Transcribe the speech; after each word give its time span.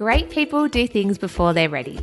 Great 0.00 0.30
people 0.30 0.66
do 0.66 0.88
things 0.88 1.18
before 1.18 1.52
they're 1.52 1.68
ready. 1.68 2.00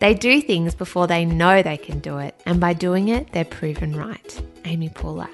They 0.00 0.12
do 0.12 0.42
things 0.42 0.74
before 0.74 1.06
they 1.06 1.24
know 1.24 1.62
they 1.62 1.78
can 1.78 1.98
do 1.98 2.18
it, 2.18 2.38
and 2.44 2.60
by 2.60 2.74
doing 2.74 3.08
it, 3.08 3.32
they're 3.32 3.46
proven 3.46 3.96
right. 3.96 4.42
Amy 4.66 4.90
Poehler. 4.90 5.30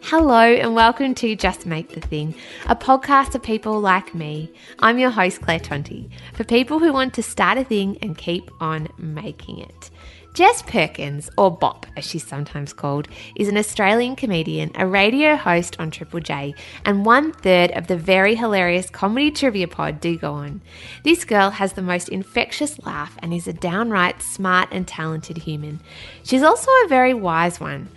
Hello, 0.00 0.40
and 0.40 0.74
welcome 0.74 1.14
to 1.16 1.36
Just 1.36 1.66
Make 1.66 1.90
the 1.90 2.00
Thing, 2.00 2.34
a 2.64 2.74
podcast 2.74 3.32
for 3.32 3.40
people 3.40 3.78
like 3.78 4.14
me. 4.14 4.50
I'm 4.78 4.98
your 4.98 5.10
host, 5.10 5.42
Claire 5.42 5.60
Tonti, 5.60 6.08
for 6.32 6.44
people 6.44 6.78
who 6.78 6.94
want 6.94 7.12
to 7.12 7.22
start 7.22 7.58
a 7.58 7.64
thing 7.64 7.98
and 8.00 8.16
keep 8.16 8.50
on 8.62 8.88
making 8.96 9.58
it. 9.58 9.90
Jess 10.34 10.62
Perkins, 10.62 11.30
or 11.38 11.56
Bop 11.56 11.86
as 11.96 12.04
she's 12.04 12.26
sometimes 12.26 12.72
called, 12.72 13.06
is 13.36 13.46
an 13.46 13.56
Australian 13.56 14.16
comedian, 14.16 14.72
a 14.74 14.84
radio 14.84 15.36
host 15.36 15.76
on 15.78 15.92
Triple 15.92 16.18
J, 16.18 16.56
and 16.84 17.06
one 17.06 17.30
third 17.30 17.70
of 17.70 17.86
the 17.86 17.96
very 17.96 18.34
hilarious 18.34 18.90
comedy 18.90 19.30
trivia 19.30 19.68
pod 19.68 20.00
Do 20.00 20.18
Go 20.18 20.32
On. 20.32 20.60
This 21.04 21.24
girl 21.24 21.50
has 21.50 21.74
the 21.74 21.82
most 21.82 22.08
infectious 22.08 22.84
laugh 22.84 23.16
and 23.20 23.32
is 23.32 23.46
a 23.46 23.52
downright 23.52 24.22
smart 24.22 24.70
and 24.72 24.88
talented 24.88 25.38
human. 25.38 25.78
She's 26.24 26.42
also 26.42 26.68
a 26.84 26.88
very 26.88 27.14
wise 27.14 27.60
one. 27.60 27.88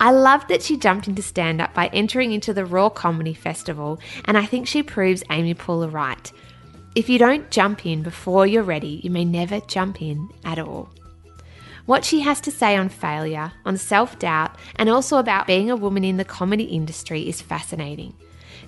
I 0.00 0.10
love 0.10 0.48
that 0.48 0.62
she 0.62 0.78
jumped 0.78 1.06
into 1.06 1.20
stand 1.20 1.60
up 1.60 1.74
by 1.74 1.88
entering 1.88 2.32
into 2.32 2.54
the 2.54 2.64
Raw 2.64 2.88
Comedy 2.88 3.34
Festival, 3.34 4.00
and 4.24 4.38
I 4.38 4.46
think 4.46 4.66
she 4.66 4.82
proves 4.82 5.22
Amy 5.30 5.54
Poehler 5.54 5.92
right. 5.92 6.32
If 6.94 7.10
you 7.10 7.18
don't 7.18 7.50
jump 7.50 7.84
in 7.84 8.02
before 8.02 8.46
you're 8.46 8.62
ready, 8.62 9.02
you 9.04 9.10
may 9.10 9.26
never 9.26 9.60
jump 9.60 10.00
in 10.00 10.30
at 10.46 10.58
all. 10.58 10.88
What 11.86 12.04
she 12.04 12.20
has 12.20 12.40
to 12.42 12.50
say 12.50 12.76
on 12.76 12.88
failure, 12.88 13.52
on 13.66 13.76
self 13.76 14.18
doubt, 14.18 14.56
and 14.76 14.88
also 14.88 15.18
about 15.18 15.46
being 15.46 15.70
a 15.70 15.76
woman 15.76 16.04
in 16.04 16.16
the 16.16 16.24
comedy 16.24 16.64
industry 16.64 17.28
is 17.28 17.42
fascinating. 17.42 18.14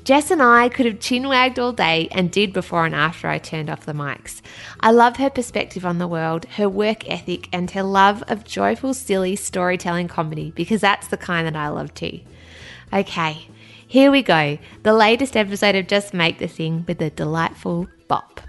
Jess 0.05 0.30
and 0.30 0.42
I 0.42 0.69
could 0.69 0.87
have 0.87 1.01
chin 1.01 1.27
wagged 1.27 1.59
all 1.59 1.73
day 1.73 2.06
and 2.12 2.30
did 2.30 2.52
before 2.52 2.87
and 2.87 2.95
after 2.95 3.27
I 3.27 3.39
turned 3.39 3.69
off 3.69 3.87
the 3.87 3.92
mics. 3.92 4.41
I 4.79 4.92
love 4.92 5.16
her 5.16 5.30
perspective 5.30 5.84
on 5.84 5.98
the 5.98 6.06
world, 6.06 6.44
her 6.44 6.69
work 6.69 7.09
ethic, 7.11 7.48
and 7.53 7.70
her 7.72 7.83
love 7.83 8.22
of 8.28 8.44
joyful, 8.44 8.94
silly 8.94 9.34
storytelling 9.34 10.06
comedy 10.06 10.53
because 10.55 10.81
that's 10.81 11.09
the 11.09 11.17
kind 11.17 11.47
that 11.47 11.56
I 11.56 11.69
love 11.69 11.92
too. 11.94 12.20
Okay, 12.92 13.48
here 13.89 14.12
we 14.12 14.22
go. 14.22 14.59
The 14.83 14.92
latest 14.92 15.37
episode 15.37 15.75
of 15.75 15.89
Just 15.89 16.14
Make 16.14 16.39
the 16.39 16.47
Thing 16.47 16.84
with 16.87 16.98
the 16.98 17.11
delightful 17.11 17.89
Bop. 18.06 18.41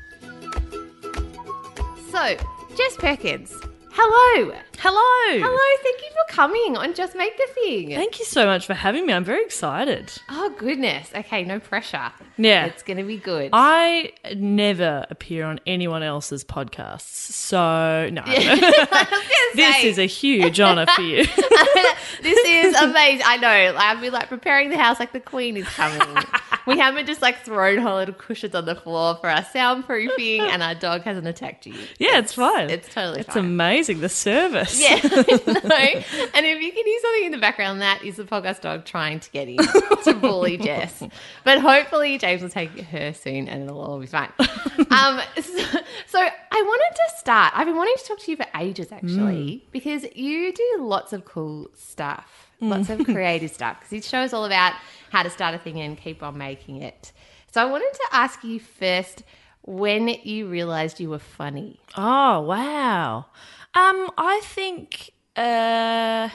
So, 2.11 2.37
Jess 2.75 2.97
Perkins, 2.97 3.51
hello. 3.99 4.53
Hello. 4.79 5.39
Hello, 5.39 5.57
thank 5.83 6.01
you 6.01 6.07
for 6.11 6.33
coming 6.33 6.77
on 6.77 6.93
Just 6.93 7.15
Make 7.15 7.35
the 7.35 7.47
Thing. 7.55 7.89
Thank 7.89 8.19
you 8.19 8.25
so 8.25 8.45
much 8.45 8.67
for 8.67 8.75
having 8.75 9.07
me. 9.07 9.13
I'm 9.13 9.23
very 9.23 9.43
excited. 9.43 10.11
Oh, 10.29 10.53
goodness. 10.55 11.09
Okay, 11.15 11.43
no 11.43 11.59
pressure. 11.59 12.11
Yeah. 12.37 12.65
It's 12.67 12.83
going 12.83 12.97
to 12.97 13.03
be 13.03 13.17
good. 13.17 13.49
I 13.53 14.13
never 14.35 15.05
appear 15.09 15.45
on 15.45 15.59
anyone 15.65 16.03
else's 16.03 16.43
podcasts. 16.43 17.01
So, 17.31 18.09
no. 18.11 18.21
this 19.55 19.83
is 19.83 19.97
a 19.97 20.05
huge 20.05 20.59
honor 20.59 20.85
for 20.85 21.01
you. 21.01 21.23
this 22.21 22.37
is 22.47 22.75
amazing. 22.75 23.25
I 23.25 23.37
know. 23.37 23.75
I've 23.77 23.99
been 23.99 24.13
like 24.13 24.29
preparing 24.29 24.69
the 24.69 24.77
house 24.77 24.99
like 24.99 25.11
the 25.11 25.19
queen 25.19 25.57
is 25.57 25.67
coming. 25.69 26.23
we 26.67 26.77
haven't 26.77 27.07
just 27.07 27.23
like 27.23 27.43
thrown 27.43 27.79
her 27.79 27.95
little 27.95 28.13
cushions 28.13 28.53
on 28.53 28.65
the 28.65 28.75
floor 28.75 29.15
for 29.15 29.27
our 29.27 29.41
soundproofing 29.41 30.41
and 30.41 30.61
our 30.61 30.75
dog 30.75 31.01
hasn't 31.01 31.25
attacked 31.25 31.65
you. 31.65 31.73
yeah, 31.97 32.19
it's 32.19 32.33
fine. 32.33 32.69
It's 32.69 32.93
totally 32.93 33.21
It's 33.21 33.33
fine. 33.33 33.43
amazing, 33.43 34.01
the 34.01 34.09
service. 34.09 34.66
Yeah, 34.75 34.99
I 35.03 35.61
know. 35.63 36.03
And 36.33 36.45
if 36.45 36.61
you 36.61 36.71
can 36.71 36.85
hear 36.85 36.99
something 37.01 37.23
in 37.25 37.31
the 37.31 37.37
background, 37.37 37.81
that 37.81 38.03
is 38.03 38.17
the 38.17 38.23
podcast 38.23 38.61
dog 38.61 38.85
trying 38.85 39.19
to 39.19 39.31
get 39.31 39.47
in 39.47 39.57
to 40.03 40.13
bully 40.13 40.57
Jess. 40.67 41.03
But 41.43 41.59
hopefully, 41.59 42.17
James 42.17 42.41
will 42.41 42.49
take 42.49 42.71
her 42.79 43.13
soon 43.13 43.47
and 43.47 43.63
it'll 43.63 43.81
all 43.81 43.99
be 43.99 44.05
fine. 44.07 44.31
Um, 44.39 45.19
so, 45.41 45.63
so 46.07 46.19
I 46.19 46.61
wanted 46.61 46.95
to 46.95 47.17
start. 47.17 47.53
I've 47.55 47.65
been 47.65 47.75
wanting 47.75 47.95
to 47.97 48.03
talk 48.05 48.19
to 48.19 48.31
you 48.31 48.37
for 48.37 48.45
ages, 48.55 48.91
actually, 48.91 49.65
because 49.71 50.05
you 50.15 50.53
do 50.53 50.77
lots 50.79 51.13
of 51.13 51.25
cool 51.25 51.69
stuff, 51.75 52.47
lots 52.59 52.89
of 52.89 53.03
creative 53.05 53.51
stuff. 53.51 53.79
Because 53.79 53.89
this 53.89 54.07
show 54.07 54.23
is 54.23 54.33
all 54.33 54.45
about 54.45 54.73
how 55.11 55.23
to 55.23 55.29
start 55.29 55.55
a 55.55 55.57
thing 55.59 55.79
and 55.79 55.97
keep 55.97 56.21
on 56.23 56.37
making 56.37 56.81
it. 56.81 57.11
So 57.51 57.61
I 57.61 57.65
wanted 57.65 57.91
to 57.93 58.07
ask 58.11 58.43
you 58.43 58.59
first 58.59 59.23
when 59.63 60.07
you 60.23 60.47
realized 60.47 60.99
you 60.99 61.09
were 61.09 61.19
funny. 61.19 61.79
Oh, 61.97 62.41
wow. 62.41 63.25
Um, 63.73 64.09
I 64.17 64.41
think 64.43 65.11
uh 65.35 66.29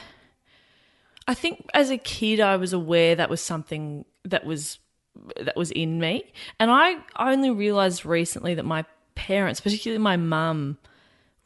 I 1.26 1.34
think 1.34 1.68
as 1.74 1.90
a 1.90 1.98
kid 1.98 2.40
I 2.40 2.56
was 2.56 2.72
aware 2.72 3.14
that 3.16 3.30
was 3.30 3.40
something 3.40 4.04
that 4.24 4.44
was 4.44 4.78
that 5.40 5.56
was 5.56 5.70
in 5.70 5.98
me. 6.00 6.32
And 6.58 6.70
I 6.70 6.96
only 7.18 7.50
realized 7.50 8.04
recently 8.04 8.54
that 8.54 8.64
my 8.64 8.84
parents, 9.14 9.60
particularly 9.60 10.02
my 10.02 10.16
mum, 10.16 10.78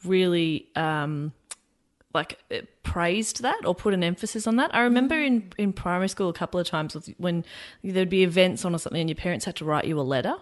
really 0.04 0.68
um 0.76 1.32
like 2.14 2.38
uh, 2.50 2.60
praised 2.82 3.42
that 3.42 3.60
or 3.66 3.74
put 3.74 3.92
an 3.92 4.02
emphasis 4.02 4.46
on 4.46 4.56
that. 4.56 4.74
I 4.74 4.80
remember 4.80 5.14
in, 5.20 5.52
in 5.58 5.72
primary 5.74 6.08
school 6.08 6.30
a 6.30 6.32
couple 6.32 6.58
of 6.58 6.66
times 6.66 6.94
with- 6.94 7.14
when 7.18 7.44
there'd 7.84 8.08
be 8.08 8.22
events 8.22 8.64
on 8.64 8.74
or 8.74 8.78
something 8.78 9.00
and 9.00 9.10
your 9.10 9.16
parents 9.16 9.44
had 9.44 9.56
to 9.56 9.64
write 9.66 9.84
you 9.84 10.00
a 10.00 10.02
letter. 10.02 10.34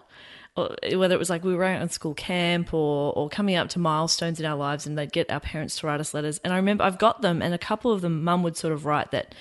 Or 0.55 0.75
eh, 0.83 0.95
whether 0.95 1.15
it 1.15 1.19
was 1.19 1.29
like 1.29 1.43
we 1.43 1.53
were 1.53 1.63
out 1.63 1.81
on 1.81 1.89
school 1.89 2.13
camp 2.13 2.73
or, 2.73 3.13
or 3.13 3.29
coming 3.29 3.55
up 3.55 3.69
to 3.69 3.79
milestones 3.79 4.39
in 4.39 4.45
our 4.45 4.55
lives 4.55 4.87
and 4.87 4.97
they'd 4.97 5.11
get 5.11 5.29
our 5.29 5.39
parents 5.39 5.79
to 5.79 5.87
write 5.87 5.99
us 5.99 6.13
letters. 6.13 6.39
And 6.43 6.53
I 6.53 6.57
remember 6.57 6.83
I've 6.83 6.97
got 6.97 7.21
them 7.21 7.41
and 7.41 7.53
a 7.53 7.57
couple 7.57 7.91
of 7.91 8.01
them 8.01 8.23
mum 8.23 8.43
would 8.43 8.55
sort 8.57 8.73
of 8.73 8.85
write 8.85 9.11
that, 9.11 9.35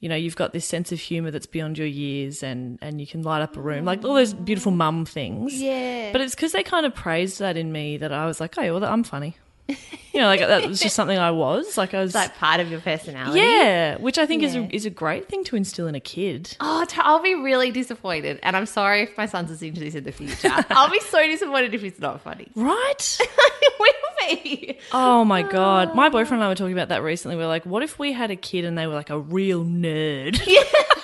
you 0.00 0.08
know, 0.08 0.16
you've 0.16 0.36
got 0.36 0.52
this 0.52 0.64
sense 0.64 0.92
of 0.92 1.00
humour 1.00 1.30
that's 1.30 1.46
beyond 1.46 1.78
your 1.78 1.86
years 1.86 2.42
and, 2.42 2.78
and 2.80 3.00
you 3.00 3.06
can 3.06 3.22
light 3.22 3.42
up 3.42 3.56
a 3.56 3.60
room. 3.60 3.84
Like 3.84 4.04
all 4.04 4.14
those 4.14 4.34
beautiful 4.34 4.72
mum 4.72 5.04
things. 5.04 5.60
Yeah. 5.60 6.12
But 6.12 6.20
it's 6.20 6.34
because 6.34 6.52
they 6.52 6.62
kind 6.62 6.86
of 6.86 6.94
praised 6.94 7.40
that 7.40 7.56
in 7.56 7.72
me 7.72 7.96
that 7.96 8.12
I 8.12 8.26
was 8.26 8.40
like, 8.40 8.56
oh, 8.58 8.78
well, 8.78 8.84
I'm 8.84 9.04
funny. 9.04 9.36
You 9.68 10.20
know, 10.20 10.26
like 10.26 10.38
that 10.40 10.68
was 10.68 10.78
just 10.78 10.94
something 10.94 11.18
I 11.18 11.32
was. 11.32 11.76
Like 11.76 11.92
I 11.92 12.00
was, 12.00 12.10
It's 12.10 12.14
like 12.14 12.36
part 12.36 12.60
of 12.60 12.70
your 12.70 12.80
personality. 12.80 13.40
yeah, 13.40 13.96
which 13.96 14.16
I 14.16 14.26
think 14.26 14.44
is 14.44 14.54
a, 14.54 14.72
is 14.72 14.86
a 14.86 14.90
great 14.90 15.28
thing 15.28 15.42
to 15.44 15.56
instill 15.56 15.88
in 15.88 15.96
a 15.96 16.00
kid. 16.00 16.56
Oh, 16.60 16.86
I'll 16.98 17.22
be 17.22 17.34
really 17.34 17.72
disappointed. 17.72 18.38
And 18.44 18.56
I'm 18.56 18.66
sorry 18.66 19.02
if 19.02 19.16
my 19.16 19.26
son's 19.26 19.50
listening 19.50 19.74
to 19.74 19.80
this 19.80 19.96
in 19.96 20.04
the 20.04 20.12
future. 20.12 20.50
I'll 20.70 20.90
be 20.90 21.00
so 21.00 21.26
disappointed 21.26 21.74
if 21.74 21.82
it's 21.82 21.98
not 21.98 22.20
funny. 22.20 22.48
Right? 22.54 23.18
it 23.20 23.72
will 23.80 24.28
be. 24.28 24.78
Oh 24.92 25.24
my 25.24 25.42
god. 25.42 25.94
My 25.94 26.06
oh. 26.06 26.10
boyfriend 26.10 26.40
and 26.40 26.44
I 26.44 26.48
were 26.48 26.54
talking 26.54 26.72
about 26.72 26.88
that 26.88 27.02
recently. 27.02 27.36
We 27.36 27.42
are 27.42 27.48
like, 27.48 27.66
what 27.66 27.82
if 27.82 27.98
we 27.98 28.12
had 28.12 28.30
a 28.30 28.36
kid 28.36 28.64
and 28.64 28.78
they 28.78 28.86
were 28.86 28.94
like 28.94 29.10
a 29.10 29.18
real 29.18 29.64
nerd? 29.64 30.40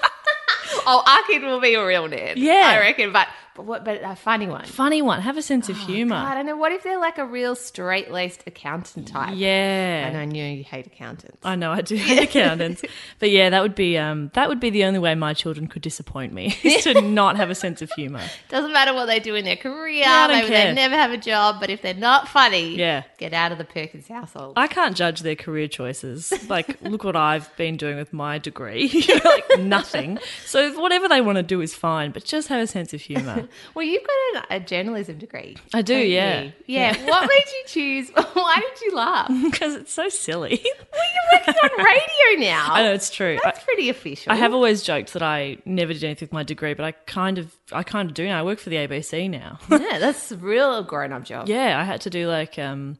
Oh, 0.87 1.03
our 1.07 1.23
kid 1.27 1.43
will 1.43 1.61
be 1.61 1.75
a 1.75 1.85
real 1.87 2.09
nerd. 2.09 2.35
Yeah. 2.37 2.67
I 2.67 2.79
reckon. 2.79 3.13
But 3.13 3.29
what? 3.65 3.85
But 3.85 4.01
a 4.03 4.15
funny 4.17 4.47
one. 4.47 4.65
Funny 4.65 5.03
one. 5.03 5.21
Have 5.21 5.37
a 5.37 5.43
sense 5.43 5.69
of 5.69 5.77
God, 5.77 5.87
humour. 5.87 6.17
I 6.17 6.35
don't 6.35 6.47
know. 6.47 6.57
What 6.57 6.73
if 6.73 6.83
they're 6.83 6.99
like 6.99 7.19
a 7.19 7.25
real 7.27 7.55
straight 7.55 8.11
laced 8.11 8.43
accountant 8.47 9.09
type? 9.09 9.35
Yeah. 9.37 10.07
And 10.07 10.17
I 10.17 10.25
know 10.25 10.45
you 10.47 10.65
hate 10.65 10.87
accountants. 10.87 11.39
I 11.45 11.57
know 11.57 11.73
I 11.73 11.81
do 11.83 11.95
hate 11.97 12.23
accountants, 12.23 12.83
but 13.19 13.31
yeah, 13.31 13.51
that 13.51 13.63
would 13.63 13.75
be 13.75 13.97
um, 13.99 14.31
that 14.35 14.49
would 14.49 14.61
be 14.61 14.71
the 14.71 14.85
only 14.85 14.99
way 14.99 15.15
my 15.15 15.35
children 15.35 15.67
could 15.67 15.83
disappoint 15.83 16.33
me 16.33 16.57
is 16.63 16.85
to 16.85 17.01
not 17.01 17.37
have 17.37 17.51
a 17.51 17.55
sense 17.55 17.83
of 17.83 17.91
humour. 17.93 18.23
Doesn't 18.49 18.73
matter 18.73 18.95
what 18.95 19.07
they 19.07 19.21
do 19.21 19.35
in 19.35 19.45
their 19.45 19.57
career. 19.57 19.89
Yeah, 20.01 20.11
I 20.11 20.27
don't 20.29 20.37
Maybe 20.39 20.49
care. 20.49 20.67
they 20.67 20.75
never 20.75 20.95
have 20.97 21.11
a 21.11 21.17
job. 21.19 21.57
But 21.61 21.71
if 21.71 21.83
they're 21.83 21.95
not 21.95 22.29
funny, 22.29 22.77
Yeah. 22.77 23.03
get 23.19 23.33
out 23.33 23.53
of 23.53 23.59
the 23.59 23.65
Perkins 23.65 24.09
household. 24.09 24.55
I 24.57 24.67
can't 24.67 24.97
judge 24.97 25.21
their 25.21 25.37
career 25.37 25.69
choices. 25.69 26.33
Like, 26.49 26.81
look 26.83 27.05
what 27.05 27.17
I've 27.17 27.55
been 27.57 27.77
doing 27.77 27.97
with 27.97 28.13
my 28.13 28.39
degree. 28.39 29.05
like 29.25 29.61
nothing. 29.61 30.19
So 30.47 30.81
whatever 30.81 31.09
they 31.09 31.21
want 31.21 31.37
to 31.37 31.43
do 31.43 31.61
is 31.61 31.75
fine, 31.75 32.11
but 32.13 32.25
just 32.25 32.49
have 32.49 32.61
a 32.61 32.67
sense 32.67 32.93
of 32.95 33.01
humour. 33.01 33.49
Well, 33.75 33.85
you've 33.85 34.03
got 34.03 34.45
an, 34.51 34.57
a 34.63 34.65
journalism 34.65 35.19
degree. 35.19 35.57
I 35.75 35.83
do, 35.83 35.97
yeah. 35.97 36.43
you? 36.43 36.53
Yeah. 36.67 36.97
What 37.07 37.23
made 37.29 37.45
you 37.47 37.63
choose? 37.67 38.11
Why 38.33 38.57
did 38.61 38.81
you 38.83 38.95
laugh? 38.97 39.31
Because 39.51 39.75
it's 39.75 39.93
so 39.93 40.09
silly. 40.09 40.61
Well, 40.93 41.03
you're 41.15 41.41
working 41.41 41.55
on 41.63 41.85
radio 41.85 42.47
now. 42.51 42.67
I 42.71 42.83
know 42.85 42.93
it's 42.93 43.11
true. 43.11 43.37
I, 43.37 43.41
That's 43.45 43.65
pretty 43.65 43.89
official. 43.89 44.33
I 44.33 44.37
have 44.37 44.55
always 44.55 44.83
joked 44.83 45.13
that 45.15 45.23
I 45.23 45.59
never 45.65 45.93
did 45.93 46.05
anything 46.05 46.27
with 46.27 46.33
my 46.33 46.43
degree, 46.43 46.75
but 46.75 46.85
I 46.85 46.93
kind 46.93 47.39
of, 47.39 47.55
I 47.73 47.83
kind 47.83 48.09
of 48.09 48.15
do 48.15 48.27
now. 48.27 48.39
I 48.39 48.43
work 48.43 48.59
for 48.59 48.71
the 48.71 48.77
ABC 48.77 49.29
now. 49.31 49.59
Yeah, 49.71 49.99
that's 49.99 50.31
a 50.33 50.37
real 50.37 50.83
grown 50.83 51.13
up 51.13 51.25
job. 51.25 51.49
yeah, 51.49 51.79
I 51.81 51.85
had 51.85 52.01
to 52.03 52.11
do 52.11 52.29
like, 52.29 52.59
um, 52.59 52.99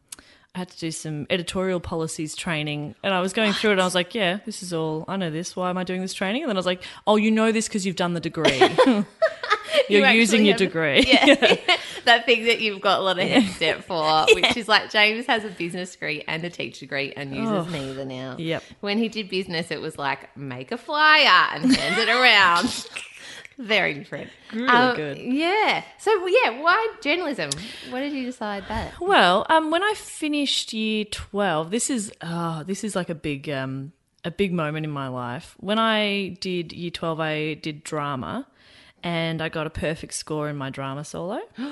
I 0.55 0.59
had 0.59 0.71
to 0.71 0.79
do 0.79 0.91
some 0.91 1.27
editorial 1.31 1.79
policies 1.79 2.35
training, 2.35 2.97
and 3.05 3.15
I 3.15 3.21
was 3.21 3.33
going 3.33 3.53
through 3.53 3.71
it. 3.71 3.75
and 3.75 3.83
I 3.83 3.85
was 3.85 3.95
like, 3.95 4.17
"Yeah, 4.17 4.41
this 4.45 4.65
is 4.65 4.73
all. 4.73 5.05
I 5.07 5.17
know 5.17 5.31
this. 5.31 5.55
Why 5.55 5.71
am 5.71 5.79
I 5.79 5.85
doing 5.85 6.01
this 6.01 6.13
training?" 6.13 6.43
And 6.43 6.49
then 6.51 6.57
I 6.57 6.59
was 6.59 6.67
like, 6.67 6.83
"Oh, 7.07 7.15
you 7.15 7.31
know 7.31 7.53
this 7.53 7.69
because 7.69 7.87
you've 7.87 7.95
done 7.95 8.15
the 8.15 8.21
degree. 8.21 8.61
You're 9.91 10.07
You 10.09 10.19
using 10.21 10.45
your 10.47 10.57
degree." 10.57 11.05
Yeah. 11.07 11.57
that 12.05 12.25
thing 12.27 12.45
that 12.47 12.61
you've 12.61 12.81
got 12.81 13.01
a 13.01 13.03
lot 13.03 13.19
of 13.19 13.29
headset 13.29 13.85
for, 13.85 14.27
which 14.35 14.57
is 14.57 14.69
like 14.69 14.91
James 14.91 15.27
has 15.27 15.45
a 15.45 15.49
business 15.49 15.93
degree 15.93 16.25
and 16.27 16.43
a 16.45 16.51
teacher 16.51 16.81
degree 16.81 17.13
and 17.17 17.35
uses 17.35 17.67
Oh. 17.67 17.71
neither 17.71 18.05
now. 18.05 18.37
Yep. 18.39 18.63
When 18.81 18.99
he 18.99 19.09
did 19.09 19.29
business, 19.29 19.71
it 19.71 19.81
was 19.81 19.99
like 19.99 20.35
make 20.37 20.73
a 20.73 20.79
flyer 20.79 21.49
and 21.55 21.75
hand 21.77 21.99
it 21.99 22.09
around. 22.09 22.87
Very 23.59 23.93
different. 23.93 24.31
Really 24.55 24.67
Um, 24.69 24.97
good. 24.97 25.19
Yeah. 25.19 25.85
So 25.99 26.27
yeah, 26.27 26.63
why 26.63 26.95
journalism? 27.03 27.51
Why 27.91 28.01
did 28.01 28.13
you 28.15 28.25
decide 28.25 28.65
that? 28.69 28.99
Well, 29.01 29.45
um, 29.51 29.71
when 29.71 29.83
I 29.83 29.93
finished 29.95 30.73
year 30.73 31.05
twelve, 31.05 31.71
this 31.71 31.91
is 31.91 32.11
oh, 32.23 32.63
this 32.67 32.83
is 32.85 32.97
like 32.97 33.11
a 33.11 33.15
big 33.15 33.51
um, 33.51 33.93
a 34.25 34.31
big 34.31 34.55
moment 34.55 34.87
in 34.87 34.91
my 34.91 35.09
life. 35.09 35.57
When 35.59 35.79
I 35.79 36.39
did 36.41 36.73
year 36.73 36.91
twelve, 36.91 37.21
I 37.21 37.55
did 37.55 37.85
drama, 37.85 38.47
and 39.03 39.41
I 39.43 39.49
got 39.49 39.67
a 39.67 39.71
perfect 39.71 40.15
score 40.15 40.49
in 40.49 40.57
my 40.57 40.71
drama 40.71 41.05
solo. 41.05 41.41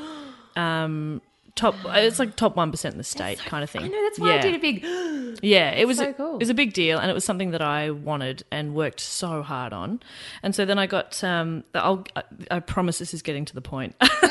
Um, 0.56 1.22
top. 1.54 1.76
It's 1.86 2.18
like 2.18 2.34
top 2.34 2.56
one 2.56 2.72
percent 2.72 2.94
in 2.94 2.98
the 2.98 3.04
state 3.04 3.38
kind 3.38 3.62
of 3.62 3.70
thing. 3.70 3.84
I 3.84 3.86
know 3.88 4.02
that's 4.02 4.18
why 4.18 4.30
I 4.32 4.34
Yeah. 4.36 4.42
did 4.42 4.54
a 4.54 4.58
big. 4.58 4.84
Yeah, 5.40 5.70
it 5.70 5.86
was 5.86 5.98
So 5.98 6.08
a, 6.08 6.12
cool. 6.14 6.34
it 6.34 6.40
was 6.40 6.50
a 6.50 6.54
big 6.54 6.72
deal, 6.72 6.98
and 6.98 7.08
it 7.08 7.14
was 7.14 7.24
something 7.24 7.52
that 7.52 7.62
I 7.62 7.90
wanted 7.90 8.42
and 8.50 8.74
worked 8.74 8.98
so 8.98 9.42
hard 9.42 9.72
on. 9.72 10.00
And 10.42 10.52
so 10.52 10.64
then 10.64 10.80
I 10.80 10.86
got. 10.88 11.22
Um, 11.22 11.62
I'll, 11.76 12.02
I, 12.16 12.22
I 12.50 12.58
promise 12.58 12.98
this 12.98 13.14
is 13.14 13.22
getting 13.22 13.44
to 13.44 13.54
the 13.54 13.60
point. 13.60 13.94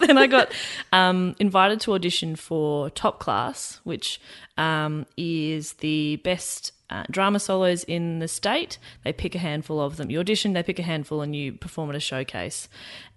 then 0.00 0.18
I 0.18 0.26
got 0.26 0.50
um, 0.92 1.36
invited 1.38 1.80
to 1.82 1.92
audition 1.94 2.34
for 2.34 2.90
Top 2.90 3.20
Class, 3.20 3.80
which 3.84 4.20
um, 4.58 5.06
is 5.16 5.74
the 5.74 6.16
best. 6.24 6.72
Uh, 6.88 7.02
drama 7.10 7.40
solos 7.40 7.82
in 7.84 8.20
the 8.20 8.28
state. 8.28 8.78
They 9.02 9.12
pick 9.12 9.34
a 9.34 9.38
handful 9.38 9.80
of 9.80 9.96
them. 9.96 10.08
You 10.08 10.20
audition, 10.20 10.52
they 10.52 10.62
pick 10.62 10.78
a 10.78 10.84
handful, 10.84 11.20
and 11.20 11.34
you 11.34 11.52
perform 11.52 11.90
at 11.90 11.96
a 11.96 12.00
showcase. 12.00 12.68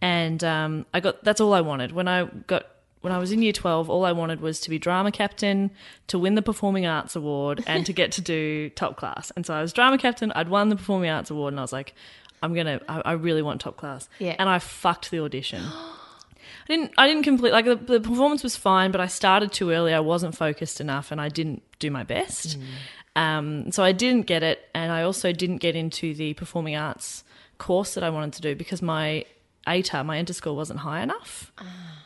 And 0.01 0.43
um, 0.43 0.87
I 0.91 0.99
got 0.99 1.23
that's 1.23 1.39
all 1.39 1.53
I 1.53 1.61
wanted 1.61 1.91
when 1.91 2.07
I 2.07 2.25
got 2.47 2.65
when 3.01 3.13
I 3.13 3.17
was 3.17 3.31
in 3.31 3.41
year 3.41 3.53
12, 3.53 3.89
all 3.89 4.03
I 4.03 4.11
wanted 4.11 4.41
was 4.41 4.59
to 4.61 4.69
be 4.69 4.77
drama 4.77 5.11
captain, 5.11 5.71
to 6.07 6.19
win 6.19 6.35
the 6.35 6.41
Performing 6.41 6.85
Arts 6.85 7.15
Award, 7.15 7.63
and 7.65 7.85
to 7.85 7.93
get 7.93 8.11
to 8.13 8.21
do 8.21 8.69
top 8.75 8.97
class. 8.97 9.31
And 9.35 9.45
so 9.45 9.53
I 9.53 9.61
was 9.61 9.71
drama 9.71 9.97
captain, 9.97 10.31
I'd 10.35 10.49
won 10.49 10.69
the 10.69 10.75
Performing 10.75 11.09
Arts 11.09 11.29
Award, 11.29 11.53
and 11.53 11.59
I 11.59 11.63
was 11.63 11.71
like, 11.71 11.93
I'm 12.41 12.53
gonna, 12.53 12.81
I, 12.87 13.01
I 13.05 13.11
really 13.13 13.41
want 13.41 13.61
top 13.61 13.77
class. 13.77 14.09
Yeah. 14.19 14.35
And 14.37 14.49
I 14.49 14.59
fucked 14.59 15.11
the 15.11 15.19
audition. 15.21 15.63
I 16.67 16.73
didn't, 16.73 16.91
I 16.97 17.07
didn't 17.07 17.23
complete, 17.23 17.51
like 17.51 17.65
the, 17.65 17.75
the 17.75 17.99
performance 17.99 18.43
was 18.43 18.55
fine, 18.55 18.91
but 18.91 19.01
I 19.01 19.07
started 19.07 19.51
too 19.51 19.71
early. 19.71 19.93
I 19.93 20.01
wasn't 20.01 20.35
focused 20.35 20.81
enough, 20.81 21.11
and 21.11 21.19
I 21.21 21.29
didn't 21.29 21.63
do 21.79 21.89
my 21.89 22.03
best. 22.03 22.57
Um, 23.15 23.71
so 23.71 23.83
I 23.83 23.91
didn't 23.91 24.27
get 24.27 24.43
it, 24.43 24.67
and 24.73 24.91
I 24.91 25.03
also 25.03 25.31
didn't 25.31 25.57
get 25.57 25.75
into 25.75 26.13
the 26.13 26.33
performing 26.35 26.75
arts 26.75 27.23
course 27.57 27.93
that 27.93 28.03
I 28.03 28.09
wanted 28.09 28.33
to 28.33 28.41
do 28.41 28.55
because 28.55 28.81
my 28.81 29.25
ATAR, 29.67 30.05
my 30.05 30.17
ENTER 30.17 30.33
score, 30.33 30.55
wasn't 30.55 30.79
high 30.79 31.01
enough. 31.01 31.51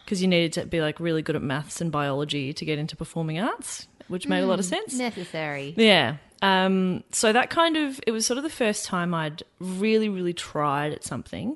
Because 0.04 0.22
you 0.22 0.28
needed 0.28 0.54
to 0.54 0.66
be 0.66 0.82
like 0.82 1.00
really 1.00 1.22
good 1.22 1.36
at 1.36 1.42
maths 1.42 1.80
and 1.80 1.92
biology 1.92 2.54
to 2.54 2.66
get 2.66 2.78
into 2.78 2.96
performing 2.96 3.40
arts, 3.40 3.88
which 4.08 4.28
made 4.28 4.42
a 4.42 4.48
lot 4.48 4.60
of 4.60 4.66
sense. 4.66 4.94
Necessary. 4.96 5.74
Yeah. 5.78 6.18
Um, 6.42 7.06
so 7.12 7.32
that 7.32 7.50
kind 7.50 7.78
of 7.78 8.02
it 8.06 8.12
was 8.12 8.26
sort 8.26 8.38
of 8.38 8.44
the 8.44 8.50
first 8.50 8.86
time 8.86 9.14
I'd 9.14 9.44
really, 9.60 10.10
really 10.10 10.34
tried 10.34 10.92
at 10.92 11.04
something 11.04 11.56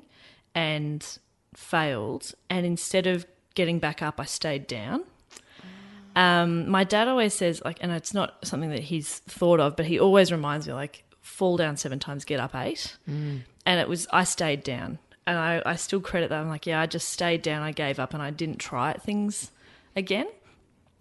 and 0.54 1.06
failed, 1.54 2.32
and 2.48 2.64
instead 2.64 3.06
of 3.06 3.26
getting 3.54 3.78
back 3.78 4.00
up, 4.00 4.18
I 4.18 4.24
stayed 4.24 4.66
down. 4.66 5.04
Um, 6.18 6.68
my 6.68 6.82
dad 6.82 7.06
always 7.06 7.32
says 7.32 7.62
like, 7.64 7.78
and 7.80 7.92
it's 7.92 8.12
not 8.12 8.44
something 8.44 8.70
that 8.70 8.82
he's 8.82 9.20
thought 9.20 9.60
of, 9.60 9.76
but 9.76 9.86
he 9.86 10.00
always 10.00 10.32
reminds 10.32 10.66
me 10.66 10.74
like, 10.74 11.04
fall 11.20 11.56
down 11.56 11.76
seven 11.76 12.00
times, 12.00 12.24
get 12.24 12.40
up 12.40 12.56
eight. 12.56 12.96
And 13.64 13.78
it 13.80 13.88
was 13.88 14.08
I 14.10 14.24
stayed 14.24 14.64
down, 14.64 14.98
and 15.26 15.38
I, 15.38 15.62
I 15.64 15.76
still 15.76 16.00
credit 16.00 16.30
that. 16.30 16.40
I'm 16.40 16.48
like, 16.48 16.66
yeah, 16.66 16.80
I 16.80 16.86
just 16.86 17.10
stayed 17.10 17.42
down, 17.42 17.62
I 17.62 17.70
gave 17.70 18.00
up, 18.00 18.14
and 18.14 18.22
I 18.22 18.30
didn't 18.30 18.58
try 18.58 18.90
at 18.90 19.02
things 19.02 19.52
again. 19.94 20.26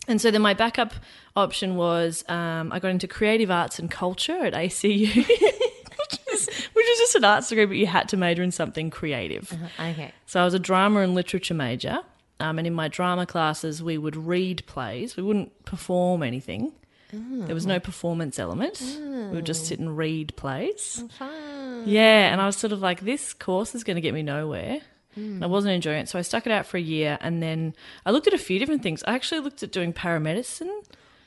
And 0.08 0.22
so 0.22 0.30
then 0.31 0.42
my 0.42 0.54
backup 0.54 0.94
option 1.36 1.75
was 1.78 2.24
um, 2.30 2.72
I 2.72 2.80
got 2.80 2.90
into 2.90 3.08
creative 3.08 3.50
arts 3.50 3.80
and 3.80 3.90
culture 3.90 4.46
at 4.46 4.54
ACU, 4.54 5.16
which 5.16 6.19
is 6.34 6.48
which 6.74 6.88
is 6.88 7.00
just 7.00 7.16
an 7.16 7.24
arts 7.25 7.50
degree, 7.50 7.66
but 7.66 7.78
you 7.78 7.88
had 7.88 8.08
to 8.10 8.18
major 8.18 8.44
in 8.44 8.52
something 8.52 8.90
creative. 8.92 9.52
Okay. 9.80 10.14
So 10.28 10.42
I 10.42 10.46
was 10.46 10.54
a 10.54 10.60
drama 10.60 11.00
and 11.02 11.16
literature 11.16 11.54
major, 11.56 12.00
um, 12.39 12.57
and 12.57 12.68
in 12.68 12.74
my 12.74 12.88
drama 12.88 13.25
classes 13.25 13.81
we 13.81 13.98
would 13.98 14.16
read 14.16 14.63
plays. 14.68 15.18
We 15.18 15.24
wouldn't 15.24 15.66
perform 15.66 16.24
anything. 16.24 16.74
There 17.12 17.56
was 17.56 17.66
no 17.66 17.80
performance 17.80 18.38
element. 18.38 18.81
We 18.81 19.36
would 19.36 19.45
just 19.45 19.66
sit 19.66 19.80
and 19.80 19.98
read 19.98 20.36
plays. 20.36 21.04
Fun. 21.18 21.84
Yeah, 21.86 22.31
and 22.31 22.42
I 22.42 22.45
was 22.45 22.57
sort 22.57 22.74
of 22.74 22.81
like, 22.81 23.01
this 23.01 23.34
course 23.34 23.74
is 23.75 23.84
going 23.86 23.95
to 23.95 24.01
get 24.01 24.13
me 24.13 24.24
nowhere. 24.24 24.81
And 25.16 25.44
I 25.44 25.48
wasn't 25.48 25.74
enjoying 25.74 26.01
it, 26.01 26.10
so 26.10 26.19
I 26.19 26.22
stuck 26.22 26.45
it 26.45 26.51
out 26.51 26.68
for 26.68 26.78
a 26.78 26.81
year, 26.81 27.18
and 27.22 27.42
then 27.42 27.74
I 28.06 28.12
looked 28.12 28.28
at 28.28 28.34
a 28.36 28.38
few 28.38 28.60
different 28.60 28.83
things. 28.83 29.04
I 29.07 29.16
actually 29.16 29.40
looked 29.40 29.63
at 29.63 29.72
doing 29.72 29.92
paramedicine. 29.92 30.69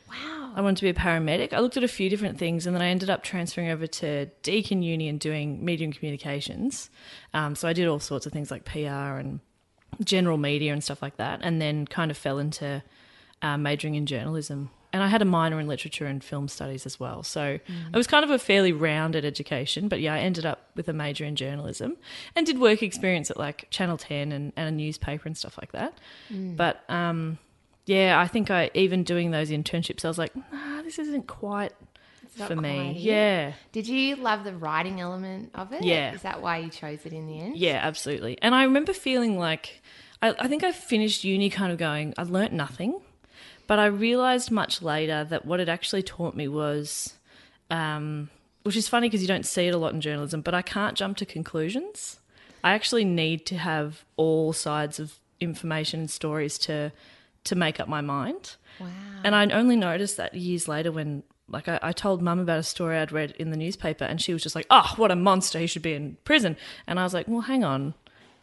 Wow. 0.08 0.52
I 0.54 0.60
wanted 0.60 0.76
to 0.76 0.82
be 0.82 0.90
a 0.90 0.94
paramedic. 0.94 1.52
I 1.52 1.58
looked 1.58 1.76
at 1.76 1.82
a 1.82 1.88
few 1.88 2.08
different 2.08 2.38
things, 2.38 2.66
and 2.66 2.76
then 2.76 2.82
I 2.82 2.88
ended 2.88 3.10
up 3.10 3.24
transferring 3.24 3.68
over 3.68 3.88
to 3.88 4.26
Deakin 4.44 4.82
Uni 4.82 5.08
and 5.08 5.18
doing 5.18 5.64
media 5.64 5.86
and 5.86 5.96
communications. 5.96 6.88
Um, 7.34 7.56
so 7.56 7.66
I 7.66 7.72
did 7.72 7.88
all 7.88 7.98
sorts 7.98 8.26
of 8.26 8.32
things 8.32 8.50
like 8.50 8.64
PR 8.64 9.18
and 9.18 9.40
general 10.04 10.38
media 10.38 10.72
and 10.72 10.82
stuff 10.82 11.02
like 11.02 11.16
that, 11.16 11.40
and 11.42 11.60
then 11.60 11.87
kind 11.87 12.10
of 12.10 12.16
fell 12.16 12.38
into 12.38 12.82
uh, 13.42 13.56
majoring 13.56 13.94
in 13.94 14.06
journalism. 14.06 14.70
And 14.92 15.04
I 15.04 15.06
had 15.06 15.22
a 15.22 15.25
minor 15.25 15.60
in 15.60 15.69
literature 15.69 16.06
and 16.06 16.22
film 16.22 16.48
studies 16.48 16.84
as 16.84 16.98
well. 16.98 17.22
So 17.22 17.60
it 17.92 17.96
was 17.96 18.08
kind 18.08 18.25
of 18.25 18.31
a 18.31 18.40
fairly 18.40 18.72
rounded 18.72 19.25
education. 19.25 19.87
But 19.87 20.00
yeah, 20.00 20.14
I 20.14 20.19
ended 20.19 20.44
up 20.44 20.70
with 20.75 20.88
a 20.88 20.92
major 20.92 21.25
in 21.25 21.37
journalism 21.37 21.96
and 22.34 22.44
did 22.44 22.58
work 22.58 22.82
experience 22.82 23.31
at 23.31 23.37
like 23.37 23.69
Channel 23.70 23.98
10 23.98 24.32
and, 24.32 24.52
and 24.56 24.69
a 24.69 24.72
newspaper 24.72 25.28
and 25.28 25.38
stuff 25.38 25.56
like 25.62 25.70
that. 25.72 25.96
But 26.56 26.82
um, 26.88 27.38
yeah, 27.87 28.19
I 28.19 28.26
think 28.26 28.50
I 28.50 28.72
even 28.75 29.04
doing 29.04 29.31
those 29.31 29.50
internships, 29.50 30.04
I 30.04 30.08
was 30.08 30.19
like, 30.19 30.34
nah, 30.34 30.82
this 30.82 30.98
isn't 30.98 31.28
quite 31.28 31.72
not 32.38 32.48
for 32.48 32.56
me. 32.56 32.96
Yeah. 32.98 33.52
Did 33.72 33.88
you 33.88 34.16
love 34.16 34.44
the 34.44 34.54
writing 34.54 35.00
element 35.00 35.50
of 35.54 35.72
it? 35.72 35.82
Yeah. 35.82 36.12
Is 36.12 36.22
that 36.22 36.42
why 36.42 36.58
you 36.58 36.70
chose 36.70 37.04
it 37.04 37.12
in 37.12 37.26
the 37.26 37.40
end? 37.40 37.56
Yeah, 37.56 37.80
absolutely. 37.82 38.38
And 38.42 38.54
I 38.54 38.64
remember 38.64 38.92
feeling 38.92 39.38
like 39.38 39.82
I, 40.22 40.34
I 40.38 40.48
think 40.48 40.64
I 40.64 40.72
finished 40.72 41.24
uni 41.24 41.50
kind 41.50 41.72
of 41.72 41.78
going, 41.78 42.14
I 42.18 42.22
learnt 42.22 42.52
nothing. 42.52 43.00
But 43.66 43.78
I 43.78 43.86
realized 43.86 44.50
much 44.50 44.82
later 44.82 45.24
that 45.24 45.46
what 45.46 45.60
it 45.60 45.68
actually 45.68 46.02
taught 46.02 46.34
me 46.34 46.48
was, 46.48 47.14
um, 47.70 48.28
which 48.64 48.76
is 48.76 48.88
funny 48.88 49.08
because 49.08 49.22
you 49.22 49.28
don't 49.28 49.46
see 49.46 49.68
it 49.68 49.74
a 49.74 49.78
lot 49.78 49.94
in 49.94 50.00
journalism, 50.00 50.40
but 50.40 50.54
I 50.54 50.62
can't 50.62 50.96
jump 50.96 51.16
to 51.18 51.26
conclusions. 51.26 52.18
I 52.64 52.72
actually 52.72 53.04
need 53.04 53.46
to 53.46 53.56
have 53.56 54.04
all 54.16 54.52
sides 54.52 54.98
of 54.98 55.14
information 55.38 56.00
and 56.00 56.10
stories 56.10 56.58
to 56.58 56.92
to 57.44 57.54
make 57.54 57.80
up 57.80 57.88
my 57.88 58.00
mind. 58.00 58.56
Wow. 58.78 58.88
And 59.24 59.34
I 59.34 59.46
only 59.46 59.76
noticed 59.76 60.16
that 60.18 60.34
years 60.34 60.68
later 60.68 60.92
when, 60.92 61.22
like, 61.50 61.69
I, 61.69 61.79
I 61.82 61.93
told 61.93 62.23
mum 62.23 62.38
about 62.38 62.58
a 62.58 62.62
story 62.62 62.97
I'd 62.97 63.12
read 63.12 63.32
in 63.32 63.50
the 63.50 63.56
newspaper, 63.56 64.05
and 64.05 64.20
she 64.20 64.32
was 64.32 64.43
just 64.43 64.55
like, 64.55 64.67
"Oh, 64.70 64.94
what 64.97 65.11
a 65.11 65.17
monster! 65.17 65.58
He 65.58 65.67
should 65.67 65.82
be 65.82 65.94
in 65.94 66.17
prison." 66.25 66.56
And 66.87 66.99
I 66.99 67.05
was 67.05 67.14
like, 67.14 67.29
"Well, 67.29 67.43
hang 67.43 67.64
on." 67.64 67.94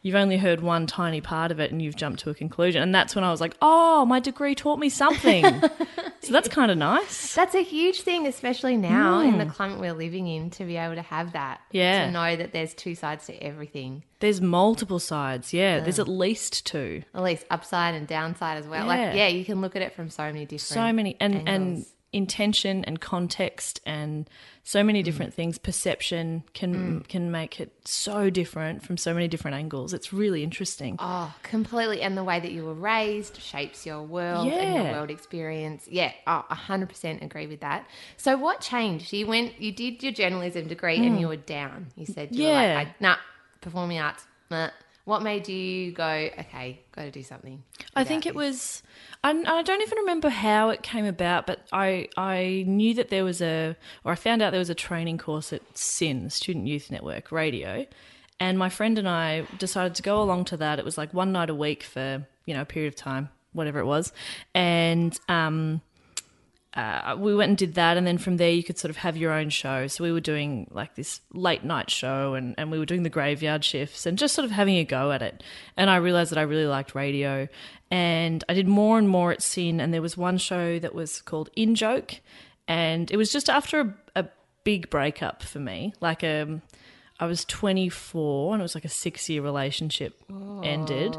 You've 0.07 0.15
only 0.15 0.37
heard 0.37 0.61
one 0.61 0.87
tiny 0.87 1.21
part 1.21 1.51
of 1.51 1.59
it 1.59 1.71
and 1.71 1.81
you've 1.81 1.95
jumped 1.95 2.21
to 2.21 2.29
a 2.29 2.33
conclusion. 2.33 2.81
And 2.81 2.95
that's 2.95 3.15
when 3.15 3.25
I 3.25 3.31
was 3.31 3.41
like, 3.41 3.57
oh, 3.61 4.05
my 4.05 4.19
degree 4.19 4.55
taught 4.55 4.79
me 4.79 4.87
something. 4.89 5.43
so 6.21 6.31
that's 6.31 6.47
kind 6.47 6.71
of 6.71 6.77
nice. 6.77 7.35
That's 7.35 7.55
a 7.55 7.63
huge 7.63 8.01
thing, 8.01 8.27
especially 8.27 8.77
now 8.77 9.19
in 9.19 9.37
the 9.37 9.43
hmm. 9.43 9.51
climate 9.51 9.79
we're 9.79 9.93
living 9.93 10.27
in, 10.27 10.49
to 10.51 10.65
be 10.65 10.77
able 10.77 10.95
to 10.95 11.01
have 11.01 11.33
that. 11.33 11.61
Yeah. 11.71 12.05
To 12.05 12.11
know 12.11 12.35
that 12.37 12.53
there's 12.53 12.73
two 12.73 12.95
sides 12.95 13.25
to 13.25 13.33
everything. 13.43 14.03
There's 14.19 14.39
multiple 14.39 14.99
sides. 14.99 15.51
Yeah, 15.53 15.79
there's 15.79 15.99
at 15.99 16.07
least 16.07 16.65
two. 16.65 17.03
At 17.13 17.23
least 17.23 17.45
upside 17.49 17.93
and 17.93 18.07
downside 18.07 18.57
as 18.57 18.67
well. 18.67 18.85
Yeah. 18.85 18.87
Like, 18.87 19.15
yeah, 19.15 19.27
you 19.27 19.43
can 19.43 19.61
look 19.61 19.75
at 19.75 19.81
it 19.81 19.93
from 19.93 20.09
so 20.09 20.23
many 20.23 20.45
different 20.45 20.61
So 20.61 20.93
many, 20.93 21.17
and, 21.19 21.35
and 21.35 21.49
angles. 21.49 21.93
Intention 22.13 22.85
and 22.85 23.01
context 23.01 23.81
and 23.85 24.29
so 24.63 24.83
many 24.83 25.03
different 25.03 25.33
things. 25.33 25.57
Perception 25.57 26.43
can 26.53 27.01
can 27.03 27.31
make 27.31 27.59
it 27.59 27.71
so 27.85 28.29
different 28.29 28.83
from 28.83 28.97
so 28.97 29.13
many 29.13 29.27
different 29.27 29.55
angles. 29.55 29.93
It's 29.93 30.11
really 30.11 30.43
interesting. 30.43 30.95
Oh, 30.99 31.33
completely. 31.43 32.01
And 32.01 32.17
the 32.17 32.23
way 32.23 32.39
that 32.39 32.51
you 32.51 32.65
were 32.65 32.73
raised 32.73 33.41
shapes 33.41 33.85
your 33.85 34.01
world 34.01 34.47
and 34.47 34.75
your 34.75 34.93
world 34.93 35.09
experience. 35.09 35.87
Yeah, 35.89 36.11
oh, 36.25 36.45
100% 36.51 37.23
agree 37.23 37.47
with 37.47 37.61
that. 37.61 37.87
So, 38.17 38.37
what 38.37 38.61
changed? 38.61 39.13
You 39.13 39.27
went, 39.27 39.59
you 39.61 39.71
did 39.71 40.03
your 40.03 40.11
journalism 40.11 40.67
degree 40.67 40.97
and 40.97 41.17
mm. 41.17 41.19
you 41.21 41.27
were 41.27 41.35
down. 41.37 41.87
You 41.95 42.05
said, 42.05 42.35
you. 42.35 42.43
Yeah. 42.43 42.69
were 42.69 42.75
like, 42.75 43.01
nah, 43.01 43.17
performing 43.61 43.99
arts. 43.99 44.25
Nah. 44.49 44.69
What 45.07 45.23
made 45.23 45.47
you 45.47 45.93
go, 45.93 46.03
okay, 46.05 46.81
got 46.91 47.03
to 47.03 47.11
do 47.11 47.23
something? 47.23 47.63
I 47.95 48.03
think 48.03 48.25
it 48.25 48.35
was. 48.35 48.83
I, 49.23 49.29
I 49.29 49.61
don't 49.61 49.81
even 49.81 49.99
remember 49.99 50.27
how 50.27 50.67
it 50.67 50.83
came 50.83 51.05
about, 51.05 51.47
but 51.47 51.65
I 51.71 52.09
I 52.17 52.65
knew 52.67 52.93
that 52.95 53.09
there 53.09 53.23
was 53.23 53.41
a, 53.41 53.77
or 54.03 54.11
I 54.11 54.15
found 54.15 54.41
out 54.41 54.51
there 54.51 54.59
was 54.59 54.69
a 54.69 54.75
training 54.75 55.17
course 55.17 55.53
at 55.53 55.61
SYN, 55.77 56.29
Student 56.29 56.67
Youth 56.67 56.91
Network 56.91 57.31
Radio, 57.31 57.85
and 58.41 58.59
my 58.59 58.67
friend 58.67 58.99
and 58.99 59.07
I 59.07 59.47
decided 59.57 59.95
to 59.95 60.03
go 60.03 60.21
along 60.21 60.43
to 60.45 60.57
that. 60.57 60.77
It 60.77 60.83
was 60.83 60.97
like 60.97 61.13
one 61.13 61.31
night 61.31 61.49
a 61.49 61.55
week 61.55 61.83
for 61.83 62.27
you 62.45 62.53
know 62.53 62.63
a 62.63 62.65
period 62.65 62.89
of 62.89 62.97
time, 62.97 63.29
whatever 63.53 63.79
it 63.79 63.85
was, 63.85 64.11
and 64.53 65.17
um, 65.29 65.79
uh, 66.73 67.15
we 67.17 67.33
went 67.33 67.49
and 67.49 67.57
did 67.57 67.73
that, 67.75 67.97
and 67.97 68.05
then 68.05 68.17
from 68.17 68.37
there 68.37 68.51
you 68.51 68.63
could 68.63 68.77
sort 68.77 68.89
of 68.89 68.97
have 68.97 69.17
your 69.17 69.31
own 69.31 69.49
show. 69.49 69.87
So 69.87 70.03
we 70.03 70.11
were 70.11 70.19
doing 70.19 70.67
like 70.71 70.95
this 70.95 71.21
late 71.33 71.63
night 71.63 71.89
show, 71.89 72.33
and, 72.33 72.53
and 72.57 72.71
we 72.71 72.77
were 72.77 72.85
doing 72.85 73.03
the 73.03 73.09
graveyard 73.09 73.63
shifts, 73.63 74.05
and 74.05 74.17
just 74.17 74.35
sort 74.35 74.45
of 74.45 74.51
having 74.51 74.77
a 74.77 74.83
go 74.83 75.11
at 75.11 75.21
it. 75.21 75.43
And 75.75 75.89
I 75.89 75.95
realized 75.95 76.31
that 76.31 76.37
I 76.37 76.43
really 76.43 76.67
liked 76.67 76.93
radio, 76.93 77.47
and 77.89 78.43
I 78.47 78.53
did 78.53 78.67
more 78.67 78.97
and 78.97 79.09
more 79.09 79.31
at 79.31 79.41
SYN. 79.41 79.79
And 79.79 79.93
there 79.93 80.01
was 80.01 80.17
one 80.17 80.37
show 80.37 80.77
that 80.79 80.93
was 80.93 81.21
called 81.21 81.49
In 81.55 81.73
Joke, 81.73 82.15
and 82.67 83.09
it 83.09 83.17
was 83.17 83.31
just 83.31 83.49
after 83.49 83.79
a, 83.79 84.21
a 84.23 84.25
big 84.63 84.89
breakup 84.89 85.43
for 85.43 85.59
me, 85.59 85.93
like 86.01 86.23
um. 86.23 86.61
I 87.19 87.25
was 87.25 87.45
24 87.45 88.53
and 88.53 88.61
it 88.61 88.63
was 88.63 88.75
like 88.75 88.85
a 88.85 88.89
six 88.89 89.29
year 89.29 89.41
relationship 89.41 90.21
ended. 90.63 91.17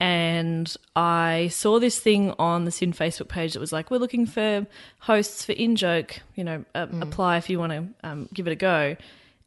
And 0.00 0.74
I 0.94 1.48
saw 1.52 1.78
this 1.78 1.98
thing 1.98 2.34
on 2.38 2.64
the 2.64 2.70
SYN 2.70 2.92
Facebook 2.92 3.28
page 3.28 3.52
that 3.52 3.60
was 3.60 3.72
like, 3.72 3.90
we're 3.90 3.98
looking 3.98 4.26
for 4.26 4.66
hosts 5.00 5.44
for 5.44 5.52
In 5.52 5.76
Joke, 5.76 6.20
you 6.34 6.44
know, 6.44 6.64
uh, 6.74 6.86
apply 7.00 7.36
if 7.36 7.48
you 7.48 7.58
want 7.58 7.72
to 7.72 8.08
um, 8.08 8.28
give 8.34 8.46
it 8.46 8.52
a 8.52 8.56
go. 8.56 8.96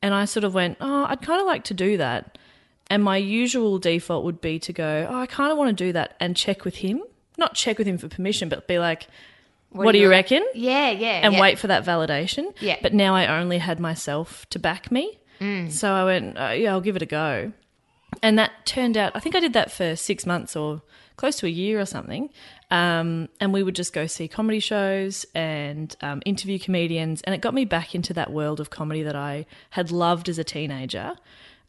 And 0.01 0.13
I 0.13 0.25
sort 0.25 0.45
of 0.45 0.53
went, 0.53 0.77
oh, 0.79 1.05
I'd 1.05 1.21
kind 1.21 1.41
of 1.41 1.47
like 1.47 1.65
to 1.65 1.73
do 1.73 1.97
that. 1.97 2.37
And 2.89 3.03
my 3.03 3.17
usual 3.17 3.77
default 3.77 4.23
would 4.23 4.41
be 4.41 4.57
to 4.59 4.73
go, 4.73 5.07
oh, 5.09 5.19
I 5.19 5.25
kind 5.25 5.51
of 5.51 5.57
want 5.57 5.77
to 5.77 5.83
do 5.83 5.93
that 5.93 6.15
and 6.19 6.35
check 6.35 6.63
with 6.63 6.77
him 6.77 7.03
not 7.39 7.55
check 7.55 7.79
with 7.79 7.87
him 7.87 7.97
for 7.97 8.07
permission, 8.07 8.49
but 8.49 8.67
be 8.67 8.77
like, 8.77 9.07
what, 9.71 9.91
do 9.93 9.99
you 9.99 10.09
reckon? 10.09 10.45
Yeah, 10.53 10.89
yeah. 10.91 11.21
And 11.23 11.33
yeah. 11.33 11.41
wait 11.41 11.59
for 11.59 11.67
that 11.67 11.85
validation. 11.85 12.53
Yeah. 12.59 12.77
But 12.81 12.93
now 12.93 13.15
I 13.15 13.39
only 13.39 13.59
had 13.59 13.79
myself 13.79 14.47
to 14.49 14.59
back 14.59 14.91
me. 14.91 15.18
Mm. 15.39 15.71
So 15.71 15.91
I 15.91 16.03
went, 16.03 16.37
uh, 16.37 16.49
yeah, 16.49 16.71
I'll 16.71 16.81
give 16.81 16.95
it 16.95 17.01
a 17.01 17.05
go. 17.07 17.53
And 18.21 18.37
that 18.39 18.51
turned 18.65 18.97
out, 18.97 19.11
I 19.15 19.19
think 19.19 19.35
I 19.35 19.39
did 19.39 19.53
that 19.53 19.71
for 19.71 19.95
six 19.95 20.25
months 20.25 20.55
or 20.55 20.81
close 21.15 21.35
to 21.37 21.45
a 21.45 21.49
year 21.49 21.79
or 21.79 21.85
something. 21.85 22.29
Um, 22.71 23.29
and 23.39 23.53
we 23.53 23.63
would 23.63 23.75
just 23.75 23.93
go 23.93 24.07
see 24.07 24.27
comedy 24.27 24.59
shows 24.59 25.25
and 25.35 25.95
um, 26.01 26.21
interview 26.25 26.59
comedians. 26.59 27.21
And 27.23 27.35
it 27.35 27.41
got 27.41 27.53
me 27.53 27.65
back 27.65 27.93
into 27.93 28.13
that 28.13 28.31
world 28.31 28.59
of 28.59 28.69
comedy 28.69 29.03
that 29.03 29.15
I 29.15 29.45
had 29.71 29.91
loved 29.91 30.29
as 30.29 30.39
a 30.39 30.43
teenager. 30.43 31.15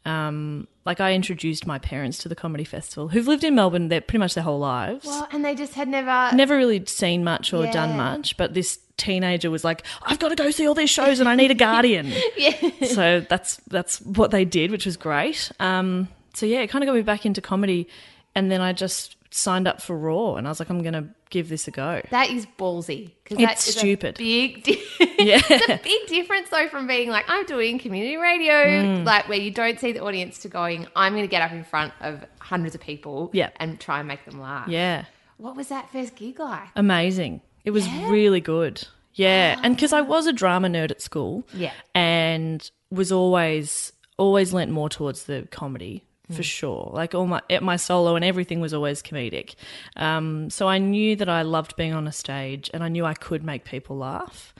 Um, 0.05 0.67
like 0.83 0.99
I 0.99 1.13
introduced 1.13 1.67
my 1.67 1.77
parents 1.77 2.17
to 2.19 2.29
the 2.29 2.35
comedy 2.35 2.63
festival, 2.63 3.09
who've 3.09 3.27
lived 3.27 3.43
in 3.43 3.53
Melbourne 3.53 3.89
their 3.89 4.01
pretty 4.01 4.17
much 4.17 4.33
their 4.33 4.43
whole 4.43 4.59
lives. 4.59 5.05
Well, 5.05 5.27
and 5.31 5.45
they 5.45 5.53
just 5.53 5.75
had 5.75 5.87
never. 5.87 6.35
Never 6.35 6.57
really 6.57 6.83
seen 6.85 7.23
much 7.23 7.53
or 7.53 7.67
done 7.67 7.95
much, 7.97 8.35
but 8.37 8.53
this 8.55 8.79
teenager 8.97 9.51
was 9.51 9.63
like, 9.63 9.83
"I've 10.03 10.17
got 10.19 10.29
to 10.29 10.35
go 10.35 10.49
see 10.49 10.67
all 10.67 10.73
these 10.73 10.89
shows, 10.89 11.19
and 11.19 11.29
I 11.29 11.35
need 11.35 11.51
a 11.51 11.55
guardian." 11.55 12.11
Yeah. 12.37 12.85
so 12.87 13.19
that's 13.29 13.57
that's 13.67 14.01
what 14.01 14.31
they 14.31 14.43
did, 14.45 14.71
which 14.71 14.85
was 14.87 14.97
great. 14.97 15.51
Um, 15.59 16.07
so 16.33 16.45
yeah, 16.47 16.61
it 16.61 16.67
kind 16.67 16.83
of 16.83 16.87
got 16.87 16.95
me 16.95 17.01
back 17.03 17.25
into 17.25 17.41
comedy, 17.41 17.87
and 18.33 18.49
then 18.49 18.61
I 18.61 18.73
just 18.73 19.15
signed 19.33 19.67
up 19.67 19.81
for 19.81 19.97
Raw, 19.97 20.35
and 20.35 20.45
I 20.45 20.51
was 20.51 20.59
like, 20.59 20.69
I'm 20.69 20.81
going 20.81 20.93
to 20.93 21.05
give 21.29 21.47
this 21.49 21.67
a 21.67 21.71
go. 21.71 22.01
That 22.11 22.29
is 22.29 22.45
ballsy. 22.59 23.11
It's 23.29 23.39
that 23.41 23.57
is 23.65 23.75
stupid. 23.75 24.17
big, 24.17 24.63
di- 24.63 24.81
Yeah, 25.19 25.39
it's 25.49 25.69
a 25.69 25.79
big 25.83 26.07
difference 26.07 26.49
though 26.49 26.67
from 26.67 26.85
being 26.87 27.09
like 27.09 27.25
I'm 27.29 27.45
doing 27.45 27.79
community 27.79 28.17
radio, 28.17 28.51
Mm. 28.53 29.05
like 29.05 29.29
where 29.29 29.39
you 29.39 29.49
don't 29.51 29.79
see 29.79 29.91
the 29.93 30.01
audience, 30.03 30.39
to 30.39 30.49
going 30.49 30.87
I'm 30.95 31.13
going 31.13 31.23
to 31.23 31.29
get 31.29 31.41
up 31.41 31.51
in 31.53 31.63
front 31.63 31.93
of 32.01 32.25
hundreds 32.39 32.75
of 32.75 32.81
people, 32.81 33.29
Yeah. 33.33 33.49
and 33.57 33.79
try 33.79 33.99
and 33.99 34.07
make 34.07 34.25
them 34.25 34.39
laugh. 34.41 34.67
yeah, 34.67 35.05
What 35.37 35.55
was 35.55 35.69
that 35.69 35.89
first 35.91 36.15
gig 36.15 36.39
like? 36.39 36.67
amazing. 36.75 37.41
It 37.63 37.71
was 37.71 37.87
really 38.09 38.41
good. 38.41 38.85
Yeah, 39.13 39.59
and 39.63 39.75
because 39.75 39.93
I 39.93 40.01
was 40.01 40.25
a 40.27 40.33
drama 40.33 40.67
nerd 40.67 40.91
at 40.91 41.01
school, 41.01 41.47
Yeah. 41.53 41.71
and 41.95 42.69
was 42.89 43.11
always 43.11 43.93
always 44.17 44.51
lent 44.53 44.71
more 44.71 44.89
towards 44.89 45.23
the 45.23 45.47
comedy 45.51 46.03
for 46.31 46.43
sure. 46.43 46.89
Like 46.93 47.13
all 47.15 47.27
my 47.27 47.41
my 47.61 47.75
solo 47.75 48.15
and 48.15 48.25
everything 48.25 48.59
was 48.59 48.73
always 48.73 49.01
comedic. 49.01 49.55
Um, 49.95 50.49
so 50.49 50.67
I 50.67 50.77
knew 50.77 51.15
that 51.15 51.29
I 51.29 51.41
loved 51.41 51.75
being 51.75 51.93
on 51.93 52.07
a 52.07 52.11
stage, 52.11 52.69
and 52.73 52.83
I 52.83 52.89
knew 52.89 53.05
I 53.05 53.13
could 53.13 53.43
make 53.43 53.65
people 53.65 53.97
laugh. 53.97 54.53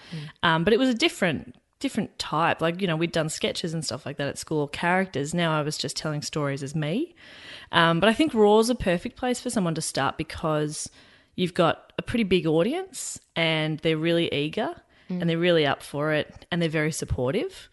Um, 0.44 0.64
but 0.64 0.74
it 0.74 0.80
was 0.80 0.90
a 0.90 0.94
different 0.94 1.56
different 1.80 2.18
type. 2.20 2.62
Like 2.62 2.82
you 2.82 2.88
know, 2.88 2.96
we'd 2.96 3.12
done 3.12 3.30
sketches 3.30 3.74
and 3.74 3.84
stuff 3.84 4.06
like 4.06 4.18
that 4.18 4.28
at 4.28 4.38
school, 4.38 4.68
characters. 4.68 5.34
Now 5.34 5.58
I 5.58 5.62
was 5.62 5.78
just 5.78 5.96
telling 5.98 6.22
stories 6.22 6.64
as 6.64 6.76
me. 6.76 7.16
Um, 7.72 8.00
but 8.00 8.10
I 8.10 8.14
think 8.14 8.34
Raw's 8.34 8.70
a 8.70 8.76
perfect 8.76 9.18
place 9.18 9.40
for 9.40 9.50
someone 9.50 9.76
to 9.76 9.82
start 9.82 10.18
because 10.18 10.90
you've 11.36 11.54
got 11.54 11.94
a 11.98 12.02
pretty 12.02 12.24
big 12.24 12.46
audience 12.46 13.20
and 13.36 13.80
they're 13.80 13.98
really 13.98 14.32
eager 14.34 14.76
and 15.10 15.30
they're 15.30 15.38
really 15.38 15.66
up 15.66 15.84
for 15.84 16.14
it 16.14 16.46
and 16.52 16.62
they're 16.62 16.70
very 16.70 16.92
supportive. 16.92 17.70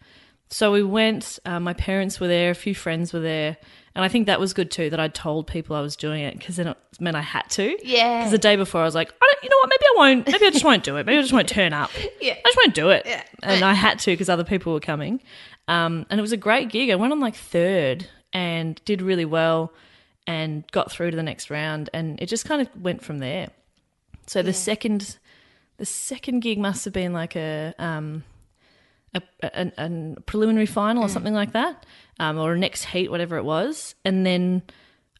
So 0.49 0.71
we 0.71 0.83
went, 0.83 1.39
uh, 1.45 1.59
my 1.59 1.73
parents 1.73 2.19
were 2.19 2.27
there, 2.27 2.51
a 2.51 2.55
few 2.55 2.73
friends 2.73 3.13
were 3.13 3.19
there. 3.19 3.57
And 3.95 4.05
I 4.05 4.07
think 4.07 4.27
that 4.27 4.39
was 4.39 4.53
good 4.53 4.71
too 4.71 4.89
that 4.91 4.99
I 4.99 5.07
told 5.07 5.47
people 5.47 5.75
I 5.75 5.81
was 5.81 5.95
doing 5.95 6.21
it 6.23 6.37
because 6.37 6.57
then 6.57 6.67
it 6.67 6.77
meant 6.99 7.17
I 7.17 7.21
had 7.21 7.49
to. 7.51 7.77
Yeah. 7.83 8.19
Because 8.19 8.31
the 8.31 8.37
day 8.37 8.55
before 8.55 8.81
I 8.81 8.85
was 8.85 8.95
like, 8.95 9.11
I 9.21 9.25
don't, 9.31 9.43
you 9.43 9.49
know 9.49 9.57
what, 9.61 9.69
maybe 9.69 9.83
I 9.83 9.93
won't, 9.97 10.27
maybe 10.27 10.45
I 10.45 10.49
just 10.51 10.65
won't 10.65 10.83
do 10.83 10.97
it. 10.97 11.05
Maybe 11.05 11.17
I 11.17 11.21
just 11.21 11.33
won't 11.33 11.49
turn 11.49 11.73
up. 11.73 11.91
Yeah. 12.21 12.33
I 12.33 12.41
just 12.45 12.57
won't 12.57 12.75
do 12.75 12.89
it. 12.89 13.03
Yeah. 13.05 13.23
And 13.43 13.63
I 13.63 13.73
had 13.73 13.97
to 13.99 14.11
because 14.11 14.27
other 14.29 14.43
people 14.43 14.73
were 14.73 14.79
coming. 14.81 15.21
Um, 15.67 16.05
and 16.09 16.19
it 16.19 16.21
was 16.21 16.33
a 16.33 16.37
great 16.37 16.69
gig. 16.69 16.89
I 16.89 16.95
went 16.95 17.13
on 17.13 17.19
like 17.19 17.35
third 17.35 18.07
and 18.33 18.79
did 18.83 19.01
really 19.01 19.25
well 19.25 19.71
and 20.27 20.69
got 20.71 20.91
through 20.91 21.11
to 21.11 21.15
the 21.17 21.23
next 21.23 21.49
round. 21.49 21.89
And 21.93 22.21
it 22.21 22.25
just 22.25 22.45
kind 22.45 22.61
of 22.61 22.69
went 22.81 23.03
from 23.03 23.19
there. 23.19 23.49
So 24.27 24.41
the 24.41 24.53
second, 24.53 25.17
the 25.77 25.85
second 25.85 26.41
gig 26.41 26.59
must 26.59 26.83
have 26.85 26.93
been 26.93 27.13
like 27.13 27.35
a, 27.37 27.73
um, 27.79 28.23
a, 29.15 29.21
a, 29.43 29.71
a 29.77 30.21
preliminary 30.21 30.65
final 30.65 31.03
or 31.03 31.09
something 31.09 31.33
like 31.33 31.53
that, 31.53 31.85
um, 32.19 32.37
or 32.37 32.53
a 32.53 32.57
next 32.57 32.85
heat, 32.85 33.09
whatever 33.09 33.37
it 33.37 33.43
was. 33.45 33.95
And 34.05 34.25
then 34.25 34.61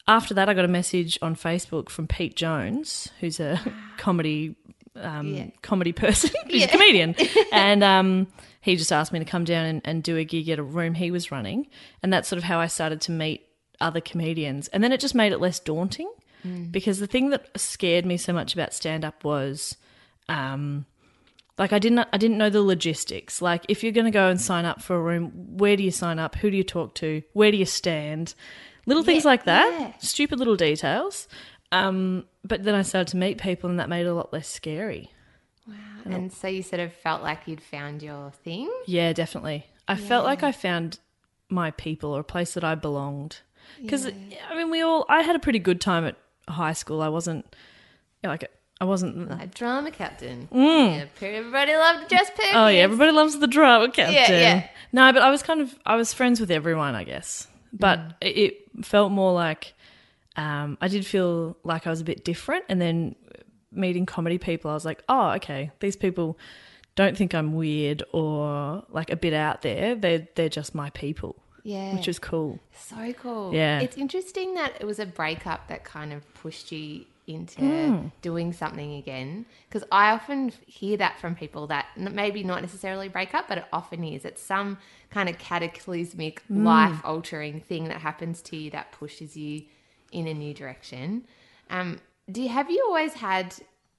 after 0.07 0.33
that, 0.35 0.49
I 0.49 0.53
got 0.53 0.65
a 0.65 0.69
message 0.69 1.17
on 1.21 1.35
Facebook 1.35 1.89
from 1.89 2.07
Pete 2.07 2.35
Jones, 2.35 3.09
who's 3.19 3.39
a 3.39 3.59
comedy 3.97 4.55
um, 4.95 5.27
Yeah. 5.33 5.47
comedy 5.61 5.91
person. 5.93 6.31
He's 6.47 6.61
Yeah. 6.61 6.67
a 6.67 6.71
comedian, 6.71 7.15
and 7.51 7.83
um, 7.83 8.27
he 8.61 8.75
just 8.75 8.91
asked 8.91 9.13
me 9.13 9.19
to 9.19 9.25
come 9.25 9.43
down 9.45 9.65
and, 9.65 9.81
and 9.85 10.03
do 10.03 10.17
a 10.17 10.23
gig 10.25 10.49
at 10.49 10.59
a 10.59 10.63
room 10.63 10.93
he 10.95 11.09
was 11.11 11.31
running, 11.31 11.67
and 12.03 12.11
that's 12.11 12.27
sort 12.27 12.37
of 12.37 12.43
how 12.43 12.59
I 12.59 12.67
started 12.67 13.01
to 13.01 13.11
meet 13.11 13.45
other 13.81 14.01
comedians. 14.01 14.67
And 14.69 14.83
then 14.83 14.91
it 14.91 14.99
just 14.99 15.15
made 15.15 15.31
it 15.31 15.39
less 15.39 15.59
daunting 15.59 16.11
because 16.71 16.99
the 16.99 17.07
thing 17.07 17.29
that 17.31 17.47
scared 17.59 18.05
me 18.05 18.15
so 18.17 18.31
much 18.33 18.53
about 18.53 18.73
stand 18.73 19.03
up 19.05 19.23
was. 19.23 19.75
Um, 20.27 20.85
like 21.59 21.71
I 21.73 21.77
didn't 21.79 22.07
I 22.11 22.17
didn't 22.17 22.37
know 22.39 22.49
the 22.49 22.61
logistics. 22.63 23.41
Like 23.41 23.65
if 23.69 23.83
you're 23.83 23.91
going 23.91 24.05
to 24.05 24.11
go 24.11 24.29
and 24.29 24.39
sign 24.41 24.65
up 24.65 24.81
for 24.81 24.95
a 24.95 25.01
room, 25.01 25.31
where 25.57 25.75
do 25.75 25.83
you 25.83 25.91
sign 25.91 26.17
up? 26.17 26.35
Who 26.35 26.49
do 26.49 26.57
you 26.57 26.63
talk 26.63 26.95
to? 26.95 27.21
Where 27.33 27.51
do 27.51 27.57
you 27.57 27.65
stand? 27.65 28.33
Little 28.87 29.03
things 29.03 29.23
Yeah, 29.25 29.29
like 29.29 29.43
that. 29.43 29.77
yeah. 29.79 29.93
Stupid 29.99 30.39
little 30.39 30.55
details. 30.55 31.27
Um, 31.71 32.25
but 32.43 32.63
then 32.63 32.73
I 32.73 32.81
started 32.81 33.09
to 33.11 33.17
meet 33.17 33.37
people 33.37 33.69
and 33.69 33.79
that 33.79 33.89
made 33.89 34.05
it 34.05 34.09
a 34.09 34.13
lot 34.15 34.33
less 34.33 34.47
scary. 34.47 35.11
Wow. 35.67 35.75
And 36.05 36.33
so 36.33 36.47
you 36.47 36.63
sort 36.63 36.79
of 36.79 36.93
felt 36.93 37.21
like 37.21 37.41
you'd 37.45 37.61
found 37.61 38.01
your 38.01 38.31
thing. 38.31 38.71
Yeah, 38.87 39.13
definitely. 39.13 39.67
I 39.87 39.95
felt 39.95 40.25
like 40.25 40.41
I 40.41 40.51
found 40.51 40.97
my 41.49 41.71
people 41.71 42.11
or 42.15 42.21
a 42.21 42.23
place 42.23 42.53
that 42.53 42.63
I 42.63 42.73
belonged. 42.75 43.41
Cuz 43.87 44.05
I 44.07 44.55
mean 44.55 44.71
we 44.71 44.81
all 44.81 45.05
I 45.09 45.21
had 45.21 45.35
a 45.35 45.39
pretty 45.39 45.59
good 45.59 45.81
time 45.81 46.05
at 46.05 46.15
high 46.47 46.73
school. 46.73 47.01
I 47.01 47.09
wasn't 47.09 47.55
like 48.23 48.49
I 48.81 48.85
wasn't 48.85 49.29
Like 49.29 49.53
drama 49.53 49.91
captain. 49.91 50.47
Yeah, 50.53 51.05
everybody 51.21 51.75
loved 51.75 52.09
Jess 52.09 52.29
Perkins. 52.29 52.51
Oh 52.53 52.67
yeah, 52.67 52.81
everybody 52.81 53.11
loves 53.11 53.37
the 53.37 53.47
drama 53.47 53.91
captain. 53.91 54.13
yeah. 54.15 54.67
No, 54.93 55.11
but 55.11 55.21
I 55.21 55.29
was 55.29 55.43
kind 55.43 55.61
of 55.61 55.77
I 55.85 55.95
was 55.95 56.13
friends 56.13 56.39
with 56.39 56.49
everyone, 56.51 56.95
I 56.95 57.03
guess. 57.03 57.47
But 57.73 57.99
Mm. 57.99 58.13
it, 58.21 58.37
it 58.37 58.85
felt 58.85 59.11
more 59.11 59.33
like 59.33 59.73
um, 60.37 60.77
I 60.79 60.87
did 60.87 61.05
feel 61.05 61.57
like 61.63 61.85
I 61.87 61.89
was 61.89 61.99
a 62.01 62.05
bit 62.05 62.23
different, 62.23 62.63
and 62.69 62.79
then 62.79 63.15
meeting 63.71 64.05
comedy 64.05 64.37
people, 64.37 64.71
I 64.71 64.73
was 64.73 64.85
like, 64.85 65.03
oh, 65.09 65.31
okay, 65.31 65.71
these 65.81 65.95
people 65.97 66.39
don't 66.95 67.15
think 67.17 67.35
I'm 67.35 67.53
weird 67.53 68.01
or 68.13 68.83
like 68.89 69.09
a 69.11 69.15
bit 69.17 69.33
out 69.33 69.61
there. 69.61 69.95
They're 69.95 70.27
they're 70.35 70.49
just 70.49 70.73
my 70.73 70.89
people, 70.91 71.35
Yeah. 71.63 71.93
which 71.95 72.07
is 72.07 72.17
cool. 72.19 72.59
So 72.73 73.13
cool. 73.13 73.53
Yeah. 73.53 73.81
It's 73.81 73.97
interesting 73.97 74.55
that 74.55 74.73
it 74.79 74.85
was 74.85 74.99
a 74.99 75.05
breakup 75.05 75.67
that 75.67 75.83
kind 75.83 76.13
of 76.13 76.21
pushed 76.33 76.71
you 76.71 77.05
into 77.29 77.61
Hmm. 77.61 78.07
doing 78.21 78.51
something 78.53 78.95
again. 78.95 79.45
Because 79.67 79.87
I 79.91 80.11
often 80.11 80.51
hear 80.65 80.97
that 80.97 81.19
from 81.19 81.35
people 81.35 81.67
that 81.67 81.85
maybe 81.95 82.43
not 82.43 82.61
necessarily 82.61 83.07
break 83.07 83.33
up, 83.33 83.47
but 83.47 83.57
it 83.59 83.65
often 83.71 84.03
is. 84.03 84.25
It's 84.25 84.41
some 84.41 84.77
kind 85.09 85.29
of 85.29 85.37
cataclysmic, 85.37 86.41
Hmm. 86.47 86.65
life 86.65 87.01
altering 87.03 87.61
thing 87.61 87.85
that 87.89 88.01
happens 88.01 88.41
to 88.43 88.57
you 88.57 88.71
that 88.71 88.91
pushes 88.91 89.37
you 89.37 89.63
in 90.11 90.27
a 90.27 90.33
new 90.33 90.53
direction. 90.53 91.25
Um, 91.69 91.99
do 92.31 92.41
you, 92.41 92.49
have 92.49 92.69
you 92.69 92.83
always 92.87 93.13
had, 93.13 93.55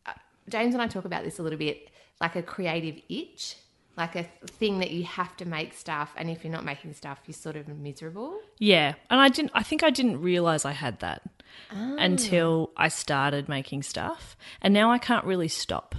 uh, 0.07 0.13
James 0.49 0.75
and 0.75 0.83
I 0.83 0.87
talk 0.89 1.05
about 1.05 1.25
this 1.25 1.39
a 1.39 1.43
little 1.43 1.59
bit, 1.59 1.89
like 2.21 2.37
a 2.37 2.43
creative 2.43 2.97
itch? 3.09 3.57
Like 3.97 4.15
a 4.17 4.23
thing 4.47 4.79
that 4.79 4.93
you 4.93 5.03
have 5.05 5.37
to 5.39 5.45
make 5.45 5.75
stuff, 5.75 6.15
and 6.17 6.31
if 6.31 6.43
you're 6.43 6.53
not 6.53 6.65
making 6.65 6.95
stuff, 6.95 7.19
you're 7.27 7.35
sort 7.35 7.57
of 7.57 7.69
miserable. 7.69 8.39
Yeah, 8.59 8.95
and 9.11 9.21
I 9.21 9.29
didn't. 9.29 9.51
I 9.53 9.63
think 9.63 9.83
I 9.83 9.91
didn't 9.91 10.23
realize 10.23 10.65
I 10.65 10.73
had 10.73 11.01
that 11.01 11.23
Until 11.71 12.71
I 12.76 12.88
started 12.88 13.49
making 13.49 13.83
stuff, 13.85 14.37
and 14.61 14.75
now 14.75 14.90
I 14.90 14.99
can't 14.99 15.25
really 15.25 15.49
stop. 15.49 15.95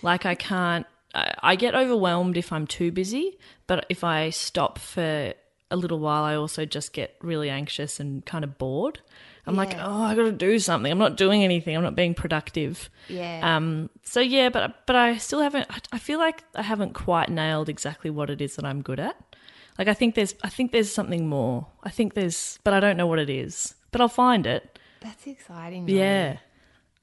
Like 0.00 0.24
I 0.24 0.34
can't. 0.34 0.86
I, 1.14 1.34
I 1.42 1.56
get 1.56 1.74
overwhelmed 1.74 2.36
if 2.36 2.52
I'm 2.52 2.66
too 2.66 2.90
busy, 2.90 3.38
but 3.66 3.84
if 3.88 4.04
I 4.04 4.30
stop 4.30 4.78
for 4.78 5.34
a 5.70 5.76
little 5.76 5.98
while, 5.98 6.24
I 6.24 6.34
also 6.34 6.64
just 6.64 6.92
get 6.92 7.16
really 7.20 7.50
anxious 7.50 8.00
and 8.00 8.24
kind 8.24 8.44
of 8.44 8.56
bored. 8.58 9.00
I'm 9.44 9.56
like, 9.56 9.74
oh, 9.76 10.02
I 10.02 10.14
got 10.14 10.22
to 10.22 10.32
do 10.32 10.60
something. 10.60 10.90
I'm 10.90 10.98
not 10.98 11.16
doing 11.16 11.42
anything. 11.42 11.76
I'm 11.76 11.82
not 11.82 11.96
being 11.96 12.14
productive. 12.14 12.88
Yeah. 13.08 13.56
Um. 13.56 13.90
So 14.04 14.20
yeah, 14.20 14.50
but 14.50 14.86
but 14.86 14.94
I 14.94 15.16
still 15.18 15.40
haven't. 15.40 15.66
I 15.92 15.98
feel 15.98 16.20
like 16.20 16.44
I 16.54 16.62
haven't 16.62 16.94
quite 16.94 17.28
nailed 17.28 17.68
exactly 17.68 18.08
what 18.08 18.30
it 18.30 18.40
is 18.40 18.54
that 18.56 18.64
I'm 18.64 18.82
good 18.82 19.00
at. 19.00 19.16
Like 19.78 19.88
I 19.88 19.94
think 19.94 20.14
there's 20.14 20.34
I 20.44 20.48
think 20.48 20.70
there's 20.70 20.92
something 20.92 21.28
more. 21.28 21.66
I 21.82 21.90
think 21.90 22.14
there's, 22.14 22.58
but 22.62 22.72
I 22.72 22.78
don't 22.78 22.96
know 22.96 23.06
what 23.06 23.18
it 23.18 23.30
is. 23.30 23.74
But 23.90 24.00
I'll 24.00 24.08
find 24.08 24.46
it. 24.46 24.71
That's 25.02 25.26
exciting. 25.26 25.86
though. 25.86 25.92
Yeah, 25.92 26.36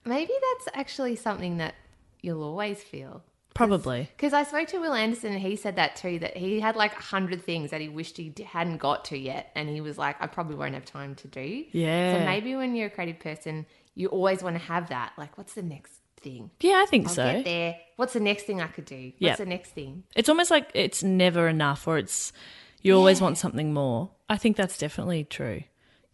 Maybe 0.05 0.31
that's 0.55 0.77
actually 0.77 1.15
something 1.15 1.57
that 1.57 1.75
you'll 2.21 2.43
always 2.43 2.81
feel. 2.81 3.23
probably. 3.53 4.09
Because 4.15 4.31
I 4.33 4.43
spoke 4.43 4.69
to 4.69 4.79
Wil 4.79 4.93
Anderson 4.93 5.33
and 5.33 5.41
he 5.41 5.55
said 5.57 5.75
that 5.75 5.97
too, 5.97 6.19
that 6.19 6.37
he 6.37 6.59
had 6.61 6.75
like 6.77 6.93
a 6.97 7.01
hundred 7.01 7.43
things 7.43 7.71
that 7.71 7.81
he 7.81 7.89
wished 7.89 8.15
he 8.17 8.33
hadn't 8.45 8.77
got 8.77 9.05
to 9.05 9.17
yet. 9.17 9.51
And 9.55 9.67
he 9.69 9.81
was 9.81 9.97
like, 9.97 10.15
I 10.21 10.27
probably 10.27 10.55
won't 10.55 10.73
have 10.73 10.85
time 10.85 11.15
to 11.15 11.27
do. 11.27 11.65
Yeah. 11.71 12.17
So 12.19 12.25
maybe 12.25 12.55
when 12.55 12.75
you're 12.75 12.87
a 12.87 12.89
creative 12.89 13.19
person, 13.19 13.65
you 13.95 14.07
always 14.07 14.41
want 14.41 14.55
to 14.55 14.63
have 14.63 14.89
that. 14.89 15.11
Like, 15.17 15.37
what's 15.37 15.53
the 15.55 15.61
next 15.63 15.93
thing? 16.21 16.51
Yeah, 16.61 16.81
I 16.81 16.85
think 16.85 17.07
I'll 17.07 17.13
so. 17.13 17.31
get 17.33 17.43
there. 17.45 17.75
What's 17.97 18.13
the 18.13 18.19
next 18.21 18.43
thing 18.43 18.61
I 18.61 18.67
could 18.67 18.85
do? 18.85 19.07
What's 19.07 19.15
Yeah. 19.19 19.35
the 19.35 19.45
next 19.45 19.71
thing? 19.71 20.03
It's 20.15 20.29
almost 20.29 20.49
like 20.51 20.71
it's 20.73 21.03
never 21.03 21.49
enough, 21.49 21.85
or 21.87 21.97
it's 21.97 22.31
you 22.81 22.95
always 22.95 23.19
want 23.19 23.37
something 23.37 23.73
more. 23.73 24.11
I 24.29 24.37
think 24.37 24.55
that's 24.55 24.77
definitely 24.77 25.25
true. 25.25 25.63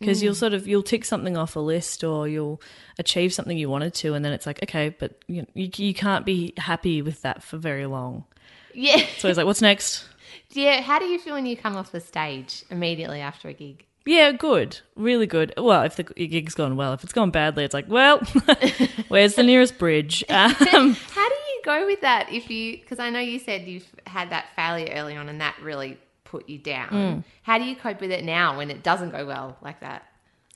Mm. 0.05 0.07
because 0.07 0.23
you'll 0.23 0.35
sort 0.35 0.53
of 0.53 0.67
you'll 0.67 0.83
tick 0.83 1.05
something 1.05 1.35
off 1.37 1.55
a 1.55 1.59
list 1.59 2.03
or 2.03 2.27
you'll 2.27 2.61
achieve 2.99 3.33
something 3.33 3.57
you 3.57 3.69
wanted 3.69 3.93
to, 3.95 4.13
and 4.13 4.23
then 4.23 4.33
it's 4.33 4.45
like 4.45 4.61
okay, 4.63 4.89
but 4.89 5.23
you 5.27 5.45
you, 5.53 5.69
you 5.75 5.93
can't 5.93 6.25
be 6.25 6.53
happy 6.57 7.01
with 7.01 7.21
that 7.23 7.43
for 7.43 7.57
very 7.57 7.85
long. 7.85 8.25
Yeah. 8.73 9.05
So 9.17 9.27
it's 9.29 9.37
like, 9.37 9.45
what's 9.45 9.61
next? 9.61 10.05
Yeah. 10.51 10.81
How 10.81 10.99
do 10.99 11.05
you 11.05 11.19
feel 11.19 11.33
when 11.33 11.45
you 11.45 11.57
come 11.57 11.75
off 11.75 11.91
the 11.91 11.99
stage 11.99 12.63
immediately 12.69 13.19
after 13.19 13.49
a 13.49 13.53
gig? 13.53 13.85
Yeah, 14.05 14.31
good, 14.31 14.79
really 14.95 15.25
good. 15.27 15.53
Well, 15.57 15.81
if 15.83 15.95
the 15.97 16.03
gig's 16.03 16.53
gone 16.55 16.75
well, 16.77 16.93
if 16.93 17.03
it's 17.03 17.11
gone 17.11 17.31
badly, 17.31 17.65
it's 17.65 17.73
like, 17.73 17.89
well, 17.89 18.19
where's 19.09 19.33
the 19.35 19.43
nearest 19.43 19.77
bridge? 19.77 20.23
Um, 20.29 20.51
How 20.53 21.27
do 21.27 21.35
you 21.35 21.61
go 21.65 21.85
with 21.85 22.01
that 22.01 22.31
if 22.31 22.49
you, 22.49 22.77
because 22.77 22.99
I 22.99 23.09
know 23.09 23.19
you 23.19 23.39
said 23.39 23.63
you've 23.63 23.87
had 24.05 24.29
that 24.29 24.45
failure 24.55 24.93
early 24.93 25.17
on 25.17 25.27
and 25.27 25.41
that 25.41 25.55
really 25.61 25.97
put 26.35 26.49
you 26.49 26.57
down. 26.57 26.89
Mm. 26.89 27.23
How 27.43 27.57
do 27.57 27.63
you 27.63 27.75
cope 27.75 28.01
with 28.01 28.11
it 28.11 28.25
now 28.25 28.57
when 28.57 28.69
it 28.69 28.83
doesn't 28.83 29.11
go 29.11 29.25
well 29.25 29.57
like 29.61 29.79
that? 29.79 30.03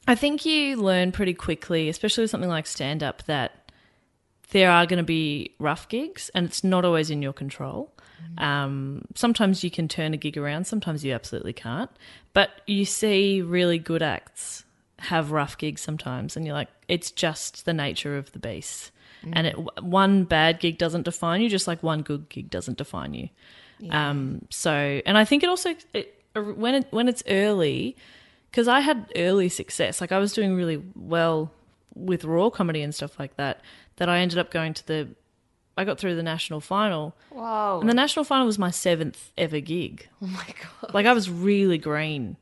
I 0.07 0.15
think 0.15 0.45
you 0.45 0.75
learn 0.75 1.11
pretty 1.11 1.33
quickly, 1.33 1.87
especially 1.87 2.23
with 2.23 2.31
something 2.31 2.49
like 2.49 2.67
stand 2.67 3.01
up, 3.01 3.23
that 3.25 3.71
there 4.49 4.71
are 4.71 4.85
going 4.85 4.97
to 4.97 5.03
be 5.03 5.53
rough 5.59 5.87
gigs 5.87 6.29
and 6.33 6.45
it's 6.45 6.63
not 6.63 6.83
always 6.83 7.09
in 7.09 7.21
your 7.21 7.33
control. 7.33 7.93
Um, 8.37 9.05
sometimes 9.15 9.63
you 9.63 9.71
can 9.71 9.87
turn 9.87 10.13
a 10.13 10.17
gig 10.17 10.37
around, 10.37 10.65
sometimes 10.65 11.05
you 11.05 11.13
absolutely 11.13 11.53
can't. 11.53 11.89
But 12.33 12.49
you 12.67 12.83
see 12.83 13.41
really 13.41 13.79
good 13.79 14.01
acts 14.01 14.65
have 14.97 15.31
rough 15.31 15.57
gigs 15.57 15.81
sometimes, 15.81 16.35
and 16.35 16.45
you're 16.45 16.55
like, 16.55 16.69
it's 16.87 17.11
just 17.11 17.65
the 17.65 17.73
nature 17.73 18.17
of 18.17 18.31
the 18.33 18.39
beast. 18.39 18.91
And 19.33 19.47
it, 19.47 19.83
one 19.83 20.23
bad 20.23 20.59
gig 20.59 20.77
doesn't 20.77 21.03
define 21.03 21.41
you, 21.41 21.49
just 21.49 21.67
like 21.67 21.83
one 21.83 22.01
good 22.01 22.29
gig 22.29 22.49
doesn't 22.49 22.77
define 22.77 23.13
you. 23.13 23.29
Um, 23.89 24.45
so, 24.49 24.71
and 25.05 25.17
I 25.17 25.25
think 25.25 25.43
it 25.43 25.49
also 25.49 25.75
it, 25.93 26.21
when 26.35 26.75
it 26.75 26.87
when 26.91 27.07
it's 27.07 27.23
early, 27.27 27.95
because 28.51 28.67
I 28.67 28.81
had 28.81 29.11
early 29.15 29.49
success. 29.49 30.01
Like 30.01 30.11
I 30.11 30.17
was 30.19 30.33
doing 30.33 30.55
really 30.55 30.81
well 30.95 31.51
with 31.95 32.23
raw 32.25 32.49
comedy 32.49 32.81
and 32.81 32.93
stuff 32.93 33.17
like 33.19 33.35
that. 33.37 33.61
That 33.97 34.09
I 34.09 34.19
ended 34.19 34.37
up 34.37 34.49
going 34.51 34.73
to 34.75 34.87
the, 34.87 35.09
I 35.77 35.83
got 35.83 35.99
through 35.99 36.15
the 36.15 36.23
national 36.23 36.61
final, 36.61 37.15
Wow! 37.31 37.79
and 37.81 37.89
the 37.89 37.93
national 37.93 38.23
final 38.25 38.45
was 38.45 38.57
my 38.57 38.71
seventh 38.71 39.31
ever 39.37 39.59
gig. 39.59 40.07
oh 40.21 40.27
my 40.27 40.45
God. 40.81 40.93
Like 40.93 41.05
I 41.05 41.13
was 41.13 41.29
really 41.29 41.77
green, 41.77 42.37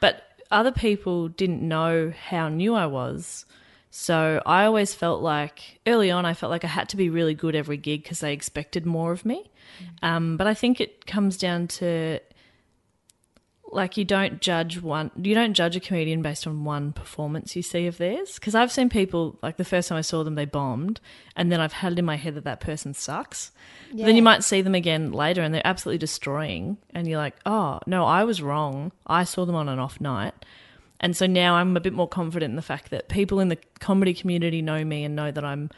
but 0.00 0.22
other 0.50 0.72
people 0.72 1.28
didn't 1.28 1.60
know 1.60 2.10
how 2.28 2.48
new 2.48 2.74
I 2.74 2.86
was. 2.86 3.44
So 3.90 4.42
I 4.46 4.64
always 4.64 4.94
felt 4.94 5.22
like 5.22 5.80
early 5.86 6.10
on, 6.10 6.24
I 6.24 6.34
felt 6.34 6.50
like 6.50 6.64
I 6.64 6.68
had 6.68 6.88
to 6.90 6.96
be 6.96 7.10
really 7.10 7.34
good 7.34 7.54
every 7.54 7.76
gig 7.78 8.02
because 8.02 8.20
they 8.20 8.32
expected 8.32 8.86
more 8.86 9.12
of 9.12 9.24
me. 9.26 9.50
Um, 10.02 10.36
but 10.36 10.46
I 10.46 10.54
think 10.54 10.80
it 10.80 11.06
comes 11.06 11.36
down 11.36 11.68
to 11.68 12.20
like 13.70 13.96
you 13.96 14.04
don't 14.04 14.40
judge 14.40 14.80
one 14.80 15.10
you 15.20 15.34
don't 15.34 15.54
judge 15.54 15.76
a 15.76 15.80
comedian 15.80 16.22
based 16.22 16.46
on 16.46 16.64
one 16.64 16.92
performance 16.92 17.54
you 17.54 17.62
see 17.62 17.86
of 17.86 17.98
theirs. 17.98 18.34
Because 18.34 18.54
i've 18.54 18.72
seen 18.72 18.88
people 18.88 19.38
like 19.42 19.56
the 19.56 19.64
first 19.64 19.88
time 19.88 19.98
i 19.98 20.02
saw 20.02 20.24
them 20.24 20.34
they 20.34 20.44
bombed 20.44 21.00
and 21.36 21.52
then 21.52 21.60
i've 21.60 21.72
had 21.72 21.92
it 21.92 21.98
in 21.98 22.04
my 22.04 22.16
head 22.16 22.34
that 22.34 22.44
that 22.44 22.60
person 22.60 22.94
sucks. 22.94 23.50
But 23.90 24.06
then 24.06 24.16
you 24.16 24.22
might 24.22 24.44
see 24.44 24.62
them 24.62 24.74
again 24.74 25.12
later 25.12 25.42
and 25.42 25.54
they're 25.54 25.66
absolutely 25.66 25.98
destroying 25.98 26.78
and 26.94 27.06
you're 27.06 27.18
like 27.18 27.36
oh 27.46 27.80
no 27.86 28.04
i 28.04 28.24
was 28.24 28.42
wrong. 28.42 28.92
I 29.06 29.24
saw 29.24 29.44
them 29.44 29.54
on 29.54 29.68
an 29.68 29.78
off 29.78 30.00
night. 30.00 30.34
And 31.00 31.16
so 31.16 31.26
now 31.26 31.56
i'm 31.56 31.76
a 31.76 31.80
bit 31.80 31.92
more 31.92 32.08
confident 32.08 32.50
in 32.50 32.56
the 32.56 32.62
fact 32.62 32.90
that 32.90 33.08
people 33.08 33.40
in 33.40 33.48
the 33.48 33.58
comedy 33.80 34.14
community 34.14 34.62
know 34.62 34.84
me 34.84 35.04
and 35.04 35.14
know 35.14 35.30
that 35.30 35.44
i'm 35.44 35.70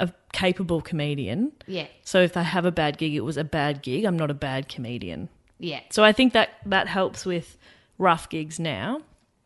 a 0.00 0.12
capable 0.32 0.80
comedian 0.80 1.52
Yeah. 1.66 1.86
so 2.04 2.20
if 2.20 2.32
they 2.32 2.42
have 2.42 2.64
a 2.64 2.72
bad 2.72 2.98
gig 2.98 3.14
it 3.14 3.20
was 3.20 3.36
a 3.36 3.44
bad 3.44 3.82
gig 3.82 4.04
i'm 4.04 4.16
not 4.18 4.30
a 4.30 4.34
bad 4.34 4.68
comedian 4.68 5.28
Yeah. 5.58 5.80
so 5.90 6.02
I 6.02 6.12
think 6.12 6.32
that 6.32 6.48
that 6.66 6.88
helps 6.88 7.24
with 7.26 7.56
rough 7.98 8.28
gigs 8.28 8.58
now 8.58 9.02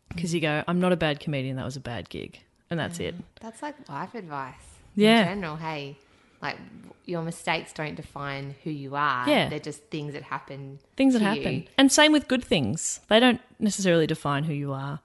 because 0.09 0.33
you 0.33 0.39
go, 0.39 0.63
I'm 0.67 0.79
not 0.79 0.93
a 0.93 0.95
bad 0.95 1.19
comedian. 1.19 1.57
That 1.57 1.65
was 1.65 1.75
a 1.75 1.81
bad 1.81 2.07
gig, 2.09 2.39
and 2.69 2.79
that's 2.79 2.99
it. 3.01 3.17
Mm. 3.17 3.23
That's 3.41 3.61
like 3.61 3.75
life 3.89 4.15
advice. 4.15 4.53
Yeah. 4.95 5.23
In 5.23 5.27
general, 5.41 5.57
hey, 5.57 5.97
like 6.41 6.57
your 7.05 7.21
mistakes 7.21 7.73
don't 7.73 7.95
define 7.95 8.55
who 8.63 8.69
you 8.69 8.95
are. 8.95 9.27
Yeah. 9.27 9.49
They're 9.49 9.59
just 9.71 9.81
things 9.95 10.13
that 10.13 10.23
happen. 10.23 10.79
Things 10.95 11.13
that 11.15 11.21
happen, 11.21 11.53
you. 11.53 11.63
and 11.77 11.91
same 11.91 12.13
with 12.13 12.29
good 12.29 12.45
things. 12.45 13.01
They 13.09 13.19
don't 13.19 13.41
necessarily 13.59 14.07
define 14.07 14.45
who 14.45 14.53
you 14.53 14.71
are. 14.71 15.01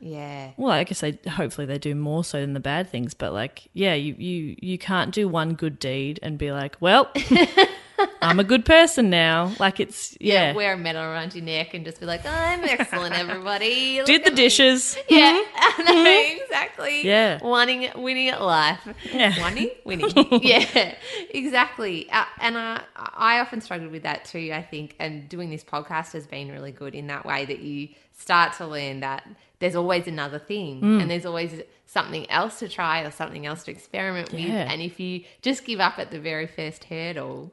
Yeah. 0.00 0.52
Well, 0.56 0.72
I 0.72 0.84
guess 0.84 1.00
they 1.00 1.18
hopefully 1.28 1.66
they 1.66 1.78
do 1.78 1.94
more 1.94 2.24
so 2.24 2.40
than 2.40 2.54
the 2.54 2.60
bad 2.60 2.88
things. 2.88 3.12
But 3.14 3.32
like, 3.32 3.68
yeah, 3.74 3.94
you 3.94 4.14
you 4.18 4.56
you 4.60 4.78
can't 4.78 5.12
do 5.12 5.28
one 5.28 5.54
good 5.54 5.78
deed 5.78 6.18
and 6.22 6.38
be 6.38 6.52
like, 6.52 6.76
well, 6.80 7.10
I'm 8.22 8.40
a 8.40 8.44
good 8.44 8.64
person 8.64 9.10
now. 9.10 9.52
Like 9.58 9.78
it's 9.78 10.16
yeah, 10.18 10.54
Wear 10.54 10.72
a 10.72 10.78
medal 10.78 11.02
around 11.02 11.34
your 11.34 11.44
neck 11.44 11.74
and 11.74 11.84
just 11.84 12.00
be 12.00 12.06
like, 12.06 12.24
I'm 12.24 12.64
excellent, 12.64 13.14
everybody. 13.14 13.96
Look 13.98 14.06
did 14.06 14.22
the 14.22 14.28
at 14.28 14.32
me." 14.32 14.36
dishes. 14.36 14.96
Yeah, 15.10 15.42
no, 15.84 16.36
exactly. 16.42 17.04
Yeah. 17.06 17.38
wanting, 17.42 17.90
winning 17.96 18.28
at 18.28 18.40
life. 18.40 18.80
Yeah. 19.12 19.34
Winning, 19.44 19.70
winning. 19.84 20.12
yeah, 20.42 20.94
exactly. 21.28 22.08
Uh, 22.10 22.24
and 22.40 22.56
I, 22.56 22.82
I 22.96 23.40
often 23.40 23.60
struggled 23.60 23.90
with 23.92 24.04
that 24.04 24.24
too. 24.24 24.50
I 24.54 24.62
think, 24.62 24.96
and 24.98 25.28
doing 25.28 25.50
this 25.50 25.64
podcast 25.64 26.12
has 26.12 26.26
been 26.26 26.50
really 26.50 26.72
good 26.72 26.94
in 26.94 27.08
that 27.08 27.26
way 27.26 27.44
that 27.44 27.58
you 27.58 27.88
start 28.16 28.54
to 28.54 28.66
learn 28.66 29.00
that 29.00 29.26
there's 29.60 29.76
always 29.76 30.06
another 30.06 30.38
thing, 30.38 30.80
Mm. 30.80 31.02
and 31.02 31.10
there's 31.10 31.24
always 31.26 31.62
something 31.86 32.28
else 32.30 32.58
to 32.60 32.68
try 32.68 33.00
or 33.02 33.10
something 33.10 33.46
else 33.46 33.62
to 33.64 33.70
experiment 33.70 34.32
with. 34.32 34.40
And 34.50 34.80
if 34.82 34.98
you 35.00 35.22
just 35.42 35.64
give 35.64 35.80
up 35.80 35.98
at 35.98 36.10
the 36.10 36.18
very 36.20 36.46
first 36.46 36.84
hurdle, 36.84 37.52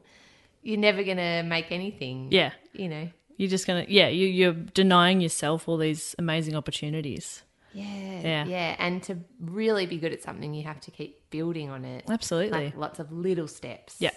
you're 0.64 0.78
never 0.80 1.04
gonna 1.04 1.44
make 1.44 1.72
anything. 1.72 2.28
Yeah, 2.32 2.52
you 2.74 2.88
know. 2.90 3.10
you're 3.38 3.50
just 3.50 3.68
gonna 3.68 3.86
yeah, 3.88 4.08
you 4.08 4.26
you're 4.28 4.54
denying 4.54 5.22
yourself 5.22 5.68
all 5.68 5.78
these 5.78 6.16
amazing 6.18 6.56
opportunities. 6.56 7.44
Yeah, 7.74 8.22
Yeah. 8.24 8.46
yeah, 8.46 8.76
and 8.80 9.04
to 9.04 9.18
really 9.40 9.86
be 9.86 9.98
good 9.98 10.12
at 10.14 10.24
something, 10.24 10.54
you 10.56 10.64
have 10.64 10.80
to 10.82 10.92
keep 10.92 11.30
building 11.30 11.70
on 11.70 11.86
it. 11.86 12.06
Absolutely. 12.10 12.66
like 12.66 12.78
lots 12.78 13.00
of 13.00 13.12
little 13.12 13.48
steps. 13.48 13.98
Yeah. 14.00 14.12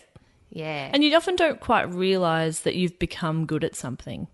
yeah, 0.50 0.90
And 0.94 1.04
you 1.04 1.14
often 1.16 1.36
don't 1.36 1.60
quite 1.60 1.92
realize 1.92 2.60
that 2.62 2.74
you've 2.74 2.98
become 2.98 3.44
good 3.46 3.62
at 3.64 3.74
something. 3.76 4.28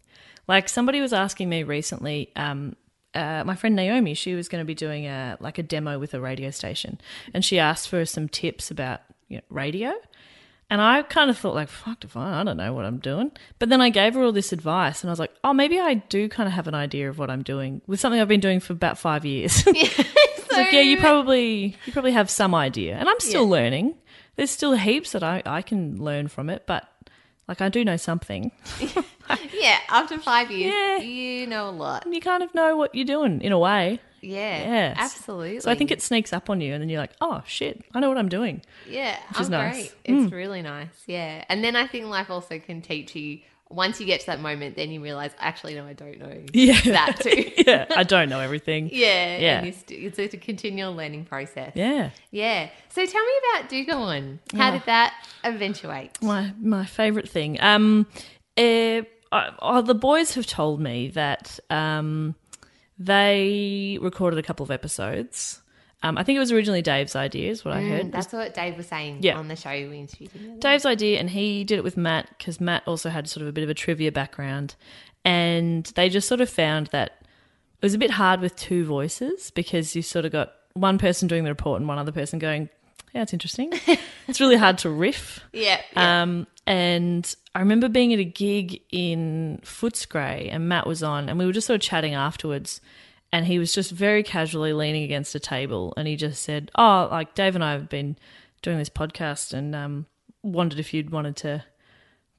Like 0.46 0.68
somebody 0.68 1.00
was 1.00 1.12
asking 1.12 1.48
me 1.48 1.62
recently, 1.64 2.30
um, 2.36 2.76
uh, 3.16 3.42
my 3.44 3.54
friend 3.56 3.74
Naomi, 3.74 4.14
she 4.14 4.34
was 4.34 4.48
going 4.48 4.60
to 4.60 4.66
be 4.66 4.74
doing 4.74 5.06
a 5.06 5.36
like 5.40 5.58
a 5.58 5.62
demo 5.62 5.98
with 5.98 6.14
a 6.14 6.20
radio 6.20 6.50
station, 6.50 7.00
and 7.34 7.44
she 7.44 7.58
asked 7.58 7.88
for 7.88 8.04
some 8.04 8.28
tips 8.28 8.70
about 8.70 9.00
you 9.28 9.38
know, 9.38 9.42
radio. 9.50 9.92
And 10.68 10.80
I 10.80 11.02
kind 11.02 11.30
of 11.30 11.38
thought 11.38 11.54
like, 11.54 11.68
fuck 11.68 12.02
if 12.02 12.16
I, 12.16 12.40
I 12.40 12.44
don't 12.44 12.56
know 12.56 12.72
what 12.72 12.84
I'm 12.84 12.98
doing. 12.98 13.30
But 13.60 13.68
then 13.68 13.80
I 13.80 13.88
gave 13.88 14.14
her 14.14 14.22
all 14.24 14.32
this 14.32 14.52
advice, 14.52 15.02
and 15.02 15.10
I 15.10 15.12
was 15.12 15.20
like, 15.20 15.32
oh, 15.44 15.52
maybe 15.54 15.78
I 15.78 15.94
do 15.94 16.28
kind 16.28 16.48
of 16.48 16.54
have 16.54 16.66
an 16.66 16.74
idea 16.74 17.08
of 17.08 17.18
what 17.20 17.30
I'm 17.30 17.42
doing 17.44 17.82
with 17.86 18.00
something 18.00 18.20
I've 18.20 18.26
been 18.26 18.40
doing 18.40 18.58
for 18.60 18.72
about 18.72 18.98
five 18.98 19.24
years. 19.24 19.64
It's 20.48 20.52
like, 20.52 20.72
yeah, 20.72 20.80
you 20.80 20.96
probably 20.98 21.76
you 21.86 21.92
probably 21.92 22.12
have 22.12 22.30
some 22.30 22.54
idea, 22.54 22.94
and 22.96 23.08
I'm 23.08 23.18
still 23.20 23.42
Yeah. 23.44 23.50
learning. 23.50 23.94
There's 24.36 24.50
still 24.50 24.72
heaps 24.74 25.12
that 25.12 25.22
I 25.22 25.42
I 25.44 25.60
can 25.62 25.96
learn 26.02 26.28
from 26.28 26.48
it, 26.50 26.62
but 26.66 26.88
like 27.48 27.60
I 27.60 27.68
do 27.68 27.84
know 27.84 27.96
something. 27.96 28.52
yeah. 29.52 29.78
After 29.88 30.18
five 30.18 30.50
years, 30.50 30.72
Yeah. 30.74 30.98
you 30.98 31.46
know 31.46 31.68
a 31.68 31.70
lot. 31.70 32.06
You 32.10 32.20
kind 32.20 32.42
of 32.42 32.54
know 32.54 32.76
what 32.76 32.94
you're 32.94 33.04
doing 33.04 33.40
in 33.40 33.52
a 33.52 33.58
way. 33.58 34.00
Yeah, 34.20 34.58
Yes. 34.58 34.96
absolutely. 34.98 35.60
So 35.60 35.70
I 35.70 35.74
think 35.76 35.90
it 35.90 36.02
sneaks 36.02 36.32
up 36.32 36.50
on 36.50 36.60
you, 36.60 36.72
and 36.74 36.82
then 36.82 36.88
you're 36.88 37.00
like, 37.00 37.12
oh 37.20 37.42
shit, 37.46 37.84
I 37.94 38.00
know 38.00 38.08
what 38.08 38.18
I'm 38.18 38.28
doing. 38.28 38.62
yeah, 38.88 39.16
is 39.38 39.46
I'm 39.46 39.52
nice. 39.52 39.74
great. 39.74 39.94
It's 40.04 40.30
mm. 40.30 40.32
really 40.32 40.62
nice. 40.62 40.88
Yeah, 41.06 41.44
and 41.48 41.62
then 41.62 41.76
I 41.76 41.86
think 41.86 42.06
life 42.06 42.30
also 42.30 42.58
can 42.58 42.82
teach 42.82 43.14
you. 43.14 43.40
Once 43.68 44.00
you 44.00 44.06
get 44.06 44.20
to 44.20 44.26
that 44.26 44.40
moment, 44.40 44.76
then 44.76 44.90
you 44.92 45.02
realize, 45.02 45.32
actually, 45.38 45.74
no, 45.74 45.84
I 45.84 45.92
don't 45.92 46.18
know 46.20 46.40
Yeah. 46.52 46.80
that 46.82 47.18
too. 47.20 47.50
yeah, 47.66 47.86
I 47.96 48.04
don't 48.04 48.28
know 48.28 48.38
everything. 48.40 48.90
yeah, 48.92 49.38
Yeah. 49.38 49.70
St- 49.72 50.16
it's 50.18 50.34
a 50.34 50.38
continual 50.38 50.94
learning 50.94 51.24
process. 51.24 51.72
Yeah. 51.74 52.10
Yeah. 52.30 52.68
So 52.90 53.04
tell 53.04 53.24
me 53.24 53.32
about 53.54 53.68
Do 53.68 53.84
Go 53.84 53.98
On. 53.98 54.38
How 54.54 54.70
did 54.70 54.82
that 54.86 55.14
eventuate? 55.42 56.22
my 56.22 56.52
my 56.60 56.84
favorite 56.86 57.28
thing. 57.28 57.58
Um, 57.60 58.06
uh, 58.56 59.02
uh, 59.32 59.80
the 59.82 59.94
boys 59.96 60.34
have 60.34 60.46
told 60.46 60.80
me 60.80 61.08
that 61.08 61.58
um, 61.68 62.36
they 62.98 63.98
recorded 64.00 64.38
a 64.38 64.42
couple 64.42 64.64
of 64.64 64.70
episodes. 64.70 65.60
Um, 66.02 66.18
I 66.18 66.22
think 66.24 66.36
it 66.36 66.40
was 66.40 66.52
originally 66.52 66.82
Dave's 66.82 67.16
idea, 67.16 67.50
is 67.50 67.64
what 67.64 67.74
I 67.74 67.82
heard. 67.82 68.12
That's 68.12 68.32
what 68.32 68.52
Dave 68.54 68.76
was 68.76 68.86
saying 68.86 69.18
Yeah. 69.22 69.38
on 69.38 69.48
the 69.48 69.56
show 69.56 69.70
we 69.70 69.98
interviewed 69.98 70.30
him. 70.30 70.58
Dave's 70.60 70.84
idea, 70.86 71.18
and 71.18 71.30
he 71.30 71.64
did 71.64 71.78
it 71.78 71.84
with 71.84 71.96
Matt 71.96 72.28
because 72.38 72.60
Matt 72.60 72.82
also 72.86 73.08
had 73.08 73.28
sort 73.28 73.42
of 73.42 73.48
a 73.48 73.52
bit 73.52 73.64
of 73.64 73.70
a 73.70 73.74
trivia 73.74 74.12
background, 74.12 74.74
and 75.24 75.84
they 75.96 76.08
just 76.08 76.28
sort 76.28 76.40
of 76.40 76.48
found 76.50 76.88
that 76.88 77.12
it 77.22 77.82
was 77.82 77.94
a 77.94 77.98
bit 77.98 78.12
hard 78.12 78.40
with 78.40 78.54
two 78.56 78.84
voices 78.84 79.50
because 79.50 79.96
you 79.96 80.02
sort 80.02 80.24
of 80.24 80.32
got 80.32 80.52
one 80.74 80.98
person 80.98 81.28
doing 81.28 81.44
the 81.44 81.50
report 81.50 81.80
and 81.80 81.88
one 81.88 81.98
other 81.98 82.12
person 82.12 82.38
going, 82.38 82.68
"Yeah, 83.14 83.22
it's 83.22 83.32
interesting." 83.32 83.72
it's 84.28 84.40
really 84.40 84.56
hard 84.56 84.78
to 84.78 84.90
riff. 84.90 85.40
Yeah. 85.52 85.80
yeah. 85.94 86.22
Um, 86.22 86.46
and 86.66 87.34
I 87.54 87.60
remember 87.60 87.88
being 87.88 88.12
at 88.12 88.18
a 88.18 88.24
gig 88.24 88.82
in 88.90 89.60
Footscray, 89.64 90.48
and 90.52 90.68
Matt 90.68 90.86
was 90.86 91.02
on, 91.02 91.28
and 91.28 91.38
we 91.38 91.46
were 91.46 91.52
just 91.52 91.66
sort 91.66 91.76
of 91.76 91.80
chatting 91.80 92.14
afterwards. 92.14 92.80
And 93.32 93.44
he 93.46 93.58
was 93.58 93.72
just 93.72 93.90
very 93.90 94.22
casually 94.22 94.72
leaning 94.72 95.02
against 95.02 95.34
a 95.34 95.40
table, 95.40 95.92
and 95.96 96.06
he 96.08 96.16
just 96.16 96.42
said, 96.42 96.70
"Oh, 96.76 97.08
like 97.10 97.34
Dave 97.34 97.54
and 97.54 97.64
I 97.64 97.72
have 97.72 97.88
been 97.88 98.16
doing 98.62 98.78
this 98.78 98.88
podcast, 98.88 99.52
and 99.52 99.74
um, 99.74 100.06
wondered 100.42 100.78
if 100.78 100.94
you'd 100.94 101.10
wanted 101.10 101.36
to 101.36 101.64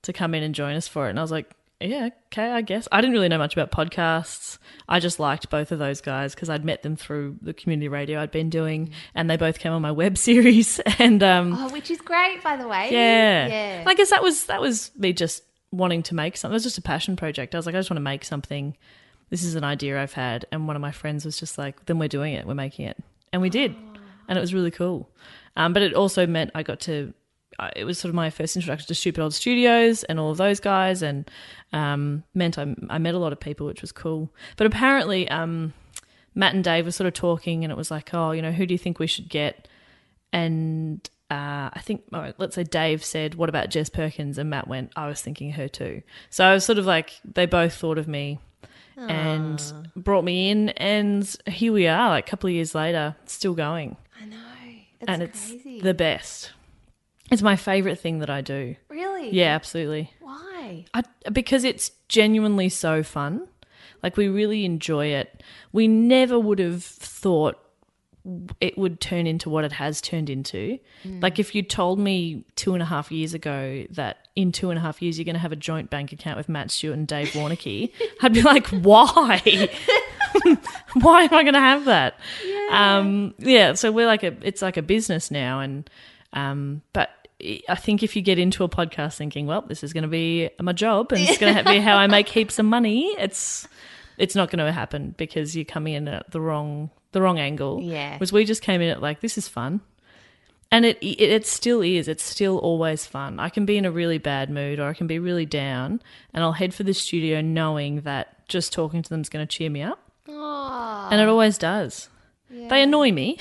to 0.03 0.13
come 0.13 0.33
in 0.33 0.43
and 0.43 0.55
join 0.55 0.75
us 0.75 0.87
for 0.87 1.07
it." 1.07 1.11
And 1.11 1.19
I 1.19 1.21
was 1.21 1.31
like, 1.31 1.53
yeah, 1.79 2.09
okay, 2.33 2.49
I 2.49 2.61
guess. 2.61 2.87
I 2.91 3.01
didn't 3.01 3.13
really 3.13 3.29
know 3.29 3.37
much 3.37 3.55
about 3.55 3.69
podcasts. 3.71 4.57
I 4.89 4.99
just 4.99 5.19
liked 5.19 5.51
both 5.51 5.71
of 5.71 5.77
those 5.77 6.01
guys 6.01 6.33
because 6.33 6.49
I'd 6.49 6.65
met 6.65 6.81
them 6.81 6.95
through 6.95 7.37
the 7.41 7.53
community 7.53 7.87
radio 7.87 8.19
I'd 8.19 8.31
been 8.31 8.49
doing, 8.49 8.89
and 9.13 9.29
they 9.29 9.37
both 9.37 9.59
came 9.59 9.73
on 9.73 9.81
my 9.83 9.91
web 10.03 10.17
series. 10.17 10.79
And 10.97 11.21
um, 11.21 11.53
Oh, 11.55 11.69
which 11.69 11.91
is 11.91 12.01
great, 12.01 12.41
by 12.43 12.55
the 12.57 12.67
way. 12.67 12.89
yeah, 12.91 13.47
Yeah. 13.47 13.79
And 13.81 13.89
I 13.89 13.93
guess 13.93 14.09
that 14.09 14.23
was 14.23 14.45
that 14.45 14.59
was 14.61 14.89
me 14.97 15.13
just 15.13 15.43
wanting 15.71 16.01
to 16.03 16.15
make 16.15 16.37
something. 16.37 16.53
It 16.53 16.55
was 16.55 16.63
just 16.63 16.77
a 16.79 16.81
passion 16.81 17.15
project. 17.15 17.53
I 17.53 17.59
was 17.59 17.65
like, 17.67 17.75
I 17.75 17.79
just 17.79 17.89
want 17.91 17.97
to 17.97 18.01
make 18.03 18.23
something. 18.25 18.75
This 19.29 19.43
is 19.43 19.55
an 19.55 19.63
idea 19.63 20.01
I've 20.01 20.13
had, 20.13 20.45
and 20.51 20.67
one 20.67 20.75
of 20.75 20.81
my 20.81 20.91
friends 20.91 21.25
was 21.25 21.37
just 21.37 21.57
like, 21.57 21.85
"Then 21.85 21.99
we're 21.99 22.07
doing 22.07 22.33
it. 22.33 22.45
We're 22.45 22.53
making 22.53 22.85
it," 22.85 22.97
and 23.33 23.41
we 23.41 23.49
did, 23.49 23.75
and 24.27 24.37
it 24.37 24.41
was 24.41 24.53
really 24.53 24.71
cool. 24.71 25.09
Um, 25.55 25.73
but 25.73 25.81
it 25.81 25.93
also 25.93 26.27
meant 26.27 26.51
I 26.55 26.63
got 26.63 26.79
to, 26.81 27.13
it 27.75 27.83
was 27.83 27.97
sort 27.97 28.09
of 28.09 28.15
my 28.15 28.29
first 28.29 28.55
introduction 28.55 28.87
to 28.87 28.95
Stupid 28.95 29.21
Old 29.21 29.33
Studios 29.33 30.03
and 30.03 30.19
all 30.19 30.31
of 30.31 30.37
those 30.37 30.59
guys, 30.59 31.01
and 31.01 31.29
um, 31.73 32.23
meant 32.33 32.57
I, 32.57 32.75
I 32.89 32.99
met 32.99 33.15
a 33.15 33.19
lot 33.19 33.33
of 33.33 33.39
people, 33.39 33.65
which 33.65 33.81
was 33.81 33.91
cool. 33.91 34.31
But 34.55 34.67
apparently, 34.67 35.27
um, 35.29 35.73
Matt 36.35 36.53
and 36.53 36.63
Dave 36.63 36.85
were 36.85 36.91
sort 36.91 37.07
of 37.07 37.13
talking, 37.13 37.63
and 37.63 37.71
it 37.71 37.77
was 37.77 37.91
like, 37.91 38.13
oh, 38.13 38.31
you 38.31 38.41
know, 38.41 38.51
who 38.51 38.65
do 38.65 38.73
you 38.73 38.77
think 38.77 38.99
we 38.99 39.07
should 39.07 39.27
get? 39.27 39.67
And 40.31 41.09
uh, 41.31 41.69
I 41.73 41.81
think, 41.83 42.03
right, 42.11 42.35
let's 42.37 42.55
say 42.55 42.63
Dave 42.63 43.03
said, 43.03 43.35
what 43.35 43.49
about 43.49 43.69
Jess 43.69 43.89
Perkins? 43.89 44.37
And 44.37 44.49
Matt 44.49 44.67
went, 44.67 44.91
I 44.95 45.07
was 45.07 45.21
thinking 45.21 45.51
her 45.53 45.67
too. 45.67 46.03
So 46.29 46.45
I 46.45 46.53
was 46.53 46.63
sort 46.63 46.77
of 46.77 46.85
like, 46.85 47.19
they 47.25 47.45
both 47.45 47.73
thought 47.73 47.97
of 47.97 48.07
me 48.07 48.39
and 48.97 49.61
ah. 49.73 49.83
brought 49.95 50.23
me 50.23 50.49
in. 50.49 50.69
And 50.69 51.35
here 51.45 51.71
we 51.71 51.87
are, 51.87 52.09
like 52.09 52.27
a 52.27 52.29
couple 52.29 52.47
of 52.47 52.53
years 52.53 52.75
later, 52.75 53.15
still 53.25 53.53
going. 53.53 53.97
I 54.21 54.25
know. 54.25 54.37
It's 54.99 55.07
and 55.07 55.21
it's 55.23 55.49
crazy. 55.49 55.81
the 55.81 55.93
best. 55.93 56.51
It's 57.29 57.41
my 57.41 57.55
favorite 57.55 57.99
thing 57.99 58.19
that 58.19 58.29
I 58.29 58.41
do. 58.41 58.75
really? 58.89 59.31
Yeah, 59.31 59.53
absolutely. 59.53 60.11
Why? 60.21 60.85
I, 60.93 61.03
because 61.31 61.63
it's 61.63 61.91
genuinely 62.07 62.69
so 62.69 63.03
fun. 63.03 63.47
Like 64.01 64.17
we 64.17 64.27
really 64.27 64.65
enjoy 64.65 65.07
it. 65.07 65.43
We 65.71 65.87
never 65.87 66.39
would 66.39 66.59
have 66.59 66.83
thought 66.83 67.59
it 68.59 68.77
would 68.77 68.99
turn 68.99 69.27
into 69.27 69.49
what 69.49 69.63
it 69.63 69.71
has 69.71 70.01
turned 70.01 70.29
into. 70.29 70.79
Like 71.21 71.39
if 71.39 71.55
you 71.55 71.61
told 71.61 71.99
me 71.99 72.43
two 72.55 72.73
and 72.73 72.81
a 72.81 72.85
half 72.85 73.11
years 73.11 73.33
ago 73.33 73.85
that 73.91 74.27
in 74.35 74.51
two 74.51 74.69
and 74.69 74.77
a 74.77 74.81
half 74.81 75.01
years 75.01 75.17
you're 75.17 75.25
going 75.25 75.35
to 75.35 75.39
have 75.39 75.51
a 75.51 75.57
joint 75.57 75.89
bank 75.89 76.11
account 76.11 76.37
with 76.37 76.49
Matt 76.49 76.69
Stewart 76.71 76.97
and 76.97 77.07
Dave 77.07 77.29
Warneke, 77.29 77.91
I'd 78.21 78.33
be 78.33 78.41
like, 78.41 78.67
why? 78.67 79.41
why 80.93 81.23
am 81.23 81.33
I 81.33 81.43
going 81.43 81.53
to 81.53 81.59
have 81.59 81.85
that? 81.85 82.19
Yeah. 82.45 82.97
Um, 82.97 83.33
yeah. 83.37 83.73
So 83.73 83.91
we're 83.91 84.07
like 84.07 84.23
a, 84.23 84.35
it's 84.41 84.61
like 84.61 84.77
a 84.77 84.81
business 84.81 85.31
now, 85.31 85.61
and 85.61 85.89
um, 86.33 86.81
but 86.93 87.09
I 87.69 87.75
think 87.75 88.03
if 88.03 88.15
you 88.15 88.21
get 88.21 88.39
into 88.39 88.63
a 88.63 88.69
podcast 88.69 89.15
thinking, 89.15 89.45
well, 89.45 89.61
this 89.61 89.83
is 89.83 89.93
going 89.93 90.03
to 90.03 90.09
be 90.09 90.49
my 90.59 90.73
job 90.73 91.11
and 91.11 91.21
it's 91.21 91.37
going 91.37 91.55
to 91.55 91.63
be 91.63 91.79
how 91.79 91.95
I 91.95 92.07
make 92.07 92.27
heaps 92.27 92.59
of 92.59 92.65
money, 92.65 93.15
it's 93.19 93.67
it's 94.17 94.35
not 94.35 94.49
going 94.49 94.65
to 94.65 94.71
happen 94.71 95.13
because 95.17 95.55
you're 95.55 95.65
coming 95.65 95.93
in 95.93 96.07
at 96.07 96.31
the 96.31 96.41
wrong 96.41 96.89
the 97.17 97.21
wrong 97.23 97.39
angle. 97.39 97.81
Yeah. 97.81 98.13
Whereas 98.17 98.31
we 98.31 98.45
just 98.45 98.61
came 98.61 98.79
in 98.81 98.89
at 98.89 99.01
like 99.01 99.21
this 99.21 99.37
is 99.37 99.47
fun. 99.47 99.81
And 100.69 100.85
it, 100.85 100.97
it 101.01 101.21
it 101.21 101.45
still 101.47 101.81
is. 101.81 102.07
It's 102.07 102.23
still 102.23 102.57
always 102.59 103.05
fun. 103.05 103.39
I 103.39 103.49
can 103.49 103.65
be 103.65 103.77
in 103.77 103.85
a 103.85 103.91
really 103.91 104.17
bad 104.19 104.49
mood 104.49 104.79
or 104.79 104.87
I 104.89 104.93
can 104.93 105.07
be 105.07 105.17
really 105.17 105.45
down 105.45 106.01
and 106.33 106.43
I'll 106.43 106.51
head 106.53 106.73
for 106.73 106.83
the 106.83 106.93
studio 106.93 107.41
knowing 107.41 108.01
that 108.01 108.47
just 108.47 108.71
talking 108.73 109.01
to 109.01 109.09
them 109.09 109.21
is 109.21 109.29
going 109.29 109.47
to 109.47 109.57
cheer 109.57 109.69
me 109.69 109.81
up. 109.81 109.99
Oh, 110.27 111.07
And 111.09 111.19
it 111.21 111.27
always 111.27 111.57
does. 111.57 112.09
They 112.49 112.81
annoy 112.83 113.11
me. 113.11 113.37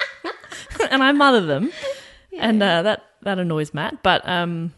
and 0.90 1.02
I 1.02 1.12
mother 1.12 1.44
them. 1.46 1.72
And 2.38 2.62
uh, 2.62 2.82
that 2.82 3.04
that 3.22 3.38
annoys 3.38 3.74
Matt, 3.74 4.02
but 4.02 4.26
um 4.26 4.72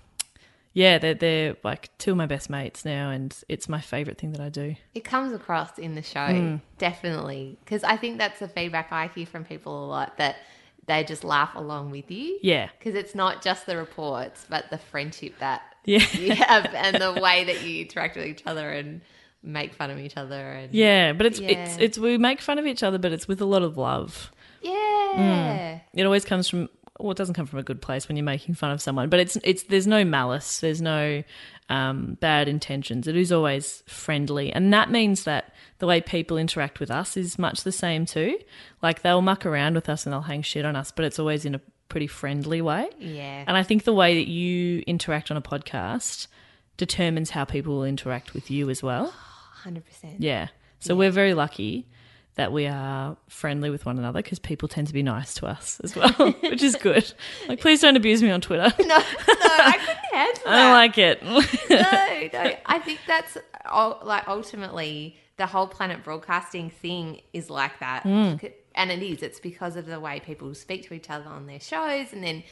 yeah, 0.74 0.98
they're 0.98 1.14
they're 1.14 1.56
like 1.62 1.90
two 1.98 2.12
of 2.12 2.16
my 2.16 2.26
best 2.26 2.48
mates 2.50 2.84
now 2.84 3.10
and 3.10 3.36
it's 3.48 3.68
my 3.68 3.80
favorite 3.80 4.18
thing 4.18 4.32
that 4.32 4.40
I 4.40 4.48
do. 4.48 4.74
it 4.94 5.04
comes 5.04 5.32
across 5.32 5.78
in 5.78 5.94
the 5.94 6.02
show, 6.02 6.26
Hmm. 6.26 6.56
definitely. 6.78 7.58
Because 7.64 7.84
I 7.84 7.96
think 7.96 8.18
that's 8.18 8.38
the 8.40 8.48
feedback 8.48 8.92
I 8.92 9.08
hear 9.14 9.26
from 9.26 9.44
people 9.44 9.84
a 9.84 9.86
lot 9.86 10.16
that 10.18 10.36
they 10.86 11.04
just 11.04 11.22
laugh 11.24 11.54
along 11.54 11.90
with 11.90 12.10
you. 12.10 12.38
Yeah. 12.42 12.68
Because 12.78 12.94
it's 12.96 13.14
not 13.14 13.40
just 13.42 13.66
the 13.66 13.76
reports, 13.76 14.46
but 14.50 14.68
the 14.70 14.78
friendship 14.78 15.38
that 15.38 15.62
Yeah. 15.84 16.04
you 16.12 16.32
have 16.34 16.66
and 16.74 16.96
the 17.00 17.12
way 17.20 17.44
that 17.44 17.62
you 17.62 17.82
interact 17.82 18.16
with 18.16 18.26
each 18.26 18.42
other 18.46 18.68
and 18.70 19.00
make 19.44 19.74
fun 19.74 19.90
of 19.90 19.98
each 19.98 20.16
other. 20.16 20.52
And 20.52 20.72
Yeah, 20.74 21.12
but 21.12 21.26
it's 21.26 21.38
it's 21.38 21.76
Yeah. 21.78 21.84
it's 21.84 21.98
we 21.98 22.18
make 22.18 22.40
fun 22.40 22.58
of 22.58 22.66
each 22.66 22.82
other, 22.82 22.98
but 22.98 23.12
it's 23.12 23.28
with 23.28 23.40
a 23.40 23.44
lot 23.44 23.62
of 23.62 23.76
love. 23.76 24.32
yeah. 24.62 25.80
It 25.94 26.04
always 26.04 26.24
comes 26.24 26.48
from 26.48 26.68
well, 27.00 27.12
it 27.12 27.16
doesn't 27.16 27.34
come 27.34 27.46
from 27.46 27.58
a 27.58 27.62
good 27.62 27.80
place 27.80 28.08
when 28.08 28.16
you're 28.16 28.24
making 28.24 28.54
fun 28.54 28.70
of 28.70 28.80
someone, 28.80 29.08
but 29.08 29.20
it's 29.20 29.36
it's 29.42 29.64
there's 29.64 29.86
no 29.86 30.04
malice, 30.04 30.60
there's 30.60 30.82
no 30.82 31.22
um, 31.68 32.18
bad 32.20 32.48
intentions. 32.48 33.08
It 33.08 33.16
is 33.16 33.32
always 33.32 33.82
friendly, 33.86 34.52
and 34.52 34.72
that 34.72 34.90
means 34.90 35.24
that 35.24 35.54
the 35.78 35.86
way 35.86 36.00
people 36.00 36.36
interact 36.36 36.80
with 36.80 36.90
us 36.90 37.16
is 37.16 37.38
much 37.38 37.62
the 37.62 37.72
same 37.72 38.04
too. 38.04 38.38
Like 38.82 39.02
they'll 39.02 39.22
muck 39.22 39.46
around 39.46 39.74
with 39.74 39.88
us 39.88 40.04
and 40.04 40.12
they'll 40.12 40.20
hang 40.20 40.42
shit 40.42 40.64
on 40.64 40.76
us, 40.76 40.92
but 40.92 41.04
it's 41.04 41.18
always 41.18 41.44
in 41.44 41.54
a 41.54 41.60
pretty 41.88 42.06
friendly 42.06 42.60
way. 42.60 42.88
Yeah. 42.98 43.44
And 43.46 43.56
I 43.56 43.62
think 43.62 43.84
the 43.84 43.92
way 43.92 44.14
that 44.14 44.30
you 44.30 44.82
interact 44.86 45.30
on 45.30 45.36
a 45.36 45.42
podcast 45.42 46.26
determines 46.76 47.30
how 47.30 47.44
people 47.44 47.74
will 47.74 47.84
interact 47.84 48.34
with 48.34 48.50
you 48.50 48.70
as 48.70 48.82
well. 48.82 49.12
100%. 49.64 49.82
Yeah. 50.18 50.48
So 50.78 50.96
we're 50.96 51.10
very 51.10 51.34
lucky 51.34 51.86
that 52.36 52.50
we 52.52 52.66
are 52.66 53.16
friendly 53.28 53.68
with 53.68 53.84
one 53.84 53.98
another 53.98 54.20
because 54.22 54.38
people 54.38 54.66
tend 54.68 54.86
to 54.86 54.92
be 54.94 55.02
nice 55.02 55.34
to 55.34 55.46
us 55.46 55.80
as 55.84 55.94
well, 55.94 56.10
which 56.42 56.62
is 56.62 56.76
good. 56.76 57.12
Like, 57.48 57.60
please 57.60 57.80
don't 57.80 57.96
abuse 57.96 58.22
me 58.22 58.30
on 58.30 58.40
Twitter. 58.40 58.72
No, 58.78 58.98
no, 58.98 59.04
I 59.64 59.76
couldn't 59.78 59.98
handle 60.12 60.42
I 60.46 60.62
don't 60.62 60.72
like 60.72 60.98
it. 60.98 61.22
no, 61.22 62.44
no. 62.44 62.56
I 62.66 62.78
think 62.78 63.00
that's 63.06 63.36
like 64.04 64.26
ultimately 64.28 65.16
the 65.36 65.46
whole 65.46 65.66
planet 65.66 66.02
broadcasting 66.04 66.70
thing 66.70 67.20
is 67.32 67.50
like 67.50 67.78
that. 67.80 68.02
Hmm. 68.02 68.36
C- 68.40 68.52
and 68.74 68.90
it 68.90 69.02
is. 69.02 69.22
It's 69.22 69.38
because 69.40 69.76
of 69.76 69.84
the 69.86 70.00
way 70.00 70.20
people 70.20 70.54
speak 70.54 70.86
to 70.88 70.94
each 70.94 71.10
other 71.10 71.28
on 71.28 71.46
their 71.46 71.60
shows, 71.60 72.12
and 72.12 72.22
then 72.24 72.42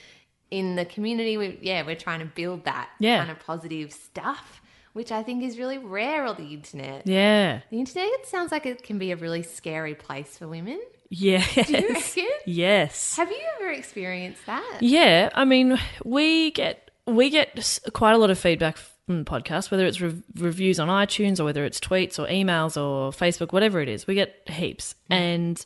in 0.51 0.77
the 0.77 0.85
community, 0.85 1.38
we 1.38 1.59
yeah, 1.62 1.87
we're 1.87 1.95
trying 1.97 2.21
to 2.21 2.27
build 2.27 2.64
that 2.64 2.90
Yeah. 2.99 3.19
kind 3.21 3.31
of 3.31 3.38
positive 3.40 3.93
stuff, 3.93 4.61
which 4.92 5.12
I 5.12 5.22
think 5.22 5.42
is 5.42 5.59
really 5.59 5.79
rare 5.79 6.24
on 6.24 6.37
the 6.37 6.53
internet. 6.55 7.07
yeah. 7.07 7.61
The 7.70 7.79
internet 7.79 8.07
it 8.07 8.26
sounds 8.26 8.53
like 8.53 8.66
it 8.66 8.83
can 8.83 8.98
be 8.98 9.12
a 9.12 9.16
really 9.16 9.42
scary 9.42 9.94
place 9.94 10.37
for 10.38 10.48
women. 10.48 10.81
Yes. 11.09 11.55
Do 11.66 11.72
you 11.72 11.88
reckon? 11.88 12.29
Yes. 12.46 13.16
Have 13.16 13.31
you 13.31 13.40
ever 13.59 13.70
experienced 13.70 14.46
that? 14.46 14.79
Yeah. 14.81 15.31
I 15.35 15.44
mean, 15.44 15.79
we 16.05 16.53
get 16.53 16.90
we 17.07 17.31
get 17.31 17.81
quite 17.92 18.12
a 18.12 18.18
lot 18.18 18.31
of 18.31 18.38
feedback 18.38 18.76
from 18.76 19.24
the 19.24 19.31
podcast, 19.31 19.72
whether 19.72 19.87
it's 19.87 20.00
rev- 20.00 20.22
reviews 20.37 20.79
on 20.79 20.87
iTunes 20.87 21.40
or 21.40 21.44
whether 21.44 21.64
it's 21.64 21.81
tweets 21.81 22.18
or 22.18 22.29
emails 22.29 22.81
or 22.81 23.11
Facebook, 23.11 23.53
whatever 23.53 23.81
it 23.81 23.88
is. 23.88 24.07
We 24.07 24.14
get 24.14 24.37
heaps, 24.48 24.94
and 25.09 25.64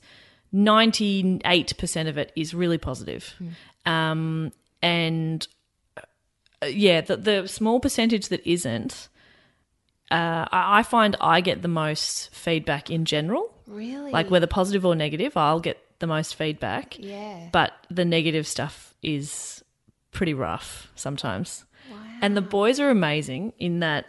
ninety 0.51 1.41
eight 1.45 1.77
percent 1.77 2.09
of 2.09 2.17
it 2.17 2.33
is 2.35 2.55
really 2.55 2.79
positive. 2.79 3.35
Um, 3.85 4.51
and 4.81 5.47
uh, 6.63 6.67
yeah, 6.67 7.03
the, 7.03 7.17
the 7.19 7.47
small 7.47 7.81
percentage 7.81 8.29
that 8.29 8.47
isn't. 8.51 9.09
Uh, 10.15 10.47
I 10.51 10.79
I 10.79 10.83
find 10.83 11.17
I 11.21 11.41
get 11.41 11.63
the 11.63 11.69
most 11.69 12.31
feedback 12.31 12.91
in 12.91 13.05
general. 13.05 13.53
Really? 13.67 14.11
Like 14.11 14.31
whether 14.31 14.47
positive 14.47 14.85
or 14.87 14.95
negative, 14.95 15.37
I'll 15.37 15.61
get 15.61 15.79
the 15.99 16.07
most 16.07 16.35
feedback. 16.35 16.99
yeah. 16.99 17.49
But 17.53 17.73
the 17.91 18.05
negative 18.05 18.47
stuff 18.47 18.95
is 19.03 19.63
pretty 20.13 20.35
rough 20.35 20.91
sometimes. 20.95 21.65
Wow. 21.91 21.97
And 22.23 22.37
the 22.37 22.43
boys 22.43 22.81
are 22.81 22.91
amazing 22.91 23.53
in 23.59 23.81
that 23.81 24.05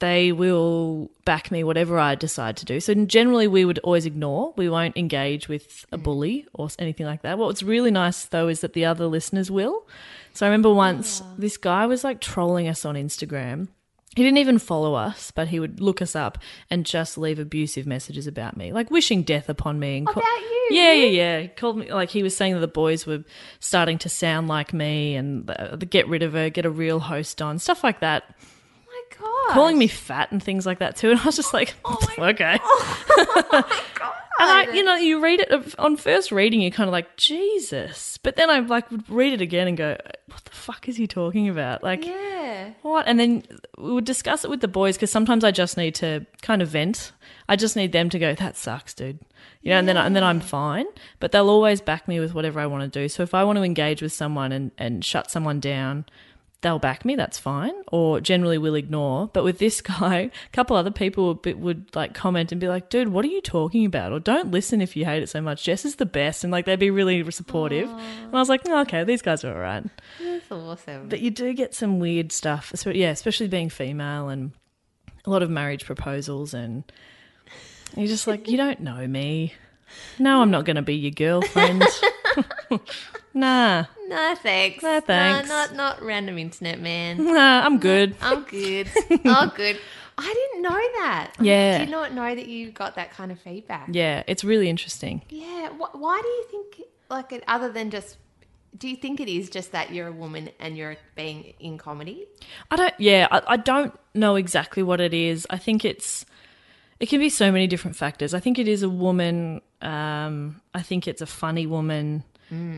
they 0.00 0.32
will 0.32 1.10
back 1.24 1.50
me 1.50 1.62
whatever 1.64 1.98
I 1.98 2.14
decide 2.14 2.56
to 2.58 2.64
do. 2.64 2.80
So 2.80 2.94
generally 3.06 3.46
we 3.46 3.64
would 3.64 3.78
always 3.80 4.06
ignore. 4.06 4.52
We 4.56 4.68
won't 4.68 4.96
engage 4.96 5.48
with 5.48 5.86
a 5.92 5.98
bully 5.98 6.46
or 6.52 6.68
anything 6.78 7.06
like 7.06 7.22
that. 7.22 7.38
What's 7.38 7.62
really 7.62 7.90
nice 7.90 8.24
though 8.26 8.48
is 8.48 8.60
that 8.60 8.72
the 8.72 8.84
other 8.84 9.06
listeners 9.06 9.50
will. 9.50 9.86
So 10.34 10.44
I 10.44 10.48
remember 10.48 10.72
once 10.74 11.22
this 11.38 11.56
guy 11.56 11.86
was 11.86 12.04
like 12.04 12.20
trolling 12.20 12.68
us 12.68 12.84
on 12.84 12.96
Instagram. 12.96 13.68
He 14.16 14.22
didn't 14.22 14.38
even 14.38 14.58
follow 14.58 14.94
us, 14.94 15.30
but 15.32 15.48
he 15.48 15.58
would 15.58 15.80
look 15.80 16.00
us 16.00 16.14
up 16.14 16.38
and 16.70 16.86
just 16.86 17.18
leave 17.18 17.38
abusive 17.38 17.86
messages 17.86 18.26
about 18.26 18.56
me, 18.56 18.72
like 18.72 18.90
wishing 18.90 19.22
death 19.22 19.48
upon 19.48 19.78
me. 19.80 19.98
And 19.98 20.08
About 20.08 20.22
you? 20.22 20.68
Yeah, 20.70 20.92
yeah, 20.92 21.06
yeah. 21.06 21.40
He 21.40 21.48
called 21.48 21.78
me 21.78 21.92
like 21.92 22.10
he 22.10 22.22
was 22.22 22.36
saying 22.36 22.54
that 22.54 22.60
the 22.60 22.68
boys 22.68 23.06
were 23.06 23.24
starting 23.60 23.98
to 23.98 24.08
sound 24.08 24.48
like 24.48 24.72
me 24.72 25.16
and 25.16 25.46
the, 25.46 25.76
the 25.78 25.86
get 25.86 26.06
rid 26.08 26.22
of 26.22 26.32
her, 26.34 26.48
get 26.48 26.64
a 26.64 26.70
real 26.70 27.00
host 27.00 27.42
on, 27.42 27.58
stuff 27.58 27.82
like 27.82 28.00
that. 28.00 28.24
Oh 28.30 28.86
my 28.86 29.02
god. 29.18 29.54
Calling 29.54 29.78
me 29.78 29.88
fat 29.88 30.30
and 30.30 30.42
things 30.42 30.64
like 30.64 30.78
that 30.78 30.96
too. 30.96 31.10
And 31.10 31.18
I 31.20 31.24
was 31.24 31.36
just 31.36 31.52
like, 31.52 31.74
oh 31.84 31.98
okay. 32.18 32.58
Oh 33.16 33.82
god. 33.94 34.14
And 34.40 34.68
oh, 34.68 34.72
I, 34.72 34.74
you 34.74 34.82
know, 34.82 34.96
you 34.96 35.22
read 35.22 35.40
it 35.40 35.78
on 35.78 35.96
first 35.96 36.32
reading, 36.32 36.60
you're 36.60 36.72
kind 36.72 36.88
of 36.88 36.92
like 36.92 37.16
Jesus, 37.16 38.18
but 38.18 38.34
then 38.34 38.50
I 38.50 38.58
like 38.58 38.90
would 38.90 39.08
read 39.08 39.32
it 39.32 39.40
again 39.40 39.68
and 39.68 39.76
go, 39.76 39.96
what 40.26 40.44
the 40.44 40.50
fuck 40.50 40.88
is 40.88 40.96
he 40.96 41.06
talking 41.06 41.48
about? 41.48 41.84
Like, 41.84 42.04
yeah. 42.04 42.70
what? 42.82 43.06
And 43.06 43.20
then 43.20 43.44
we 43.78 43.92
would 43.92 44.04
discuss 44.04 44.44
it 44.44 44.50
with 44.50 44.60
the 44.60 44.66
boys 44.66 44.96
because 44.96 45.12
sometimes 45.12 45.44
I 45.44 45.52
just 45.52 45.76
need 45.76 45.94
to 45.96 46.26
kind 46.42 46.62
of 46.62 46.68
vent. 46.68 47.12
I 47.48 47.54
just 47.54 47.76
need 47.76 47.92
them 47.92 48.10
to 48.10 48.18
go, 48.18 48.34
that 48.34 48.56
sucks, 48.56 48.92
dude. 48.92 49.20
You 49.62 49.70
know, 49.70 49.78
and 49.78 49.88
then 49.88 49.96
and 49.96 50.16
then 50.16 50.24
I'm 50.24 50.40
fine. 50.40 50.86
But 51.20 51.30
they'll 51.30 51.48
always 51.48 51.80
back 51.80 52.08
me 52.08 52.18
with 52.18 52.34
whatever 52.34 52.58
I 52.58 52.66
want 52.66 52.92
to 52.92 53.00
do. 53.00 53.08
So 53.08 53.22
if 53.22 53.34
I 53.34 53.44
want 53.44 53.58
to 53.58 53.62
engage 53.62 54.02
with 54.02 54.12
someone 54.12 54.50
and, 54.50 54.72
and 54.78 55.04
shut 55.04 55.30
someone 55.30 55.60
down, 55.60 56.06
they'll 56.64 56.80
back 56.80 57.04
me, 57.04 57.14
that's 57.14 57.38
fine, 57.38 57.74
or 57.92 58.20
generally 58.20 58.58
will 58.58 58.74
ignore. 58.74 59.30
But 59.32 59.44
with 59.44 59.58
this 59.58 59.80
guy, 59.82 60.16
a 60.16 60.30
couple 60.52 60.76
other 60.76 60.90
people 60.90 61.28
would, 61.28 61.42
be- 61.42 61.54
would 61.54 61.94
like 61.94 62.14
comment 62.14 62.50
and 62.50 62.60
be 62.60 62.66
like, 62.66 62.88
"Dude, 62.88 63.08
what 63.08 63.24
are 63.24 63.28
you 63.28 63.40
talking 63.40 63.86
about?" 63.86 64.12
Or 64.12 64.18
"Don't 64.18 64.50
listen 64.50 64.80
if 64.80 64.96
you 64.96 65.04
hate 65.04 65.22
it 65.22 65.28
so 65.28 65.40
much. 65.40 65.62
Jess 65.62 65.84
is 65.84 65.96
the 65.96 66.06
best," 66.06 66.42
and 66.42 66.50
like 66.50 66.64
they'd 66.64 66.78
be 66.78 66.90
really 66.90 67.30
supportive. 67.30 67.88
And 67.88 68.34
I 68.34 68.38
was 68.38 68.48
like, 68.48 68.62
oh, 68.66 68.80
"Okay, 68.80 69.04
these 69.04 69.22
guys 69.22 69.44
are 69.44 69.54
all 69.54 69.60
right." 69.60 69.84
That's 70.20 70.50
awesome. 70.50 71.08
But 71.08 71.20
you 71.20 71.30
do 71.30 71.52
get 71.52 71.74
some 71.74 72.00
weird 72.00 72.32
stuff, 72.32 72.72
yeah, 72.86 73.10
especially 73.10 73.46
being 73.46 73.68
female 73.68 74.28
and 74.28 74.50
a 75.24 75.30
lot 75.30 75.42
of 75.42 75.50
marriage 75.50 75.84
proposals, 75.84 76.54
and 76.54 76.84
you're 77.96 78.08
just 78.08 78.26
like, 78.26 78.48
you 78.48 78.56
don't 78.56 78.80
know 78.80 79.06
me. 79.06 79.54
No, 80.18 80.42
I'm 80.42 80.50
not 80.50 80.64
going 80.64 80.76
to 80.76 80.82
be 80.82 80.96
your 80.96 81.12
girlfriend. 81.12 81.84
nah, 83.34 83.84
no 84.08 84.34
thanks. 84.36 84.82
No, 84.82 85.00
thanks. 85.00 85.48
No, 85.48 85.54
not 85.54 85.74
not 85.74 86.02
random 86.02 86.38
internet 86.38 86.80
man. 86.80 87.24
nah, 87.34 87.64
I'm 87.64 87.78
good. 87.78 88.16
I'm 88.22 88.42
good. 88.44 88.88
oh, 89.26 89.52
good. 89.54 89.78
I 90.16 90.32
didn't 90.32 90.62
know 90.62 90.70
that. 90.70 91.32
Yeah. 91.40 91.78
I 91.80 91.84
Did 91.84 91.90
not 91.90 92.14
know 92.14 92.34
that 92.34 92.46
you 92.46 92.70
got 92.70 92.94
that 92.94 93.10
kind 93.10 93.32
of 93.32 93.40
feedback. 93.40 93.88
Yeah, 93.90 94.22
it's 94.28 94.44
really 94.44 94.68
interesting. 94.70 95.22
Yeah. 95.28 95.70
Wh- 95.70 96.00
why 96.00 96.20
do 96.22 96.28
you 96.28 96.44
think, 96.50 96.88
like, 97.10 97.32
it, 97.32 97.42
other 97.48 97.72
than 97.72 97.90
just, 97.90 98.16
do 98.78 98.88
you 98.88 98.94
think 98.94 99.18
it 99.18 99.28
is 99.28 99.50
just 99.50 99.72
that 99.72 99.92
you're 99.92 100.06
a 100.06 100.12
woman 100.12 100.50
and 100.60 100.76
you're 100.76 100.96
being 101.16 101.54
in 101.58 101.78
comedy? 101.78 102.26
I 102.70 102.76
don't. 102.76 102.94
Yeah, 102.98 103.26
I, 103.30 103.42
I 103.48 103.56
don't 103.56 103.98
know 104.14 104.36
exactly 104.36 104.84
what 104.84 105.00
it 105.00 105.12
is. 105.14 105.46
I 105.50 105.58
think 105.58 105.84
it's. 105.84 106.24
It 107.00 107.08
can 107.08 107.18
be 107.18 107.28
so 107.28 107.50
many 107.50 107.66
different 107.66 107.96
factors. 107.96 108.34
I 108.34 108.40
think 108.40 108.58
it 108.58 108.68
is 108.68 108.84
a 108.84 108.88
woman. 108.88 109.62
Um, 109.82 110.60
I 110.72 110.82
think 110.82 111.08
it's 111.08 111.20
a 111.22 111.26
funny 111.26 111.66
woman, 111.66 112.22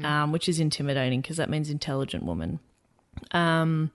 um, 0.04 0.32
which 0.32 0.48
is 0.48 0.60
intimidating 0.60 1.20
because 1.20 1.36
that 1.38 1.50
means 1.50 1.70
intelligent 1.70 2.24
woman. 2.24 2.60
Um, 3.32 3.90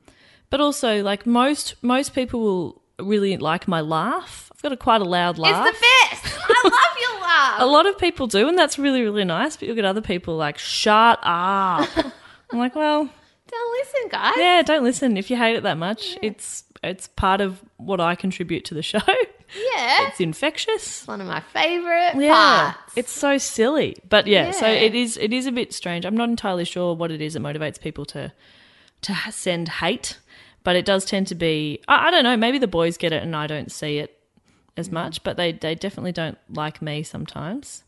but 0.50 0.60
also, 0.62 1.02
like 1.04 1.26
most 1.26 1.76
most 1.82 2.14
people 2.14 2.40
will 2.42 2.82
really 3.00 3.38
like 3.38 3.68
my 3.68 3.82
laugh. 3.82 4.52
I've 4.54 4.62
got 4.62 4.72
a 4.72 4.78
quite 4.78 5.02
a 5.02 5.06
loud 5.06 5.38
laugh. 5.38 5.66
It's 5.68 5.80
the 5.80 5.86
best. 6.30 6.40
I 6.50 6.64
love 6.64 6.98
your 7.12 7.22
laugh. 7.22 7.56
a 7.62 7.66
lot 7.66 7.86
of 7.88 7.98
people 7.98 8.28
do, 8.28 8.48
and 8.48 8.58
that's 8.58 8.78
really 8.78 9.02
really 9.02 9.24
nice. 9.26 9.56
But 9.58 9.68
you'll 9.68 9.76
get 9.76 9.86
other 9.86 10.02
people 10.02 10.36
like, 10.38 10.58
"Shut 10.58 11.20
up." 11.24 11.90
I'm 12.52 12.60
like, 12.60 12.76
well, 12.76 13.10
Don't 13.50 13.78
listen, 13.80 14.10
guys. 14.10 14.34
yeah, 14.38 14.62
don't 14.62 14.84
listen 14.84 15.16
if 15.16 15.30
you 15.32 15.38
hate 15.38 15.56
it 15.56 15.64
that 15.64 15.78
much. 15.78 16.18
It's 16.22 16.66
it's 16.84 17.08
part 17.08 17.40
of 17.40 17.62
what 17.78 18.02
I 18.02 18.16
contribute 18.16 18.66
to 18.66 18.74
the 18.74 18.82
show. 18.84 19.00
Yeah. 19.56 20.08
It's 20.08 20.20
infectious. 20.20 21.06
one 21.08 21.22
of 21.22 21.28
my 21.28 21.40
favorite 21.42 22.16
Yeah, 22.16 22.74
parts. 22.74 22.94
it's 22.96 23.12
so 23.12 23.38
silly, 23.38 23.98
but 24.08 24.28
yeah, 24.28 24.52
so 24.52 24.68
it 24.68 24.96
is. 24.96 25.18
It 25.18 25.34
is 25.34 25.46
a 25.46 25.52
bit 25.52 25.74
strange. 25.74 26.06
I'm 26.06 26.16
not 26.18 26.30
entirely 26.30 26.66
sure 26.66 26.96
what 26.96 27.12
it 27.12 27.22
is 27.22 27.34
that 27.34 27.42
motivates 27.42 27.80
people 27.80 28.06
to 28.06 28.32
to 29.02 29.16
send 29.32 29.68
hate, 29.68 30.20
but 30.64 30.76
it 30.76 30.86
does 30.86 31.04
tend 31.06 31.28
to 31.28 31.36
be. 31.36 31.80
I, 31.88 32.08
I 32.08 32.12
don't 32.12 32.24
know. 32.24 32.38
Maybe 32.38 32.60
the 32.60 32.68
boys 32.68 32.98
get 32.98 33.12
it 33.12 33.24
and 33.24 33.36
I 33.36 33.48
don't 33.48 33.72
see 33.72 33.98
it 33.98 34.18
as 34.78 34.88
Mm. 34.90 34.94
much, 34.94 35.24
but 35.24 35.36
they 35.38 35.52
they 35.52 35.76
definitely 35.76 36.12
don't 36.14 36.38
like 36.50 36.82
me 36.82 37.04
sometimes. 37.04 37.84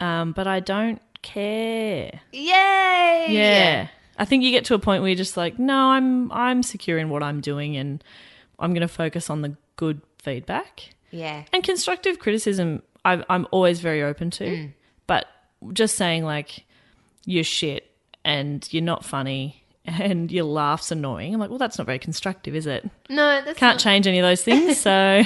Um, 0.00 0.32
but 0.32 0.46
I 0.46 0.60
don't 0.60 1.00
care. 1.22 2.20
Yay! 2.32 3.26
Yeah. 3.30 3.88
I 4.20 4.24
think 4.24 4.42
you 4.42 4.50
get 4.50 4.64
to 4.66 4.74
a 4.74 4.78
point 4.78 5.02
where 5.02 5.10
you're 5.10 5.16
just 5.16 5.36
like, 5.36 5.58
no, 5.58 5.90
I'm 5.90 6.30
I'm 6.32 6.62
secure 6.62 6.98
in 6.98 7.08
what 7.08 7.22
I'm 7.22 7.40
doing 7.40 7.76
and 7.76 8.02
I'm 8.58 8.72
going 8.74 8.82
to 8.82 8.88
focus 8.88 9.30
on 9.30 9.42
the 9.42 9.56
good 9.76 10.00
feedback. 10.18 10.90
Yeah. 11.10 11.44
And 11.52 11.62
constructive 11.64 12.18
criticism 12.18 12.82
I 13.04 13.24
I'm 13.28 13.46
always 13.50 13.80
very 13.80 14.02
open 14.02 14.30
to. 14.32 14.44
Mm. 14.44 14.72
But 15.06 15.26
just 15.72 15.96
saying 15.96 16.24
like 16.24 16.64
you're 17.24 17.44
shit 17.44 17.90
and 18.24 18.66
you're 18.72 18.82
not 18.82 19.04
funny 19.04 19.64
and 19.88 20.30
your 20.30 20.44
laugh's 20.44 20.90
annoying. 20.92 21.32
I'm 21.34 21.40
like, 21.40 21.50
well 21.50 21.58
that's 21.58 21.78
not 21.78 21.86
very 21.86 21.98
constructive, 21.98 22.54
is 22.54 22.66
it? 22.66 22.88
No, 23.08 23.42
that's 23.44 23.58
Can't 23.58 23.74
not- 23.76 23.80
change 23.80 24.06
any 24.06 24.18
of 24.18 24.22
those 24.24 24.42
things. 24.42 24.78
So 24.88 25.22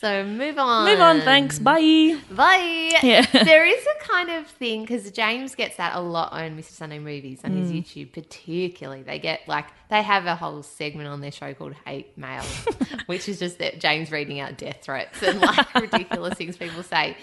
So 0.00 0.24
move 0.24 0.58
on. 0.58 0.86
move 0.90 1.00
on, 1.00 1.20
thanks. 1.20 1.58
Bye. 1.58 2.18
Bye. 2.30 2.90
Yeah. 3.02 3.24
there 3.44 3.64
is 3.64 3.84
a 3.86 4.04
kind 4.04 4.30
of 4.30 4.46
thing 4.46 4.82
because 4.82 5.10
James 5.12 5.54
gets 5.54 5.76
that 5.76 5.94
a 5.94 6.00
lot 6.00 6.32
on 6.32 6.56
Mr. 6.58 6.70
Sunday 6.72 6.98
Movies 6.98 7.40
on 7.44 7.52
Mm. 7.52 7.58
his 7.62 7.72
YouTube, 7.72 8.12
particularly. 8.12 9.02
They 9.02 9.18
get 9.18 9.40
like 9.46 9.66
they 9.90 10.02
have 10.02 10.26
a 10.26 10.34
whole 10.34 10.62
segment 10.62 11.08
on 11.08 11.20
their 11.20 11.30
show 11.32 11.54
called 11.54 11.74
Hate 11.86 12.16
Mail, 12.18 12.42
which 13.06 13.28
is 13.28 13.38
just 13.38 13.58
that 13.58 13.78
James 13.80 14.10
reading 14.10 14.40
out 14.40 14.56
death 14.58 14.78
threats 14.82 15.22
and 15.22 15.40
like 15.40 15.74
ridiculous 15.74 16.34
things 16.34 16.56
people 16.56 16.82
say. 16.82 17.16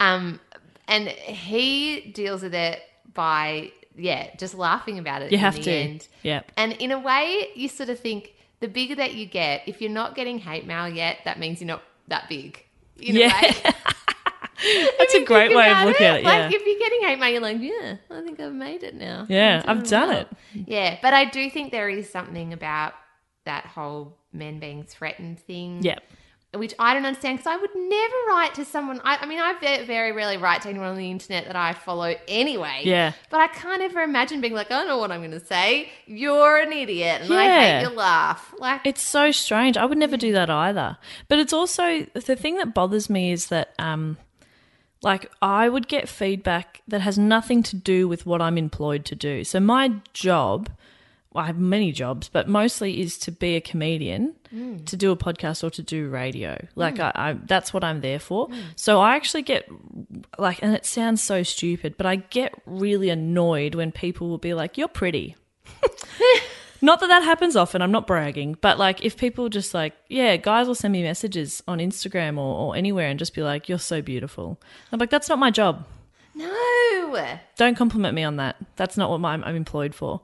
Um, 0.00 0.38
and 0.86 1.08
he 1.08 2.12
deals 2.14 2.42
with 2.42 2.54
it 2.54 2.80
by 3.14 3.72
yeah, 3.96 4.34
just 4.36 4.54
laughing 4.54 4.98
about 4.98 5.22
it. 5.22 5.30
You 5.32 5.36
in 5.38 5.40
have 5.40 5.56
the 5.56 5.62
to. 5.62 5.70
End. 5.72 6.08
Yeah. 6.22 6.42
And 6.56 6.72
in 6.74 6.90
a 6.92 6.98
way, 6.98 7.48
you 7.54 7.68
sort 7.68 7.88
of 7.88 7.98
think 8.00 8.34
the 8.60 8.68
bigger 8.68 8.94
that 8.96 9.14
you 9.14 9.26
get, 9.26 9.62
if 9.66 9.80
you're 9.80 9.90
not 9.90 10.14
getting 10.14 10.38
hate 10.38 10.66
mail 10.66 10.88
yet, 10.88 11.18
that 11.24 11.38
means 11.38 11.60
you're 11.60 11.68
not 11.68 11.82
that 12.08 12.28
big. 12.28 12.64
In 13.00 13.16
Yeah. 13.16 13.28
a 13.64 13.72
way. 13.72 14.88
That's 14.98 15.14
a 15.14 15.24
great 15.24 15.54
way 15.54 15.70
of 15.70 15.84
looking 15.86 16.06
at 16.06 16.20
it. 16.20 16.24
Like 16.24 16.50
Yeah. 16.52 16.58
if 16.58 16.66
you're 16.66 16.78
getting 16.78 17.02
hate 17.02 17.18
mail, 17.18 17.30
you're 17.30 17.40
like, 17.40 17.60
yeah, 17.60 17.96
I 18.10 18.22
think 18.22 18.40
I've 18.40 18.52
made 18.54 18.82
it 18.82 18.94
now. 18.94 19.26
Yeah, 19.28 19.62
I'm 19.66 19.78
I've 19.78 19.88
done 19.88 20.08
well. 20.08 20.20
it. 20.20 20.28
Yeah, 20.66 20.98
but 21.02 21.12
I 21.12 21.24
do 21.26 21.50
think 21.50 21.72
there 21.72 21.88
is 21.88 22.10
something 22.10 22.52
about 22.52 22.94
that 23.44 23.66
whole 23.66 24.16
men 24.32 24.58
being 24.60 24.84
threatened 24.84 25.38
thing. 25.40 25.82
Yeah. 25.82 25.98
Which 26.56 26.74
I 26.78 26.94
don't 26.94 27.04
understand 27.04 27.38
because 27.38 27.50
I 27.52 27.56
would 27.56 27.70
never 27.74 28.14
write 28.28 28.54
to 28.54 28.64
someone. 28.64 29.00
I, 29.04 29.18
I 29.20 29.26
mean, 29.26 29.40
I 29.40 29.54
ve- 29.60 29.84
very 29.84 30.12
rarely 30.12 30.36
write 30.36 30.62
to 30.62 30.68
anyone 30.68 30.88
on 30.88 30.96
the 30.96 31.10
internet 31.10 31.46
that 31.46 31.56
I 31.56 31.72
follow 31.72 32.14
anyway. 32.28 32.82
Yeah. 32.84 33.12
But 33.30 33.40
I 33.40 33.48
can't 33.48 33.82
ever 33.82 34.00
imagine 34.00 34.40
being 34.40 34.54
like, 34.54 34.70
I 34.70 34.78
don't 34.78 34.88
know 34.88 34.98
what 34.98 35.10
I'm 35.10 35.20
going 35.20 35.30
to 35.32 35.44
say. 35.44 35.90
You're 36.06 36.58
an 36.58 36.72
idiot 36.72 37.22
and 37.22 37.32
I 37.32 37.44
Yeah. 37.44 37.60
hate 37.78 37.82
your 37.82 37.92
laugh. 37.96 38.54
Like, 38.58 38.82
It's 38.84 39.02
so 39.02 39.30
strange. 39.30 39.76
I 39.76 39.84
would 39.84 39.98
never 39.98 40.16
do 40.16 40.32
that 40.32 40.50
either. 40.50 40.96
But 41.28 41.38
it's 41.38 41.52
also 41.52 42.06
the 42.14 42.36
thing 42.36 42.56
that 42.56 42.74
bothers 42.74 43.08
me 43.10 43.32
is 43.32 43.46
that 43.48 43.72
um 43.78 44.16
like 45.02 45.30
I 45.42 45.68
would 45.68 45.86
get 45.88 46.08
feedback 46.08 46.80
that 46.88 47.02
has 47.02 47.18
nothing 47.18 47.62
to 47.64 47.76
do 47.76 48.08
with 48.08 48.24
what 48.24 48.40
I'm 48.40 48.56
employed 48.56 49.04
to 49.06 49.14
do. 49.14 49.44
So 49.44 49.60
my 49.60 49.92
job, 50.14 50.70
well, 51.34 51.42
I 51.42 51.48
have 51.48 51.58
many 51.58 51.90
jobs, 51.90 52.28
but 52.28 52.48
mostly 52.48 53.00
is 53.00 53.18
to 53.18 53.32
be 53.32 53.56
a 53.56 53.60
comedian, 53.60 54.36
to 54.86 54.96
do 54.96 55.10
a 55.10 55.16
podcast 55.16 55.64
or 55.64 55.70
to 55.70 55.82
do 55.82 56.08
radio. 56.08 56.64
Like 56.76 56.96
hmm. 56.96 57.02
I, 57.02 57.12
I 57.14 57.32
that's 57.32 57.74
what 57.74 57.82
I'm 57.82 58.00
there 58.00 58.20
for. 58.20 58.46
Hmm. 58.46 58.60
So 58.76 59.00
I 59.00 59.16
actually 59.16 59.42
get 59.42 59.68
like 60.38 60.62
and 60.62 60.74
it 60.74 60.86
sounds 60.86 61.22
so 61.22 61.42
stupid, 61.42 61.96
but 61.96 62.06
I 62.06 62.16
get 62.16 62.54
really 62.66 63.10
annoyed 63.10 63.74
when 63.74 63.90
people 63.90 64.28
will 64.28 64.38
be 64.38 64.54
like, 64.54 64.78
You're 64.78 64.88
pretty. 64.88 65.34
Not 66.80 67.00
that 67.00 67.06
that 67.06 67.22
happens 67.22 67.56
often, 67.56 67.80
I'm 67.80 67.92
not 67.92 68.06
bragging, 68.06 68.58
but 68.60 68.78
like 68.78 69.02
if 69.02 69.16
people 69.16 69.48
just 69.48 69.72
like, 69.72 69.94
yeah, 70.08 70.36
guys 70.36 70.66
will 70.66 70.74
send 70.74 70.92
me 70.92 71.02
messages 71.02 71.62
on 71.66 71.78
Instagram 71.78 72.36
or, 72.36 72.54
or 72.58 72.76
anywhere 72.76 73.08
and 73.08 73.18
just 73.18 73.34
be 73.34 73.42
like, 73.42 73.70
you're 73.70 73.78
so 73.78 74.02
beautiful. 74.02 74.60
I'm 74.92 74.98
like, 74.98 75.08
that's 75.08 75.30
not 75.30 75.38
my 75.38 75.50
job. 75.50 75.86
no. 76.34 77.38
Don't 77.56 77.74
compliment 77.74 78.14
me 78.14 78.22
on 78.22 78.36
that. 78.36 78.56
That's 78.76 78.98
not 78.98 79.08
what 79.08 79.20
my, 79.20 79.32
I'm 79.32 79.56
employed 79.56 79.94
for. 79.94 80.20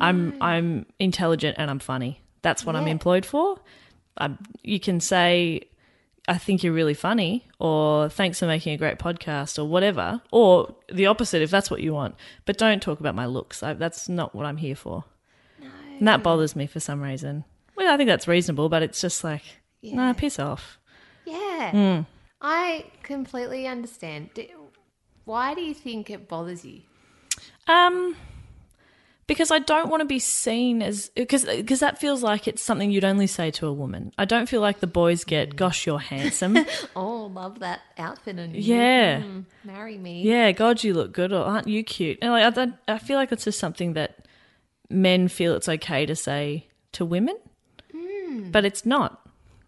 I'm 0.00 0.36
I'm 0.40 0.86
intelligent 0.98 1.56
and 1.58 1.70
I'm 1.70 1.78
funny. 1.78 2.22
That's 2.42 2.64
what 2.64 2.76
I'm 2.76 2.88
employed 2.88 3.26
for. 3.26 3.58
Um, 4.16 4.38
you 4.62 4.80
can 4.80 5.00
say, 5.00 5.62
I 6.26 6.38
think 6.38 6.62
you're 6.62 6.72
really 6.72 6.94
funny, 6.94 7.46
or 7.58 8.08
thanks 8.08 8.38
for 8.38 8.46
making 8.46 8.72
a 8.74 8.76
great 8.76 8.98
podcast, 8.98 9.58
or 9.58 9.64
whatever, 9.64 10.20
or 10.30 10.74
the 10.92 11.06
opposite 11.06 11.42
if 11.42 11.50
that's 11.50 11.70
what 11.70 11.80
you 11.80 11.92
want. 11.92 12.14
But 12.44 12.58
don't 12.58 12.82
talk 12.82 13.00
about 13.00 13.14
my 13.14 13.26
looks. 13.26 13.62
I, 13.62 13.74
that's 13.74 14.08
not 14.08 14.34
what 14.34 14.46
I'm 14.46 14.56
here 14.56 14.76
for. 14.76 15.04
No. 15.60 15.68
And 15.98 16.08
that 16.08 16.22
bothers 16.22 16.56
me 16.56 16.66
for 16.66 16.80
some 16.80 17.02
reason. 17.02 17.44
Well, 17.76 17.92
I 17.92 17.96
think 17.96 18.08
that's 18.08 18.28
reasonable, 18.28 18.68
but 18.68 18.82
it's 18.82 19.00
just 19.00 19.24
like, 19.24 19.42
nah, 19.82 20.12
piss 20.12 20.38
off. 20.38 20.78
Yeah. 21.24 21.70
Hmm. 21.70 22.00
I 22.40 22.86
completely 23.02 23.66
understand. 23.66 24.30
Why 25.24 25.54
do 25.54 25.60
you 25.60 25.74
think 25.74 26.10
it 26.10 26.28
bothers 26.28 26.64
you? 26.64 26.82
Um, 27.68 28.16
because 29.30 29.52
I 29.52 29.60
don't 29.60 29.88
want 29.88 30.00
to 30.00 30.06
be 30.06 30.18
seen 30.18 30.82
as 30.82 31.08
because 31.10 31.44
because 31.44 31.78
that 31.78 32.00
feels 32.00 32.20
like 32.20 32.48
it's 32.48 32.60
something 32.60 32.90
you'd 32.90 33.04
only 33.04 33.28
say 33.28 33.52
to 33.52 33.68
a 33.68 33.72
woman. 33.72 34.10
I 34.18 34.24
don't 34.24 34.48
feel 34.48 34.60
like 34.60 34.80
the 34.80 34.88
boys 34.88 35.22
get, 35.22 35.54
"Gosh, 35.54 35.86
you're 35.86 36.00
handsome." 36.00 36.58
Oh, 36.96 37.26
love 37.26 37.60
that 37.60 37.80
outfit 37.96 38.40
on 38.40 38.52
you. 38.52 38.60
Yeah. 38.60 39.20
Mm, 39.20 39.44
marry 39.62 39.96
me. 39.98 40.22
yeah, 40.24 40.50
God, 40.50 40.82
you 40.82 40.94
look 40.94 41.12
good, 41.12 41.32
or 41.32 41.44
aren't 41.44 41.68
you 41.68 41.84
cute? 41.84 42.18
And 42.20 42.32
like, 42.32 42.58
I, 42.58 42.72
I 42.92 42.98
feel 42.98 43.16
like 43.16 43.30
it's 43.30 43.44
just 43.44 43.60
something 43.60 43.92
that 43.92 44.26
men 44.88 45.28
feel 45.28 45.54
it's 45.54 45.68
okay 45.68 46.06
to 46.06 46.16
say 46.16 46.66
to 46.92 47.04
women, 47.04 47.36
but 48.50 48.64
it's 48.64 48.84
not, 48.84 49.24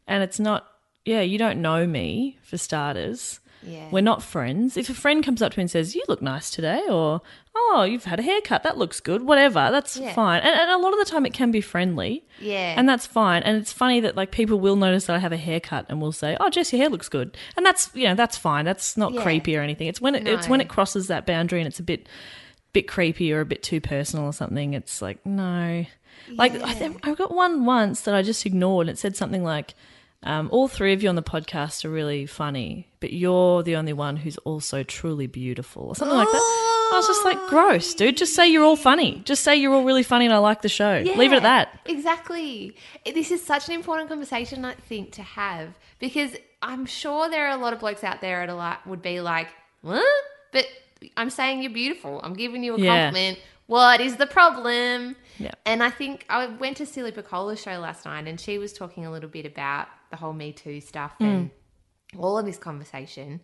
and 0.09 0.25
it's 0.25 0.41
not. 0.41 0.67
Yeah, 1.05 1.21
you 1.21 1.39
don't 1.39 1.63
know 1.63 1.87
me 1.87 2.39
for 2.43 2.59
starters. 2.59 3.39
Yeah. 3.63 3.89
We're 3.91 4.01
not 4.01 4.23
friends. 4.23 4.77
If 4.77 4.89
a 4.89 4.95
friend 4.95 5.25
comes 5.25 5.41
up 5.43 5.53
to 5.53 5.59
me 5.59 5.63
and 5.63 5.71
says, 5.71 5.95
"You 5.95 6.03
look 6.09 6.21
nice 6.23 6.51
today," 6.51 6.83
or 6.91 7.21
"Oh, 7.55 7.85
you've 7.89 8.05
had 8.05 8.19
a 8.19 8.23
haircut, 8.23 8.63
that 8.65 8.77
looks 8.79 8.99
good," 9.01 9.23
whatever, 9.23 9.69
that's 9.71 9.97
Yeah. 9.97 10.13
fine. 10.15 10.41
And, 10.43 10.55
and 10.59 10.71
a 10.71 10.79
lot 10.79 10.93
of 10.93 10.99
the 10.99 11.05
time, 11.05 11.25
it 11.27 11.33
can 11.33 11.51
be 11.51 11.61
friendly, 11.61 12.25
yeah. 12.41 12.75
and 12.77 12.89
that's 12.89 13.07
fine. 13.07 13.43
And 13.45 13.57
it's 13.57 13.73
funny 13.73 14.01
that 14.01 14.17
like 14.17 14.31
people 14.33 14.59
will 14.59 14.77
notice 14.77 15.07
that 15.07 15.17
I 15.17 15.19
have 15.21 15.33
a 15.33 15.37
haircut 15.37 15.87
and 15.89 16.01
will 16.01 16.13
say, 16.13 16.37
"Oh, 16.41 16.51
Jess, 16.51 16.73
your 16.73 16.81
hair 16.81 16.89
looks 16.91 17.09
good," 17.09 17.37
and 17.57 17.65
that's 17.65 17.91
you 17.95 18.05
know 18.09 18.15
that's 18.15 18.37
fine. 18.37 18.65
That's 18.65 18.97
not 18.97 19.13
Yeah. 19.13 19.23
creepy 19.23 19.57
or 19.57 19.61
anything. 19.63 19.87
It's 19.87 20.01
when 20.01 20.15
it, 20.15 20.27
it's 20.27 20.49
when 20.49 20.61
it 20.61 20.69
crosses 20.69 21.07
that 21.09 21.25
boundary 21.27 21.61
and 21.61 21.69
it's 21.69 21.79
a 21.81 21.85
bit 21.85 22.09
bit 22.73 22.89
creepy 22.89 23.33
or 23.33 23.41
a 23.41 23.45
bit 23.45 23.63
too 23.63 23.81
personal 23.83 24.25
or 24.27 24.33
something, 24.33 24.73
it's 24.75 25.03
like 25.03 25.25
no. 25.27 25.85
Like 26.31 26.55
I, 26.63 26.73
th- 26.75 26.93
I 27.03 27.15
got 27.15 27.35
one 27.35 27.65
once 27.67 28.01
that 28.03 28.15
I 28.15 28.23
just 28.23 28.47
ignored. 28.47 28.87
And 28.89 28.97
it 28.97 28.99
said 28.99 29.15
something 29.17 29.43
like, 29.45 29.75
um, 30.25 30.49
"All 30.53 30.69
three 30.69 30.93
of 30.93 31.03
you 31.03 31.09
on 31.09 31.15
the 31.17 31.23
podcast 31.23 31.85
are 31.85 31.91
really 31.91 32.27
funny, 32.27 32.89
but 33.01 33.13
you're 33.13 33.63
the 33.63 33.77
only 33.77 33.93
one 33.93 34.17
who's 34.17 34.37
also 34.39 34.83
truly 34.83 35.27
beautiful," 35.27 35.85
or 35.89 35.97
something 35.97 36.17
like 36.17 36.29
that. 36.31 36.69
I 36.93 36.97
was 36.97 37.07
just 37.07 37.25
like, 37.25 37.39
"Gross, 37.49 37.95
dude! 37.95 38.17
Just 38.17 38.35
say 38.35 38.49
you're 38.49 38.65
all 38.65 38.77
funny. 38.77 39.23
Just 39.25 39.43
say 39.43 39.57
you're 39.57 39.73
all 39.75 39.85
really 39.85 40.03
funny 40.03 40.27
and 40.27 40.35
I 40.35 40.39
like 40.39 40.61
the 40.63 40.69
show. 40.69 41.03
Leave 41.17 41.33
it 41.33 41.37
at 41.37 41.43
that." 41.43 41.81
Exactly. 41.87 42.77
This 43.07 43.31
is 43.31 43.43
such 43.45 43.69
an 43.69 43.75
important 43.75 44.09
conversation, 44.09 44.65
I 44.65 44.75
think, 44.75 45.13
to 45.13 45.23
have 45.23 45.71
because 45.99 46.37
I'm 46.61 46.85
sure 46.87 47.29
there 47.31 47.47
are 47.49 47.57
a 47.59 47.61
lot 47.61 47.73
of 47.73 47.81
blokes 47.81 48.05
out 48.05 48.21
there 48.21 48.47
that 48.47 48.55
like, 48.55 48.85
would 48.87 49.03
be 49.03 49.21
like, 49.21 49.49
what? 49.81 50.05
But 50.53 50.67
I'm 51.17 51.31
saying 51.31 51.63
you're 51.63 51.73
beautiful. 51.73 52.21
I'm 52.23 52.35
giving 52.35 52.63
you 52.63 52.75
a 52.75 52.79
Yeah. 52.79 53.05
compliment. 53.07 53.39
What 53.67 54.01
is 54.01 54.17
the 54.17 54.27
problem? 54.27 55.17
Yeah. 55.39 55.53
And 55.65 55.83
I 55.83 55.91
think 55.91 56.25
I 56.29 56.47
went 56.47 56.77
to 56.79 56.87
Celia 56.87 57.13
Pacquola's 57.13 57.61
show 57.61 57.79
last 57.79 58.05
night 58.05 58.27
and 58.27 58.41
she 58.41 58.59
was 58.59 58.73
talking 58.73 59.07
a 59.07 59.11
little 59.11 59.29
bit 59.29 59.47
about 59.47 59.89
the 60.11 60.17
whole 60.17 60.33
Me 60.33 60.53
Too 60.53 60.81
stuff 60.81 61.15
mm. 61.21 61.27
and 61.27 61.51
all 62.19 62.39
of 62.39 62.47
this 62.47 62.59
conversation. 62.59 63.41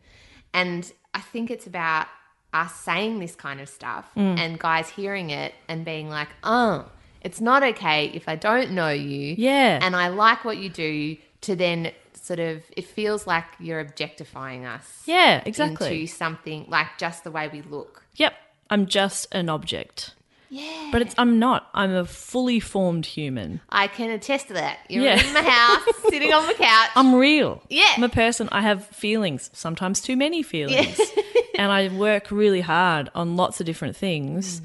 And 0.53 0.91
I 1.15 1.21
think 1.21 1.51
it's 1.51 1.67
about 1.67 2.07
us 2.53 2.75
saying 2.75 3.19
this 3.19 3.35
kind 3.35 3.61
of 3.61 3.69
stuff 3.69 4.11
mm. 4.17 4.39
and 4.39 4.59
guys 4.59 4.89
hearing 4.89 5.31
it 5.31 5.55
and 5.69 5.85
being 5.85 6.09
like, 6.09 6.29
oh, 6.43 6.91
it's 7.21 7.41
not 7.41 7.63
okay 7.63 8.07
if 8.15 8.29
I 8.29 8.37
don't 8.37 8.73
know 8.73 8.91
you. 8.91 9.35
Yeah. 9.37 9.79
And 9.83 9.97
I 9.97 10.09
like 10.09 10.45
what 10.45 10.59
you 10.59 10.69
do 10.69 11.17
to 11.43 11.57
then 11.57 11.93
sort 12.15 12.39
of, 12.39 12.63
it 12.77 12.85
feels 12.85 13.27
like 13.27 13.45
you're 13.59 13.81
objectifying 13.81 14.67
us 14.67 15.03
Yeah, 15.07 15.43
exactly. 15.45 16.03
into 16.03 16.13
something 16.13 16.67
like 16.69 16.87
just 16.99 17.25
the 17.25 17.31
way 17.31 17.49
we 17.49 17.63
look. 17.63 18.05
Yep, 18.17 18.35
I'm 18.71 18.87
just 18.87 19.33
an 19.33 19.49
object. 19.49 20.15
Yeah. 20.51 20.89
But 20.93 21.03
it's 21.03 21.15
I'm 21.19 21.39
not. 21.39 21.69
I'm 21.75 21.93
a 21.93 22.05
fully 22.05 22.61
formed 22.61 23.05
human. 23.07 23.61
I 23.69 23.87
can 23.89 24.11
attest 24.11 24.49
to 24.49 24.55
that. 24.55 24.79
You're 24.89 25.05
Yeah. 25.05 25.21
in 25.27 25.33
my 25.35 25.43
house, 25.43 25.83
sitting 26.09 26.33
on 26.33 26.47
the 26.47 26.55
couch. 26.55 26.91
I'm 26.97 27.15
real. 27.15 27.63
Yeah. 27.69 27.93
I'm 27.97 28.03
a 28.05 28.09
person. 28.09 28.49
I 28.51 28.63
have 28.63 28.87
feelings, 28.87 29.51
sometimes 29.53 30.01
too 30.01 30.17
many 30.17 30.43
feelings. 30.43 30.99
and 31.59 31.71
I 31.71 31.89
work 31.89 32.31
really 32.31 32.61
hard 32.63 33.11
on 33.15 33.37
lots 33.37 33.61
of 33.61 33.67
different 33.67 33.95
things. 33.97 34.63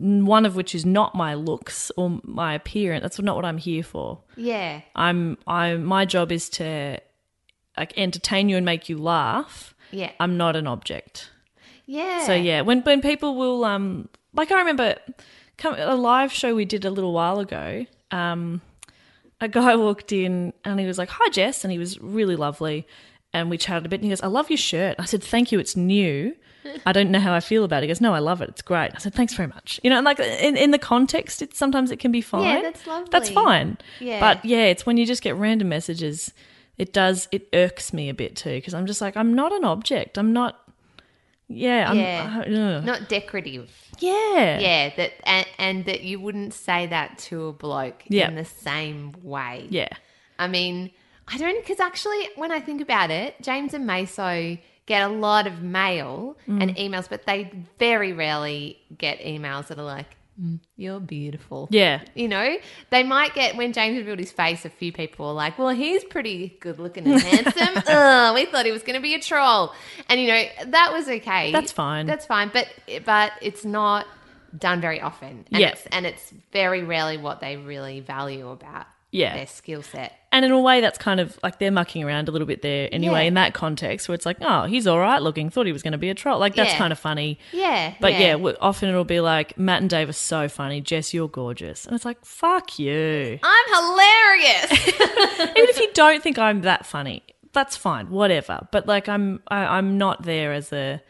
n- 0.00 0.26
One 0.26 0.46
of 0.46 0.54
which 0.54 0.74
is 0.74 0.86
not 0.86 1.14
my 1.14 1.34
looks 1.34 1.90
or 1.96 2.20
my 2.22 2.54
appearance. 2.54 3.02
That's 3.02 3.18
not 3.20 3.34
what 3.36 3.44
I'm 3.44 3.58
here 3.58 3.82
for. 3.82 4.20
yeah. 4.36 4.82
I'm 4.94 5.38
I 5.46 5.74
my 5.74 6.04
job 6.04 6.30
is 6.30 6.48
to 6.50 7.00
like 7.76 7.92
entertain 7.98 8.48
you 8.48 8.56
and 8.56 8.64
make 8.64 8.88
you 8.88 8.96
laugh. 8.98 9.74
Yeah. 9.90 10.10
I'm 10.20 10.36
not 10.36 10.54
an 10.56 10.66
object. 10.66 11.30
yeah. 11.86 12.24
So 12.26 12.32
yeah, 12.34 12.60
when 12.62 12.82
when 12.82 13.00
people 13.02 13.34
will 13.36 13.64
um 13.64 14.08
like 14.36 14.52
I 14.52 14.58
remember 14.58 14.96
a 15.64 15.96
live 15.96 16.32
show 16.32 16.54
we 16.54 16.64
did 16.64 16.84
a 16.84 16.90
little 16.90 17.12
while 17.12 17.38
ago. 17.38 17.86
Um, 18.10 18.60
a 19.40 19.48
guy 19.48 19.76
walked 19.86 20.12
in 20.12 20.52
and 20.64 20.78
he 20.80 20.86
was 20.86 20.98
like, 20.98 21.08
"Hi 21.10 21.28
Jess," 21.30 21.64
and 21.64 21.72
he 21.72 21.78
was 21.78 22.00
really 22.00 22.36
lovely, 22.36 22.86
and 23.32 23.50
we 23.50 23.58
chatted 23.58 23.86
a 23.86 23.88
bit. 23.88 23.96
And 23.96 24.04
he 24.04 24.10
goes, 24.10 24.22
"I 24.22 24.28
love 24.28 24.50
your 24.50 24.56
shirt." 24.56 24.96
I 24.98 25.04
said, 25.04 25.22
"Thank 25.22 25.52
you. 25.52 25.58
It's 25.58 25.76
new." 25.76 26.34
I 26.84 26.90
don't 26.92 27.12
know 27.12 27.20
how 27.20 27.32
I 27.32 27.38
feel 27.38 27.62
about 27.62 27.78
it. 27.78 27.82
He 27.82 27.88
goes, 27.88 28.00
"No, 28.00 28.12
I 28.12 28.18
love 28.18 28.42
it. 28.42 28.48
It's 28.48 28.62
great." 28.62 28.90
I 28.94 28.98
said, 28.98 29.14
"Thanks 29.14 29.34
very 29.34 29.48
much." 29.48 29.80
You 29.84 29.90
know, 29.90 29.96
and 29.98 30.04
like 30.04 30.18
in, 30.18 30.56
in 30.56 30.72
the 30.72 30.78
context, 30.78 31.40
it 31.40 31.54
sometimes 31.54 31.90
it 31.90 31.98
can 31.98 32.10
be 32.10 32.20
fine. 32.20 32.42
Yeah, 32.42 32.62
that's 32.62 32.86
lovely. 32.86 33.08
That's 33.10 33.30
fine. 33.30 33.78
Yeah. 34.00 34.18
But 34.20 34.44
yeah, 34.44 34.64
it's 34.64 34.84
when 34.84 34.96
you 34.96 35.06
just 35.06 35.22
get 35.22 35.36
random 35.36 35.68
messages. 35.68 36.32
It 36.76 36.92
does. 36.92 37.28
It 37.32 37.48
irks 37.52 37.92
me 37.92 38.08
a 38.08 38.14
bit 38.14 38.36
too 38.36 38.50
because 38.50 38.74
I'm 38.74 38.86
just 38.86 39.00
like, 39.00 39.16
I'm 39.16 39.32
not 39.34 39.52
an 39.52 39.64
object. 39.64 40.18
I'm 40.18 40.32
not. 40.32 40.60
Yeah. 41.48 41.90
I'm, 41.90 41.98
Yeah. 41.98 42.80
I-. 42.82 42.84
Not 42.84 43.08
decorative. 43.08 43.70
Yeah. 43.98 44.58
Yeah, 44.58 44.94
that 44.96 45.12
and, 45.24 45.46
and 45.58 45.84
that 45.86 46.02
you 46.02 46.20
wouldn't 46.20 46.52
say 46.54 46.86
that 46.86 47.18
to 47.18 47.46
a 47.48 47.52
bloke 47.52 48.02
Yeah. 48.08 48.28
in 48.28 48.34
the 48.34 48.44
same 48.44 49.14
way. 49.22 49.66
Yeah. 49.70 49.88
I 50.38 50.48
mean, 50.48 50.90
I 51.28 51.38
don't 51.38 51.60
because 51.62 51.80
actually, 51.80 52.28
when 52.36 52.52
I 52.52 52.60
think 52.60 52.80
about 52.80 53.10
it, 53.10 53.40
James 53.42 53.74
and 53.74 53.88
Meso 53.88 54.58
get 54.86 55.02
a 55.02 55.08
lot 55.12 55.46
of 55.46 55.62
mail 55.62 56.36
Mm. 56.48 56.62
and 56.62 56.76
emails, 56.76 57.08
but 57.08 57.26
they 57.26 57.50
very 57.78 58.12
rarely 58.12 58.78
get 58.96 59.18
emails 59.20 59.66
that 59.68 59.78
are 59.78 59.84
like, 59.84 60.16
"Mm, 60.40 60.60
"You're 60.76 61.00
beautiful." 61.00 61.68
Yeah. 61.70 62.00
You 62.14 62.28
know, 62.28 62.56
they 62.90 63.02
might 63.02 63.34
get 63.34 63.56
when 63.56 63.72
James 63.72 63.96
revealed 63.96 64.18
his 64.18 64.32
face. 64.32 64.64
A 64.64 64.70
few 64.70 64.92
people 64.92 65.26
were 65.26 65.32
like, 65.32 65.58
"Well, 65.58 65.70
he's 65.70 66.04
pretty 66.04 66.56
good 66.60 66.78
looking 66.78 67.06
and 67.06 67.20
handsome." 67.32 67.82
Ugh, 67.86 68.34
we 68.34 68.44
thought 68.46 68.66
he 68.66 68.72
was 68.72 68.82
going 68.82 68.96
to 68.96 69.02
be 69.02 69.14
a 69.14 69.20
troll, 69.20 69.72
and 70.08 70.20
you 70.20 70.28
know 70.28 70.42
that 70.66 70.92
was 70.92 71.08
okay. 71.08 71.52
That's 71.52 71.72
fine. 71.72 72.06
That's 72.06 72.26
fine, 72.26 72.50
but 72.52 72.68
but 73.04 73.32
it's 73.42 73.64
not 73.64 74.06
done 74.56 74.80
very 74.80 75.00
often. 75.00 75.44
And 75.52 75.60
Yeah. 75.60 75.68
it's, 75.70 75.86
and 75.92 76.06
it's 76.06 76.32
very 76.52 76.82
rarely 76.82 77.18
what 77.18 77.40
they 77.40 77.56
really 77.56 78.00
value 78.00 78.48
about 78.48 78.86
Yeah. 79.10 79.34
their 79.36 79.46
skill 79.46 79.82
set. 79.82 80.12
And 80.36 80.44
in 80.44 80.50
a 80.52 80.60
way, 80.60 80.82
that's 80.82 80.98
kind 80.98 81.18
of 81.18 81.38
like 81.42 81.58
they're 81.58 81.70
mucking 81.70 82.04
around 82.04 82.28
a 82.28 82.30
little 82.30 82.46
bit 82.46 82.60
there 82.60 82.90
anyway, 82.92 83.22
Yeah. 83.22 83.28
in 83.28 83.34
that 83.34 83.54
context, 83.54 84.06
where 84.06 84.14
it's 84.14 84.26
like, 84.26 84.36
oh, 84.42 84.64
he's 84.66 84.86
all 84.86 84.98
right 84.98 85.22
looking, 85.22 85.48
thought 85.48 85.64
he 85.64 85.72
was 85.72 85.82
going 85.82 85.92
to 85.92 85.98
be 85.98 86.10
a 86.10 86.14
troll. 86.14 86.38
Like, 86.38 86.54
that's 86.54 86.72
Yeah. 86.72 86.78
kind 86.78 86.92
of 86.92 86.98
funny. 86.98 87.38
Yeah, 87.52 87.94
But 88.00 88.12
yeah, 88.20 88.32
w 88.32 88.54
often 88.60 88.90
it'll 88.90 89.04
be 89.04 89.20
like, 89.20 89.56
Matt 89.58 89.80
and 89.80 89.88
Dave 89.88 90.10
are 90.10 90.12
so 90.12 90.46
funny. 90.48 90.82
Jess, 90.82 91.14
you're 91.14 91.28
gorgeous. 91.28 91.86
And 91.86 91.96
it's 91.96 92.04
like, 92.04 92.22
fuck 92.24 92.78
you. 92.78 93.38
I'm 93.42 93.66
hilarious. 93.74 94.72
Even 95.40 95.68
if 95.72 95.80
you 95.80 95.90
don't 95.94 96.22
think 96.22 96.38
I'm 96.38 96.60
that 96.62 96.84
funny, 96.84 97.22
that's 97.54 97.74
fine, 97.76 98.10
whatever. 98.10 98.68
But 98.70 98.86
like, 98.86 99.08
I'm 99.08 99.40
I, 99.48 99.78
I'm 99.78 99.96
not 99.96 100.24
there 100.24 100.52
as 100.52 100.70
a 100.72 101.00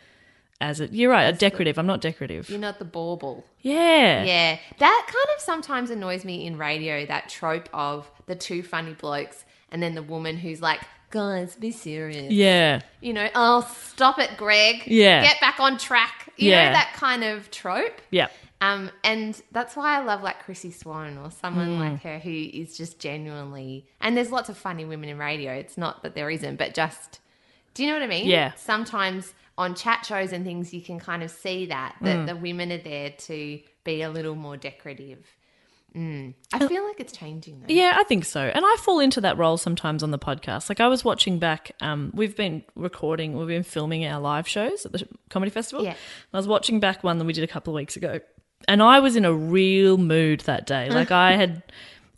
as 0.61 0.81
a. 0.81 0.87
You're 0.89 1.11
right, 1.11 1.25
a 1.25 1.33
decorative. 1.37 1.79
I'm 1.79 1.87
not 1.87 2.01
decorative. 2.01 2.49
You're 2.51 2.59
not 2.59 2.79
the 2.79 2.85
bauble. 2.85 3.45
Yeah, 3.63 4.25
Yeah, 4.25 4.59
that 4.79 5.03
kind 5.07 5.27
of 5.37 5.43
sometimes 5.43 5.91
annoys 5.91 6.25
me 6.25 6.47
in 6.47 6.57
radio. 6.59 7.05
That 7.07 7.29
trope 7.29 7.69
of 7.73 8.11
the 8.27 8.35
two 8.37 8.63
funny 8.63 8.95
blokes 8.95 9.45
and 9.71 9.83
then 9.83 9.95
the 9.95 10.03
woman 10.03 10.37
who's 10.37 10.63
like, 10.63 10.81
"Guys, 11.11 11.57
be 11.57 11.71
serious." 11.73 12.33
yeah, 12.33 12.81
You 13.01 13.13
know, 13.13 13.29
oh, 13.35 13.69
stop 13.77 14.19
it, 14.19 14.31
Greg. 14.37 14.83
Yeah. 14.87 15.23
get 15.23 15.41
back 15.41 15.59
on 15.61 15.79
track. 15.79 16.33
You 16.37 16.51
Yeah. 16.51 16.67
know 16.69 16.73
that 16.75 16.93
kind 16.95 17.25
of 17.25 17.51
trope. 17.51 18.01
yeah. 18.11 18.29
Um, 18.61 18.91
and 19.05 19.41
that's 19.53 19.77
why 19.77 19.97
I 19.99 20.03
love 20.03 20.23
like 20.23 20.43
Chrissy 20.45 20.71
Swan 20.71 21.19
or 21.19 21.31
someone 21.31 21.77
Mm. 21.77 21.79
like 21.93 22.03
her 22.05 22.19
who 22.19 22.31
is 22.31 22.75
just 22.77 22.99
genuinely. 22.99 23.85
And 24.01 24.17
there's 24.17 24.31
lots 24.33 24.49
of 24.49 24.57
funny 24.57 24.85
women 24.87 25.11
in 25.11 25.19
radio. 25.19 25.53
It's 25.53 25.77
not 25.77 26.03
that 26.03 26.15
there 26.15 26.31
isn't, 26.31 26.57
but 26.57 26.73
just, 26.73 27.21
do 27.75 27.83
you 27.85 27.91
know 27.91 27.97
what 27.97 28.03
I 28.05 28.07
mean? 28.07 28.27
Yeah. 28.27 28.53
Sometimes 28.57 29.35
on 29.59 29.75
chat 29.75 30.05
shows 30.05 30.33
and 30.33 30.45
things, 30.45 30.73
you 30.75 30.83
can 30.83 30.99
kind 31.01 31.23
of 31.23 31.31
see 31.31 31.67
that 31.67 31.97
that 32.03 32.17
Mm. 32.17 32.27
the 32.27 32.37
women 32.37 32.73
are 32.73 32.79
there 32.79 33.11
to 33.11 33.61
be 33.85 34.03
a 34.03 34.11
little 34.11 34.35
more 34.35 34.57
decorative. 34.57 35.25
Mm. 35.95 36.35
I 36.53 36.67
feel 36.69 36.87
like 36.87 37.01
it's 37.01 37.13
changing 37.15 37.61
though. 37.61 37.73
Yeah, 37.73 37.95
I 37.99 38.03
think 38.05 38.27
so. 38.27 38.41
And 38.41 38.67
I 38.67 38.77
fall 38.81 39.01
into 39.01 39.23
that 39.23 39.39
role 39.39 39.57
sometimes 39.57 40.03
on 40.03 40.11
the 40.11 40.19
podcast. 40.19 40.69
Like 40.69 40.79
I 40.81 40.89
was 40.89 41.05
watching 41.07 41.39
back, 41.39 41.73
um, 41.81 42.11
we've 42.15 42.37
been 42.37 42.65
recording, 42.75 43.35
we've 43.35 43.47
been 43.49 43.63
filming 43.63 44.05
our 44.05 44.21
live 44.21 44.47
shows 44.47 44.85
at 44.85 44.93
the 44.93 45.09
comedy 45.31 45.49
festival. 45.51 45.85
Yeah. 45.87 45.95
I 46.35 46.37
was 46.37 46.47
watching 46.47 46.81
back 46.81 47.03
one 47.03 47.17
that 47.19 47.25
we 47.25 47.33
did 47.33 47.45
a 47.45 47.47
couple 47.47 47.73
of 47.73 47.77
weeks 47.77 47.97
ago. 47.97 48.21
And 48.69 48.83
I 48.83 49.01
was 49.01 49.17
in 49.17 49.25
a 49.25 49.33
real 49.33 49.97
mood 49.97 50.41
that 50.41 50.67
day. 50.67 50.91
Like 50.93 51.11
I 51.11 51.33
had, 51.33 51.63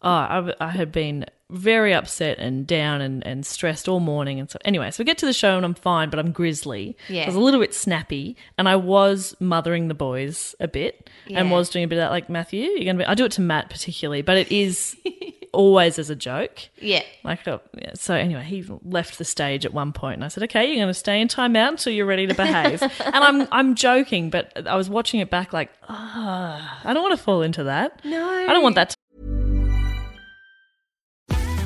oh, 0.02 0.10
I, 0.10 0.54
I 0.60 0.68
had 0.68 0.92
been 0.92 1.26
very 1.50 1.94
upset 1.94 2.38
and 2.38 2.66
down 2.66 3.00
and, 3.00 3.26
and 3.26 3.46
stressed 3.46 3.88
all 3.88 4.00
morning. 4.00 4.38
And 4.38 4.50
so, 4.50 4.58
anyway, 4.64 4.90
so 4.90 5.00
we 5.00 5.06
get 5.06 5.18
to 5.18 5.26
the 5.26 5.32
show 5.32 5.56
and 5.56 5.64
I'm 5.64 5.74
fine, 5.74 6.10
but 6.10 6.18
I'm 6.18 6.30
grizzly. 6.30 6.96
Yeah. 7.08 7.22
I 7.22 7.26
was 7.26 7.36
a 7.36 7.40
little 7.40 7.60
bit 7.60 7.74
snappy 7.74 8.36
and 8.58 8.68
I 8.68 8.76
was 8.76 9.34
mothering 9.40 9.88
the 9.88 9.94
boys 9.94 10.54
a 10.60 10.68
bit 10.68 11.08
and 11.30 11.50
was 11.50 11.70
doing 11.70 11.84
a 11.84 11.88
bit 11.88 11.96
of 11.96 12.02
that, 12.02 12.10
like, 12.10 12.28
Matthew, 12.28 12.62
you're 12.62 12.84
going 12.84 12.98
to 12.98 13.04
be, 13.04 13.06
I 13.06 13.14
do 13.14 13.24
it 13.24 13.32
to 13.32 13.40
Matt 13.40 13.70
particularly, 13.70 14.20
but 14.20 14.36
it 14.36 14.52
is 14.52 14.96
always 15.52 15.98
as 15.98 16.10
a 16.10 16.14
joke. 16.16 16.68
Yeah. 16.78 17.02
Like, 17.24 17.46
uh, 17.48 17.58
yeah, 17.76 17.92
so 17.94 18.14
anyway, 18.14 18.42
he 18.44 18.64
left 18.84 19.18
the 19.18 19.24
stage 19.24 19.64
at 19.64 19.72
one 19.72 19.92
point, 19.92 20.16
and 20.16 20.24
I 20.24 20.28
said, 20.28 20.42
"Okay, 20.44 20.66
you're 20.66 20.76
going 20.76 20.88
to 20.88 20.94
stay 20.94 21.20
in 21.20 21.28
timeout 21.28 21.68
until 21.68 21.92
you're 21.92 22.06
ready 22.06 22.26
to 22.26 22.34
behave." 22.34 22.82
and 23.04 23.16
I'm 23.16 23.48
I'm 23.50 23.74
joking, 23.74 24.30
but 24.30 24.66
I 24.66 24.76
was 24.76 24.88
watching 24.88 25.20
it 25.20 25.30
back, 25.30 25.52
like, 25.52 25.70
ah, 25.88 26.80
I 26.84 26.92
don't 26.92 27.02
want 27.02 27.18
to 27.18 27.22
fall 27.22 27.42
into 27.42 27.64
that. 27.64 28.04
No. 28.04 28.28
I 28.30 28.52
don't 28.52 28.62
want 28.62 28.76
that. 28.76 28.94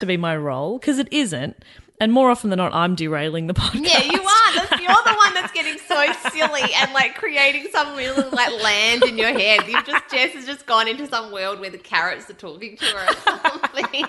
to 0.00 0.06
be 0.06 0.16
my 0.16 0.36
role 0.36 0.78
because 0.78 0.98
it 0.98 1.08
isn't, 1.12 1.56
and 2.00 2.12
more 2.12 2.30
often 2.30 2.50
than 2.50 2.58
not, 2.58 2.74
I'm 2.74 2.94
derailing 2.94 3.46
the 3.46 3.54
podcast. 3.54 3.84
Yeah, 3.88 4.02
you 4.02 4.20
are 4.20 4.54
That's- 4.54 4.80
You're 4.80 4.94
the 5.04 5.14
one 5.18 5.34
that's 5.34 5.52
getting 5.52 5.78
so 5.78 6.12
silly 6.30 6.62
and 6.76 6.92
like 6.92 7.14
creating 7.16 7.66
some 7.72 7.96
real 7.96 8.14
like 8.32 8.62
land 8.62 9.02
in 9.04 9.16
your 9.18 9.32
head. 9.32 9.66
You've 9.66 9.84
just 9.86 10.04
Jess 10.10 10.32
has 10.32 10.46
just 10.46 10.66
gone 10.66 10.86
into 10.88 11.06
some 11.06 11.32
world 11.32 11.58
where 11.60 11.70
the 11.70 11.78
carrots 11.78 12.28
are 12.30 12.34
talking 12.34 12.76
to 12.76 12.84
her 12.84 13.06
or 13.10 13.14
something. 13.50 14.06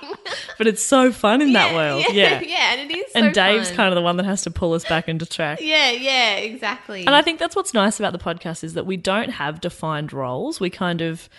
But 0.58 0.68
it's 0.68 0.84
so 0.84 1.12
fun 1.12 1.42
in 1.42 1.54
that 1.54 1.74
world. 1.74 2.04
Yeah. 2.12 2.42
yeah, 2.42 2.74
and 2.74 2.92
it 2.92 2.96
is. 2.98 3.12
So 3.14 3.20
And 3.20 3.34
Dave's 3.34 3.70
fun. 3.70 3.78
kind 3.78 3.90
of 3.90 3.96
the 3.96 4.02
one 4.02 4.18
that 4.18 4.26
has 4.26 4.42
to 4.44 4.52
pull 4.52 4.74
us 4.74 4.84
back 4.86 5.08
into 5.08 5.26
track. 5.26 5.60
Yeah, 5.62 5.92
yeah, 5.92 6.36
exactly. 6.36 7.02
And 7.06 7.16
I 7.16 7.22
think 7.22 7.40
that's 7.40 7.56
what's 7.56 7.74
nice 7.74 8.00
about 8.00 8.12
the 8.14 8.20
podcast 8.20 8.64
is 8.64 8.74
that 8.74 8.86
we 8.86 8.98
don't 8.98 9.30
have 9.30 9.62
defined 9.62 10.12
roles. 10.14 10.60
We 10.60 10.70
kind 10.70 11.02
of 11.02 11.30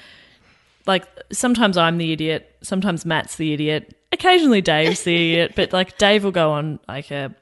like 0.86 1.04
sometimes 1.30 1.76
I'm 1.76 1.98
the 1.98 2.12
idiot, 2.12 2.56
sometimes 2.62 3.04
Matt's 3.04 3.36
the 3.36 3.52
idiot, 3.52 3.94
occasionally 4.12 4.60
Dave's 4.60 5.02
the 5.04 5.14
idiot, 5.14 5.52
but 5.56 5.72
like 5.72 5.98
Dave 5.98 6.24
will 6.24 6.30
go 6.32 6.52
on 6.52 6.78
like 6.88 7.10
a 7.10 7.34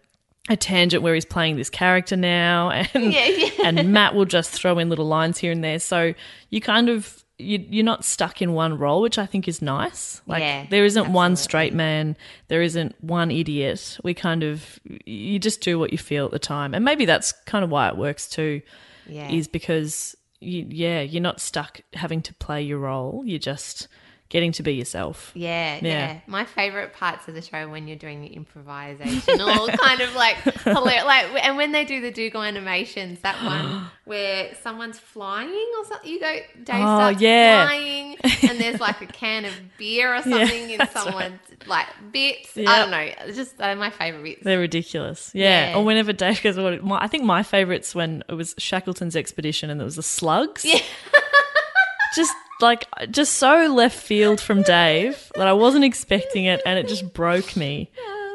a 0.48 0.56
tangent 0.56 1.02
where 1.02 1.12
he's 1.14 1.24
playing 1.24 1.56
this 1.56 1.68
character 1.68 2.16
now 2.16 2.70
and 2.94 3.12
Yeah, 3.12 3.26
yeah. 3.26 3.50
and 3.64 3.92
Matt 3.92 4.14
will 4.14 4.26
just 4.26 4.52
throw 4.52 4.78
in 4.78 4.88
little 4.88 5.06
lines 5.06 5.38
here 5.38 5.50
and 5.50 5.64
there. 5.64 5.80
So 5.80 6.14
you 6.50 6.60
kind 6.60 6.88
of 6.88 7.22
you, 7.38 7.62
you're 7.68 7.84
not 7.84 8.02
stuck 8.04 8.40
in 8.40 8.54
one 8.54 8.78
role, 8.78 9.02
which 9.02 9.18
I 9.18 9.26
think 9.26 9.46
is 9.46 9.60
nice. 9.60 10.22
Like 10.26 10.40
Yeah, 10.40 10.66
there 10.70 10.84
isn't 10.86 11.12
one 11.12 11.36
straight 11.36 11.74
man, 11.74 12.16
there 12.48 12.62
isn't 12.62 12.94
one 13.02 13.30
idiot. 13.30 13.98
We 14.04 14.14
kind 14.14 14.42
of 14.42 14.78
you 15.04 15.38
just 15.38 15.60
do 15.60 15.78
what 15.78 15.92
you 15.92 15.98
feel 15.98 16.24
at 16.24 16.30
the 16.30 16.38
time, 16.38 16.74
and 16.74 16.84
maybe 16.84 17.04
that's 17.04 17.32
kind 17.44 17.62
of 17.64 17.70
why 17.70 17.88
it 17.88 17.96
works 17.96 18.28
too. 18.28 18.62
Yeah. 19.08 19.30
Is 19.30 19.48
because 19.48 20.16
you, 20.40 20.66
yeah, 20.68 21.00
you're 21.00 21.22
not 21.22 21.40
stuck 21.40 21.80
having 21.92 22.22
to 22.22 22.34
play 22.34 22.62
your 22.62 22.78
role. 22.78 23.22
You're 23.26 23.38
just 23.38 23.88
getting 24.29 24.51
to 24.53 24.62
be 24.62 24.74
yourself. 24.74 25.31
Yeah, 25.35 25.77
Yeah. 25.77 25.81
yeah, 25.83 26.18
My 26.27 26.45
favorite 26.45 26.93
parts 26.93 27.29
of 27.29 27.35
the 27.35 27.43
show 27.43 27.68
when 27.68 27.87
you're 27.87 27.97
doing 27.97 28.20
the 28.22 28.27
improvisation, 28.29 29.41
all 29.41 29.68
kind 29.85 30.01
of 30.01 30.14
like 30.16 30.37
hilarious. 30.39 31.05
Like, 31.05 31.45
and 31.45 31.57
when 31.57 31.70
they 31.72 31.85
do 31.85 32.01
the 32.01 32.11
Dougal 32.11 32.43
animations, 32.43 33.20
that 33.20 33.43
one 33.45 33.87
where 34.05 34.53
someone's 34.62 34.99
flying 34.99 35.66
or 35.79 35.85
something, 35.85 36.11
you 36.11 36.18
go, 36.20 36.39
Dave 36.64 36.77
Oh, 36.85 36.97
starts 36.99 37.20
yeah. 37.20 37.66
flying, 37.66 38.16
and 38.49 38.59
there's 38.61 38.81
like 38.81 39.01
a 39.01 39.07
can 39.07 39.45
of 39.45 39.53
beer 39.79 40.14
or 40.14 40.22
something 40.22 40.70
in 40.70 40.79
that's 40.79 40.93
someone's 40.93 41.39
like 41.66 41.87
bits. 42.12 42.57
I 42.57 42.79
don't 42.81 42.91
know. 42.91 42.99
It's 43.27 43.37
just 43.37 43.61
uh, 43.61 43.77
my 43.77 43.91
favorite 43.91 44.22
bits. 44.24 44.43
They're 44.43 44.59
ridiculous. 44.59 45.31
Yeah. 45.35 45.70
Yeah. 45.70 45.77
Or 45.79 45.85
whenever 45.85 46.12
Dave 46.12 46.43
goes, 46.43 46.57
what, 46.59 46.83
my, 46.83 46.99
I 47.01 47.07
think 47.07 47.22
my 47.24 47.43
favourite's 47.45 47.95
when 47.95 48.24
it 48.29 48.35
was 48.35 48.55
Shackleton's 48.59 49.14
expedition 49.14 49.70
and 49.70 49.79
there 49.79 49.85
was 49.85 49.97
the 49.97 50.03
slugs. 50.03 50.64
Yeah. 50.64 50.81
just 52.14 52.35
like, 52.61 52.86
just 53.11 53.34
so 53.34 53.66
left 53.72 53.98
field 53.98 54.40
from 54.40 54.62
Dave 54.62 55.30
that 55.34 55.46
I 55.46 55.52
wasn't 55.52 55.84
expecting 55.84 56.44
it 56.46 56.61
and 56.64 56.78
it 56.78 56.88
just 56.88 57.12
broke 57.12 57.57
me. 57.57 57.90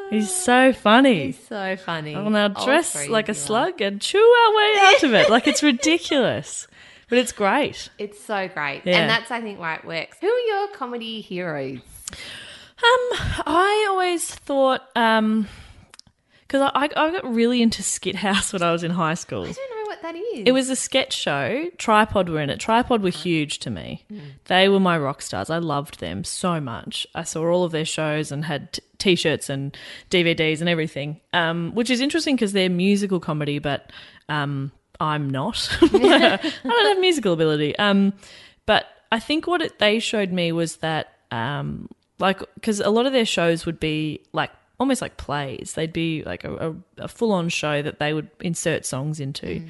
He's 0.09 0.33
so 0.33 0.73
funny. 0.73 1.27
He's 1.27 1.47
so 1.47 1.77
funny. 1.77 2.15
I'll 2.15 2.29
now 2.29 2.49
dress 2.49 3.07
like 3.07 3.29
a 3.29 3.31
of 3.31 3.37
you 3.37 3.41
are. 3.41 3.45
slug 3.45 3.81
and 3.81 4.01
chew 4.01 4.19
our 4.19 4.55
way 4.55 4.73
out 4.79 5.03
of 5.03 5.13
it. 5.13 5.29
Like 5.29 5.47
it's 5.47 5.63
ridiculous. 5.63 6.67
But 7.09 7.17
it's 7.17 7.31
great. 7.31 7.89
It's 7.97 8.19
so 8.23 8.47
great, 8.47 8.81
Yeah. 8.85 8.97
and 9.01 9.09
that's 9.09 9.31
I 9.31 9.41
think 9.41 9.59
why 9.59 9.75
it 9.75 9.85
works. 9.85 10.17
Who 10.21 10.27
are 10.27 10.39
your 10.39 10.67
comedy 10.69 11.21
heroes? 11.21 11.79
Um, 12.11 13.09
I 13.45 13.85
always 13.89 14.33
thought, 14.33 14.81
um, 14.95 15.47
because 16.47 16.61
I, 16.73 16.85
I, 16.85 16.89
I 16.95 17.11
got 17.11 17.33
really 17.33 17.61
into 17.61 17.81
Skithouse 17.83 18.51
when 18.53 18.63
I 18.63 18.71
was 18.71 18.83
in 18.83 18.91
high 18.91 19.13
school. 19.13 19.43
I 19.43 19.51
don't 19.51 19.69
know 19.69 19.80
what 19.91 20.01
that 20.01 20.15
is. 20.15 20.43
It 20.45 20.53
was 20.53 20.69
a 20.69 20.75
sketch 20.75 21.13
show. 21.13 21.69
Tripod 21.77 22.29
were 22.29 22.39
in 22.39 22.49
it. 22.49 22.59
Tripod 22.59 23.03
were 23.03 23.09
huge 23.09 23.59
to 23.59 23.69
me. 23.69 24.05
They 24.45 24.69
were 24.69 24.79
my 24.79 24.97
rock 24.97 25.21
stars. 25.21 25.49
I 25.49 25.57
loved 25.57 25.99
them 25.99 26.23
so 26.23 26.61
much. 26.61 27.05
I 27.13 27.23
saw 27.23 27.45
all 27.51 27.63
of 27.63 27.71
their 27.71 27.85
shows 27.85 28.31
and 28.31 28.45
had 28.45 28.73
t- 28.73 28.81
t-shirts 28.97 29.49
and 29.49 29.77
DVDs 30.09 30.61
and 30.61 30.69
everything. 30.69 31.19
Um, 31.33 31.71
which 31.75 31.89
is 31.89 31.99
interesting 31.99 32.35
because 32.35 32.53
they're 32.53 32.69
musical 32.69 33.19
comedy, 33.19 33.59
but 33.59 33.91
um, 34.29 34.71
I'm 34.99 35.29
not. 35.29 35.69
I 35.81 36.39
don't 36.63 36.85
have 36.85 36.99
musical 36.99 37.33
ability. 37.33 37.77
Um, 37.77 38.13
but 38.65 38.85
I 39.11 39.19
think 39.19 39.45
what 39.45 39.61
it, 39.61 39.79
they 39.79 39.99
showed 39.99 40.31
me 40.31 40.53
was 40.53 40.77
that 40.77 41.13
um, 41.31 41.89
like 42.19 42.39
because 42.55 42.79
a 42.79 42.89
lot 42.89 43.05
of 43.05 43.11
their 43.11 43.25
shows 43.25 43.65
would 43.65 43.79
be 43.79 44.21
like 44.31 44.51
almost 44.81 45.01
like 45.01 45.15
plays. 45.15 45.73
They'd 45.75 45.93
be 45.93 46.23
like 46.23 46.43
a, 46.43 46.71
a, 46.71 47.03
a 47.03 47.07
full-on 47.07 47.49
show 47.49 47.81
that 47.81 47.99
they 47.99 48.13
would 48.13 48.29
insert 48.39 48.85
songs 48.85 49.19
into. 49.19 49.61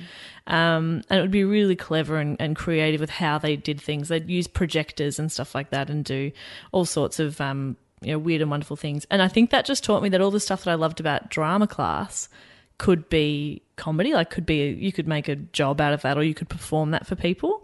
Um, 0.48 1.04
and 1.10 1.20
it 1.20 1.22
would 1.22 1.32
be 1.32 1.44
really 1.44 1.76
clever 1.76 2.18
and, 2.18 2.38
and 2.40 2.56
creative 2.56 3.02
with 3.02 3.10
how 3.10 3.38
they 3.38 3.56
did 3.56 3.80
things. 3.80 4.08
They'd 4.08 4.30
use 4.30 4.48
projectors 4.48 5.20
and 5.20 5.32
stuff 5.32 5.54
like 5.54 5.70
that 5.72 5.90
and 5.90 6.04
do 6.06 6.32
all 6.72 6.86
sorts 6.86 7.20
of 7.20 7.40
um, 7.42 7.76
you 8.02 8.12
know 8.12 8.20
weird 8.20 8.42
and 8.42 8.50
wonderful 8.50 8.76
things. 8.76 9.06
And 9.10 9.22
i 9.22 9.28
think 9.28 9.52
that 9.52 9.66
just 9.66 9.84
taught 9.84 10.04
me 10.04 10.10
that 10.10 10.22
all 10.22 10.32
the 10.32 10.40
stuff 10.40 10.64
that 10.64 10.72
i 10.72 10.76
loved 10.76 11.00
about 11.00 11.30
drama 11.30 11.68
class 11.68 12.30
could 12.78 13.08
be 13.10 13.62
comedy 13.76 14.14
like 14.14 14.32
could 14.32 14.46
be 14.46 14.70
you 14.72 14.92
could 14.92 15.08
make 15.08 15.28
a 15.28 15.36
job 15.36 15.80
out 15.80 15.94
of 15.94 16.02
that 16.02 16.18
or 16.18 16.24
you 16.24 16.34
could 16.34 16.50
perform 16.50 16.92
that 16.92 17.06
for 17.06 17.16
people. 17.16 17.64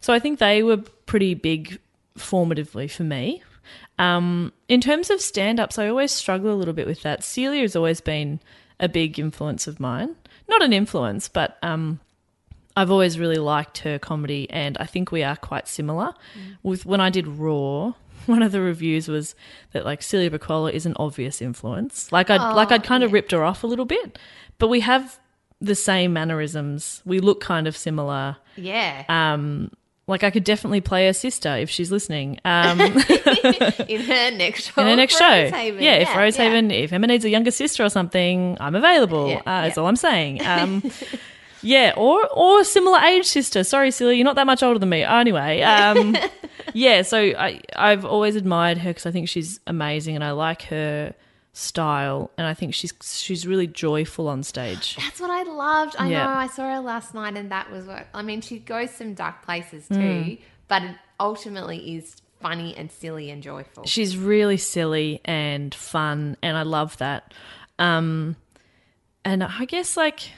So 0.00 0.12
i 0.12 0.18
think 0.18 0.38
they 0.38 0.62
were 0.62 0.78
pretty 1.06 1.34
big 1.34 1.80
formatively 2.18 2.90
for 2.90 3.04
me 3.04 3.42
um, 3.98 4.52
in 4.68 4.80
terms 4.80 5.10
of 5.10 5.20
stand-ups 5.20 5.78
i 5.78 5.88
always 5.88 6.12
struggle 6.12 6.52
a 6.52 6.56
little 6.56 6.74
bit 6.74 6.86
with 6.86 7.02
that 7.02 7.22
celia 7.22 7.62
has 7.62 7.76
always 7.76 8.00
been 8.00 8.40
a 8.80 8.88
big 8.88 9.18
influence 9.18 9.66
of 9.66 9.80
mine 9.80 10.14
not 10.48 10.62
an 10.62 10.72
influence 10.72 11.28
but 11.28 11.58
um, 11.62 12.00
I've 12.78 12.92
always 12.92 13.18
really 13.18 13.38
liked 13.38 13.78
her 13.78 13.98
comedy, 13.98 14.48
and 14.50 14.78
I 14.78 14.84
think 14.84 15.10
we 15.10 15.24
are 15.24 15.34
quite 15.34 15.66
similar. 15.66 16.14
With 16.62 16.86
when 16.86 17.00
I 17.00 17.10
did 17.10 17.26
Raw, 17.26 17.94
one 18.26 18.40
of 18.40 18.52
the 18.52 18.60
reviews 18.60 19.08
was 19.08 19.34
that 19.72 19.84
like 19.84 20.00
Celia 20.00 20.30
Pacquola 20.30 20.70
is 20.70 20.86
an 20.86 20.94
obvious 20.94 21.42
influence. 21.42 22.12
Like 22.12 22.30
I'd 22.30 22.54
like 22.54 22.70
I'd 22.70 22.84
kind 22.84 23.02
of 23.02 23.12
ripped 23.12 23.32
her 23.32 23.42
off 23.42 23.64
a 23.64 23.66
little 23.66 23.84
bit, 23.84 24.16
but 24.58 24.68
we 24.68 24.78
have 24.78 25.18
the 25.60 25.74
same 25.74 26.12
mannerisms. 26.12 27.02
We 27.04 27.18
look 27.18 27.40
kind 27.40 27.66
of 27.66 27.76
similar. 27.76 28.36
yeah. 28.54 29.04
Um, 29.08 29.72
like 30.08 30.24
I 30.24 30.30
could 30.30 30.42
definitely 30.44 30.80
play 30.80 31.06
her 31.06 31.12
sister 31.12 31.56
if 31.56 31.70
she's 31.70 31.92
listening. 31.92 32.40
Um, 32.44 32.80
in 32.80 34.00
her 34.00 34.30
next 34.32 34.72
show. 34.72 34.80
in 34.80 34.86
her 34.88 34.96
next 34.96 35.16
show. 35.18 35.24
Rosehaven. 35.24 35.80
Yeah, 35.80 35.94
if 35.96 36.08
Rosehaven, 36.08 36.72
if 36.72 36.92
Emma 36.92 37.06
needs 37.06 37.24
a 37.24 37.28
younger 37.30 37.50
sister 37.50 37.84
or 37.84 37.88
something, 37.90 38.56
I'm 38.58 38.74
available. 38.74 39.28
Yeah, 39.28 39.38
uh, 39.46 39.62
That's 39.62 39.78
all 39.78 39.86
I'm 39.86 39.96
saying. 39.96 40.40
Um, 40.46 40.90
yeah, 41.62 41.92
or 41.96 42.26
or 42.32 42.64
similar 42.64 42.98
age 43.00 43.26
sister. 43.26 43.64
Sorry, 43.64 43.90
Celia, 43.90 44.16
you're 44.16 44.24
not 44.24 44.36
that 44.36 44.46
much 44.46 44.62
older 44.62 44.78
than 44.78 44.88
me. 44.88 45.02
Anyway, 45.02 45.60
um, 45.62 46.16
yeah. 46.72 47.02
So 47.02 47.18
I 47.18 47.60
I've 47.76 48.04
always 48.04 48.36
admired 48.36 48.78
her 48.78 48.90
because 48.90 49.06
I 49.06 49.10
think 49.10 49.28
she's 49.28 49.58
amazing 49.66 50.14
and 50.14 50.22
I 50.24 50.30
like 50.32 50.62
her 50.62 51.14
style 51.58 52.30
and 52.38 52.46
I 52.46 52.54
think 52.54 52.72
she's 52.72 52.92
she's 53.02 53.46
really 53.46 53.66
joyful 53.66 54.28
on 54.28 54.42
stage. 54.44 54.94
That's 54.96 55.20
what 55.20 55.30
I 55.30 55.42
loved. 55.42 55.96
I 55.98 56.08
Yeah. 56.08 56.24
know. 56.24 56.30
I 56.30 56.46
saw 56.46 56.72
her 56.72 56.80
last 56.80 57.14
night, 57.14 57.36
and 57.36 57.50
that 57.50 57.70
was 57.70 57.84
what 57.86 58.06
I 58.14 58.22
mean. 58.22 58.40
She 58.42 58.58
goes 58.60 58.90
some 58.92 59.14
dark 59.14 59.42
places 59.42 59.88
too, 59.88 59.94
Mm. 59.94 60.38
but 60.68 60.82
it 60.84 60.94
ultimately 61.18 61.96
is 61.96 62.16
funny 62.40 62.76
and 62.76 62.92
silly 62.92 63.28
and 63.30 63.42
joyful. 63.42 63.84
She's 63.86 64.16
really 64.16 64.56
silly 64.56 65.20
and 65.24 65.74
fun, 65.74 66.36
and 66.42 66.56
I 66.56 66.62
love 66.62 66.96
that. 66.98 67.34
Um, 67.80 68.36
and 69.24 69.42
I 69.42 69.64
guess 69.64 69.96
like, 69.96 70.30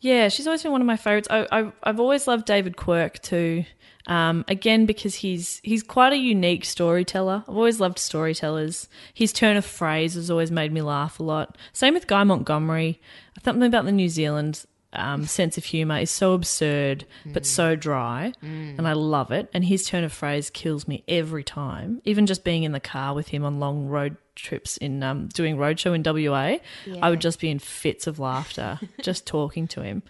yeah, 0.00 0.28
she's 0.28 0.46
always 0.46 0.62
been 0.62 0.72
one 0.72 0.80
of 0.80 0.86
my 0.86 0.96
favorites. 0.96 1.28
I, 1.30 1.46
I 1.52 1.72
I've 1.82 2.00
always 2.00 2.26
loved 2.26 2.46
David 2.46 2.76
Quirk 2.76 3.20
too. 3.20 3.64
Um, 4.06 4.44
again, 4.48 4.86
because 4.86 5.16
he's 5.16 5.60
he's 5.64 5.82
quite 5.82 6.12
a 6.12 6.16
unique 6.16 6.64
storyteller. 6.64 7.42
I've 7.48 7.56
always 7.56 7.80
loved 7.80 7.98
storytellers. 7.98 8.88
His 9.12 9.32
turn 9.32 9.56
of 9.56 9.64
phrase 9.64 10.14
has 10.14 10.30
always 10.30 10.50
made 10.50 10.72
me 10.72 10.80
laugh 10.82 11.18
a 11.18 11.24
lot. 11.24 11.56
Same 11.72 11.94
with 11.94 12.06
Guy 12.06 12.22
Montgomery. 12.24 13.00
Something 13.44 13.66
about 13.66 13.84
the 13.84 13.92
New 13.92 14.08
Zealand 14.08 14.64
um, 14.92 15.26
sense 15.26 15.58
of 15.58 15.64
humor 15.64 15.98
is 15.98 16.10
so 16.10 16.32
absurd 16.32 17.04
but 17.26 17.44
so 17.44 17.74
dry, 17.76 18.32
and 18.78 18.86
I 18.88 18.92
love 18.92 19.30
it. 19.32 19.50
And 19.52 19.64
his 19.64 19.86
turn 19.86 20.04
of 20.04 20.12
phrase 20.12 20.50
kills 20.50 20.86
me 20.86 21.02
every 21.08 21.42
time. 21.44 22.00
Even 22.04 22.26
just 22.26 22.44
being 22.44 22.62
in 22.62 22.72
the 22.72 22.80
car 22.80 23.12
with 23.14 23.28
him 23.28 23.44
on 23.44 23.58
long 23.60 23.86
road 23.88 24.16
trips 24.36 24.76
in 24.76 25.02
um, 25.02 25.28
doing 25.28 25.56
roadshow 25.56 25.94
in 25.94 26.02
WA, 26.04 26.58
I 27.02 27.10
would 27.10 27.20
just 27.20 27.40
be 27.40 27.50
in 27.50 27.58
fits 27.58 28.06
of 28.06 28.18
laughter 28.18 28.78
just 29.02 29.26
talking 29.26 29.66
to 29.68 29.82
him, 29.82 30.02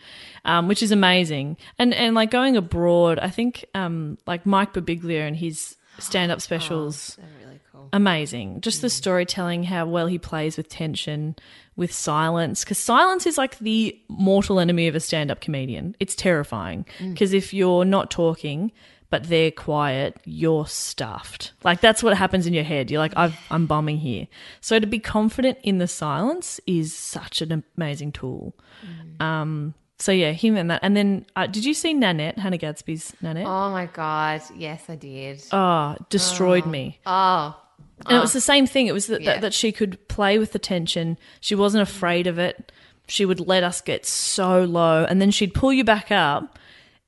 um, 0.45 0.68
which 0.68 0.83
is 0.83 0.93
amazing. 0.93 1.57
And 1.79 1.95
and 1.95 2.14
like 2.14 2.31
going 2.31 2.57
abroad, 2.57 3.18
I 3.18 3.31
think 3.31 3.64
um, 3.74 4.18
like 4.27 4.45
Mike 4.45 4.74
Birbiglia 4.74 5.27
and 5.27 5.37
his 5.37 5.77
stand 5.99 6.31
up 6.31 6.41
specials 6.43 7.16
really 7.43 7.61
cool. 7.72 7.89
amazing. 7.93 8.61
Just 8.61 8.83
the 8.83 8.91
storytelling, 8.91 9.64
how 9.64 9.87
well 9.87 10.07
he 10.07 10.18
plays 10.18 10.57
with 10.57 10.68
tension, 10.68 11.37
with 11.77 11.93
silence. 11.93 12.64
Because 12.64 12.79
silence 12.79 13.27
is 13.27 13.39
like 13.39 13.59
the 13.59 13.99
mortal 14.09 14.59
enemy 14.61 14.89
of 14.89 14.95
a 14.95 15.01
stand 15.01 15.31
up 15.31 15.41
comedian. 15.41 15.95
It's 16.01 16.14
terrifying. 16.14 16.85
Because 17.01 17.33
if 17.33 17.55
you're 17.55 17.85
not 17.85 18.11
talking, 18.11 18.72
but 19.11 19.28
they're 19.28 19.50
quiet, 19.50 20.16
you're 20.24 20.66
stuffed. 20.66 21.52
Like 21.64 21.80
that's 21.80 22.02
what 22.02 22.16
happens 22.16 22.46
in 22.46 22.52
your 22.54 22.64
head. 22.64 22.90
You're 22.90 22.98
like, 23.00 23.12
I've, 23.16 23.38
I'm 23.50 23.66
bombing 23.66 23.98
here. 23.98 24.26
So 24.61 24.78
to 24.78 24.86
be 24.86 24.98
confident 24.98 25.59
in 25.62 25.78
the 25.78 25.86
silence 25.88 26.61
is 26.66 26.92
such 26.94 27.40
an 27.42 27.64
amazing 27.76 28.12
tool. 28.12 28.54
Um, 29.20 29.74
so 29.98 30.12
yeah, 30.12 30.32
him 30.32 30.57
and 30.57 30.70
that. 30.70 30.80
And 30.82 30.96
then, 30.96 31.24
uh, 31.36 31.46
did 31.46 31.64
you 31.64 31.72
see 31.74 31.94
Nanette, 31.94 32.38
Hannah 32.38 32.59
Gadsby's 32.59 33.14
Nanette? 33.22 33.46
Oh 33.46 33.70
my 33.70 33.86
god! 33.86 34.42
Yes, 34.54 34.84
I 34.88 34.96
did. 34.96 35.42
Oh, 35.52 35.96
destroyed 36.11 36.66
me. 36.66 37.00
Oh, 37.07 37.57
And 38.07 38.18
it 38.18 38.20
was 38.20 38.34
the 38.34 38.40
same 38.42 38.66
thing. 38.66 38.88
It 38.88 38.92
was 38.92 39.07
that, 39.07 39.22
Yeah. 39.22 39.34
that, 39.34 39.40
that 39.40 39.54
she 39.54 39.72
could 39.72 40.07
play 40.09 40.38
with 40.38 40.52
the 40.52 40.59
tension. 40.59 41.16
She 41.40 41.54
wasn't 41.54 41.82
afraid 41.82 42.26
of 42.26 42.38
it. 42.38 42.72
she 43.09 43.24
would 43.24 43.38
let 43.46 43.62
us 43.62 43.80
get 43.80 44.04
so 44.04 44.64
low 44.64 45.04
and 45.09 45.20
then 45.22 45.30
she'd 45.30 45.54
pull 45.54 45.72
you 45.72 45.84
back 45.84 46.11
up 46.11 46.59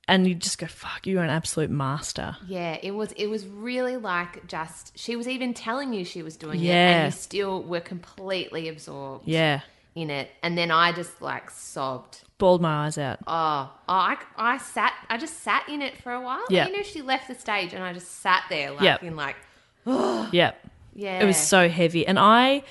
and 0.09 0.27
you'd 0.27 0.41
just 0.41 0.59
go, 0.59 0.67
fuck, 0.67 1.07
you're 1.07 1.23
an 1.23 1.31
absolute 1.31 1.71
master. 1.71 2.37
Yeah, 2.47 2.79
it 2.83 2.93
was 2.93 3.13
it 3.13 3.27
was 3.27 3.47
really 3.47 3.97
like 3.97 4.47
just 4.47 4.99
she 4.99 5.15
was 5.15 5.29
even 5.29 5.55
telling 5.55 5.93
you 5.93 6.05
she 6.05 6.23
was 6.23 6.37
doing 6.37 6.61
it 6.65 6.69
and 6.71 7.13
you 7.13 7.19
still 7.19 7.63
were 7.63 7.81
completely 7.81 8.69
absorbed 8.69 9.29
Yeah. 9.29 9.61
in 9.95 10.11
it. 10.11 10.31
And 10.43 10.57
then 10.59 10.71
I 10.71 10.93
just 10.93 11.21
like 11.23 11.51
sobbed. 11.51 12.23
Bawled 12.39 12.63
my 12.63 12.87
eyes 12.87 12.97
out. 12.99 13.19
Oh, 13.27 13.71
oh 13.89 13.93
I, 13.93 14.17
I 14.37 14.59
sat 14.59 14.95
I 15.11 15.19
just 15.19 15.41
sat 15.43 15.69
in 15.69 15.83
it 15.83 15.99
for 15.99 16.13
a 16.13 16.21
while. 16.21 16.45
Yeah. 16.49 16.67
You 16.69 16.77
know, 16.77 16.83
she 16.83 17.03
left 17.03 17.29
the 17.29 17.35
stage 17.35 17.73
and 17.75 17.83
I 17.85 17.93
just 17.93 18.21
sat 18.21 18.45
there 18.49 18.71
like 18.73 18.83
Yep. 18.83 19.03
in 19.03 19.17
like 19.17 19.37
oh. 19.87 20.29
Yeah. 20.33 20.53
yeah. 20.95 21.21
It 21.21 21.27
was 21.27 21.37
so 21.37 21.69
heavy. 21.69 22.07
And 22.07 22.19
I 22.19 22.63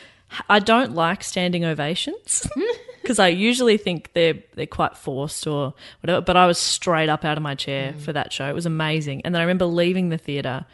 I 0.49 0.59
don't 0.59 0.93
like 0.93 1.23
standing 1.23 1.63
ovations 1.65 2.47
because 3.01 3.17
I 3.19 3.30
usually 3.30 3.78
think 3.78 4.11
they're 4.13 4.36
they're 4.55 4.65
quite 4.65 4.97
forced 4.97 5.47
or 5.47 5.73
whatever, 6.01 6.21
but 6.21 6.36
I 6.36 6.45
was 6.47 6.57
straight 6.57 7.09
up 7.09 7.23
out 7.25 7.38
of 7.38 7.43
my 7.43 7.55
chair 7.55 7.93
Mm. 7.93 7.99
for 8.01 8.13
that 8.13 8.34
show. 8.34 8.47
It 8.49 8.53
was 8.55 8.65
amazing. 8.65 9.21
And 9.23 9.34
then 9.34 9.39
I 9.41 9.43
remember 9.45 9.65
leaving 9.65 10.09
the 10.09 10.17
theater. 10.17 10.65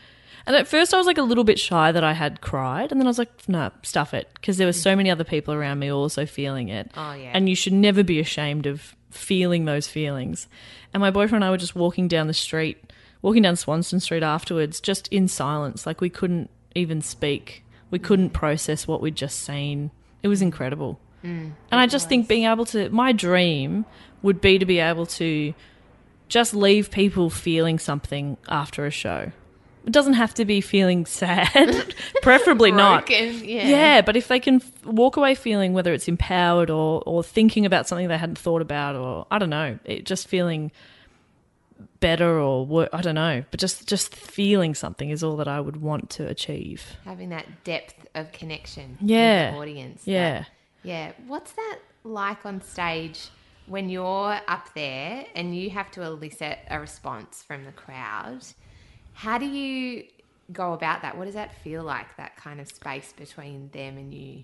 And 0.45 0.55
at 0.57 0.67
first 0.67 0.93
I 0.93 0.97
was 0.97 1.07
like 1.07 1.17
a 1.17 1.21
little 1.23 1.45
bit 1.45 1.57
shy 1.59 1.91
that 1.93 2.03
I 2.03 2.11
had 2.13 2.41
cried, 2.41 2.91
and 2.91 2.99
then 2.99 3.07
I 3.07 3.09
was 3.11 3.17
like, 3.19 3.31
"No, 3.47 3.71
stuff 3.81 4.13
it," 4.13 4.27
because 4.35 4.57
there 4.57 4.67
were 4.67 4.73
so 4.73 4.93
many 4.95 5.09
other 5.09 5.23
people 5.23 5.53
around 5.53 5.79
me 5.79 5.89
also 5.89 6.25
feeling 6.25 6.67
it. 6.67 6.91
Oh, 6.97 7.13
yeah. 7.13 7.31
And 7.33 7.47
you 7.47 7.55
should 7.55 7.71
never 7.73 8.03
be 8.03 8.19
ashamed 8.19 8.65
of 8.65 8.93
feeling 9.09 9.63
those 9.65 9.87
feelings. 9.87 10.47
And 10.93 10.99
my 10.99 11.11
boyfriend 11.11 11.43
and 11.43 11.45
I 11.45 11.49
were 11.51 11.57
just 11.57 11.75
walking 11.77 12.09
down 12.09 12.27
the 12.27 12.33
street, 12.33 12.77
walking 13.21 13.43
down 13.43 13.55
Swanston 13.55 14.01
Street 14.01 14.21
afterwards, 14.23 14.81
just 14.81 15.07
in 15.09 15.29
silence. 15.29 15.85
Like 15.85 16.01
we 16.01 16.09
couldn't 16.09 16.49
even 16.75 17.01
speak. 17.01 17.62
We 17.93 17.99
couldn't 17.99 18.31
process 18.31 18.87
what 18.87 19.01
we'd 19.01 19.15
just 19.15 19.41
seen. 19.41 19.91
It 20.23 20.27
was 20.27 20.41
incredible. 20.41 20.99
Mm, 21.23 21.51
and 21.71 21.79
I 21.79 21.85
just 21.85 22.09
think 22.09 22.27
being 22.27 22.45
able 22.45 22.65
to, 22.65 22.89
my 22.89 23.11
dream 23.11 23.85
would 24.23 24.41
be 24.41 24.57
to 24.57 24.65
be 24.65 24.79
able 24.79 25.05
to 25.05 25.53
just 26.27 26.55
leave 26.55 26.89
people 26.89 27.29
feeling 27.29 27.77
something 27.77 28.37
after 28.49 28.87
a 28.87 28.89
show. 28.89 29.31
It 29.85 29.91
doesn't 29.93 30.13
have 30.13 30.33
to 30.33 30.43
be 30.43 30.59
feeling 30.59 31.05
sad, 31.21 31.93
preferably 32.23 32.71
not. 32.71 33.11
Yeah. 33.11 33.67
Yeah, 33.67 34.01
but 34.01 34.17
if 34.17 34.27
they 34.27 34.39
can 34.39 34.55
f- 34.55 34.85
walk 34.87 35.15
away 35.15 35.35
feeling 35.35 35.73
whether 35.73 35.93
it's 35.93 36.07
empowered 36.07 36.71
or 36.71 37.03
or 37.05 37.21
thinking 37.23 37.63
about 37.63 37.87
something 37.87 38.07
they 38.07 38.17
hadn't 38.17 38.39
thought 38.39 38.63
about, 38.63 38.95
or 38.95 39.27
I 39.29 39.37
don't 39.37 39.51
know, 39.51 39.77
it 39.85 40.07
just 40.07 40.27
feeling 40.27 40.71
better 42.03 42.37
or 42.39 42.65
wor- 42.65 42.89
I 42.93 43.01
don't 43.01 43.15
know, 43.15 43.43
but 43.49 43.59
just 43.59 43.87
just 43.87 44.13
feeling 44.15 44.75
something 44.75 45.09
is 45.09 45.23
all 45.23 45.37
that 45.37 45.47
I 45.47 45.59
would 45.59 45.77
want 45.77 46.09
to 46.11 46.27
achieve. 46.27 46.97
Having 47.05 47.29
that 47.29 47.63
depth 47.63 48.05
of 48.13 48.31
connection 48.33 48.97
Yeah. 49.01 49.45
with 49.45 49.53
the 49.55 49.59
audience. 49.61 50.01
Yeah. 50.05 50.39
That- 50.39 50.49
yeah. 50.83 51.11
What's 51.27 51.53
that 51.53 51.79
like 52.03 52.45
on 52.45 52.61
stage 52.61 53.29
when 53.67 53.89
you're 53.89 54.39
up 54.47 54.73
there 54.75 55.25
and 55.35 55.55
you 55.55 55.69
have 55.69 55.89
to 55.91 56.01
elicit 56.03 56.59
a 56.69 56.79
response 56.79 57.41
from 57.41 57.63
the 57.63 57.71
crowd? 57.71 58.43
How 59.13 59.37
do 59.37 59.45
you 59.45 60.03
go 60.51 60.73
about 60.73 61.01
that? 61.03 61.17
What 61.17 61.25
does 61.25 61.35
that 61.35 61.55
feel 61.63 61.83
like, 61.83 62.17
that 62.17 62.35
kind 62.35 62.59
of 62.59 62.67
space 62.67 63.13
between 63.13 63.69
them 63.71 63.97
and 63.97 64.13
you? 64.13 64.43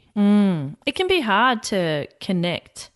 It 0.85 0.93
can 0.95 1.07
be 1.07 1.19
hard 1.19 1.61
to 1.63 2.07
connect, 2.21 2.89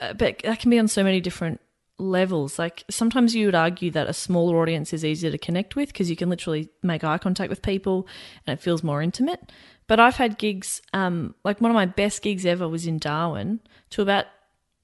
uh, 0.00 0.12
but 0.12 0.40
that 0.44 0.58
can 0.60 0.70
be 0.70 0.78
on 0.78 0.88
so 0.88 1.02
many 1.02 1.20
different 1.22 1.60
levels. 1.98 2.58
Like 2.58 2.84
sometimes 2.90 3.34
you 3.34 3.46
would 3.46 3.54
argue 3.54 3.90
that 3.92 4.08
a 4.08 4.12
smaller 4.12 4.58
audience 4.58 4.92
is 4.92 5.04
easier 5.04 5.30
to 5.30 5.38
connect 5.38 5.76
with 5.76 5.88
because 5.88 6.10
you 6.10 6.16
can 6.16 6.28
literally 6.28 6.68
make 6.82 7.04
eye 7.04 7.18
contact 7.18 7.50
with 7.50 7.62
people 7.62 8.06
and 8.46 8.58
it 8.58 8.62
feels 8.62 8.82
more 8.82 9.02
intimate. 9.02 9.52
But 9.86 10.00
I've 10.00 10.16
had 10.16 10.38
gigs, 10.38 10.82
um, 10.92 11.34
like 11.44 11.60
one 11.60 11.70
of 11.70 11.74
my 11.74 11.86
best 11.86 12.22
gigs 12.22 12.44
ever 12.44 12.68
was 12.68 12.86
in 12.86 12.98
Darwin 12.98 13.60
to 13.90 14.02
about 14.02 14.26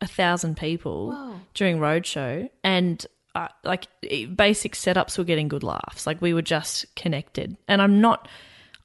a 0.01 0.07
thousand 0.07 0.57
people 0.57 1.39
during 1.55 1.79
roadshow, 1.79 2.49
and 2.63 3.05
uh, 3.35 3.49
like 3.65 3.87
basic 4.35 4.75
setups 4.75 5.19
were 5.19 5.25
getting 5.25 5.49
good 5.49 5.63
laughs. 5.63 6.07
Like 6.07 6.21
we 6.21 6.35
were 6.35 6.43
just 6.43 6.95
connected, 6.95 7.57
and 7.69 7.83
I'm 7.83 8.01
not. 8.01 8.29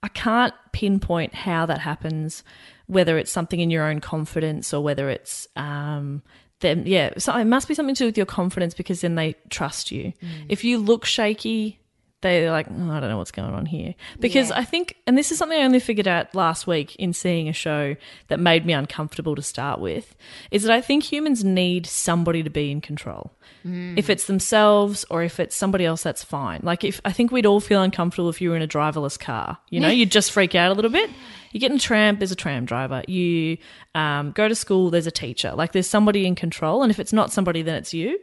I 0.03 0.09
can't 0.09 0.53
pinpoint 0.73 1.33
how 1.33 1.65
that 1.65 1.79
happens, 1.79 2.43
whether 2.85 3.17
it's 3.17 3.31
something 3.31 3.59
in 3.59 3.71
your 3.71 3.83
own 3.83 3.99
confidence 3.99 4.73
or 4.73 4.83
whether 4.83 5.09
it's 5.09 5.47
um 5.55 6.21
them 6.61 6.83
yeah, 6.85 7.13
so 7.17 7.35
it 7.35 7.45
must 7.45 7.67
be 7.67 7.73
something 7.73 7.95
to 7.95 8.03
do 8.03 8.05
with 8.07 8.17
your 8.17 8.25
confidence 8.25 8.73
because 8.73 9.01
then 9.01 9.15
they 9.15 9.35
trust 9.49 9.91
you. 9.91 10.13
Mm. 10.21 10.45
If 10.49 10.63
you 10.63 10.79
look 10.79 11.05
shaky, 11.05 11.79
they're 12.21 12.49
like, 12.49 12.65
oh, 12.69 12.91
I 12.91 12.99
don't 12.99 13.09
know 13.09 13.17
what's 13.17 13.31
going 13.31 13.53
on 13.53 13.67
here. 13.67 13.93
Because 14.19 14.49
Yeah. 14.49 14.57
I 14.57 14.63
think, 14.63 14.95
and 15.05 15.15
this 15.15 15.31
is 15.31 15.37
something 15.37 15.59
I 15.59 15.63
only 15.63 15.79
figured 15.79 16.07
out 16.07 16.33
last 16.33 16.65
week 16.65 16.95
in 16.95 17.13
seeing 17.13 17.47
a 17.47 17.53
show 17.53 17.95
that 18.29 18.39
made 18.39 18.65
me 18.65 18.73
uncomfortable 18.73 19.35
to 19.35 19.43
start 19.43 19.79
with, 19.79 20.15
is 20.49 20.63
that 20.63 20.71
I 20.71 20.81
think 20.81 21.03
humans 21.03 21.43
need 21.43 21.85
somebody 21.85 22.41
to 22.41 22.49
be 22.49 22.71
in 22.71 22.81
control. 22.81 23.33
Mm. 23.63 23.99
If 23.99 24.09
it's 24.09 24.25
themselves 24.25 25.05
or 25.11 25.21
if 25.21 25.39
it's 25.39 25.55
somebody 25.55 25.85
else, 25.85 26.01
that's 26.01 26.23
fine. 26.23 26.61
Like 26.63 26.83
if 26.83 26.99
I 27.05 27.11
think 27.11 27.31
we'd 27.31 27.45
all 27.45 27.59
feel 27.59 27.83
uncomfortable 27.83 28.29
if 28.29 28.41
you 28.41 28.49
were 28.49 28.55
in 28.55 28.63
a 28.63 28.67
driverless 28.67 29.19
car. 29.19 29.59
You 29.69 29.79
know, 29.79 29.89
you'd 29.89 30.11
just 30.11 30.31
freak 30.31 30.55
out 30.55 30.71
a 30.71 30.73
little 30.73 30.91
bit. 30.91 31.11
You 31.51 31.59
get 31.59 31.71
in 31.71 31.77
a 31.77 31.79
tram, 31.79 32.17
there's 32.17 32.31
a 32.31 32.35
tram 32.35 32.65
driver. 32.65 33.03
You 33.07 33.57
um, 33.95 34.31
go 34.31 34.47
to 34.47 34.55
school, 34.55 34.89
there's 34.89 35.07
a 35.07 35.11
teacher. 35.11 35.53
Like 35.53 35.71
there's 35.71 35.87
somebody 35.87 36.25
in 36.25 36.35
control, 36.35 36.83
and 36.83 36.91
if 36.91 36.99
it's 36.99 37.13
not 37.13 37.31
somebody, 37.31 37.61
then 37.61 37.75
it's 37.75 37.93
you. 37.93 38.19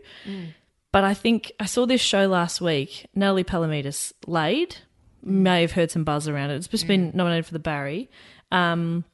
But 0.93 1.05
I 1.05 1.15
think 1.15 1.53
I 1.59 1.67
saw 1.67 1.87
this 1.87 2.01
show 2.01 2.27
last 2.29 2.61
week. 2.61 3.07
Natalie 3.15 3.45
Palamides 3.45 4.13
laid. 4.27 4.77
May 5.23 5.63
have 5.63 5.73
heard 5.73 5.91
some 5.91 6.05
buzz 6.05 6.29
around 6.29 6.51
it. 6.51 6.57
It's 6.57 6.69
just 6.69 6.87
been 6.87 7.11
nominated 7.15 7.47
for 7.47 7.53
the 7.53 7.59
Barry. 7.59 8.11
Um, 8.53 9.05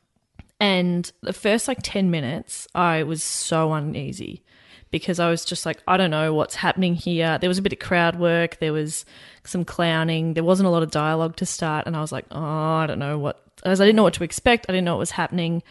and 0.59 1.11
the 1.23 1.33
first 1.33 1.69
like 1.69 1.79
10 1.83 2.11
minutes, 2.11 2.69
I 2.75 3.05
was 3.05 3.23
so 3.23 3.73
uneasy 3.73 4.43
because 4.91 5.21
I 5.21 5.31
was 5.31 5.45
just 5.45 5.65
like, 5.65 5.83
I 5.87 5.97
don't 5.97 6.11
know 6.11 6.35
what's 6.35 6.57
happening 6.57 6.95
here. 6.95 7.39
There 7.39 7.49
was 7.49 7.59
a 7.59 7.63
bit 7.63 7.73
of 7.73 7.79
crowd 7.79 8.19
work, 8.19 8.59
there 8.59 8.73
was 8.73 9.05
some 9.45 9.65
clowning, 9.65 10.35
there 10.35 10.45
wasn't 10.45 10.67
a 10.67 10.71
lot 10.71 10.83
of 10.83 10.91
dialogue 10.91 11.37
to 11.37 11.47
start. 11.47 11.87
And 11.87 11.97
I 11.97 12.01
was 12.01 12.13
like, 12.13 12.27
oh, 12.31 12.41
I 12.41 12.87
don't 12.87 12.99
know 12.99 13.19
what, 13.19 13.43
as 13.65 13.81
I 13.81 13.85
didn't 13.85 13.97
know 13.97 14.03
what 14.03 14.15
to 14.15 14.25
expect, 14.25 14.67
I 14.69 14.73
didn't 14.73 14.85
know 14.85 14.95
what 14.95 15.01
was 15.01 15.13
happening. 15.13 15.63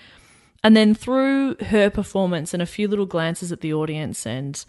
And 0.63 0.75
then 0.75 0.93
through 0.93 1.55
her 1.55 1.89
performance 1.89 2.53
and 2.53 2.61
a 2.61 2.65
few 2.65 2.87
little 2.87 3.05
glances 3.05 3.51
at 3.51 3.61
the 3.61 3.73
audience 3.73 4.25
and 4.25 4.63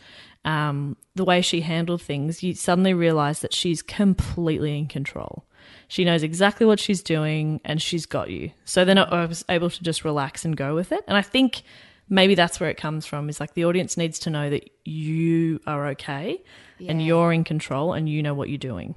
um, 0.44 0.96
the 1.14 1.24
way 1.24 1.42
she 1.42 1.60
handled 1.62 2.02
things, 2.02 2.42
you 2.42 2.54
suddenly 2.54 2.94
realize 2.94 3.40
that 3.40 3.52
she's 3.52 3.82
completely 3.82 4.78
in 4.78 4.86
control. 4.86 5.44
She 5.88 6.04
knows 6.04 6.22
exactly 6.22 6.66
what 6.66 6.80
she's 6.80 7.02
doing 7.02 7.60
and 7.64 7.82
she's 7.82 8.06
got 8.06 8.30
you. 8.30 8.52
So 8.64 8.84
then 8.84 8.98
I 8.98 9.26
was 9.26 9.44
able 9.48 9.70
to 9.70 9.82
just 9.82 10.04
relax 10.04 10.44
and 10.44 10.56
go 10.56 10.74
with 10.74 10.92
it. 10.92 11.02
And 11.08 11.16
I 11.16 11.22
think 11.22 11.62
maybe 12.10 12.34
that's 12.34 12.60
where 12.60 12.68
it 12.68 12.76
comes 12.76 13.06
from 13.06 13.28
is 13.30 13.40
like 13.40 13.54
the 13.54 13.64
audience 13.64 13.96
needs 13.96 14.18
to 14.20 14.30
know 14.30 14.50
that 14.50 14.68
you 14.84 15.60
are 15.66 15.86
okay 15.88 16.42
and 16.86 17.02
you're 17.04 17.32
in 17.32 17.44
control 17.44 17.92
and 17.94 18.08
you 18.08 18.22
know 18.22 18.34
what 18.34 18.48
you're 18.50 18.58
doing. 18.58 18.94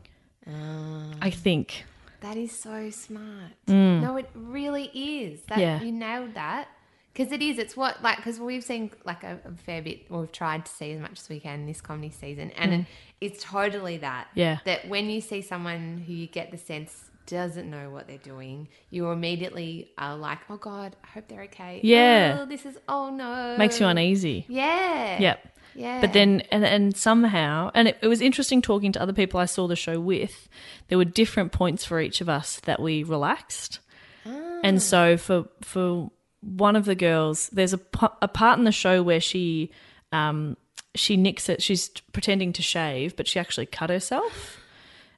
I 1.22 1.30
think. 1.30 1.86
That 2.22 2.38
is 2.38 2.52
so 2.58 2.90
smart. 2.90 3.52
No, 3.68 4.18
it 4.18 4.30
really 4.34 4.86
is. 4.94 5.42
That 5.44 5.58
Mm. 5.58 5.62
Yeah. 5.62 5.82
you 5.82 5.92
nailed 5.92 6.34
that. 6.36 6.68
Because 7.14 7.32
it 7.32 7.44
is. 7.44 7.60
It's 7.60 7.78
what 7.78 8.02
like 8.02 8.18
because 8.18 8.40
we've 8.40 8.64
seen 8.64 8.90
like 9.06 9.24
a, 9.24 9.38
a 9.46 9.52
fair 9.52 9.84
bit. 9.84 10.08
Or 10.10 10.22
we've 10.22 10.32
tried 10.32 10.66
to 10.66 10.72
see 10.72 10.92
as 10.94 11.00
much 11.00 11.20
as 11.20 11.30
we 11.30 11.40
can 11.40 11.68
this 11.68 11.80
comedy 11.80 12.10
season, 12.10 12.50
and 12.58 12.74
it, 12.74 12.86
it's 13.22 13.44
totally 13.44 13.98
that. 13.98 14.26
Mm. 14.30 14.36
Yeah. 14.36 14.58
That 14.66 14.88
when 14.88 15.10
you 15.12 15.22
see 15.22 15.42
someone 15.44 16.04
who 16.08 16.12
you 16.14 16.26
get 16.26 16.50
the 16.50 16.58
sense 16.58 17.12
doesn't 17.26 17.70
know 17.70 17.90
what 17.90 18.08
they're 18.08 18.18
doing, 18.18 18.68
you 18.90 19.10
immediately 19.10 19.92
are 19.98 20.16
like, 20.16 20.40
"Oh 20.50 20.58
God, 20.58 20.96
I 21.04 21.08
hope 21.08 21.28
they're 21.28 21.44
okay." 21.44 21.80
Yeah. 21.84 22.40
Oh, 22.42 22.46
this 22.46 22.66
is. 22.66 22.78
Oh 22.88 23.10
no. 23.10 23.56
Makes 23.58 23.80
you 23.80 23.86
uneasy. 23.88 24.46
Yeah. 24.48 25.20
Yep. 25.20 25.48
Yeah. 25.76 26.02
But 26.02 26.14
then, 26.14 26.42
and, 26.52 26.64
and 26.64 26.96
somehow, 26.96 27.72
and 27.74 27.88
it, 27.88 27.98
it 28.02 28.08
was 28.08 28.22
interesting 28.22 28.62
talking 28.62 28.92
to 28.92 29.02
other 29.02 29.14
people 29.14 29.40
I 29.40 29.46
saw 29.46 29.68
the 29.68 29.76
show 29.76 30.00
with. 30.00 30.48
There 30.88 30.98
were 30.98 31.06
different 31.06 31.52
points 31.52 31.84
for 31.84 32.00
each 32.00 32.22
of 32.22 32.30
us 32.30 32.60
that 32.62 32.80
we 32.80 33.04
relaxed, 33.04 33.80
and 34.26 34.82
so 34.82 35.18
for 35.18 35.46
for 35.62 36.12
one 36.42 36.76
of 36.76 36.86
the 36.86 36.96
girls, 36.96 37.50
there's 37.50 37.74
a 37.74 37.80
a 38.22 38.28
part 38.28 38.60
in 38.60 38.66
the 38.66 38.72
show 38.72 39.02
where 39.02 39.20
she 39.20 39.72
um 40.12 40.58
she 40.96 41.18
nicks 41.18 41.50
it. 41.50 41.64
She's 41.64 41.90
pretending 42.12 42.54
to 42.54 42.62
shave, 42.62 43.16
but 43.16 43.28
she 43.28 43.40
actually 43.40 43.66
cut 43.66 43.90
herself, 43.90 44.60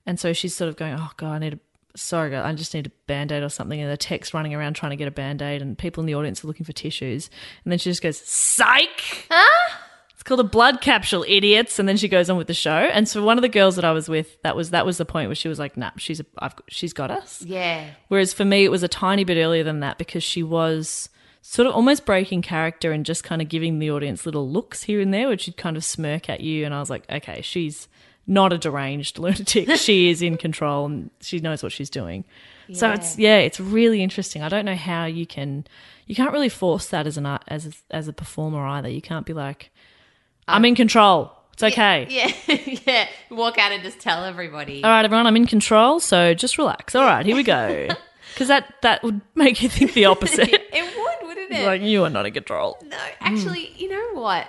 and 0.05 0.19
so 0.19 0.31
she's 0.33 0.55
sort 0.55 0.69
of 0.69 0.77
going, 0.77 0.93
"Oh 0.97 1.11
God, 1.17 1.33
I 1.33 1.39
need 1.39 1.53
a." 1.55 1.59
Sorry, 1.95 2.35
I 2.35 2.53
just 2.53 2.73
need 2.73 2.87
a 2.87 2.91
band 3.07 3.31
aid 3.31 3.43
or 3.43 3.49
something. 3.49 3.79
And 3.79 3.91
the 3.91 3.97
tech's 3.97 4.33
running 4.33 4.53
around 4.53 4.75
trying 4.75 4.91
to 4.91 4.95
get 4.95 5.07
a 5.07 5.11
band 5.11 5.41
aid, 5.41 5.61
and 5.61 5.77
people 5.77 6.01
in 6.01 6.07
the 6.07 6.15
audience 6.15 6.43
are 6.43 6.47
looking 6.47 6.65
for 6.65 6.73
tissues. 6.73 7.29
And 7.63 7.71
then 7.71 7.79
she 7.79 7.89
just 7.89 8.01
goes, 8.01 8.17
Psych! 8.17 9.27
It's 10.13 10.23
called 10.23 10.39
a 10.39 10.43
blood 10.43 10.81
capsule, 10.81 11.25
idiots. 11.27 11.79
And 11.79 11.87
then 11.87 11.97
she 11.97 12.07
goes 12.07 12.29
on 12.29 12.37
with 12.37 12.47
the 12.47 12.53
show. 12.53 12.71
And 12.71 13.07
so 13.07 13.23
one 13.23 13.37
of 13.37 13.41
the 13.41 13.49
girls 13.49 13.75
that 13.75 13.85
I 13.85 13.91
was 13.91 14.09
with, 14.09 14.41
that 14.43 14.55
was 14.55 14.71
that 14.71 14.85
was 14.85 14.97
the 14.97 15.05
point 15.05 15.29
where 15.29 15.35
she 15.35 15.47
was 15.47 15.59
like, 15.59 15.77
"Nah, 15.77 15.91
she's 15.97 16.19
a, 16.19 16.25
I've, 16.37 16.55
she's 16.67 16.93
got 16.93 17.11
us." 17.11 17.41
Yeah. 17.41 17.87
Whereas 18.07 18.33
for 18.33 18.45
me, 18.45 18.65
it 18.65 18.71
was 18.71 18.83
a 18.83 18.87
tiny 18.87 19.23
bit 19.23 19.37
earlier 19.37 19.63
than 19.63 19.79
that 19.81 19.97
because 19.97 20.23
she 20.23 20.43
was 20.43 21.09
sort 21.47 21.67
of 21.67 21.75
almost 21.75 22.07
breaking 22.07 22.41
character 22.41 22.91
and 22.91 23.05
just 23.05 23.23
kind 23.23 23.39
of 23.39 23.47
giving 23.47 23.77
the 23.77 23.91
audience 23.91 24.25
little 24.25 24.49
looks 24.49 24.81
here 24.81 24.99
and 24.99 25.13
there, 25.13 25.27
which 25.27 25.41
she'd 25.41 25.57
kind 25.57 25.77
of 25.77 25.85
smirk 25.85 26.27
at 26.27 26.41
you. 26.41 26.65
And 26.65 26.73
I 26.73 26.79
was 26.79 26.89
like, 26.89 27.05
okay, 27.07 27.43
she's 27.43 27.87
not 28.27 28.53
a 28.53 28.57
deranged 28.57 29.19
lunatic. 29.19 29.69
she 29.77 30.09
is 30.09 30.21
in 30.21 30.37
control 30.37 30.85
and 30.85 31.09
she 31.21 31.39
knows 31.39 31.63
what 31.63 31.71
she's 31.71 31.89
doing. 31.89 32.25
So 32.73 32.91
it's 32.91 33.17
yeah, 33.17 33.37
it's 33.37 33.59
really 33.59 34.01
interesting. 34.01 34.41
I 34.41 34.49
don't 34.49 34.65
know 34.65 34.75
how 34.75 35.05
you 35.05 35.27
can 35.27 35.67
you 36.07 36.15
can't 36.15 36.31
really 36.31 36.49
force 36.49 36.87
that 36.87 37.05
as 37.05 37.17
an 37.17 37.25
art 37.25 37.43
as 37.47 37.67
a, 37.67 37.71
as 37.91 38.07
a 38.07 38.13
performer 38.13 38.65
either. 38.65 38.89
You 38.89 39.01
can't 39.01 39.25
be 39.25 39.33
like 39.33 39.71
I'm 40.47 40.63
uh, 40.63 40.69
in 40.69 40.75
control. 40.75 41.31
It's 41.53 41.63
okay. 41.63 42.07
Yeah, 42.09 42.57
yeah. 42.85 43.07
Walk 43.29 43.57
out 43.57 43.71
and 43.71 43.83
just 43.83 43.99
tell 43.99 44.25
everybody. 44.25 44.83
All 44.83 44.89
right, 44.89 45.05
everyone, 45.05 45.25
I'm 45.25 45.37
in 45.37 45.47
control, 45.47 45.99
so 45.99 46.33
just 46.33 46.57
relax. 46.57 46.95
All 46.95 47.05
right, 47.05 47.25
here 47.25 47.35
we 47.35 47.43
go. 47.43 47.89
Because 48.33 48.49
that 48.49 48.73
that 48.81 49.01
would 49.01 49.21
make 49.33 49.63
you 49.63 49.69
think 49.69 49.93
the 49.93 50.05
opposite. 50.05 50.49
it 50.49 50.97
would, 50.97 51.27
wouldn't 51.27 51.51
it? 51.51 51.65
like 51.65 51.81
you 51.81 52.03
are 52.03 52.09
not 52.09 52.25
in 52.25 52.33
control. 52.33 52.77
no, 52.85 52.97
actually, 53.21 53.67
mm. 53.67 53.79
you 53.79 53.87
know 53.87 54.19
what? 54.19 54.45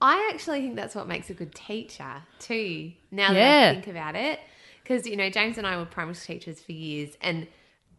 I 0.00 0.30
actually 0.32 0.60
think 0.60 0.76
that's 0.76 0.94
what 0.94 1.08
makes 1.08 1.28
a 1.30 1.34
good 1.34 1.54
teacher 1.54 2.22
too. 2.38 2.92
Now 3.10 3.32
that 3.32 3.38
Yeah. 3.38 3.70
I 3.70 3.74
think 3.74 3.88
about 3.88 4.14
it, 4.14 4.38
because 4.82 5.06
you 5.06 5.16
know 5.16 5.28
James 5.30 5.58
and 5.58 5.66
I 5.66 5.76
were 5.76 5.84
primary 5.84 6.14
school 6.14 6.34
teachers 6.34 6.60
for 6.60 6.72
years, 6.72 7.16
and 7.20 7.46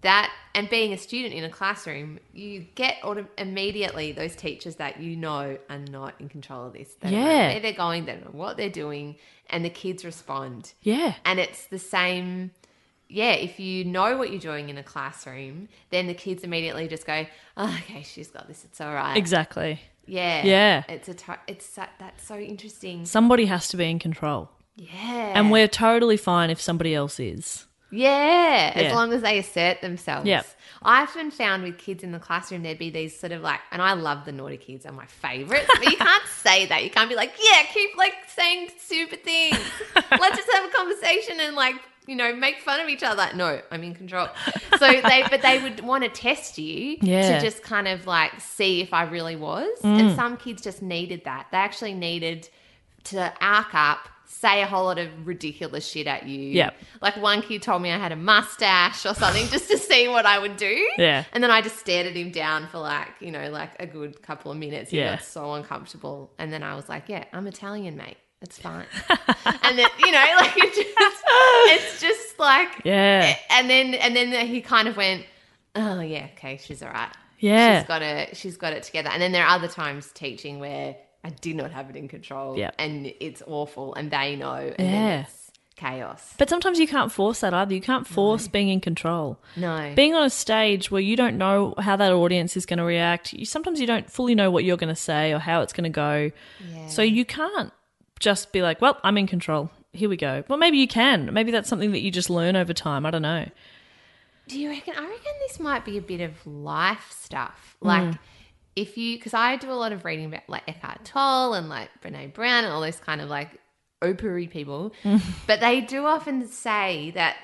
that 0.01 0.31
and 0.55 0.69
being 0.69 0.93
a 0.93 0.97
student 0.97 1.33
in 1.33 1.43
a 1.43 1.49
classroom, 1.49 2.19
you 2.33 2.65
get 2.75 2.95
auto- 3.03 3.27
immediately 3.37 4.13
those 4.13 4.33
teachers 4.35 4.77
that 4.77 5.01
you 5.01 5.17
know 5.17 5.57
are 5.69 5.77
not 5.77 6.13
in 6.19 6.29
control 6.29 6.67
of 6.67 6.73
this. 6.73 6.93
They 7.01 7.11
yeah, 7.11 7.49
where 7.49 7.59
they're 7.59 7.73
going, 7.73 8.05
they 8.05 8.13
don't 8.13 8.25
know 8.33 8.39
what 8.39 8.55
they're 8.55 8.69
doing, 8.69 9.17
and 9.49 9.65
the 9.65 9.69
kids 9.69 10.05
respond. 10.05 10.71
Yeah. 10.83 11.15
And 11.25 11.37
it's 11.39 11.65
the 11.67 11.79
same. 11.79 12.51
Yeah, 13.11 13.31
if 13.31 13.59
you 13.59 13.83
know 13.85 14.17
what 14.17 14.29
you're 14.31 14.39
doing 14.39 14.69
in 14.69 14.77
a 14.77 14.83
classroom, 14.83 15.67
then 15.89 16.05
the 16.07 16.13
kids 16.13 16.43
immediately 16.43 16.87
just 16.87 17.05
go, 17.07 17.25
oh, 17.57 17.79
"Okay, 17.83 18.03
she's 18.03 18.29
got 18.29 18.47
this. 18.47 18.63
It's 18.63 18.79
all 18.79 18.93
right." 18.93 19.17
Exactly. 19.17 19.81
Yeah, 20.09 20.43
Yeah. 20.45 20.83
It's 20.89 21.07
a 21.09 21.13
t- 21.13 21.33
it's 21.47 21.65
so, 21.65 21.83
that's 21.99 22.25
so 22.25 22.37
interesting. 22.37 23.05
Somebody 23.05 23.45
has 23.45 23.67
to 23.69 23.77
be 23.77 23.89
in 23.89 23.99
control. 23.99 24.49
Yeah, 24.75 25.33
And 25.35 25.51
we're 25.51 25.67
totally 25.67 26.15
fine 26.17 26.49
if 26.49 26.61
somebody 26.61 26.95
else 26.95 27.19
is. 27.19 27.65
yeah, 27.91 28.71
as 28.75 28.93
long 28.93 29.11
as 29.13 29.21
they 29.21 29.37
assert 29.39 29.81
themselves. 29.81 30.25
Yep. 30.25 30.45
I 30.81 31.01
often 31.01 31.31
found 31.31 31.63
with 31.63 31.77
kids 31.77 32.03
in 32.03 32.11
the 32.13 32.19
classroom 32.19 32.63
there'd 32.63 32.77
be 32.79 32.89
these 32.89 33.19
sort 33.19 33.33
of 33.33 33.41
like, 33.41 33.59
and 33.71 33.81
I 33.81 33.93
love 33.93 34.23
the 34.23 34.31
naughty 34.31 34.55
kids; 34.57 34.85
are 34.85 34.93
my 34.93 35.05
favourites. 35.07 35.67
But 35.73 35.83
you 35.91 35.97
can't 36.07 36.25
say 36.27 36.65
that. 36.67 36.83
You 36.85 36.89
can't 36.89 37.09
be 37.09 37.15
like, 37.15 37.33
yeah, 37.43 37.63
keep 37.73 37.97
like 37.97 38.13
saying 38.27 38.69
stupid 38.77 39.23
things. 39.25 39.59
Let's 39.95 40.37
just 40.37 40.49
have 40.53 40.65
a 40.65 40.73
conversation 40.73 41.39
and 41.41 41.55
like. 41.55 41.75
You 42.09 42.15
know, 42.15 42.35
make 42.35 42.59
fun 42.59 42.79
of 42.79 42.89
each 42.89 43.03
other. 43.03 43.29
No, 43.35 43.61
I'm 43.69 43.83
in 43.83 43.93
control. 43.93 44.27
So 44.79 44.87
they, 45.01 45.23
but 45.29 45.41
they 45.43 45.61
would 45.61 45.81
want 45.81 46.03
to 46.03 46.09
test 46.09 46.57
you 46.57 46.97
Yeah. 47.01 47.37
to 47.37 47.41
just 47.45 47.61
kind 47.61 47.87
of 47.87 48.07
like 48.07 48.39
see 48.41 48.81
if 48.81 48.93
I 48.93 49.03
really 49.03 49.35
was. 49.35 49.69
Mm. 49.83 49.99
And 49.99 50.15
some 50.15 50.35
kids 50.35 50.63
just 50.63 50.81
needed 50.81 51.23
that. 51.25 51.47
They 51.51 51.57
actually 51.57 51.93
needed 51.93 52.49
to 53.05 53.31
arc 53.39 53.73
up, 53.75 54.09
say 54.25 54.61
a 54.63 54.65
whole 54.65 54.85
lot 54.85 54.97
of 54.97 55.09
ridiculous 55.27 55.87
shit 55.87 56.07
at 56.07 56.25
you. 56.27 56.39
Yep. 56.39 56.75
Like 57.01 57.15
one 57.17 57.41
kid 57.43 57.61
told 57.61 57.81
me 57.83 57.91
I 57.91 57.97
had 57.97 58.11
a 58.11 58.15
mustache 58.15 59.05
or 59.05 59.13
something 59.13 59.47
just 59.49 59.69
to 59.69 59.77
see 59.77 60.07
what 60.07 60.25
I 60.25 60.39
would 60.39 60.57
do. 60.57 60.89
Yeah. 60.97 61.25
And 61.31 61.43
then 61.43 61.51
I 61.51 61.61
just 61.61 61.77
stared 61.77 62.07
at 62.07 62.13
him 62.15 62.31
down 62.31 62.67
for 62.67 62.79
like, 62.79 63.09
you 63.19 63.31
know, 63.31 63.49
like 63.51 63.71
a 63.79 63.85
good 63.85 64.21
couple 64.23 64.51
of 64.51 64.57
minutes. 64.57 64.89
He 64.89 64.97
Yeah. 64.97 65.11
got 65.15 65.23
so 65.23 65.53
uncomfortable. 65.53 66.31
And 66.39 66.51
then 66.51 66.63
I 66.63 66.75
was 66.75 66.89
like, 66.89 67.03
yeah, 67.07 67.25
I'm 67.33 67.45
Italian, 67.45 67.95
mate. 67.95 68.17
It's 68.41 68.57
fine. 68.57 68.85
and 69.09 69.77
then, 69.77 69.87
you 69.99 70.11
know, 70.11 70.25
like 70.39 70.53
it 70.57 70.73
just, 70.73 71.23
it's 71.27 72.01
just 72.01 72.39
like, 72.39 72.81
Yeah. 72.85 73.33
Eh, 73.35 73.35
and 73.51 73.69
then, 73.69 73.93
and 73.95 74.15
then 74.15 74.47
he 74.47 74.61
kind 74.61 74.87
of 74.87 74.95
went, 74.97 75.25
oh 75.75 75.99
yeah, 75.99 76.27
okay, 76.37 76.57
she's 76.57 76.81
all 76.81 76.89
right. 76.89 77.11
Yeah. 77.39 77.79
She's 77.79 77.87
got 77.87 78.01
it. 78.01 78.37
She's 78.37 78.57
got 78.57 78.73
it 78.73 78.83
together. 78.83 79.09
And 79.09 79.21
then 79.21 79.31
there 79.31 79.45
are 79.45 79.55
other 79.55 79.67
times 79.67 80.11
teaching 80.13 80.59
where 80.59 80.95
I 81.23 81.29
did 81.29 81.55
not 81.55 81.71
have 81.71 81.89
it 81.89 81.95
in 81.95 82.07
control. 82.07 82.57
Yep. 82.57 82.75
And 82.79 83.13
it's 83.19 83.41
awful, 83.45 83.93
and 83.95 84.11
they 84.11 84.35
know. 84.35 84.73
And 84.77 84.87
Yeah. 84.89 85.25
chaos. 85.75 86.33
But 86.37 86.49
sometimes 86.49 86.79
you 86.79 86.87
can't 86.87 87.11
force 87.11 87.39
that 87.41 87.53
either. 87.53 87.73
You 87.73 87.79
can't 87.81 88.05
force 88.05 88.47
being 88.49 88.67
in 88.69 88.81
control. 88.81 89.37
No. 89.55 89.93
Being 89.95 90.13
on 90.15 90.23
a 90.25 90.29
stage 90.29 90.91
where 90.91 91.01
you 91.01 91.15
don't 91.15 91.37
know 91.37 91.73
how 91.77 91.95
that 91.95 92.11
audience 92.11 92.57
is 92.57 92.65
going 92.65 92.79
to 92.79 92.83
react, 92.83 93.31
you, 93.31 93.45
sometimes 93.45 93.79
you 93.79 93.87
don't 93.87 94.09
fully 94.11 94.35
know 94.35 94.51
what 94.51 94.65
you're 94.65 94.75
going 94.77 94.93
to 94.93 95.01
say 95.01 95.31
or 95.33 95.39
how 95.39 95.61
it's 95.61 95.71
going 95.71 95.85
to 95.85 95.89
go. 95.89 96.31
Yeah. 96.69 96.87
So 96.87 97.01
you 97.01 97.23
can't 97.23 97.71
just 98.19 98.51
be 98.51 98.61
like, 98.61 98.81
well, 98.81 98.99
I'm 99.03 99.17
in 99.17 99.27
control. 99.27 99.71
Here 99.93 100.09
we 100.09 100.17
go. 100.17 100.43
Well, 100.47 100.57
maybe 100.57 100.77
you 100.77 100.87
can. 100.87 101.33
Maybe 101.33 101.51
that's 101.51 101.67
something 101.67 101.91
that 101.91 102.01
you 102.01 102.11
just 102.11 102.29
learn 102.29 102.55
over 102.55 102.73
time. 102.73 103.05
I 103.05 103.11
don't 103.11 103.21
know. 103.21 103.45
Do 104.47 104.59
you 104.59 104.69
reckon? 104.69 104.93
I 104.95 105.01
reckon 105.01 105.33
this 105.47 105.59
might 105.59 105.85
be 105.85 105.97
a 105.97 106.01
bit 106.01 106.21
of 106.21 106.45
life 106.45 107.11
stuff. 107.11 107.77
Like, 107.81 108.03
mm. 108.03 108.19
if 108.75 108.97
you, 108.97 109.17
because 109.17 109.33
I 109.33 109.55
do 109.55 109.71
a 109.71 109.73
lot 109.73 109.91
of 109.91 110.05
reading 110.05 110.25
about 110.25 110.41
like 110.47 110.63
Eckhart 110.67 111.05
Tolle 111.05 111.53
and 111.53 111.69
like 111.69 111.89
Brene 112.01 112.33
Brown 112.33 112.63
and 112.63 112.73
all 112.73 112.81
those 112.81 112.99
kind 112.99 113.21
of 113.21 113.29
like 113.29 113.59
opery 114.01 114.47
people, 114.47 114.93
mm. 115.03 115.21
but 115.47 115.59
they 115.59 115.81
do 115.81 116.05
often 116.05 116.47
say 116.47 117.11
that 117.15 117.37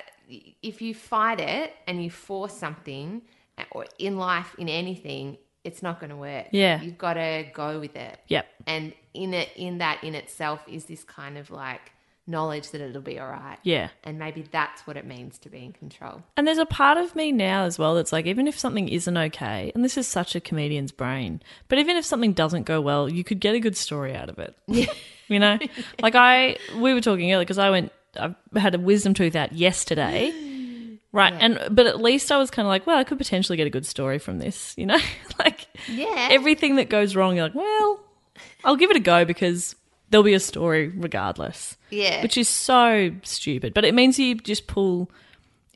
if 0.61 0.81
you 0.81 0.93
fight 0.93 1.39
it 1.39 1.73
and 1.87 2.03
you 2.03 2.09
force 2.09 2.53
something, 2.53 3.21
eh, 3.57 3.63
or 3.71 3.85
in 3.99 4.17
life, 4.17 4.55
in 4.57 4.67
anything, 4.67 5.37
it's 5.65 5.83
not 5.83 5.99
going 5.99 6.11
to 6.11 6.15
work. 6.15 6.47
Yeah. 6.51 6.81
you've 6.81 6.97
got 6.97 7.15
to 7.15 7.45
go 7.53 7.79
with 7.79 7.95
it. 7.95 8.19
Yep. 8.27 8.47
and 8.67 8.93
in 9.13 9.33
it, 9.33 9.49
in 9.55 9.79
that, 9.79 10.03
in 10.03 10.13
itself, 10.15 10.61
is 10.67 10.85
this 10.85 11.03
kind 11.03 11.37
of 11.37 11.49
like 11.49 11.91
knowledge 12.27 12.71
that 12.71 12.81
it'll 12.81 13.01
be 13.01 13.19
all 13.19 13.29
right. 13.29 13.57
Yeah. 13.63 13.89
And 14.03 14.17
maybe 14.17 14.43
that's 14.51 14.85
what 14.87 14.97
it 14.97 15.05
means 15.05 15.37
to 15.39 15.49
be 15.49 15.63
in 15.63 15.73
control. 15.73 16.23
And 16.35 16.47
there's 16.47 16.57
a 16.57 16.65
part 16.65 16.97
of 16.97 17.15
me 17.15 17.31
now 17.31 17.65
as 17.65 17.77
well 17.77 17.95
that's 17.95 18.11
like, 18.11 18.25
even 18.25 18.47
if 18.47 18.57
something 18.57 18.89
isn't 18.89 19.17
okay, 19.17 19.71
and 19.75 19.83
this 19.83 19.97
is 19.97 20.07
such 20.07 20.35
a 20.35 20.39
comedian's 20.39 20.91
brain, 20.91 21.41
but 21.67 21.77
even 21.79 21.97
if 21.97 22.05
something 22.05 22.33
doesn't 22.33 22.63
go 22.63 22.81
well, 22.81 23.09
you 23.09 23.23
could 23.23 23.39
get 23.39 23.55
a 23.55 23.59
good 23.59 23.77
story 23.77 24.15
out 24.15 24.29
of 24.29 24.39
it. 24.39 24.55
Yeah. 24.67 24.91
you 25.27 25.39
know, 25.39 25.59
like 26.01 26.15
I, 26.15 26.57
we 26.77 26.93
were 26.93 27.01
talking 27.01 27.31
earlier 27.31 27.45
because 27.45 27.59
I 27.59 27.69
went, 27.69 27.91
I 28.19 28.35
had 28.55 28.75
a 28.75 28.79
wisdom 28.79 29.13
tooth 29.13 29.35
out 29.35 29.53
yesterday. 29.53 30.33
Right. 31.15 31.33
And, 31.33 31.59
but 31.71 31.87
at 31.87 32.01
least 32.01 32.29
I 32.31 32.37
was 32.37 32.51
kind 32.51 32.65
of 32.65 32.69
like, 32.69 32.85
well, 32.85 32.97
I 32.97 33.05
could 33.05 33.17
potentially 33.17 33.55
get 33.57 33.65
a 33.65 33.69
good 33.69 33.85
story 33.85 34.19
from 34.19 34.39
this, 34.39 34.73
you 34.77 34.85
know? 34.85 34.99
like, 35.39 35.67
Yeah. 35.87 36.27
everything 36.29 36.75
that 36.75 36.89
goes 36.89 37.15
wrong, 37.15 37.35
you're 37.37 37.45
like, 37.45 37.55
well, 37.55 38.01
I'll 38.65 38.75
give 38.75 38.91
it 38.91 38.97
a 38.97 38.99
go 38.99 39.23
because 39.23 39.75
there'll 40.09 40.23
be 40.25 40.33
a 40.33 40.39
story 40.39 40.89
regardless 40.89 41.77
Yeah. 41.89 42.21
which 42.21 42.37
is 42.37 42.49
so 42.49 43.11
stupid. 43.23 43.73
But 43.73 43.85
it 43.85 43.93
means 43.95 44.19
you 44.19 44.35
just 44.35 44.67
pull 44.67 45.09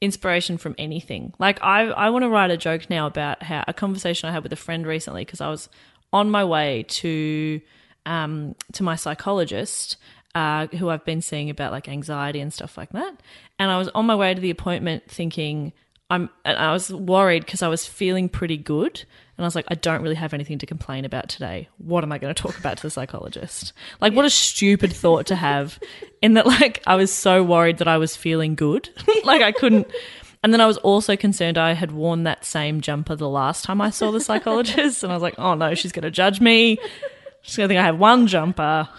inspiration 0.01 0.57
from 0.57 0.75
anything. 0.77 1.33
Like 1.39 1.61
I, 1.63 1.83
I 1.87 2.09
want 2.09 2.23
to 2.23 2.29
write 2.29 2.51
a 2.51 2.57
joke 2.57 2.89
now 2.89 3.07
about 3.07 3.41
how 3.43 3.63
a 3.67 3.73
conversation 3.73 4.27
I 4.29 4.31
had 4.33 4.43
with 4.43 4.53
a 4.53 4.57
friend 4.57 4.85
recently 4.85 5.23
because 5.25 5.41
I 5.41 5.49
was 5.49 5.69
on 6.11 6.29
my 6.29 6.43
way 6.43 6.83
to 6.89 7.61
um, 8.05 8.55
to 8.73 8.83
my 8.83 8.95
psychologist. 8.95 9.97
Uh, 10.35 10.67
who 10.67 10.89
I've 10.89 11.03
been 11.05 11.23
seeing 11.23 11.49
about 11.49 11.71
like 11.71 11.89
anxiety 11.89 12.39
and 12.39 12.53
stuff 12.53 12.77
like 12.77 12.91
that, 12.91 13.19
and 13.57 13.71
I 13.71 13.77
was 13.77 13.89
on 13.89 14.05
my 14.05 14.15
way 14.15 14.33
to 14.33 14.39
the 14.39 14.51
appointment 14.51 15.09
thinking 15.09 15.73
I'm. 16.09 16.29
And 16.45 16.57
I 16.57 16.71
was 16.71 16.93
worried 16.93 17.45
because 17.45 17.63
I 17.63 17.67
was 17.67 17.85
feeling 17.85 18.29
pretty 18.29 18.57
good, 18.57 19.03
and 19.37 19.45
I 19.45 19.47
was 19.47 19.55
like, 19.55 19.65
I 19.69 19.75
don't 19.75 20.01
really 20.01 20.15
have 20.15 20.33
anything 20.33 20.59
to 20.59 20.65
complain 20.65 21.05
about 21.05 21.29
today. 21.29 21.69
What 21.77 22.03
am 22.03 22.11
I 22.11 22.17
going 22.17 22.33
to 22.33 22.41
talk 22.41 22.59
about 22.59 22.77
to 22.77 22.83
the 22.83 22.89
psychologist? 22.89 23.73
Like, 24.01 24.13
what 24.13 24.25
a 24.25 24.29
stupid 24.29 24.91
thought 24.91 25.27
to 25.27 25.35
have. 25.35 25.79
In 26.21 26.33
that, 26.33 26.45
like, 26.45 26.83
I 26.85 26.95
was 26.95 27.11
so 27.11 27.41
worried 27.41 27.77
that 27.77 27.87
I 27.87 27.97
was 27.97 28.15
feeling 28.15 28.55
good, 28.55 28.89
like 29.23 29.41
I 29.41 29.51
couldn't. 29.51 29.87
And 30.43 30.53
then 30.53 30.61
I 30.61 30.65
was 30.67 30.77
also 30.77 31.15
concerned 31.15 31.57
I 31.57 31.73
had 31.73 31.91
worn 31.91 32.23
that 32.23 32.45
same 32.45 32.81
jumper 32.81 33.15
the 33.15 33.29
last 33.29 33.63
time 33.65 33.81
I 33.81 33.89
saw 33.89 34.11
the 34.11 34.21
psychologist, 34.21 35.03
and 35.03 35.11
I 35.11 35.15
was 35.15 35.23
like, 35.23 35.35
oh 35.37 35.53
no, 35.53 35.73
she's 35.73 35.91
going 35.91 36.03
to 36.03 36.11
judge 36.11 36.41
me. 36.41 36.77
She's 37.41 37.55
going 37.55 37.67
to 37.67 37.71
think 37.73 37.79
I 37.79 37.85
have 37.85 37.97
one 37.97 38.27
jumper. 38.27 38.89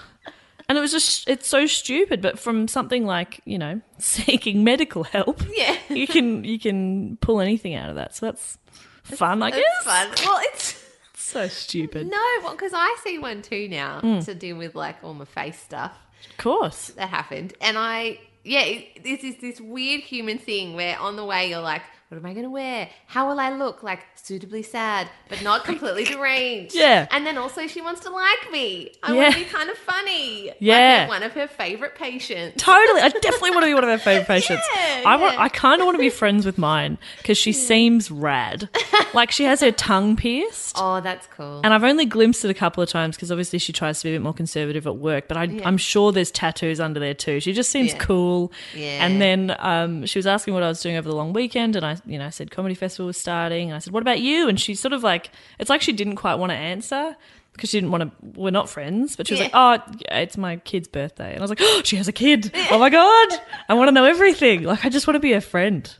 And 0.71 0.79
it 0.79 0.81
was 0.81 0.93
just, 0.93 1.29
it's 1.29 1.49
so 1.49 1.67
stupid. 1.67 2.23
But 2.23 2.39
from 2.39 2.69
something 2.69 3.05
like, 3.05 3.41
you 3.45 3.59
know, 3.59 3.81
seeking 3.99 4.63
medical 4.63 5.03
help, 5.03 5.43
Yeah. 5.53 5.77
you 5.89 6.07
can 6.07 6.45
you 6.45 6.61
can 6.61 7.17
pull 7.17 7.41
anything 7.41 7.75
out 7.75 7.89
of 7.91 7.97
that. 7.97 8.15
So 8.15 8.27
that's 8.27 8.57
fun, 9.03 9.43
I 9.43 9.51
guess. 9.51 9.61
It's 9.65 9.85
fun. 9.85 10.09
Well, 10.25 10.41
it's 10.53 10.85
So 11.15 11.49
stupid. 11.49 12.07
no, 12.09 12.23
well, 12.45 12.53
because 12.53 12.71
I 12.73 12.97
see 13.03 13.19
one 13.19 13.43
too 13.43 13.67
now 13.69 14.01
Mm. 14.01 14.25
to 14.27 14.35
deal 14.35 14.57
with 14.57 14.77
like 14.77 15.03
all 15.03 15.15
my 15.15 15.25
face 15.25 15.59
stuff 15.59 15.93
Of 16.31 16.37
course. 16.37 16.89
that 16.97 17.09
happened, 17.09 17.55
and 17.61 17.77
I 17.77 18.21
yeah, 18.45 18.61
it, 18.63 19.03
this 19.03 19.25
is 19.25 19.37
this 19.41 19.61
weird 19.61 20.03
human 20.03 20.39
thing 20.39 20.75
where 20.77 20.97
on 21.01 21.17
the 21.17 21.25
way 21.25 21.51
you're 21.51 21.61
like, 21.61 21.83
what 22.11 22.19
am 22.19 22.27
I 22.27 22.33
going 22.33 22.43
to 22.45 22.51
wear? 22.51 22.89
How 23.07 23.29
will 23.29 23.39
I 23.39 23.51
look? 23.51 23.85
Like 23.85 24.01
suitably 24.17 24.65
sad, 24.65 25.09
but 25.29 25.43
not 25.45 25.65
completely 25.71 26.03
deranged. 26.05 26.75
Yeah. 26.75 27.07
And 27.13 27.25
then 27.25 27.39
also 27.39 27.69
she 27.69 27.81
wants 27.81 28.01
to 28.01 28.11
like 28.11 28.51
me. 28.51 28.93
I 29.03 29.15
Yeah. 29.15 29.23
want 29.23 29.35
to 29.35 29.39
be 29.41 29.47
kind 29.47 29.71
of 29.71 29.79
funny. 29.79 30.51
Yeah. 30.59 31.03
Like 31.03 31.09
one 31.09 31.23
of 31.23 31.33
her 31.35 31.47
favorite 31.47 31.95
patients. 31.95 32.61
Totally. 32.63 33.01
I 33.01 33.11
definitely 33.11 33.51
want 33.53 33.63
to 33.63 33.67
be 33.69 33.75
one 33.75 33.85
of 33.85 33.91
her 33.91 33.99
favorite 33.99 34.27
patients. 34.27 34.65
Yeah, 34.75 35.05
I 35.07 35.15
want 35.17 35.35
yeah. 35.35 35.43
I 35.43 35.49
kind 35.51 35.81
of 35.81 35.87
want 35.87 35.95
to 35.97 36.01
be 36.01 36.11
friends 36.21 36.45
with 36.45 36.59
mine 36.59 36.99
because 37.19 37.39
she 37.39 37.53
seems 37.53 38.11
rad. 38.11 38.69
like 39.15 39.31
she 39.31 39.45
has 39.45 39.61
her 39.61 39.71
tongue 39.71 40.17
pierced. 40.17 40.75
Oh, 40.77 41.01
that's 41.01 41.29
cool. 41.29 41.61
And 41.63 41.73
I've 41.73 41.85
only 41.85 42.07
glimpsed 42.07 42.45
it 42.45 42.51
a 42.51 42.55
couple 42.55 42.83
of 42.83 42.89
times 42.89 43.15
because 43.15 43.31
obviously 43.31 43.61
she 43.61 43.73
tries 43.73 44.01
to 44.01 44.09
be 44.09 44.11
a 44.11 44.15
bit 44.19 44.23
more 44.23 44.35
conservative 44.35 44.85
at 44.89 44.97
work, 44.97 45.29
but 45.29 45.37
I, 45.37 45.45
I'm 45.65 45.77
sure 45.77 46.11
there's 46.11 46.33
tattoos 46.33 46.81
under 46.81 46.99
there 46.99 47.15
too. 47.15 47.39
She 47.39 47.53
just 47.53 47.71
seems 47.71 47.95
cool. 47.95 48.51
Yeah. 48.75 49.07
And 49.07 49.21
then 49.23 49.55
um, 49.61 50.07
she 50.07 50.19
was 50.19 50.27
asking 50.27 50.55
what 50.55 50.65
I 50.65 50.69
was 50.69 50.81
doing 50.83 50.97
over 50.97 51.09
the 51.09 51.15
long 51.15 51.33
weekend, 51.33 51.77
and 51.77 51.87
I, 51.87 51.97
you 52.07 52.19
know, 52.19 52.27
I 52.27 52.31
said 52.31 52.51
comedy 52.51 52.75
festival 52.75 53.07
was 53.07 53.17
starting, 53.17 53.69
and 53.69 53.77
I 53.77 53.79
said, 53.79 53.93
"What 53.93 54.03
about 54.03 54.21
you?" 54.21 54.49
And 54.49 54.59
she 54.61 54.75
sort 54.75 54.93
of 54.93 55.03
like, 55.03 55.31
it's 55.59 55.71
like 55.71 55.83
she 55.83 55.93
didn't 55.93 56.17
quite 56.17 56.35
want 56.37 56.51
to 56.51 56.57
answer, 56.57 57.17
because 57.53 57.71
she 57.71 57.79
didn't 57.79 57.91
want 57.91 58.05
to. 58.05 58.41
We're 58.41 58.51
not 58.51 58.69
friends, 58.69 59.17
but 59.17 59.27
she 59.27 59.35
was 59.35 59.41
Yeah. 59.41 59.51
like, 59.53 59.81
"Oh, 59.89 59.93
yeah, 60.07 60.19
it's 60.19 60.37
my 60.37 60.57
kid's 60.57 60.89
birthday," 60.89 61.31
and 61.33 61.39
I 61.39 61.43
was 61.43 61.51
like, 61.51 61.61
"Oh, 61.63 61.83
she 61.85 61.97
has 61.97 62.09
a 62.09 62.13
kid! 62.13 62.53
Oh 62.71 62.79
my 62.79 62.91
god, 62.91 63.29
I 63.69 63.75
want 63.75 63.89
to 63.89 63.93
know 63.93 64.05
everything! 64.05 64.63
Like, 64.63 64.85
I 64.85 64.89
just 64.89 65.07
want 65.07 65.17
to 65.17 65.21
be 65.21 65.33
a 65.33 65.41
friend. 65.41 65.93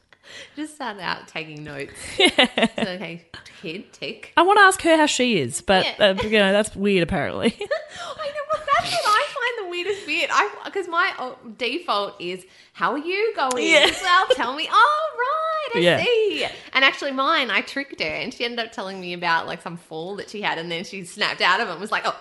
Just 0.55 0.77
started 0.77 1.01
out 1.03 1.27
taking 1.27 1.65
notes. 1.65 1.93
Yeah. 2.19 2.69
okay, 2.79 3.27
kid, 3.63 3.93
tick. 3.93 4.33
I 4.37 4.43
want 4.43 4.59
to 4.59 4.63
ask 4.63 4.81
her 4.83 4.97
how 4.97 5.07
she 5.07 5.39
is, 5.41 5.61
but 5.61 5.85
Yeah. 5.99 6.11
uh, 6.19 6.23
you 6.23 6.31
know 6.39 6.53
that's 6.53 6.75
weird. 6.77 7.03
Apparently, 7.03 7.47
I 7.61 7.61
know, 7.61 8.45
well, 8.53 8.63
that's 8.79 8.93
what 8.93 9.03
I 9.05 9.27
find 9.29 9.67
the 9.67 9.71
weirdest 9.71 10.07
bit. 10.07 10.31
I 10.33 10.49
because 10.65 10.87
my 10.87 11.13
uh, 11.19 11.33
default 11.59 12.15
is, 12.21 12.45
"How 12.75 12.93
are 12.93 12.99
you 12.99 13.33
going?" 13.35 13.67
Yeah. 13.67 13.91
Well, 14.03 14.27
tell 14.35 14.55
me. 14.55 14.69
Oh, 14.71 15.11
right, 15.19 15.40
I 15.75 15.79
Yeah. 15.79 16.05
see. 16.05 16.47
And 16.73 16.85
actually, 16.85 17.13
mine, 17.13 17.51
I 17.51 17.61
tricked 17.61 18.01
her, 18.01 18.07
and 18.09 18.33
she 18.33 18.45
ended 18.45 18.59
up 18.65 18.73
telling 18.73 19.01
me 19.01 19.13
about 19.13 19.47
like 19.47 19.63
some 19.63 19.77
fall 19.77 20.17
that 20.17 20.31
she 20.31 20.43
had, 20.43 20.59
and 20.59 20.71
then 20.71 20.85
she 20.85 21.05
snapped 21.05 21.41
out 21.41 21.61
of 21.61 21.69
it 21.69 21.73
and 21.73 21.81
was 21.81 21.91
like, 21.93 22.03
"Oh, 22.07 22.19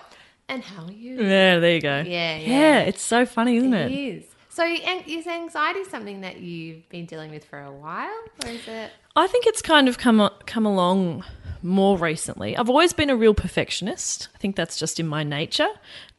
and 0.48 0.62
how 0.62 0.84
are 0.84 0.92
you?" 0.92 1.22
yeah, 1.22 1.58
there 1.58 1.74
you 1.74 1.80
go. 1.80 1.98
Yeah, 2.06 2.36
yeah. 2.38 2.48
yeah. 2.48 2.78
It's 2.80 3.02
so 3.02 3.24
funny, 3.26 3.56
isn't 3.56 3.72
It 3.74 3.90
it? 3.92 3.94
is. 4.16 4.24
So, 4.52 4.64
is 4.64 5.26
anxiety 5.26 5.84
something 5.84 6.22
that 6.22 6.40
you've 6.40 6.86
been 6.88 7.06
dealing 7.06 7.30
with 7.30 7.44
for 7.44 7.60
a 7.60 7.72
while, 7.72 8.10
or 8.44 8.50
is 8.50 8.66
it? 8.66 8.90
I 9.16 9.26
think 9.26 9.46
it's 9.46 9.62
kind 9.62 9.88
of 9.88 9.96
come 9.98 10.28
come 10.46 10.66
along 10.66 11.24
more 11.62 11.96
recently. 11.98 12.56
I've 12.56 12.68
always 12.70 12.92
been 12.92 13.10
a 13.10 13.16
real 13.16 13.34
perfectionist. 13.34 14.28
I 14.34 14.38
think 14.38 14.56
that's 14.56 14.76
just 14.78 14.98
in 14.98 15.06
my 15.06 15.22
nature. 15.22 15.68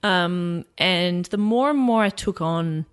Um, 0.04 0.66
and 0.78 1.26
the 1.26 1.38
more 1.38 1.70
and 1.72 1.80
more 1.80 2.04
I 2.04 2.10
took 2.10 2.42
on, 2.42 2.86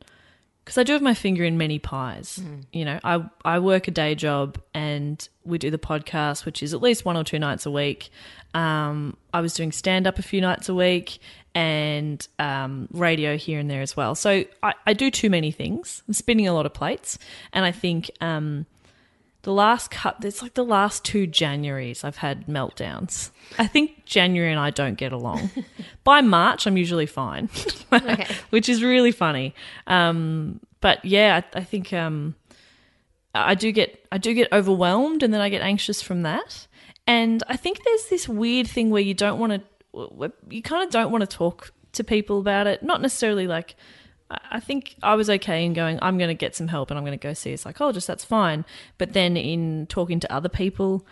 because 0.69 0.77
I 0.77 0.83
do 0.83 0.93
have 0.93 1.01
my 1.01 1.15
finger 1.15 1.45
in 1.45 1.57
many 1.57 1.79
pies. 1.79 2.43
You 2.75 2.85
know, 2.85 3.01
I 3.03 3.25
I 3.43 3.59
work 3.59 3.89
a 3.89 3.91
day 3.91 4.15
job 4.15 4.59
and 4.75 5.27
we 5.43 5.57
do 5.57 5.71
the 5.71 5.79
podcast, 5.79 6.45
which 6.45 6.63
is 6.63 6.75
at 6.75 6.83
least 6.83 7.07
one 7.07 7.17
or 7.17 7.25
two 7.25 7.39
nights 7.39 7.65
a 7.65 7.71
week. 7.71 8.11
Um, 8.53 9.17
I 9.33 9.41
was 9.41 9.55
doing 9.55 9.73
stand 9.73 10.07
up 10.07 10.19
a 10.19 10.23
few 10.23 10.43
nights 10.43 10.69
a 10.69 10.75
week 10.75 11.21
and 11.55 12.29
um, 12.39 12.87
radio 12.93 13.39
here 13.39 13.59
and 13.59 13.71
there 13.71 13.81
as 13.81 13.97
well. 13.97 14.15
So 14.15 14.45
I, 14.63 14.75
I 14.87 14.93
do 14.93 15.11
too 15.11 15.31
many 15.31 15.53
things. 15.53 16.03
I'm 16.07 16.13
spinning 16.13 16.47
a 16.47 16.53
lot 16.53 16.67
of 16.67 16.75
plates, 16.75 17.19
and 17.55 17.65
I 17.65 17.73
think. 17.73 18.11
Um, 18.21 18.67
the 19.43 19.53
last 19.53 19.91
cut, 19.91 20.17
it's 20.25 20.43
like 20.43 20.55
the 20.55 20.65
last 20.65 21.05
two 21.05 21.27
Januaries 21.27 22.05
I've 22.05 22.17
had 22.17 22.47
meltdowns. 22.47 23.31
I 23.59 23.67
think 23.67 24.05
January 24.05 24.51
and 24.51 24.61
I 24.61 24.71
don't 24.71 24.97
get 24.97 25.13
along. 25.13 25.51
By 26.05 26.21
March, 26.21 26.67
I'm 26.67 26.77
usually 26.77 27.07
fine, 27.07 27.49
which 28.51 28.69
is 28.69 28.83
really 28.83 29.13
funny. 29.13 29.55
Um, 29.87 30.61
but 30.81 31.05
yeah, 31.05 31.43
I, 31.55 31.59
I 31.59 31.65
think 31.65 31.93
um, 31.93 32.35
I 33.35 33.55
do 33.55 33.71
get 33.71 34.07
I 34.11 34.19
do 34.19 34.35
get 34.35 34.53
overwhelmed, 34.53 35.23
and 35.23 35.33
then 35.33 35.41
I 35.41 35.49
get 35.49 35.63
anxious 35.63 36.03
from 36.03 36.23
that. 36.23 36.67
And 37.07 37.43
I 37.49 37.57
think 37.57 37.83
there's 37.85 38.07
this 38.07 38.29
weird 38.29 38.67
thing 38.67 38.91
where 38.91 39.01
you 39.01 39.15
don't 39.15 39.39
want 39.39 39.63
to, 39.95 40.33
you 40.51 40.61
kind 40.61 40.85
of 40.85 40.91
don't 40.91 41.11
want 41.11 41.23
to 41.23 41.27
talk 41.27 41.73
to 41.93 42.05
people 42.05 42.39
about 42.39 42.67
it. 42.67 42.83
Not 42.83 43.01
necessarily 43.01 43.47
like 43.47 43.77
I 44.31 44.61
think 44.61 44.97
I 45.03 45.15
was 45.15 45.31
okay 45.31 45.65
in 45.65 45.73
going, 45.73 45.99
I'm 46.03 46.19
going 46.19 46.29
to 46.29 46.35
get 46.35 46.55
some 46.55 46.69
help 46.69 46.91
and 46.91 46.99
I'm 46.99 47.05
going 47.05 47.19
to 47.19 47.23
go 47.23 47.33
see 47.33 47.53
a 47.53 47.59
psychologist. 47.59 48.07
That's 48.07 48.25
fine. 48.25 48.65
But 48.99 49.15
then 49.15 49.37
in 49.37 49.87
talking 49.87 50.21
to 50.21 50.33
other 50.33 50.51
people 50.51 51.07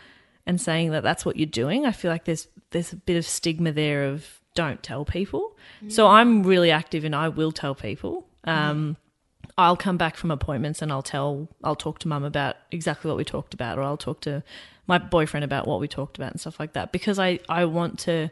and 0.44 0.60
saying 0.60 0.90
that 0.90 1.02
that's 1.02 1.24
what 1.24 1.36
you're 1.36 1.46
doing, 1.46 1.86
I 1.86 1.92
feel 1.92 2.10
like 2.10 2.24
there's 2.24 2.48
there's 2.70 2.92
a 2.92 2.96
bit 2.96 3.16
of 3.16 3.24
stigma 3.24 3.72
there 3.72 4.04
of 4.04 4.40
don't 4.54 4.82
tell 4.82 5.04
people. 5.04 5.56
So 5.88 6.08
I'm 6.08 6.42
really 6.42 6.70
active 6.70 7.04
and 7.04 7.14
I 7.14 7.28
will 7.28 7.52
tell 7.52 7.74
people. 7.74 8.26
Um, 8.44 8.96
I'll 9.58 9.76
come 9.76 9.96
back 9.96 10.16
from 10.16 10.30
appointments 10.30 10.82
and 10.82 10.92
I'll 10.92 11.02
tell, 11.02 11.48
I'll 11.64 11.76
talk 11.76 11.98
to 12.00 12.08
mum 12.08 12.24
about 12.24 12.56
exactly 12.70 13.08
what 13.08 13.16
we 13.16 13.24
talked 13.24 13.54
about, 13.54 13.78
or 13.78 13.82
I'll 13.82 13.96
talk 13.96 14.20
to 14.22 14.42
my 14.86 14.98
boyfriend 14.98 15.44
about 15.44 15.66
what 15.66 15.80
we 15.80 15.88
talked 15.88 16.18
about 16.18 16.32
and 16.32 16.40
stuff 16.40 16.60
like 16.60 16.74
that 16.74 16.92
because 16.92 17.18
I, 17.18 17.38
I 17.48 17.64
want 17.64 17.98
to, 18.00 18.30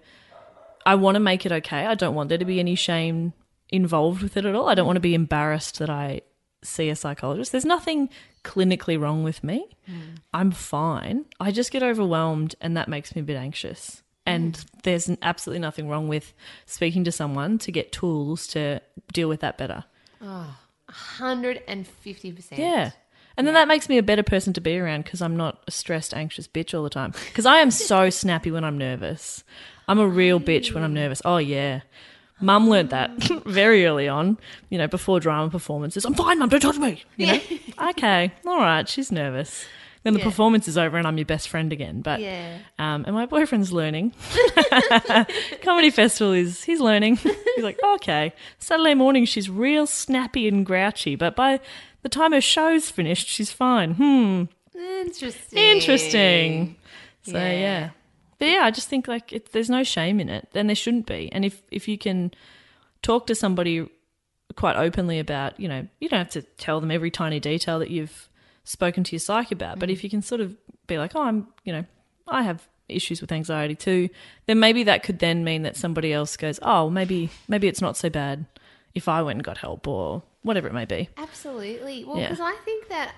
I 0.85 0.97
want 0.97 1.15
to 1.15 1.21
make 1.21 1.47
it 1.47 1.53
okay. 1.53 1.87
I 1.87 1.95
don't 1.95 2.15
want 2.15 2.29
there 2.29 2.39
to 2.39 2.45
be 2.45 2.61
any 2.61 2.75
shame 2.75 3.33
involved 3.75 4.23
with 4.23 4.37
it 4.37 4.45
at 4.45 4.55
all. 4.55 4.69
I 4.69 4.75
don't 4.75 4.87
want 4.87 4.97
to 4.97 5.01
be 5.01 5.15
embarrassed 5.15 5.79
that 5.79 5.91
I 5.91 6.23
see 6.63 6.89
a 6.89 6.97
psychologist. 6.97 7.53
There's 7.53 7.65
nothing 7.65 8.09
clinically 8.45 8.99
wrong 8.99 9.23
with 9.23 9.45
me. 9.45 9.67
Hmm. 9.87 10.17
I'm 10.33 10.51
fine. 10.51 11.27
I 11.41 11.51
just 11.51 11.71
get 11.71 11.83
overwhelmed 11.83 12.55
and 12.61 12.77
that 12.77 12.89
makes 12.89 13.15
me 13.15 13.21
a 13.21 13.25
bit 13.25 13.37
anxious. 13.37 14.03
And 14.27 14.57
hmm. 14.57 14.79
there's 14.85 15.11
absolutely 15.23 15.61
nothing 15.61 15.89
wrong 15.89 16.09
with 16.09 16.33
speaking 16.67 17.05
to 17.05 17.13
someone 17.13 17.59
to 17.59 17.73
get 17.73 17.93
tools 17.93 18.47
to 18.49 18.81
deal 19.13 19.29
with 19.29 19.41
that 19.41 19.59
better. 19.59 19.85
Oh, 20.23 20.57
hundred 20.89 21.63
and 21.69 21.87
fifty 21.87 22.33
percent. 22.33 22.61
Yeah. 22.61 22.93
And 23.37 23.47
then 23.47 23.55
that 23.55 23.69
makes 23.69 23.89
me 23.89 23.99
a 23.99 24.03
better 24.03 24.23
person 24.23 24.53
to 24.53 24.61
be 24.61 24.79
around 24.79 25.05
because 25.05 25.21
I'm 25.21 25.37
not 25.37 25.63
a 25.67 25.71
stressed, 25.71 26.15
anxious 26.15 26.47
bitch 26.47 26.73
all 26.73 26.85
the 26.85 26.91
time. 26.91 27.13
Because 27.27 27.47
I 27.47 27.59
am 27.59 27.71
so 27.71 28.09
snappy 28.11 28.51
when 28.51 28.65
I'm 28.65 28.79
nervous. 28.79 29.43
I'm 29.89 29.99
a 29.99 30.07
real 30.07 30.41
bitch 30.41 30.73
when 30.73 30.85
I'm 30.85 30.95
nervous. 30.95 31.21
Oh, 31.25 31.39
yeah. 31.39 31.81
Mum 32.41 32.69
learnt 32.69 32.91
that 32.91 33.11
very 33.47 33.87
early 33.87 34.09
on, 34.09 34.37
you 34.69 34.77
know, 34.79 34.89
before 34.89 35.21
drama 35.21 35.51
performances. 35.51 36.05
I'm 36.05 36.15
fine, 36.15 36.39
mum, 36.39 36.49
don't 36.49 36.61
touch 36.61 36.79
me. 36.79 37.03
You 37.17 37.27
know? 37.29 37.41
okay, 37.91 38.33
all 38.47 38.59
right, 38.59 38.89
she's 38.89 39.11
nervous. 39.13 39.65
Then 40.03 40.13
the 40.13 40.19
Yeah. 40.19 40.27
performance 40.27 40.69
is 40.69 40.77
over 40.77 40.99
and 40.99 41.07
I'm 41.07 41.17
your 41.17 41.25
best 41.25 41.49
friend 41.49 41.73
again. 41.73 42.03
But 42.03 42.21
Yeah. 42.21 42.59
um, 42.79 43.05
and 43.07 43.15
my 43.15 43.25
boyfriend's 43.25 43.73
learning. 43.73 44.13
Comedy 45.63 45.91
festival 45.91 46.33
is 46.35 46.63
he's 46.65 46.81
learning. 46.81 47.17
he's 47.17 47.65
like, 47.65 47.79
okay. 47.95 48.33
Saturday 48.59 48.95
morning 48.95 49.25
she's 49.25 49.49
real 49.49 49.87
snappy 49.87 50.47
and 50.49 50.67
grouchy, 50.67 51.17
but 51.17 51.35
by 51.35 51.61
the 52.03 52.09
time 52.11 52.33
her 52.33 52.41
show's 52.43 52.91
finished, 52.91 53.29
she's 53.29 53.51
fine. 53.51 53.95
Hmm. 53.95 54.45
Interesting. 54.79 55.59
Interesting. 55.59 56.77
So 57.23 57.39
Yeah. 57.39 57.53
yeah. 57.53 57.91
But 58.45 58.51
yeah, 58.51 58.65
I 58.65 58.71
just 58.71 58.89
think 58.91 59.09
like 59.09 59.33
it, 59.33 59.53
there's 59.53 59.71
no 59.71 59.83
shame 59.83 60.21
in 60.21 60.29
it, 60.29 60.47
and 60.55 60.69
there 60.69 60.77
shouldn't 60.77 61.07
be. 61.07 61.31
And 61.33 61.47
if 61.47 61.63
if 61.71 61.89
you 61.89 61.97
can 61.97 62.31
talk 63.01 63.27
to 63.29 63.35
somebody 63.35 63.89
quite 64.55 64.77
openly 64.77 65.19
about, 65.19 65.59
you 65.59 65.67
know, 65.67 65.89
you 65.99 66.11
don't 66.11 66.19
have 66.19 66.29
to 66.33 66.43
tell 66.43 66.79
them 66.79 66.91
every 66.91 67.11
tiny 67.11 67.41
detail 67.41 67.79
that 67.79 67.89
you've 67.89 68.29
spoken 68.65 69.03
to 69.03 69.13
your 69.13 69.21
psych 69.21 69.51
about, 69.51 69.79
but 69.79 69.89
mm. 69.89 69.93
if 69.93 70.05
you 70.05 70.11
can 70.11 70.21
sort 70.21 70.43
of 70.43 70.55
be 70.87 70.99
like, 70.99 71.13
oh, 71.15 71.23
I'm, 71.23 71.49
you 71.65 71.73
know, 71.73 71.87
I 72.29 72.43
have 72.43 72.69
issues 72.87 73.23
with 73.23 73.33
anxiety 73.33 73.77
too, 73.77 74.11
then 74.45 74.61
maybe 74.61 74.83
that 74.83 75.05
could 75.05 75.21
then 75.21 75.43
mean 75.43 75.63
that 75.63 75.75
somebody 75.75 76.13
else 76.13 76.37
goes, 76.37 76.59
oh, 76.61 76.91
maybe 76.91 77.31
maybe 77.49 77.67
it's 77.67 77.81
not 77.81 77.97
so 77.97 78.11
bad 78.11 78.45
if 78.95 79.09
I 79.09 79.23
went 79.23 79.39
and 79.39 79.45
got 79.45 79.57
help 79.57 79.89
or 79.89 80.23
whatever 80.43 80.69
it 80.69 80.75
may 80.75 80.85
be. 80.85 81.09
Absolutely. 81.17 82.05
Well, 82.05 82.19
Yeah. 82.19 82.29
because 82.29 82.41
I 82.41 82.55
think 82.67 82.89
that 82.91 83.15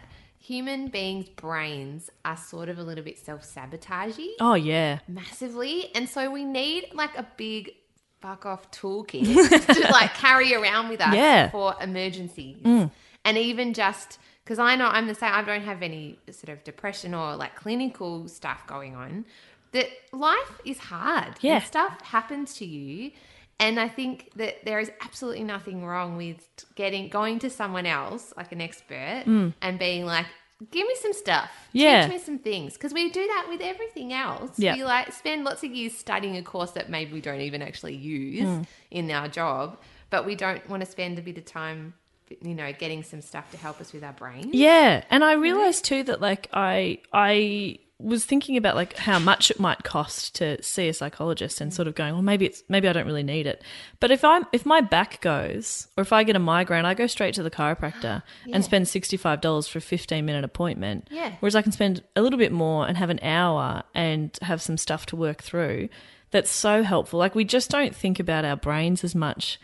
human 0.46 0.88
beings' 0.88 1.28
brains 1.28 2.10
are 2.24 2.36
sort 2.36 2.68
of 2.68 2.78
a 2.78 2.82
little 2.82 3.04
bit 3.04 3.18
self 3.18 3.42
sabotagey, 3.42 4.30
Oh 4.40 4.54
yeah, 4.54 5.00
massively, 5.08 5.90
and 5.94 6.08
so 6.08 6.30
we 6.30 6.44
need 6.44 6.86
like 6.94 7.16
a 7.16 7.26
big 7.36 7.72
fuck 8.20 8.46
off 8.46 8.70
toolkit 8.70 9.24
to 9.74 9.80
like 9.92 10.14
carry 10.14 10.54
around 10.54 10.88
with 10.88 11.00
us 11.00 11.14
Yeah. 11.14 11.50
for 11.50 11.74
emergencies, 11.80 12.58
mm. 12.62 12.90
and 13.24 13.38
even 13.38 13.74
just 13.74 14.18
because 14.44 14.58
I 14.58 14.76
know 14.76 14.86
I'm 14.86 15.06
the 15.08 15.14
same. 15.14 15.32
I 15.32 15.42
don't 15.42 15.62
have 15.62 15.82
any 15.82 16.18
sort 16.30 16.50
of 16.50 16.62
depression 16.64 17.14
or 17.14 17.34
like 17.36 17.56
clinical 17.56 18.28
stuff 18.28 18.66
going 18.66 18.94
on. 18.94 19.24
That 19.72 19.88
life 20.12 20.60
is 20.64 20.78
hard. 20.78 21.26
and 21.26 21.36
Yeah. 21.40 21.60
stuff 21.60 22.00
happens 22.00 22.54
to 22.58 22.64
you. 22.64 23.10
And 23.58 23.80
I 23.80 23.88
think 23.88 24.30
that 24.36 24.64
there 24.64 24.78
is 24.80 24.90
absolutely 25.00 25.44
nothing 25.44 25.84
wrong 25.84 26.16
with 26.16 26.46
getting 26.74 27.08
going 27.08 27.38
to 27.40 27.48
someone 27.50 27.86
else, 27.86 28.32
like 28.36 28.52
an 28.52 28.60
expert, 28.60 29.24
and 29.26 29.78
being 29.78 30.04
like, 30.04 30.26
"Give 30.70 30.86
me 30.86 30.94
some 31.00 31.12
stuff, 31.14 31.50
Mm. 31.68 31.68
Yeah. 31.72 32.02
teach 32.02 32.12
me 32.12 32.18
some 32.18 32.38
things," 32.38 32.74
because 32.74 32.92
we 32.92 33.08
do 33.10 33.26
that 33.26 33.46
with 33.48 33.60
everything 33.62 34.12
else. 34.12 34.58
Yeah. 34.58 34.74
we 34.74 34.84
like 34.84 35.12
spend 35.12 35.44
lots 35.44 35.64
of 35.64 35.70
years 35.74 35.96
studying 35.96 36.36
a 36.36 36.42
course 36.42 36.72
that 36.72 36.90
maybe 36.90 37.12
we 37.14 37.20
don't 37.22 37.40
even 37.40 37.62
actually 37.62 37.94
use 37.96 38.44
Mm. 38.46 38.66
in 38.90 39.10
our 39.10 39.28
job, 39.28 39.78
but 40.10 40.26
we 40.26 40.34
don't 40.34 40.68
want 40.68 40.82
to 40.84 40.86
spend 40.90 41.18
a 41.18 41.22
bit 41.22 41.38
of 41.38 41.44
time, 41.46 41.94
you 42.42 42.54
know, 42.54 42.70
getting 42.72 43.02
some 43.02 43.22
stuff 43.22 43.50
to 43.52 43.56
help 43.56 43.80
us 43.80 43.92
with 43.94 44.04
our 44.04 44.12
brain. 44.12 44.50
Yeah, 44.52 45.02
and 45.10 45.24
I 45.24 45.32
realized 45.32 45.84
too 45.86 46.02
that 46.04 46.20
like 46.20 46.48
I 46.52 46.98
I 47.12 47.78
was 47.98 48.26
thinking 48.26 48.58
about 48.58 48.74
like 48.76 48.94
how 48.96 49.18
much 49.18 49.50
it 49.50 49.58
might 49.58 49.82
cost 49.82 50.34
to 50.34 50.62
see 50.62 50.88
a 50.88 50.92
psychologist 50.92 51.60
and 51.60 51.72
sort 51.72 51.88
of 51.88 51.94
going, 51.94 52.12
well 52.12 52.22
maybe 52.22 52.44
it's 52.44 52.62
maybe 52.68 52.88
I 52.88 52.92
don't 52.92 53.06
really 53.06 53.22
need 53.22 53.46
it. 53.46 53.62
But 54.00 54.10
if 54.10 54.22
I'm 54.22 54.44
if 54.52 54.66
my 54.66 54.82
back 54.82 55.20
goes 55.22 55.88
or 55.96 56.02
if 56.02 56.12
I 56.12 56.22
get 56.22 56.36
a 56.36 56.40
migraine, 56.40 56.84
I 56.84 56.94
go 56.94 57.06
straight 57.06 57.34
to 57.34 57.42
the 57.42 57.50
chiropractor 57.50 58.22
and 58.52 58.64
spend 58.64 58.86
$65 58.86 59.68
for 59.68 59.78
a 59.78 59.82
15 59.82 60.24
minute 60.24 60.44
appointment. 60.44 61.08
Yeah. 61.10 61.32
Whereas 61.40 61.56
I 61.56 61.62
can 61.62 61.72
spend 61.72 62.02
a 62.14 62.22
little 62.22 62.38
bit 62.38 62.52
more 62.52 62.86
and 62.86 62.98
have 62.98 63.10
an 63.10 63.20
hour 63.22 63.82
and 63.94 64.38
have 64.42 64.60
some 64.60 64.76
stuff 64.76 65.06
to 65.06 65.16
work 65.16 65.42
through. 65.42 65.88
That's 66.32 66.50
so 66.50 66.82
helpful. 66.82 67.18
Like 67.18 67.34
we 67.34 67.44
just 67.44 67.70
don't 67.70 67.94
think 67.94 68.20
about 68.20 68.44
our 68.44 68.56
brains 68.56 69.04
as 69.04 69.14
much 69.14 69.58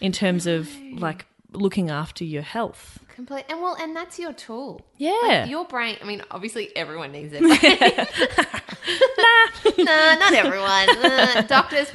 in 0.00 0.10
terms 0.10 0.46
of 0.46 0.68
like 0.92 1.26
looking 1.52 1.90
after 1.90 2.24
your 2.24 2.42
health. 2.42 2.98
Complete 3.14 3.44
and 3.48 3.62
well, 3.62 3.76
and 3.80 3.96
that's 3.96 4.18
your 4.18 4.32
tool. 4.34 4.82
Yeah. 4.98 5.18
Like, 5.22 5.48
your 5.50 5.64
brain. 5.64 5.96
I 6.02 6.04
mean, 6.04 6.20
obviously, 6.30 6.74
everyone 6.76 7.12
needs 7.12 7.32
it. 7.34 7.40
nah, 9.78 10.14
not 10.16 10.34
everyone. 10.34 10.88
Uh, 11.06 11.42
doctors. 11.42 11.90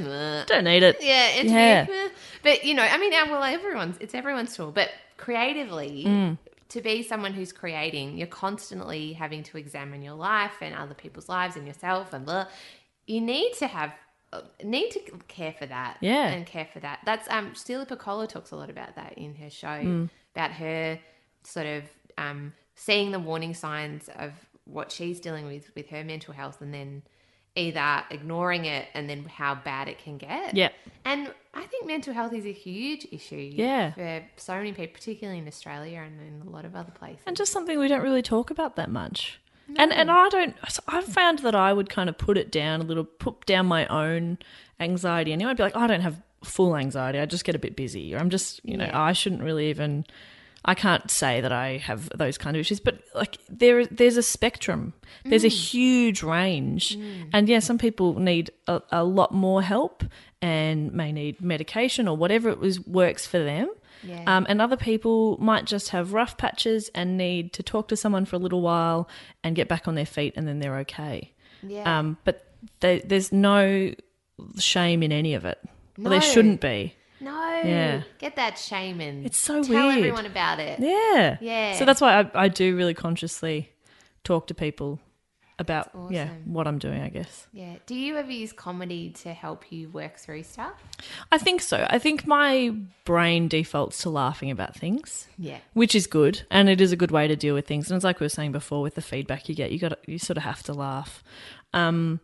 Don't 0.47 0.64
need 0.64 0.84
it. 0.84 0.97
yeah, 1.02 1.41
Yeah. 1.41 1.86
meh. 1.89 2.08
But 2.43 2.64
you 2.64 2.74
know, 2.74 2.84
I 2.84 2.97
mean, 2.97 3.14
uh, 3.14 3.26
well, 3.30 3.43
everyone's 3.43 3.97
it's 3.99 4.16
everyone's 4.16 4.56
tool. 4.56 4.72
But 4.72 4.89
creatively, 5.18 6.04
Mm. 6.08 6.38
to 6.70 6.82
be 6.82 7.04
someone 7.04 7.34
who's 7.34 7.52
creating, 7.52 8.18
you're 8.18 8.28
constantly 8.28 9.14
having 9.14 9.43
to 9.43 9.58
examine 9.58 10.02
your 10.02 10.16
life 10.16 10.54
and 10.62 10.74
other 10.76 10.93
people's 10.95 11.30
lives 11.30 11.56
and 11.56 11.68
yourself 11.68 12.14
and 12.14 12.26
blah. 12.26 12.47
You 13.06 13.22
need 13.22 13.54
to 13.60 13.68
have 13.68 13.91
need 14.63 14.91
to 14.91 14.99
care 15.27 15.53
for 15.57 15.65
that. 15.65 15.97
Yeah. 16.01 16.27
and 16.29 16.45
care 16.45 16.67
for 16.71 16.79
that. 16.79 16.99
That's 17.05 17.27
um. 17.29 17.53
Celia 17.55 17.86
Pacquola 17.86 18.27
talks 18.27 18.51
a 18.51 18.55
lot 18.55 18.69
about 18.69 18.95
that 18.95 19.13
in 19.17 19.36
her 19.36 19.49
show 19.49 19.67
Mm. 19.67 20.09
about 20.36 20.51
her 20.51 20.99
sort 21.43 21.65
of 21.67 21.84
um 22.17 22.53
seeing 22.75 23.11
the 23.11 23.19
warning 23.19 23.53
signs 23.53 24.09
of 24.15 24.32
what 24.65 24.91
she's 24.91 25.19
dealing 25.19 25.45
with 25.45 25.71
with 25.75 25.89
her 25.89 26.03
mental 26.03 26.34
health, 26.34 26.61
and 26.61 26.73
then 26.73 27.01
either 27.55 28.03
ignoring 28.09 28.63
it 28.63 28.88
and 28.93 29.09
then 29.09 29.25
how 29.25 29.53
bad 29.53 29.89
it 29.89 29.97
can 29.99 30.17
get. 30.17 30.55
Yeah. 30.55 30.69
And 31.03 31.29
I 31.53 31.65
think 31.65 31.86
mental 31.86 32.13
health 32.13 32.32
is 32.32 32.45
a 32.45 32.53
huge 32.53 33.05
issue. 33.11 33.36
Yeah. 33.53 33.91
For 33.91 34.23
so 34.38 34.55
many 34.55 34.71
people, 34.71 34.93
particularly 34.93 35.39
in 35.39 35.47
Australia 35.49 35.99
and 35.99 36.21
in 36.21 36.47
a 36.47 36.49
lot 36.49 36.63
of 36.63 36.77
other 36.77 36.91
places. 36.91 37.23
and 37.25 37.36
just 37.36 37.51
something 37.51 37.77
we 37.77 37.89
don't 37.89 38.01
really 38.03 38.21
talk 38.21 38.51
about 38.51 38.77
that 38.77 38.89
much. 38.89 39.41
And 39.78 39.91
and 39.93 40.11
I 40.11 40.30
don't. 40.30 40.55
I've 40.88 41.05
found 41.05 41.39
that 41.39 41.55
I 41.55 41.74
would 41.74 41.89
kind 41.89 42.09
of 42.09 42.17
put 42.17 42.38
it 42.38 42.51
down 42.51 42.82
a 42.82 42.84
little, 42.84 43.03
put 43.03 43.45
down 43.45 43.65
my 43.65 43.86
own 43.88 44.38
anxiety. 44.80 45.34
Anyway, 45.34 45.51
I'd 45.51 45.57
be 45.57 45.63
like, 45.63 45.76
I 45.76 45.88
don't 45.88 46.01
have 46.01 46.22
full 46.43 46.76
anxiety. 46.76 47.19
I 47.19 47.26
just 47.26 47.45
get 47.45 47.55
a 47.55 47.59
bit 47.59 47.76
busy, 47.76 48.13
or 48.13 48.19
I'm 48.19 48.30
just, 48.30 48.61
you 48.63 48.78
know, 48.78 48.89
I 48.91 49.13
shouldn't 49.13 49.43
really 49.43 49.69
even. 49.69 50.05
I 50.63 50.76
can't 50.76 51.09
say 51.09 51.41
that 51.41 51.51
I 51.51 51.78
have 51.78 52.09
those 52.09 52.38
kind 52.38 52.55
of 52.55 52.61
issues, 52.61 52.80
but 52.80 53.01
like 53.15 53.39
there, 53.49 53.84
there's 53.88 54.15
a 54.15 54.22
spectrum. 54.22 54.93
There's 55.26 55.43
a 55.43 55.47
mm. 55.47 55.72
huge 55.72 56.22
range, 56.22 56.97
mm. 56.97 57.30
and 57.34 57.49
yeah, 57.49 57.59
some 57.59 57.80
people 57.80 58.19
need 58.19 58.51
a, 58.67 58.82
a 58.91 59.03
lot 59.03 59.34
more 59.34 59.63
help 59.63 60.03
and 60.39 60.93
may 60.93 61.11
need 61.11 61.41
medication 61.41 62.07
or 62.07 62.15
whatever 62.15 62.49
it 62.49 62.59
was 62.59 62.80
works 62.86 63.26
for 63.26 63.39
them. 63.39 63.69
Yeah. 64.04 64.24
Um, 64.28 64.45
and 64.49 64.62
other 64.62 64.78
people 64.78 65.38
might 65.39 65.66
just 65.66 65.89
have 65.89 66.14
rough 66.14 66.38
patches 66.38 66.89
and 66.95 67.18
need 67.18 67.54
to 67.54 67.64
talk 67.64 67.88
to 67.89 67.95
someone 67.95 68.26
for 68.26 68.36
a 68.36 68.39
little 68.39 68.62
while 68.62 69.08
and 69.43 69.56
get 69.56 69.68
back 69.68 69.88
on 69.88 69.95
their 69.95 70.06
feet, 70.06 70.34
and 70.36 70.47
then 70.47 70.60
they're 70.60 70.78
okay. 70.80 71.34
Yeah. 71.64 71.99
Um, 71.99 72.18
but 72.24 72.45
they, 72.80 72.99
there's 72.99 73.32
no 73.32 73.93
shame 74.58 75.04
in 75.04 75.12
any 75.12 75.34
of 75.36 75.45
it. 75.45 75.60
Well, 75.97 76.06
No. 76.06 76.10
there 76.12 76.22
shouldn't 76.22 76.62
be. 76.62 76.95
no. 77.20 77.62
Yeah. 77.64 78.02
Get 78.18 78.36
that 78.38 78.58
shaman. 78.58 79.26
It's 79.26 79.38
so 79.38 79.62
Tell 79.62 79.88
weird. 79.88 79.97
everyone 79.99 80.26
about 80.26 80.60
it. 80.60 80.80
Yeah. 80.80 81.38
Yeah. 81.39 81.76
So 81.78 81.86
that's 81.86 82.02
why 82.02 82.22
I, 82.22 82.32
I 82.45 82.47
do 82.47 82.76
really 82.76 82.95
consciously 82.95 83.72
talk 84.24 84.47
to 84.47 84.56
people 84.56 84.99
about 85.62 85.91
yeah 86.09 86.28
what 86.45 86.68
I'm 86.68 86.78
doing. 86.78 87.01
I 87.01 87.07
guess. 87.09 87.47
Yeah. 87.53 87.76
Do 87.86 87.95
you 87.95 88.18
ever 88.18 88.32
use 88.32 88.51
comedy 88.51 89.12
to 89.24 89.34
help 89.34 89.72
you 89.72 89.88
work 89.89 90.18
through 90.18 90.43
stuff? 90.43 90.74
I 91.32 91.38
think 91.38 91.62
so. 91.62 91.88
I 91.89 91.99
think 91.99 92.28
my 92.28 92.74
brain 93.05 93.47
defaults 93.47 94.01
to 94.01 94.09
laughing 94.09 94.51
about 94.51 94.76
things. 94.76 95.28
Yeah. 95.38 95.57
which 95.74 95.95
is 95.95 96.05
good 96.07 96.43
and 96.51 96.70
it 96.70 96.82
is 96.82 96.91
a 96.91 96.95
good 96.95 97.12
way 97.12 97.28
to 97.28 97.36
deal 97.36 97.55
with 97.55 97.66
things 97.68 97.89
and 97.89 97.95
it's 97.95 98.03
like 98.03 98.20
we 98.20 98.26
were 98.26 98.30
saying 98.30 98.51
before 98.51 98.82
with 98.82 98.95
the 98.95 99.01
feedback 99.01 99.49
you 99.49 99.55
get 99.55 99.72
you 99.72 99.80
got 99.80 99.97
you 100.07 100.20
sort 100.20 100.38
of 100.38 100.43
have 100.43 100.62
to 100.64 100.74
laugh 100.74 101.24
um 101.74 102.20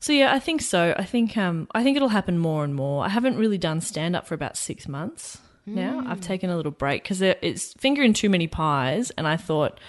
so 0.00 0.12
yeah 0.12 0.34
i 0.34 0.38
think 0.38 0.60
so 0.60 0.94
i 0.98 1.04
think 1.04 1.36
um 1.38 1.66
i 1.74 1.82
think 1.82 1.96
it'll 1.96 2.08
happen 2.10 2.38
more 2.38 2.62
and 2.62 2.74
more 2.74 3.04
i 3.04 3.08
haven't 3.08 3.36
really 3.38 3.56
done 3.58 3.80
stand 3.80 4.14
up 4.14 4.26
for 4.26 4.34
about 4.34 4.56
six 4.56 4.86
months 4.86 5.38
now 5.64 6.04
i've 6.06 6.20
taken 6.20 6.50
a 6.50 6.56
little 6.56 6.70
break 6.72 7.02
because 7.02 7.20
it's 7.22 7.72
fingering 7.74 8.12
too 8.12 8.28
many 8.28 8.46
pies 8.46 9.10
and 9.12 9.26
i 9.26 9.36
thought 9.36 9.80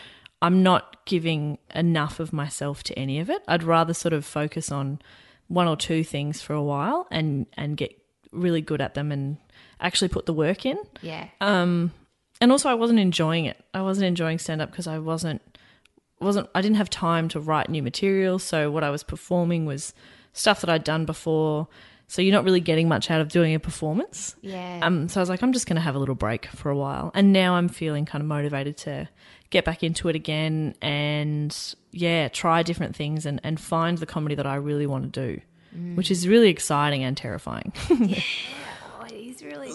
i'm 0.42 0.62
not 0.64 1.06
giving 1.06 1.58
enough 1.74 2.20
of 2.20 2.32
myself 2.34 2.84
to 2.84 2.98
any 2.98 3.20
of 3.20 3.30
it 3.30 3.42
i'd 3.48 3.64
rather 3.64 3.94
sort 3.94 4.14
of 4.14 4.26
focus 4.26 4.72
on 4.72 5.00
one 5.48 5.68
or 5.68 5.76
two 5.78 6.04
things 6.04 6.42
for 6.42 6.54
a 6.54 6.62
while 6.64 7.08
and 7.12 7.46
and 7.56 7.78
get 7.78 7.98
really 8.32 8.62
good 8.62 8.82
at 8.82 8.94
them 8.94 9.12
and 9.12 9.38
actually 9.80 10.10
put 10.10 10.26
the 10.26 10.34
work 10.34 10.66
in 10.66 10.78
Yeah. 11.02 11.28
Um 11.42 11.92
and 12.42 12.52
also 12.52 12.70
I 12.70 12.76
wasn't 12.76 13.00
enjoying 13.00 13.46
it. 13.46 13.58
I 13.74 13.82
wasn't 13.82 14.06
enjoying 14.06 14.38
stand 14.38 14.62
up 14.62 14.70
because 14.70 14.86
I 14.86 15.00
wasn't 15.00 15.42
wasn't 16.20 16.50
I 16.54 16.62
didn't 16.62 16.78
have 16.78 16.90
time 16.90 17.30
to 17.30 17.40
write 17.40 17.70
new 17.70 17.82
material. 17.82 18.38
So 18.38 18.70
what 18.70 18.84
I 18.84 18.90
was 18.90 19.04
performing 19.04 19.66
was 19.66 19.94
stuff 20.34 20.62
that 20.62 20.70
I'd 20.70 20.84
done 20.84 21.06
before. 21.06 21.68
So 22.10 22.22
you're 22.22 22.34
not 22.34 22.44
really 22.44 22.60
getting 22.60 22.88
much 22.88 23.10
out 23.12 23.22
of 23.22 23.30
doing 23.30 23.54
a 23.56 23.60
performance. 23.60 24.36
yeah. 24.42 24.80
Um, 24.82 25.10
so 25.10 25.20
I 25.20 25.22
was 25.22 25.30
like, 25.30 25.42
I'm 25.44 25.52
just 25.52 25.66
going 25.68 25.76
to 25.76 25.82
have 25.82 25.96
a 25.96 26.00
little 26.00 26.16
break 26.16 26.46
for 26.46 26.70
a 26.70 26.76
while, 26.76 27.12
and 27.14 27.34
now 27.34 27.56
I'm 27.56 27.68
feeling 27.68 28.06
kind 28.06 28.22
of 28.22 28.28
motivated 28.28 28.78
to 28.78 29.10
get 29.50 29.66
back 29.66 29.84
into 29.84 30.10
it 30.10 30.16
again, 30.16 30.76
and 30.82 31.76
yeah, 31.92 32.28
try 32.28 32.64
different 32.64 32.96
things 32.96 33.26
and 33.26 33.40
and 33.44 33.60
find 33.60 33.98
the 33.98 34.06
comedy 34.06 34.36
that 34.36 34.48
I 34.48 34.56
really 34.56 34.88
want 34.88 35.14
to 35.14 35.36
do, 35.36 35.42
which 35.96 36.12
is 36.12 36.28
really 36.28 36.50
exciting 36.50 37.04
and 37.04 37.16
terrifying. 37.16 37.74
oh, 37.90 39.06
it 39.06 39.14
is 39.14 39.44
really. 39.44 39.72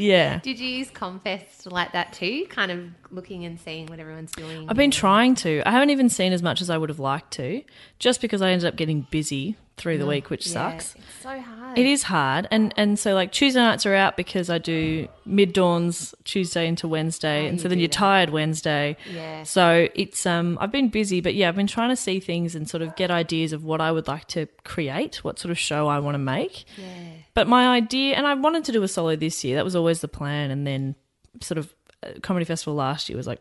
yeah. 0.00 0.38
Did 0.40 0.58
you 0.58 0.68
use 0.68 0.90
Confest 0.90 1.70
like 1.70 1.92
that 1.92 2.12
too? 2.12 2.46
Kind 2.48 2.70
of 2.70 2.84
looking 3.10 3.44
and 3.44 3.60
seeing 3.60 3.86
what 3.86 3.98
everyone's 3.98 4.32
doing. 4.32 4.68
I've 4.68 4.76
been 4.76 4.90
trying 4.90 5.34
to. 5.36 5.62
I 5.66 5.70
haven't 5.70 5.90
even 5.90 6.08
seen 6.08 6.32
as 6.32 6.42
much 6.42 6.60
as 6.60 6.70
I 6.70 6.78
would 6.78 6.88
have 6.88 7.00
liked 7.00 7.32
to, 7.32 7.62
just 7.98 8.20
because 8.20 8.42
I 8.42 8.50
ended 8.50 8.68
up 8.68 8.76
getting 8.76 9.06
busy 9.10 9.56
through 9.82 9.98
the 9.98 10.06
week, 10.06 10.30
which 10.30 10.46
Yeah, 10.46 10.52
sucks. 10.52 10.94
It's 10.94 11.22
so 11.22 11.40
hard. 11.40 11.78
It 11.78 11.86
is 11.86 12.04
hard, 12.04 12.46
and 12.50 12.72
and 12.76 12.98
so 12.98 13.14
like 13.14 13.32
Tuesday 13.32 13.60
nights 13.60 13.84
are 13.84 13.94
out 13.94 14.16
because 14.16 14.48
I 14.48 14.58
do 14.58 15.08
mid 15.26 15.52
dawns 15.52 16.14
Tuesday 16.24 16.66
into 16.68 16.86
Wednesday, 16.86 17.48
and 17.48 17.60
so 17.60 17.68
then 17.68 17.78
you're 17.78 17.88
that. 17.88 17.92
tired 17.94 18.30
Wednesday. 18.30 18.96
Yeah. 19.12 19.42
So 19.42 19.88
it's 19.94 20.24
um 20.24 20.56
I've 20.60 20.70
been 20.72 20.88
busy, 20.88 21.20
but 21.20 21.34
yeah, 21.34 21.48
I've 21.48 21.56
been 21.56 21.66
trying 21.66 21.90
to 21.90 21.96
see 21.96 22.20
things 22.20 22.54
and 22.54 22.68
sort 22.68 22.82
of 22.82 22.94
get 22.96 23.10
ideas 23.10 23.52
of 23.52 23.64
what 23.64 23.80
I 23.80 23.90
would 23.90 24.06
like 24.06 24.26
to 24.28 24.46
create, 24.64 25.24
what 25.24 25.38
sort 25.38 25.50
of 25.50 25.58
show 25.58 25.88
I 25.88 25.98
want 25.98 26.14
to 26.14 26.18
make. 26.18 26.64
Yeah. 26.78 26.86
But 27.34 27.48
my 27.48 27.68
idea, 27.74 28.14
and 28.16 28.26
I 28.26 28.34
wanted 28.34 28.64
to 28.66 28.72
do 28.72 28.82
a 28.82 28.88
solo 28.88 29.16
this 29.16 29.42
year. 29.42 29.56
That 29.56 29.64
was 29.64 29.74
always 29.74 30.00
the 30.00 30.08
plan, 30.08 30.50
and 30.50 30.66
then 30.66 30.94
sort 31.40 31.58
of 31.58 31.74
uh, 32.02 32.10
comedy 32.22 32.44
festival 32.44 32.74
last 32.74 33.08
year 33.08 33.16
was 33.16 33.26
like, 33.26 33.40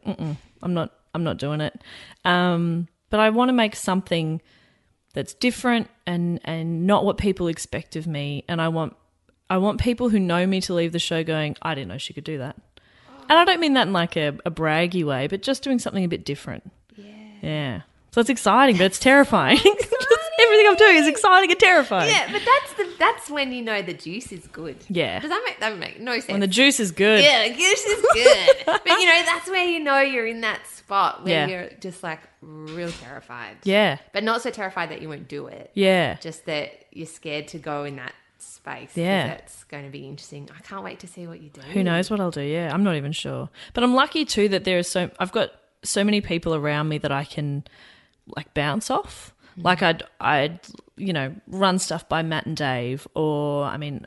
I'm 0.64 0.74
not, 0.74 0.94
I'm 1.14 1.24
not 1.24 1.38
doing 1.38 1.60
it. 1.62 1.82
Um, 2.24 2.88
but 3.10 3.20
I 3.20 3.30
want 3.32 3.50
to 3.50 3.54
make 3.54 3.76
something 3.76 4.42
that's 5.14 5.34
different 5.34 5.89
and 6.05 6.39
and 6.43 6.88
not 6.88 7.05
what 7.05 7.18
people 7.18 7.47
expect 7.47 7.95
of 7.95 8.07
me. 8.07 8.43
And 8.47 8.62
I 8.62 8.70
want, 8.70 8.95
I 9.49 9.57
want 9.57 9.80
people 9.80 10.09
who 10.09 10.20
know 10.20 10.45
me 10.45 10.62
to 10.62 10.74
leave 10.74 10.91
the 10.91 10.99
show 10.99 11.24
going, 11.24 11.55
I 11.62 11.76
didn't 11.76 11.89
know 11.89 11.97
she 11.97 12.14
could 12.14 12.24
do 12.24 12.38
that. 12.39 12.55
And 13.30 13.39
I 13.39 13.45
don't 13.45 13.59
mean 13.59 13.74
that 13.74 13.88
in 13.88 13.93
like 13.93 14.18
a, 14.18 14.38
a 14.45 14.51
braggy 14.51 15.05
way, 15.05 15.28
but 15.28 15.41
just 15.41 15.64
doing 15.64 15.80
something 15.80 16.03
a 16.03 16.07
bit 16.07 16.26
different. 16.26 16.70
Yeah. 16.95 17.14
Yeah. 17.41 17.82
So 18.12 18.20
it's 18.20 18.30
exciting, 18.30 18.78
but 18.78 18.86
it's 18.86 18.99
terrifying. 18.99 19.59
Everything 20.52 20.68
I'm 20.68 20.76
doing 20.76 20.95
is 20.97 21.08
exciting 21.08 21.52
and 21.52 21.60
terrifying. 21.60 22.10
Yeah, 22.10 22.32
but 22.32 22.41
that's 22.45 22.74
the 22.74 22.95
that's 22.99 23.30
when 23.30 23.52
you 23.52 23.62
know 23.62 23.82
the 23.82 23.93
juice 23.93 24.32
is 24.32 24.47
good. 24.47 24.78
Yeah. 24.89 25.20
Does 25.20 25.30
that 25.30 25.41
make 25.45 25.60
that 25.60 25.78
make 25.78 25.99
no 25.99 26.14
sense? 26.14 26.28
When 26.30 26.41
the 26.41 26.47
juice 26.47 26.80
is 26.80 26.91
good. 26.91 27.24
yeah, 27.24 27.47
the 27.47 27.54
juice 27.56 27.86
is 27.86 28.06
good. 28.14 28.49
but 28.66 28.86
you 28.88 29.06
know, 29.06 29.22
that's 29.26 29.49
where 29.49 29.66
you 29.66 29.80
know 29.80 29.99
you're 30.02 30.28
in 30.28 30.41
that 30.41 30.66
spot 30.68 31.24
where 31.24 31.47
Yeah. 31.47 31.47
you're 31.47 31.70
just 31.80 32.04
like 32.04 32.20
real 32.41 32.91
terrified. 32.91 33.58
Yeah. 33.64 33.97
But 34.14 34.24
not 34.24 34.41
so 34.41 34.49
terrified 34.49 34.89
that 34.91 35.02
you 35.02 35.10
won't 35.10 35.28
do 35.28 35.47
it. 35.47 35.72
Yeah. 35.74 36.16
Just 36.16 36.45
that 36.45 36.86
you're 36.91 37.08
scared 37.08 37.47
to 37.49 37.58
go 37.60 37.84
in 37.86 37.95
that 37.95 38.14
space. 38.39 38.91
Yeah. 38.95 39.28
That's 39.28 39.64
going 39.66 39.86
to 39.86 39.89
be 39.89 40.06
interesting. 40.08 40.49
I 40.56 40.62
can't 40.62 40.84
wait 40.84 40.99
to 40.99 41.08
see 41.08 41.28
what 41.28 41.41
you 41.41 41.49
do. 41.49 41.62
Who 41.62 41.84
knows 41.84 42.10
what 42.12 42.20
I'll 42.20 42.32
do? 42.32 42.41
Yeah, 42.41 42.74
I'm 42.74 42.84
not 42.84 42.95
even 42.95 43.12
sure. 43.14 43.49
But 43.74 43.84
I'm 43.84 43.93
lucky 43.95 44.26
too 44.26 44.49
that 44.49 44.64
there 44.66 44.80
is 44.80 44.89
so 44.89 45.10
I've 45.20 45.32
got 45.32 45.52
so 45.84 46.04
many 46.04 46.22
people 46.22 46.54
around 46.54 46.89
me 46.89 46.97
that 46.99 47.12
I 47.12 47.24
can 47.24 47.64
like 48.36 48.54
bounce 48.54 48.89
off. 48.91 49.34
Like 49.58 49.84
I'd 49.84 50.04
I'd 50.20 50.60
you 50.97 51.14
know 51.14 51.34
run 51.47 51.80
stuff 51.80 52.08
by 52.08 52.22
Matt 52.24 52.45
and 52.45 52.56
Dave, 52.56 53.08
or 53.16 53.66
I 53.66 53.78
mean, 53.78 54.06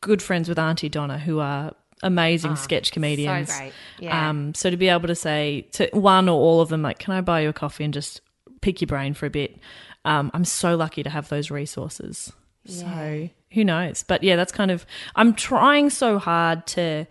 good 0.00 0.22
friends 0.22 0.48
with 0.48 0.58
Aunty 0.58 0.88
Donna 0.88 1.18
who 1.18 1.40
are 1.40 1.72
amazing 2.02 2.56
sketch 2.56 2.92
comedians. 2.92 3.56
great. 3.56 3.72
Yeah. 3.98 4.28
Um, 4.28 4.54
so 4.54 4.70
to 4.70 4.76
be 4.76 4.88
able 4.88 5.08
to 5.08 5.14
say 5.14 5.68
to 5.72 5.88
one 5.92 6.28
or 6.28 6.38
all 6.38 6.60
of 6.60 6.68
them, 6.68 6.82
like, 6.82 6.98
can 6.98 7.14
I 7.14 7.20
buy 7.20 7.40
you 7.40 7.48
a 7.48 7.52
coffee 7.52 7.84
and 7.84 7.94
just 7.94 8.20
pick 8.60 8.80
your 8.80 8.86
brain 8.86 9.14
for 9.14 9.26
a 9.26 9.30
bit? 9.30 9.58
Um, 10.04 10.30
I'm 10.34 10.44
so 10.44 10.76
lucky 10.76 11.02
to 11.02 11.10
have 11.10 11.28
those 11.28 11.50
resources. 11.50 12.32
So 12.66 13.28
who 13.52 13.64
knows? 13.64 14.02
But 14.02 14.22
yeah, 14.22 14.36
that's 14.36 14.52
kind 14.52 14.70
of 14.70 14.86
I'm 15.14 15.34
trying 15.34 15.90
so 15.90 16.18
hard 16.18 16.66
to 16.68 17.06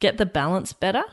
get 0.00 0.16
the 0.16 0.26
balance 0.26 0.72
better 0.72 1.04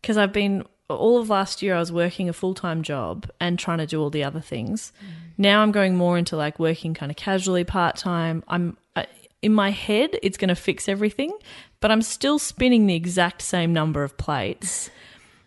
because 0.00 0.16
I've 0.16 0.32
been 0.32 0.64
all 0.88 1.18
of 1.18 1.28
last 1.28 1.62
year 1.62 1.74
I 1.74 1.80
was 1.80 1.90
working 1.90 2.28
a 2.28 2.32
full-time 2.32 2.82
job 2.82 3.30
and 3.40 3.58
trying 3.58 3.78
to 3.78 3.86
do 3.86 4.00
all 4.00 4.10
the 4.10 4.24
other 4.24 4.40
things. 4.40 4.92
Mm. 5.00 5.06
Now 5.38 5.62
I'm 5.62 5.72
going 5.72 5.96
more 5.96 6.16
into 6.16 6.36
like 6.36 6.58
working 6.58 6.94
kind 6.94 7.10
of 7.10 7.16
casually 7.16 7.64
part-time. 7.64 8.44
I'm 8.48 8.76
I, 8.94 9.06
in 9.42 9.52
my 9.52 9.70
head 9.70 10.18
it's 10.22 10.38
going 10.38 10.48
to 10.48 10.54
fix 10.54 10.88
everything, 10.88 11.32
but 11.80 11.90
I'm 11.90 12.02
still 12.02 12.38
spinning 12.38 12.86
the 12.86 12.94
exact 12.94 13.42
same 13.42 13.72
number 13.72 14.04
of 14.04 14.16
plates. 14.16 14.90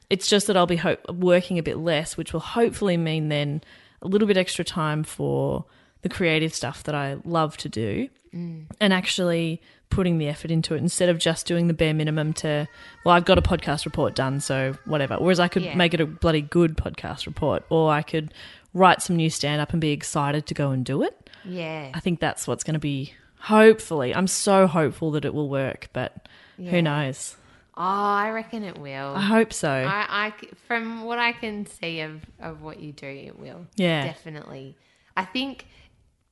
It's 0.10 0.28
just 0.28 0.48
that 0.48 0.58
I'll 0.58 0.66
be 0.66 0.78
ho- 0.78 0.98
working 1.08 1.58
a 1.60 1.64
bit 1.64 1.78
less, 1.78 2.18
which 2.18 2.34
will 2.34 2.40
hopefully 2.40 2.98
mean 2.98 3.30
then 3.30 3.62
a 4.02 4.08
little 4.08 4.28
bit 4.28 4.38
extra 4.38 4.66
time 4.66 5.04
for 5.04 5.66
the 6.02 6.10
creative 6.10 6.54
stuff 6.56 6.84
that 6.84 6.96
I 6.96 7.18
love 7.26 7.58
to 7.58 7.70
do 7.70 8.10
mm. 8.34 8.66
and 8.80 8.94
actually 8.94 9.62
putting 9.90 10.18
the 10.18 10.28
effort 10.28 10.52
into 10.52 10.76
it 10.76 10.78
instead 10.78 11.10
of 11.10 11.18
just 11.18 11.46
doing 11.48 11.68
the 11.68 11.74
bare 11.74 11.94
minimum 11.94 12.32
to, 12.34 12.68
well, 13.04 13.16
I've 13.16 13.26
got 13.26 13.38
a 13.38 13.42
podcast 13.42 13.86
report 13.86 14.16
done, 14.16 14.40
so 14.40 14.76
whatever. 14.86 15.16
Whereas 15.18 15.40
I 15.40 15.48
could 15.48 15.64
Yeah. 15.64 15.76
make 15.76 15.94
it 15.94 16.00
a 16.00 16.06
bloody 16.06 16.42
good 16.42 16.78
podcast 16.78 17.26
report 17.26 17.64
or 17.70 17.92
I 17.92 18.02
could 18.02 18.34
write 18.74 19.02
some 19.02 19.16
new 19.16 19.30
stand 19.30 19.62
up 19.62 19.72
and 19.72 19.82
be 19.82 19.92
excited 19.92 20.46
to 20.48 20.54
go 20.54 20.72
and 20.72 20.86
do 20.86 21.02
it. 21.04 21.30
yeah. 21.46 21.90
I 21.94 22.00
think 22.00 22.20
that's 22.20 22.48
what's 22.48 22.64
going 22.64 22.74
to 22.76 22.80
be, 22.80 23.14
hopefully. 23.40 24.14
I'm 24.14 24.28
so 24.28 24.68
hopeful 24.68 25.12
that 25.12 25.26
it 25.26 25.34
will 25.34 25.50
work, 25.50 25.90
but 25.94 26.28
Yeah. 26.58 26.72
who 26.72 26.82
knows? 26.82 27.36
Oh, 27.76 27.82
I 27.82 28.30
reckon 28.32 28.64
it 28.64 28.78
will. 28.78 29.16
I 29.16 29.22
hope 29.22 29.54
so. 29.54 29.70
I, 29.72 30.06
I 30.28 30.34
from 30.68 31.04
what 31.04 31.18
I 31.18 31.32
can 31.32 31.66
see 31.66 32.02
of, 32.02 32.22
of 32.40 32.62
what 32.62 32.80
you 32.82 32.92
do, 32.92 33.08
it 33.08 33.40
will. 33.40 33.68
Yeah. 33.76 34.04
Definitely. 34.06 34.76
I 35.16 35.24
think 35.26 35.66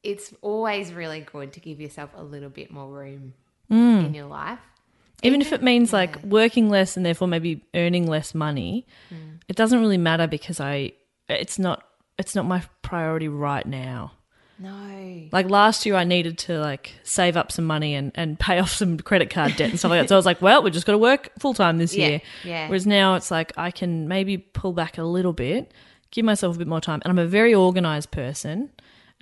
it's 0.03 0.34
always 0.41 0.91
really 0.93 1.22
good 1.22 1.53
to 1.53 1.60
give 1.62 1.80
yourself 1.80 2.10
a 2.16 2.24
little 2.24 2.49
bit 2.49 2.70
more 2.70 2.88
room 2.89 3.34
Mm. 3.72 4.05
in 4.07 4.13
your 4.13 4.28
life. 4.28 4.59
even 5.24 5.41
if 5.41 5.51
it 5.51 5.61
means 5.61 5.91
like 5.91 6.22
working 6.24 6.70
less 6.70 6.95
and 6.95 7.05
therefore 7.05 7.28
maybe 7.28 7.63
earning 7.76 8.07
less 8.07 8.34
money 8.36 8.86
it 9.49 9.55
doesn't 9.55 9.80
really 9.80 9.97
matter 9.97 10.28
because 10.28 10.59
i 10.59 10.91
it's 11.28 11.57
not 11.59 11.84
it's 12.18 12.34
not 12.36 12.45
my 12.45 12.61
priority 12.82 13.28
right 13.28 13.65
now. 13.65 14.11
No. 14.59 15.28
like 15.32 15.49
last 15.51 15.86
year 15.86 15.93
i 15.95 16.03
needed 16.03 16.38
to 16.39 16.57
like 16.59 16.93
save 17.03 17.38
up 17.38 17.51
some 17.51 17.65
money 17.65 17.93
and, 17.93 18.11
and 18.15 18.39
pay 18.47 18.57
off 18.59 18.72
some 18.72 18.97
credit 18.97 19.30
card 19.30 19.55
debt 19.55 19.70
and 19.70 19.78
stuff 19.80 19.91
like 19.91 20.01
that. 20.01 20.09
So 20.09 20.15
i 20.15 20.18
was 20.18 20.26
like 20.26 20.41
well 20.41 20.63
we're 20.63 20.72
just 20.72 20.86
got 20.88 20.93
to 20.93 20.97
work 20.97 21.30
full 21.39 21.53
time 21.53 21.78
this 21.78 21.93
Yeah, 21.95 22.07
year. 22.07 22.22
yeah. 22.43 22.68
whereas 22.68 22.88
now 22.88 23.15
it's 23.15 23.30
like 23.30 23.51
i 23.57 23.70
can 23.70 24.07
maybe 24.07 24.38
pull 24.38 24.74
back 24.74 24.97
a 24.97 25.03
little 25.03 25.34
bit 25.34 25.72
give 26.11 26.24
myself 26.26 26.55
a 26.55 26.59
bit 26.59 26.68
more 26.68 26.82
time. 26.82 27.01
And 27.03 27.11
i'm 27.11 27.20
a 27.20 27.28
very 27.28 27.53
organized 27.53 28.09
person. 28.11 28.70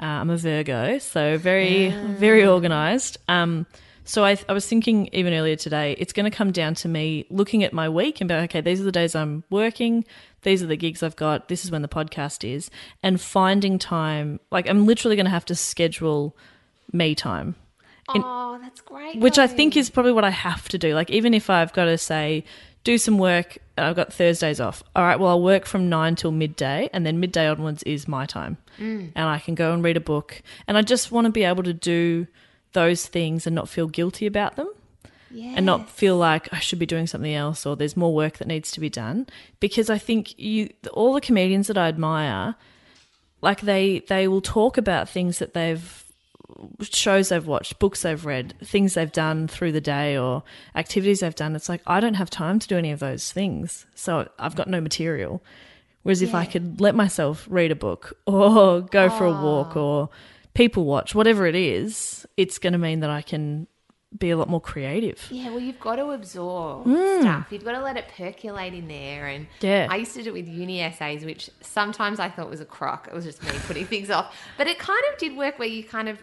Uh, 0.02 0.06
i'm 0.22 0.30
a 0.30 0.38
virgo 0.38 1.00
so 1.00 1.38
very 1.38 1.90
very 1.90 2.46
organized. 2.46 3.18
Um 3.28 3.66
so 4.06 4.24
I, 4.24 4.38
I 4.48 4.54
was 4.54 4.66
thinking 4.68 5.10
even 5.12 5.34
earlier 5.34 5.56
today, 5.56 5.96
it's 5.98 6.14
going 6.14 6.30
to 6.30 6.36
come 6.36 6.52
down 6.52 6.76
to 6.76 6.88
me 6.88 7.26
looking 7.30 7.64
at 7.64 7.74
my 7.74 7.90
week 7.90 8.22
and 8.22 8.28
be 8.28 8.36
like, 8.36 8.52
okay, 8.52 8.62
these 8.62 8.80
are 8.80 8.84
the 8.84 8.92
days 8.92 9.16
I'm 9.16 9.44
working. 9.50 10.06
These 10.44 10.62
are 10.64 10.68
the 10.68 10.78
gigs 10.78 11.04
I've 11.04 11.16
got. 11.16 11.48
This 11.48 11.66
is 11.66 11.72
when 11.72 11.82
the 11.82 11.88
podcast 11.88 12.48
is. 12.48 12.70
And 13.04 13.20
finding 13.20 13.80
time, 13.80 14.40
like 14.52 14.70
I'm 14.70 14.86
literally 14.86 15.16
going 15.16 15.26
to 15.26 15.32
have 15.32 15.46
to 15.46 15.56
schedule 15.56 16.38
me 16.94 17.16
time, 17.16 17.56
oh, 18.10 18.60
that's 18.62 18.82
great. 18.82 19.20
which 19.20 19.40
I 19.40 19.48
think 19.48 19.76
is 19.76 19.90
probably 19.90 20.12
what 20.12 20.24
I 20.24 20.30
have 20.30 20.70
to 20.70 20.78
do. 20.78 20.94
Like 20.94 21.10
even 21.10 21.34
if 21.34 21.50
I've 21.50 21.74
got 21.74 21.86
to 21.86 21.98
say, 21.98 22.46
do 22.84 23.00
some 23.00 23.18
work, 23.18 23.58
and 23.76 23.88
I've 23.88 23.96
got 23.96 24.14
Thursdays 24.14 24.60
off. 24.62 24.84
All 24.96 25.04
right, 25.04 25.20
well, 25.20 25.32
I'll 25.32 25.42
work 25.42 25.66
from 25.66 25.90
nine 25.90 26.16
till 26.16 26.32
midday, 26.32 26.88
and 26.94 27.06
then 27.06 27.20
midday 27.20 27.48
onwards 27.48 27.82
is 27.84 28.08
my 28.08 28.28
time. 28.28 28.58
Mm. 28.80 29.12
And 29.16 29.28
I 29.28 29.40
can 29.40 29.56
go 29.56 29.74
and 29.74 29.84
read 29.84 29.98
a 29.98 30.02
book. 30.02 30.42
And 30.68 30.78
I 30.78 30.84
just 30.84 31.12
want 31.12 31.26
to 31.26 31.32
be 31.32 31.44
able 31.44 31.64
to 31.64 31.74
do 31.74 32.28
those 32.76 33.08
things 33.08 33.48
and 33.48 33.56
not 33.56 33.68
feel 33.68 33.88
guilty 33.88 34.28
about 34.28 34.56
them 34.56 34.70
and 35.58 35.66
not 35.66 35.90
feel 35.90 36.16
like 36.16 36.54
I 36.54 36.60
should 36.60 36.80
be 36.80 36.86
doing 36.86 37.08
something 37.08 37.34
else 37.34 37.66
or 37.66 37.76
there's 37.76 37.98
more 37.98 38.14
work 38.14 38.38
that 38.38 38.48
needs 38.48 38.72
to 38.72 38.80
be 38.80 38.90
done 38.90 39.26
because 39.60 39.90
I 39.90 39.98
think 39.98 40.38
you 40.38 40.70
all 40.94 41.14
the 41.14 41.22
comedians 41.22 41.68
that 41.68 41.78
I 41.78 41.88
admire 41.88 42.56
like 43.42 43.62
they 43.62 44.00
they 44.08 44.28
will 44.28 44.42
talk 44.42 44.78
about 44.78 45.10
things 45.10 45.40
that 45.40 45.54
they've 45.54 46.04
shows 46.82 47.30
they've 47.30 47.46
watched, 47.46 47.80
books 47.80 48.04
they've 48.04 48.26
read, 48.26 48.54
things 48.64 48.94
they've 48.94 49.12
done 49.12 49.48
through 49.48 49.72
the 49.72 49.82
day 49.82 50.18
or 50.18 50.44
activities 50.76 51.20
they've 51.20 51.36
done. 51.36 51.56
It's 51.56 51.70
like 51.70 51.82
I 51.88 52.00
don't 52.00 52.14
have 52.16 52.30
time 52.30 52.60
to 52.60 52.68
do 52.68 52.78
any 52.78 52.92
of 52.92 53.00
those 53.00 53.32
things. 53.32 53.86
So 53.96 54.30
I've 54.40 54.56
got 54.56 54.68
no 54.68 54.80
material. 54.80 55.44
Whereas 56.04 56.22
if 56.22 56.36
I 56.36 56.46
could 56.46 56.80
let 56.80 56.94
myself 56.94 57.48
read 57.50 57.72
a 57.72 57.76
book 57.76 58.16
or 58.28 58.82
go 58.92 59.10
for 59.10 59.26
a 59.26 59.32
walk 59.32 59.76
or 59.76 60.10
people 60.56 60.86
watch, 60.86 61.14
whatever 61.14 61.46
it 61.46 61.56
is, 61.56 62.26
it's 62.38 62.58
going 62.58 62.74
to 62.74 62.80
mean 62.80 63.02
that 63.02 63.10
I 63.12 63.22
can 63.22 63.68
be 64.18 64.30
a 64.32 64.38
lot 64.38 64.48
more 64.50 64.62
creative. 64.62 65.28
Yeah, 65.30 65.50
well, 65.50 65.60
you've 65.60 65.80
got 65.80 65.98
to 65.98 66.12
absorb 66.12 66.86
Mm. 66.88 67.20
stuff. 67.22 67.48
You've 67.52 67.66
got 67.66 67.74
to 67.74 67.82
let 67.82 67.98
it 67.98 68.06
percolate 68.18 68.74
in 68.74 68.88
there. 68.88 69.28
And 69.28 69.48
Yeah. 69.60 69.88
I 69.90 69.98
used 69.98 70.14
to 70.14 70.24
do 70.24 70.30
it 70.30 70.34
with 70.34 70.48
uni 70.48 70.82
essays, 70.82 71.26
which 71.26 71.50
sometimes 71.62 72.20
I 72.20 72.30
thought 72.30 72.50
was 72.50 72.62
a 72.62 72.66
crock. 72.66 73.08
It 73.08 73.14
was 73.14 73.26
just 73.26 73.44
me 73.44 73.50
putting 73.68 73.86
things 73.94 74.10
off. 74.10 74.34
But 74.58 74.68
it 74.68 74.80
kind 74.80 75.02
of 75.12 75.20
did 75.20 75.36
work 75.36 75.60
where 75.60 75.68
you 75.68 75.84
kind 75.84 76.08
of 76.08 76.20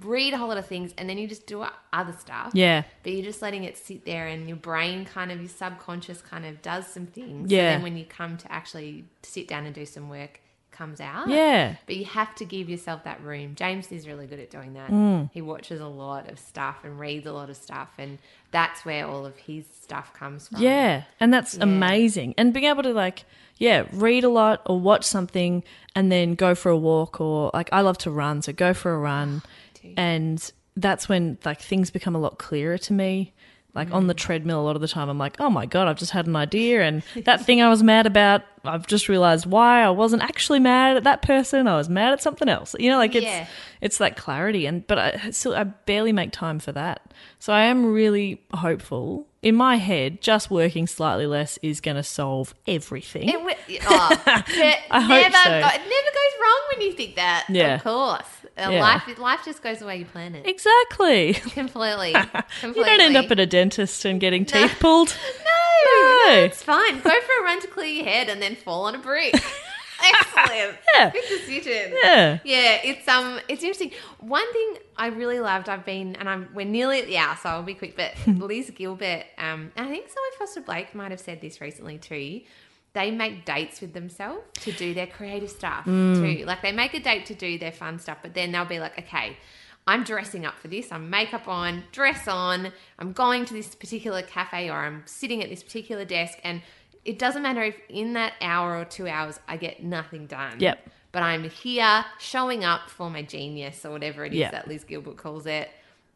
read 0.00 0.34
a 0.34 0.36
whole 0.36 0.48
lot 0.48 0.58
of 0.58 0.66
things 0.66 0.92
and 0.98 1.08
then 1.08 1.16
you 1.16 1.28
just 1.28 1.46
do 1.46 1.64
other 1.92 2.12
stuff. 2.18 2.50
Yeah. 2.54 2.82
But 3.04 3.12
you're 3.12 3.24
just 3.24 3.40
letting 3.40 3.62
it 3.64 3.78
sit 3.78 4.04
there 4.04 4.26
and 4.26 4.48
your 4.48 4.56
brain 4.58 5.04
kind 5.04 5.30
of, 5.30 5.38
your 5.40 5.48
subconscious 5.48 6.20
kind 6.20 6.44
of 6.44 6.60
does 6.60 6.88
some 6.88 7.06
things. 7.06 7.52
Yeah. 7.52 7.60
And 7.70 7.76
then 7.76 7.82
when 7.82 7.96
you 7.96 8.04
come 8.04 8.36
to 8.38 8.50
actually 8.52 9.04
sit 9.22 9.46
down 9.46 9.64
and 9.64 9.74
do 9.74 9.86
some 9.86 10.08
work, 10.10 10.40
comes 10.78 11.00
out. 11.00 11.28
Yeah. 11.28 11.74
But 11.86 11.96
you 11.96 12.04
have 12.04 12.34
to 12.36 12.44
give 12.44 12.70
yourself 12.70 13.02
that 13.04 13.20
room. 13.22 13.56
James 13.56 13.90
is 13.90 14.06
really 14.06 14.26
good 14.26 14.38
at 14.38 14.48
doing 14.48 14.74
that. 14.74 14.90
Mm. 14.90 15.28
He 15.32 15.42
watches 15.42 15.80
a 15.80 15.88
lot 15.88 16.30
of 16.30 16.38
stuff 16.38 16.78
and 16.84 16.98
reads 17.00 17.26
a 17.26 17.32
lot 17.32 17.50
of 17.50 17.56
stuff, 17.56 17.90
and 17.98 18.18
that's 18.52 18.84
where 18.84 19.06
all 19.06 19.26
of 19.26 19.36
his 19.36 19.66
stuff 19.82 20.14
comes 20.14 20.48
from. 20.48 20.62
Yeah, 20.62 21.02
and 21.18 21.34
that's 21.34 21.56
amazing. 21.56 22.34
And 22.38 22.54
being 22.54 22.66
able 22.66 22.84
to 22.84 22.92
like, 22.92 23.24
yeah, 23.56 23.86
read 23.92 24.22
a 24.22 24.28
lot 24.28 24.62
or 24.66 24.78
watch 24.78 25.04
something 25.04 25.64
and 25.96 26.12
then 26.12 26.34
go 26.34 26.54
for 26.54 26.70
a 26.70 26.78
walk 26.78 27.20
or 27.20 27.50
like 27.52 27.68
I 27.72 27.80
love 27.80 27.98
to 27.98 28.10
run, 28.10 28.40
so 28.42 28.52
go 28.52 28.72
for 28.72 28.94
a 28.94 28.98
run. 28.98 29.42
and 29.96 30.52
that's 30.76 31.08
when 31.08 31.38
like 31.44 31.60
things 31.60 31.90
become 31.90 32.14
a 32.14 32.20
lot 32.20 32.38
clearer 32.38 32.78
to 32.78 32.92
me. 32.92 33.34
Like 33.74 33.92
on 33.92 34.06
the 34.06 34.14
mm. 34.14 34.18
treadmill, 34.18 34.60
a 34.60 34.64
lot 34.64 34.76
of 34.76 34.82
the 34.82 34.88
time, 34.88 35.08
I'm 35.08 35.18
like, 35.18 35.36
oh 35.40 35.50
my 35.50 35.66
God, 35.66 35.88
I've 35.88 35.98
just 35.98 36.10
had 36.12 36.26
an 36.26 36.34
idea. 36.36 36.82
And 36.82 37.02
that 37.24 37.44
thing 37.44 37.60
I 37.62 37.68
was 37.68 37.82
mad 37.82 38.06
about, 38.06 38.42
I've 38.64 38.86
just 38.86 39.08
realized 39.08 39.46
why 39.46 39.82
I 39.82 39.90
wasn't 39.90 40.22
actually 40.22 40.58
mad 40.58 40.96
at 40.96 41.04
that 41.04 41.22
person. 41.22 41.68
I 41.68 41.76
was 41.76 41.88
mad 41.88 42.12
at 42.12 42.22
something 42.22 42.48
else. 42.48 42.74
You 42.78 42.90
know, 42.90 42.96
like 42.96 43.14
it's, 43.14 43.26
Yeah. 43.26 43.46
it's 43.80 43.98
that 43.98 44.16
clarity. 44.16 44.66
And, 44.66 44.86
but 44.86 44.98
I 44.98 45.30
still, 45.30 45.54
I 45.54 45.64
barely 45.64 46.12
make 46.12 46.32
time 46.32 46.58
for 46.58 46.72
that. 46.72 47.12
So 47.38 47.52
I 47.52 47.64
am 47.64 47.92
really 47.92 48.42
hopeful. 48.52 49.26
In 49.42 49.54
my 49.54 49.76
head, 49.76 50.20
just 50.20 50.50
working 50.50 50.88
slightly 50.88 51.26
less 51.26 51.58
is 51.62 51.80
going 51.80 51.96
to 51.96 52.02
solve 52.02 52.54
everything. 52.66 53.28
It, 53.28 53.32
wi- 53.34 53.56
oh, 53.86 54.22
I 54.26 55.00
hope 55.00 55.08
never, 55.08 55.36
so. 55.36 55.60
go- 55.60 55.68
it 55.68 55.78
never 55.78 56.10
goes 56.10 56.34
wrong 56.40 56.60
when 56.74 56.86
you 56.86 56.92
think 56.94 57.14
that. 57.14 57.46
Yeah. 57.48 57.76
Of 57.76 57.84
course. 57.84 58.26
Uh, 58.58 58.70
Yeah. 58.70 58.80
Life, 58.80 59.18
life 59.18 59.40
just 59.44 59.62
goes 59.62 59.78
the 59.78 59.86
way 59.86 59.96
you 59.98 60.04
plan 60.04 60.34
it. 60.34 60.46
exactly. 60.46 61.34
Completely. 61.34 62.12
Completely. 62.60 62.80
You 62.80 62.84
don't 62.84 63.00
end 63.00 63.16
up 63.16 63.30
at 63.30 63.38
a 63.38 63.46
dentist 63.46 64.04
and 64.04 64.20
getting 64.20 64.44
teeth 64.44 64.76
pulled. 64.80 65.16
No, 65.84 66.26
No. 66.34 66.40
it's 66.42 66.62
fine. 66.62 66.96
Go 67.00 67.08
for 67.10 67.40
a 67.40 67.44
run 67.44 67.60
to 67.60 67.68
clear 67.68 67.86
your 67.86 68.04
head 68.04 68.28
and 68.28 68.42
then 68.42 68.56
fall 68.56 68.86
on 68.86 68.94
a 68.96 68.98
brick. 68.98 69.32
Excellent. 70.04 70.76
Yeah. 70.94 71.10
Good 71.10 71.22
decision. 71.28 71.92
Yeah. 72.02 72.38
Yeah, 72.44 72.78
it's 72.84 73.06
um, 73.08 73.40
it's 73.48 73.62
interesting. 73.62 73.92
One 74.20 74.50
thing 74.52 74.74
I 74.96 75.06
really 75.08 75.40
loved, 75.40 75.68
I've 75.68 75.84
been, 75.84 76.14
and 76.16 76.28
I'm 76.28 76.48
we're 76.54 76.66
nearly 76.66 77.00
at 77.00 77.06
the 77.06 77.16
hour, 77.18 77.36
so 77.42 77.48
I'll 77.48 77.62
be 77.62 77.74
quick. 77.74 77.96
But 77.96 78.14
Liz 78.26 78.70
Gilbert, 78.70 79.24
um, 79.38 79.72
and 79.76 79.86
I 79.86 79.88
think 79.88 80.08
Zoe 80.08 80.16
Foster 80.38 80.60
Blake 80.60 80.94
might 80.94 81.10
have 81.10 81.20
said 81.20 81.40
this 81.40 81.60
recently 81.60 81.98
too. 81.98 82.40
They 82.98 83.12
make 83.12 83.44
dates 83.44 83.80
with 83.80 83.92
themselves 83.92 84.42
to 84.62 84.72
do 84.72 84.92
their 84.92 85.06
creative 85.06 85.50
stuff 85.50 85.84
mm. 85.84 86.16
too. 86.16 86.44
Like 86.44 86.62
they 86.62 86.72
make 86.72 86.94
a 86.94 87.00
date 87.00 87.26
to 87.26 87.34
do 87.34 87.56
their 87.56 87.70
fun 87.70 88.00
stuff, 88.00 88.18
but 88.22 88.34
then 88.34 88.50
they'll 88.50 88.64
be 88.64 88.80
like, 88.80 88.98
okay. 88.98 89.36
I'm 89.86 90.02
dressing 90.04 90.44
up 90.44 90.58
for 90.58 90.68
this. 90.68 90.92
I'm 90.92 91.08
makeup 91.08 91.48
on, 91.48 91.84
dress 91.92 92.28
on. 92.28 92.72
I'm 92.98 93.12
going 93.12 93.46
to 93.46 93.54
this 93.54 93.74
particular 93.74 94.20
cafe 94.20 94.68
or 94.68 94.74
I'm 94.74 95.02
sitting 95.06 95.42
at 95.42 95.48
this 95.48 95.62
particular 95.62 96.04
desk. 96.04 96.38
And 96.44 96.60
it 97.06 97.18
doesn't 97.18 97.40
matter 97.40 97.62
if 97.62 97.76
in 97.88 98.14
that 98.14 98.34
hour 98.42 98.76
or 98.76 98.84
two 98.84 99.08
hours 99.08 99.40
I 99.48 99.56
get 99.56 99.82
nothing 99.82 100.26
done. 100.26 100.58
Yep. 100.58 100.90
But 101.12 101.22
I'm 101.22 101.48
here 101.48 102.04
showing 102.18 102.64
up 102.64 102.90
for 102.90 103.08
my 103.08 103.22
genius 103.22 103.86
or 103.86 103.92
whatever 103.92 104.26
it 104.26 104.32
is 104.34 104.40
Yep. 104.40 104.52
that 104.52 104.68
Liz 104.68 104.84
Gilbert 104.84 105.16
calls 105.16 105.46
it. 105.46 105.70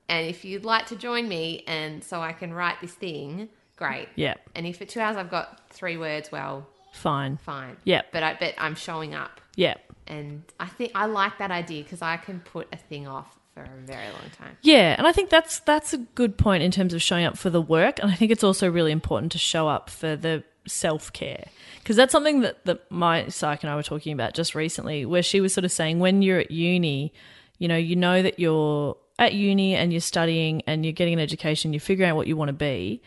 And 0.09 0.27
if 0.27 0.45
you'd 0.45 0.67
like 0.67 0.87
to 0.87 0.97
join 0.97 1.29
me 1.29 1.65
and 1.67 2.05
so 2.05 2.21
I 2.21 2.33
can 2.33 2.53
write 2.53 2.81
this 2.83 2.93
thing, 2.93 3.49
great. 3.77 4.09
Yep. 4.17 4.41
And 4.55 4.67
if 4.67 4.77
for 4.77 4.85
two 4.85 5.01
hours 5.01 5.17
I've 5.17 5.31
got 5.31 5.71
three 5.71 5.97
words, 5.97 6.31
well, 6.31 6.67
Fine. 6.93 7.39
fine. 7.39 7.77
Yep. 7.85 8.07
But 8.13 8.23
I 8.23 8.37
but 8.39 8.55
I'm 8.59 8.75
showing 8.75 9.15
up. 9.15 9.41
Yeah. 9.57 9.75
And 10.07 10.43
I 10.61 10.67
think 10.67 10.93
I 10.95 11.07
like 11.07 11.39
that 11.39 11.51
idea 11.51 11.83
because 11.83 12.03
I 12.03 12.17
can 12.17 12.41
put 12.41 12.69
a 12.73 12.77
thing 12.77 13.07
off 13.07 13.39
for 13.55 13.63
a 13.63 13.87
very 13.87 14.07
long 14.07 14.31
time. 14.37 14.57
Yeah, 14.63 14.95
and 14.97 15.07
I 15.07 15.13
think 15.13 15.31
that's 15.31 15.61
that's 15.61 15.93
a 15.93 15.99
good 15.99 16.37
point 16.37 16.63
in 16.63 16.71
terms 16.71 16.95
of 16.95 17.03
showing 17.03 17.25
up 17.25 17.37
for 17.37 17.51
the 17.51 17.61
work, 17.61 17.99
and 18.01 18.11
I 18.11 18.15
think 18.15 18.31
it's 18.31 18.45
also 18.45 18.71
really 18.71 18.93
important 18.93 19.33
to 19.33 19.39
show 19.39 19.69
up 19.69 19.91
for 19.91 20.17
the 20.17 20.45
self 20.67 21.13
care 21.13 21.47
because 21.79 21.97
that's 21.97 22.13
something 22.13 22.41
that 22.41 22.65
that 22.65 22.91
my 22.91 23.29
psych 23.29 23.63
and 23.63 23.71
I 23.71 23.77
were 23.77 23.83
talking 23.83 24.13
about 24.13 24.35
just 24.35 24.55
recently, 24.55 25.05
where 25.05 25.23
she 25.23 25.41
was 25.41 25.53
sort 25.53 25.65
of 25.65 25.73
saying 25.73 25.99
when 25.99 26.23
you're 26.23 26.41
at 26.41 26.51
uni, 26.51 27.13
you 27.59 27.69
know, 27.69 27.77
you 27.77 27.97
know 27.97 28.23
that 28.23 28.39
you're 28.39 28.97
at 29.19 29.35
uni 29.35 29.75
and 29.75 29.93
you're 29.93 30.01
studying 30.01 30.63
and 30.67 30.85
you're 30.85 30.93
getting 30.93 31.15
an 31.15 31.21
education, 31.21 31.73
you're 31.73 31.81
figuring 31.81 32.11
out 32.11 32.17
what 32.17 32.27
you 32.27 32.37
want 32.37 32.49
to 32.49 32.55
be. 32.55 33.03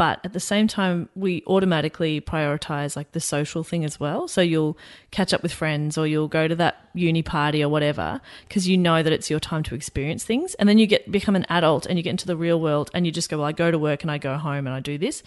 But 0.00 0.18
at 0.24 0.32
the 0.32 0.40
same 0.40 0.66
time, 0.66 1.10
we 1.14 1.44
automatically 1.46 2.22
prioritize 2.22 2.96
like 2.96 3.12
the 3.12 3.20
social 3.20 3.62
thing 3.62 3.84
as 3.84 4.00
well. 4.00 4.28
So 4.28 4.40
you'll 4.40 4.78
catch 5.10 5.34
up 5.34 5.42
with 5.42 5.52
friends 5.52 5.98
or 5.98 6.06
you'll 6.06 6.26
go 6.26 6.48
to 6.48 6.54
that 6.54 6.88
uni 6.94 7.22
party 7.22 7.62
or 7.62 7.68
whatever 7.68 8.22
because 8.48 8.66
you 8.66 8.78
know 8.78 9.02
that 9.02 9.12
it's 9.12 9.28
your 9.28 9.40
time 9.40 9.62
to 9.64 9.74
experience 9.74 10.24
things. 10.24 10.54
And 10.54 10.66
then 10.66 10.78
you 10.78 10.86
get 10.86 11.12
become 11.12 11.36
an 11.36 11.44
adult 11.50 11.84
and 11.84 11.98
you 11.98 12.02
get 12.02 12.12
into 12.12 12.26
the 12.26 12.34
real 12.34 12.58
world 12.62 12.90
and 12.94 13.04
you 13.04 13.12
just 13.12 13.28
go, 13.28 13.36
well, 13.36 13.46
I 13.46 13.52
go 13.52 13.70
to 13.70 13.78
work 13.78 14.00
and 14.00 14.10
I 14.10 14.16
go 14.16 14.38
home 14.38 14.66
and 14.66 14.70
I 14.70 14.80
do 14.80 14.96
this. 14.96 15.22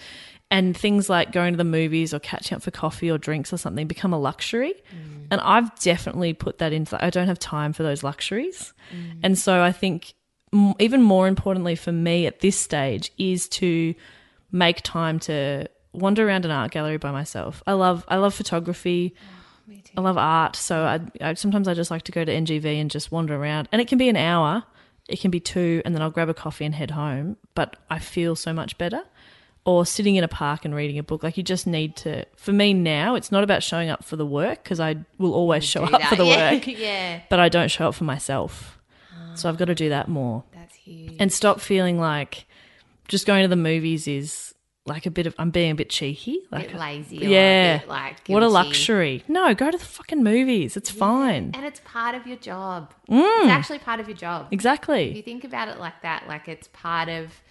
And 0.49 0.75
things 0.75 1.07
like 1.07 1.31
going 1.31 1.53
to 1.53 1.57
the 1.57 1.63
movies 1.63 2.11
or 2.11 2.17
catching 2.17 2.55
up 2.55 2.63
for 2.63 2.71
coffee 2.71 3.11
or 3.11 3.19
drinks 3.19 3.53
or 3.53 3.57
something 3.57 3.85
become 3.85 4.11
a 4.11 4.19
luxury. 4.19 4.73
Mm. 4.73 5.27
And 5.29 5.41
I've 5.41 5.79
definitely 5.81 6.33
put 6.33 6.57
that 6.57 6.73
into, 6.73 6.97
I 7.05 7.11
don't 7.11 7.27
have 7.27 7.37
time 7.37 7.73
for 7.73 7.83
those 7.83 8.01
luxuries. 8.01 8.73
Mm. 8.91 9.19
And 9.21 9.37
so 9.37 9.61
I 9.61 9.71
think 9.71 10.15
even 10.79 11.03
more 11.03 11.27
importantly 11.27 11.75
for 11.75 11.91
me 11.91 12.25
at 12.25 12.39
this 12.39 12.57
stage 12.57 13.11
is 13.19 13.47
to 13.49 13.93
make 14.53 14.81
time 14.83 15.19
to 15.19 15.67
wander 15.91 16.25
around 16.25 16.45
an 16.45 16.51
art 16.51 16.71
gallery 16.71 16.97
by 16.97 17.11
myself. 17.11 17.61
I 17.67 17.73
love 17.73 18.05
I 18.07 18.15
love 18.17 18.33
photography. 18.33 19.13
Oh, 19.67 19.73
I 19.97 20.01
love 20.01 20.17
art, 20.17 20.55
so 20.55 20.83
I, 20.83 20.99
I 21.21 21.33
sometimes 21.35 21.67
I 21.67 21.73
just 21.73 21.91
like 21.91 22.03
to 22.03 22.11
go 22.11 22.23
to 22.23 22.31
NGV 22.31 22.65
and 22.79 22.89
just 22.89 23.11
wander 23.11 23.35
around, 23.35 23.67
and 23.71 23.81
it 23.81 23.87
can 23.87 23.97
be 23.97 24.09
an 24.09 24.17
hour, 24.17 24.63
it 25.07 25.19
can 25.19 25.31
be 25.31 25.39
two, 25.39 25.81
and 25.85 25.93
then 25.93 26.01
I'll 26.01 26.09
grab 26.09 26.29
a 26.29 26.33
coffee 26.33 26.65
and 26.65 26.75
head 26.75 26.91
home. 26.91 27.37
But 27.55 27.77
I 27.89 27.99
feel 27.99 28.35
so 28.35 28.53
much 28.53 28.77
better. 28.77 29.03
Or 29.65 29.85
sitting 29.85 30.17
in 30.17 30.25
a 30.25 30.27
park 30.27 30.65
and 30.65 30.75
reading 30.75 30.99
a 30.99 31.03
book. 31.03 31.23
Like 31.23 31.37
you 31.37 31.43
just 31.43 31.65
need 31.65 31.95
to. 31.97 32.25
For 32.35 32.51
me 32.51 32.73
now, 32.73 33.15
it's 33.15 33.31
not 33.31 33.45
about 33.45 33.63
showing 33.63 33.89
up 33.89 34.03
for 34.03 34.17
the 34.17 34.25
work 34.25 34.61
because 34.61 34.81
I 34.81 34.97
will 35.17 35.33
always 35.33 35.63
show 35.63 35.83
up 35.85 35.91
that. 35.91 36.09
for 36.09 36.17
the 36.17 36.25
yeah. 36.25 36.53
work, 36.53 36.67
yeah. 36.67 37.21
but 37.29 37.39
I 37.39 37.47
don't 37.47 37.71
show 37.71 37.87
up 37.87 37.95
for 37.95 38.03
myself. 38.03 38.77
So 39.35 39.47
I've 39.47 39.57
got 39.57 39.65
to 39.65 39.75
do 39.75 39.89
that 39.89 40.09
more 40.09 40.43
That's 40.53 40.75
huge. 40.75 41.15
and 41.19 41.31
stop 41.31 41.59
feeling 41.59 41.97
like 41.97 42.45
just 43.07 43.25
going 43.25 43.43
to 43.43 43.47
the 43.47 43.55
movies 43.55 44.07
is 44.07 44.53
like 44.85 45.05
a 45.05 45.11
bit 45.11 45.27
of 45.27 45.35
I'm 45.37 45.49
being 45.49 45.71
a 45.71 45.75
bit 45.75 45.89
cheeky, 45.89 46.39
a 46.51 46.55
like 46.55 46.67
bit 46.67 46.79
lazy. 46.79 47.17
Yeah, 47.17 47.83
A 47.83 47.87
like 47.87 48.27
what 48.27 48.43
a 48.43 48.49
luxury. 48.49 49.23
No, 49.27 49.53
go 49.53 49.71
to 49.71 49.77
the 49.77 49.85
fucking 49.85 50.23
movies. 50.23 50.75
It's 50.75 50.89
fine. 50.89 51.51
And 51.53 51.65
it's 51.65 51.81
part 51.85 52.15
of 52.15 52.27
your 52.27 52.37
job. 52.37 52.93
Mm. 53.09 53.21
It's 53.41 53.49
actually 53.49 53.79
part 53.79 53.99
of 53.99 54.07
your 54.07 54.17
job. 54.17 54.47
Exactly. 54.51 55.09
If 55.09 55.15
you 55.15 55.23
think 55.23 55.43
about 55.43 55.69
it 55.69 55.79
like 55.79 56.01
that, 56.01 56.27
like 56.27 56.47
it's 56.47 56.67
part 56.73 57.07
of 57.09 57.41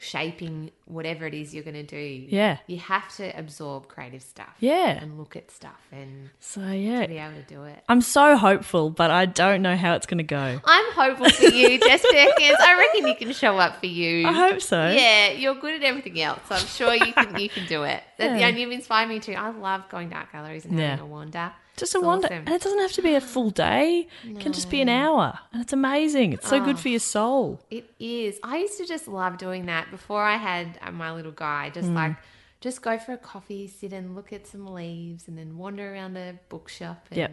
shaping 0.00 0.70
whatever 0.84 1.26
it 1.26 1.34
is 1.34 1.52
you're 1.52 1.64
going 1.64 1.74
to 1.74 1.82
do. 1.82 1.96
Yeah. 2.28 2.58
You 2.68 2.78
have 2.78 3.14
to 3.16 3.36
absorb 3.36 3.88
creative 3.88 4.22
stuff. 4.22 4.54
Yeah. 4.60 4.90
And 4.90 5.18
look 5.18 5.34
at 5.34 5.50
stuff 5.50 5.80
and 5.90 6.30
So 6.38 6.60
yeah, 6.70 7.06
be 7.06 7.18
able 7.18 7.34
to 7.34 7.42
do 7.42 7.64
it. 7.64 7.82
I'm 7.88 8.00
so 8.00 8.36
hopeful, 8.36 8.90
but 8.90 9.10
I 9.10 9.26
don't 9.26 9.60
know 9.60 9.76
how 9.76 9.94
it's 9.94 10.06
going 10.06 10.18
to 10.18 10.24
go. 10.24 10.60
I'm 10.64 10.92
hopeful 10.92 11.28
for 11.30 11.46
you, 11.52 11.78
Jess 11.80 12.02
Perkins. 12.02 12.56
I 12.60 12.78
reckon 12.78 13.08
you 13.08 13.16
can 13.16 13.32
show 13.32 13.58
up 13.58 13.80
for 13.80 13.86
you. 13.86 14.26
I 14.26 14.32
hope 14.32 14.60
so. 14.62 14.88
Yeah, 14.88 15.30
you're 15.32 15.56
good 15.56 15.74
at 15.74 15.82
everything 15.82 16.20
else. 16.20 16.40
So 16.48 16.54
I'm 16.54 16.66
sure 16.66 16.94
you 16.94 17.12
can 17.12 17.38
you 17.38 17.48
can 17.48 17.66
do 17.66 17.82
it. 17.82 18.02
Yeah. 18.18 18.26
And 18.48 18.58
you've 18.58 18.70
inspired 18.72 19.08
me 19.08 19.18
too. 19.18 19.32
I 19.32 19.50
love 19.50 19.88
going 19.88 20.10
to 20.10 20.16
art 20.16 20.30
galleries 20.32 20.64
and 20.64 20.78
having 20.78 20.98
Yeah. 20.98 21.04
a 21.04 21.06
wander. 21.06 21.52
Just 21.78 21.94
a 21.94 22.00
wonder, 22.00 22.26
awesome. 22.26 22.38
and 22.46 22.50
it 22.50 22.60
doesn't 22.62 22.78
have 22.80 22.92
to 22.92 23.02
be 23.02 23.14
a 23.14 23.20
full 23.20 23.50
day. 23.50 24.06
It 24.24 24.40
can 24.40 24.52
just 24.52 24.70
be 24.70 24.80
an 24.82 24.88
hour, 24.88 25.38
and 25.52 25.62
it's 25.62 25.72
amazing. 25.72 26.32
It's 26.32 26.48
so 26.48 26.56
Oh. 26.60 26.64
good 26.64 26.78
for 26.78 26.88
your 26.88 27.00
soul. 27.00 27.60
It 27.70 27.90
is. 27.98 28.38
I 28.42 28.58
used 28.58 28.76
to 28.78 28.86
just 28.86 29.08
love 29.08 29.38
doing 29.38 29.66
that 29.66 29.90
before 29.90 30.22
I 30.22 30.36
had 30.36 30.78
uh, 30.82 30.90
my 30.90 31.12
little 31.12 31.32
guy. 31.32 31.70
Just 31.70 31.88
like, 31.88 32.16
just 32.60 32.82
go 32.82 32.98
for 32.98 33.12
a 33.12 33.18
coffee, 33.18 33.68
sit 33.68 33.92
and 33.92 34.14
look 34.16 34.32
at 34.32 34.46
some 34.46 34.66
leaves, 34.66 35.28
and 35.28 35.38
then 35.38 35.56
wander 35.56 35.94
around 35.94 36.16
a 36.16 36.38
bookshop 36.48 37.06
and 37.10 37.18
Yep. 37.18 37.32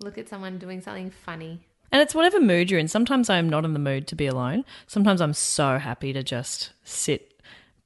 look 0.00 0.16
at 0.18 0.28
someone 0.28 0.58
doing 0.58 0.80
something 0.80 1.10
funny. 1.10 1.60
And 1.90 2.00
it's 2.00 2.14
whatever 2.14 2.40
mood 2.40 2.70
you're 2.70 2.80
in. 2.80 2.88
Sometimes 2.88 3.28
I'm 3.28 3.50
not 3.50 3.64
in 3.66 3.74
the 3.74 3.78
mood 3.78 4.06
to 4.08 4.14
be 4.16 4.26
alone. 4.26 4.64
Sometimes 4.86 5.20
I'm 5.20 5.34
so 5.34 5.78
happy 5.78 6.12
to 6.14 6.22
just 6.22 6.70
sit 6.84 7.28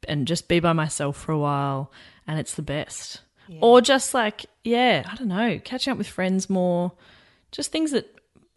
and 0.06 0.28
just 0.28 0.46
be 0.46 0.60
by 0.60 0.72
myself 0.72 1.16
for 1.16 1.32
a 1.32 1.38
while, 1.38 1.90
and 2.26 2.38
it's 2.38 2.54
the 2.54 2.62
best. 2.62 3.22
Or 3.60 3.80
just 3.80 4.14
like, 4.14 4.46
yeah, 4.64 5.04
I 5.10 5.14
don't 5.16 5.28
know, 5.28 5.60
catching 5.64 5.90
up 5.92 5.98
with 5.98 6.08
friends 6.08 6.48
more, 6.50 6.92
just 7.52 7.70
things 7.72 7.92
that 7.92 8.12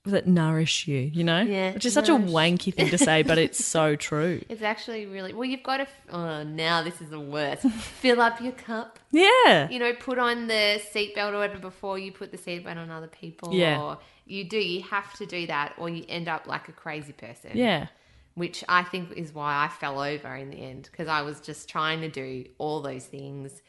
that 0.05 0.25
nourish 0.25 0.87
you, 0.87 0.97
you 1.13 1.23
know? 1.23 1.41
Yeah, 1.41 1.73
Which 1.73 1.85
is 1.85 1.93
such 1.93 2.07
nourish. 2.07 2.29
a 2.29 2.31
wanky 2.31 2.73
thing 2.73 2.89
to 2.89 2.97
say, 2.97 3.21
but 3.21 3.37
it's 3.45 3.63
so 3.63 3.95
true. 3.95 4.41
It's 4.49 4.61
actually 4.63 5.05
really 5.05 5.33
well. 5.33 5.43
You've 5.45 5.61
got 5.61 5.77
to. 5.77 5.87
Oh, 6.11 6.41
now 6.43 6.81
this 6.81 6.99
is 7.01 7.09
the 7.09 7.19
worst. 7.19 7.63
Fill 7.69 8.19
up 8.21 8.41
your 8.41 8.53
cup. 8.53 8.97
Yeah. 9.11 9.69
You 9.69 9.77
know, 9.77 9.93
put 9.93 10.17
on 10.17 10.47
the 10.47 10.81
seatbelt 10.93 11.33
or 11.33 11.37
whatever 11.39 11.59
before 11.59 11.99
you 11.99 12.11
put 12.11 12.31
the 12.31 12.37
seatbelt 12.37 12.77
on 12.77 12.89
other 12.89 13.07
people. 13.09 13.53
Yeah. 13.53 13.79
Or 13.79 13.97
you 14.25 14.45
do. 14.45 14.57
You 14.57 14.81
have 14.83 15.13
to 15.17 15.25
do 15.27 15.45
that, 15.47 15.73
or 15.77 15.89
you 15.89 16.05
end 16.09 16.27
up 16.27 16.47
like 16.47 16.69
a 16.69 16.73
crazy 16.73 17.13
person. 17.13 17.51
Yeah. 17.53 17.87
which 18.35 18.63
I 18.69 18.83
think 18.83 19.11
is 19.11 19.33
why 19.33 19.65
I 19.65 19.67
fell 19.67 19.99
over 20.01 20.33
in 20.35 20.49
the 20.49 20.57
end 20.57 20.87
because 20.89 21.07
I 21.09 21.21
was 21.21 21.39
just 21.41 21.67
trying 21.69 22.01
to 22.01 22.09
do 22.09 22.45
all 22.57 22.81
those 22.81 23.05
things. 23.05 23.61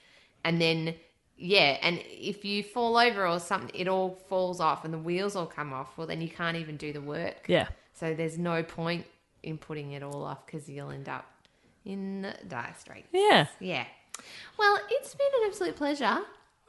And 0.45 0.61
then, 0.61 0.95
yeah, 1.43 1.79
and 1.81 1.99
if 2.05 2.45
you 2.45 2.63
fall 2.63 2.99
over 2.99 3.27
or 3.27 3.41
something, 3.41 3.71
it 3.75 3.89
all 3.89 4.19
falls 4.29 4.61
off 4.61 4.85
and 4.85 4.93
the 4.93 4.99
wheels 4.99 5.35
all 5.35 5.47
come 5.47 5.73
off, 5.73 5.97
well, 5.97 6.07
then 6.07 6.21
you 6.21 6.29
can't 6.29 6.59
even 6.59 6.77
do 6.77 6.93
the 6.93 7.01
work. 7.01 7.47
Yeah. 7.49 7.69
So 7.95 8.13
there's 8.13 8.37
no 8.37 8.63
point 8.63 9.07
in 9.43 9.57
putting 9.57 9.93
it 9.93 10.03
all 10.03 10.23
off 10.23 10.45
because 10.45 10.69
you'll 10.69 10.91
end 10.91 11.09
up 11.09 11.25
in 11.87 12.31
dire 12.47 12.75
straits. 12.79 13.09
Yeah. 13.13 13.47
Yeah. 13.59 13.87
Well, 14.59 14.79
it's 14.91 15.15
been 15.15 15.27
an 15.41 15.49
absolute 15.49 15.77
pleasure. 15.77 16.19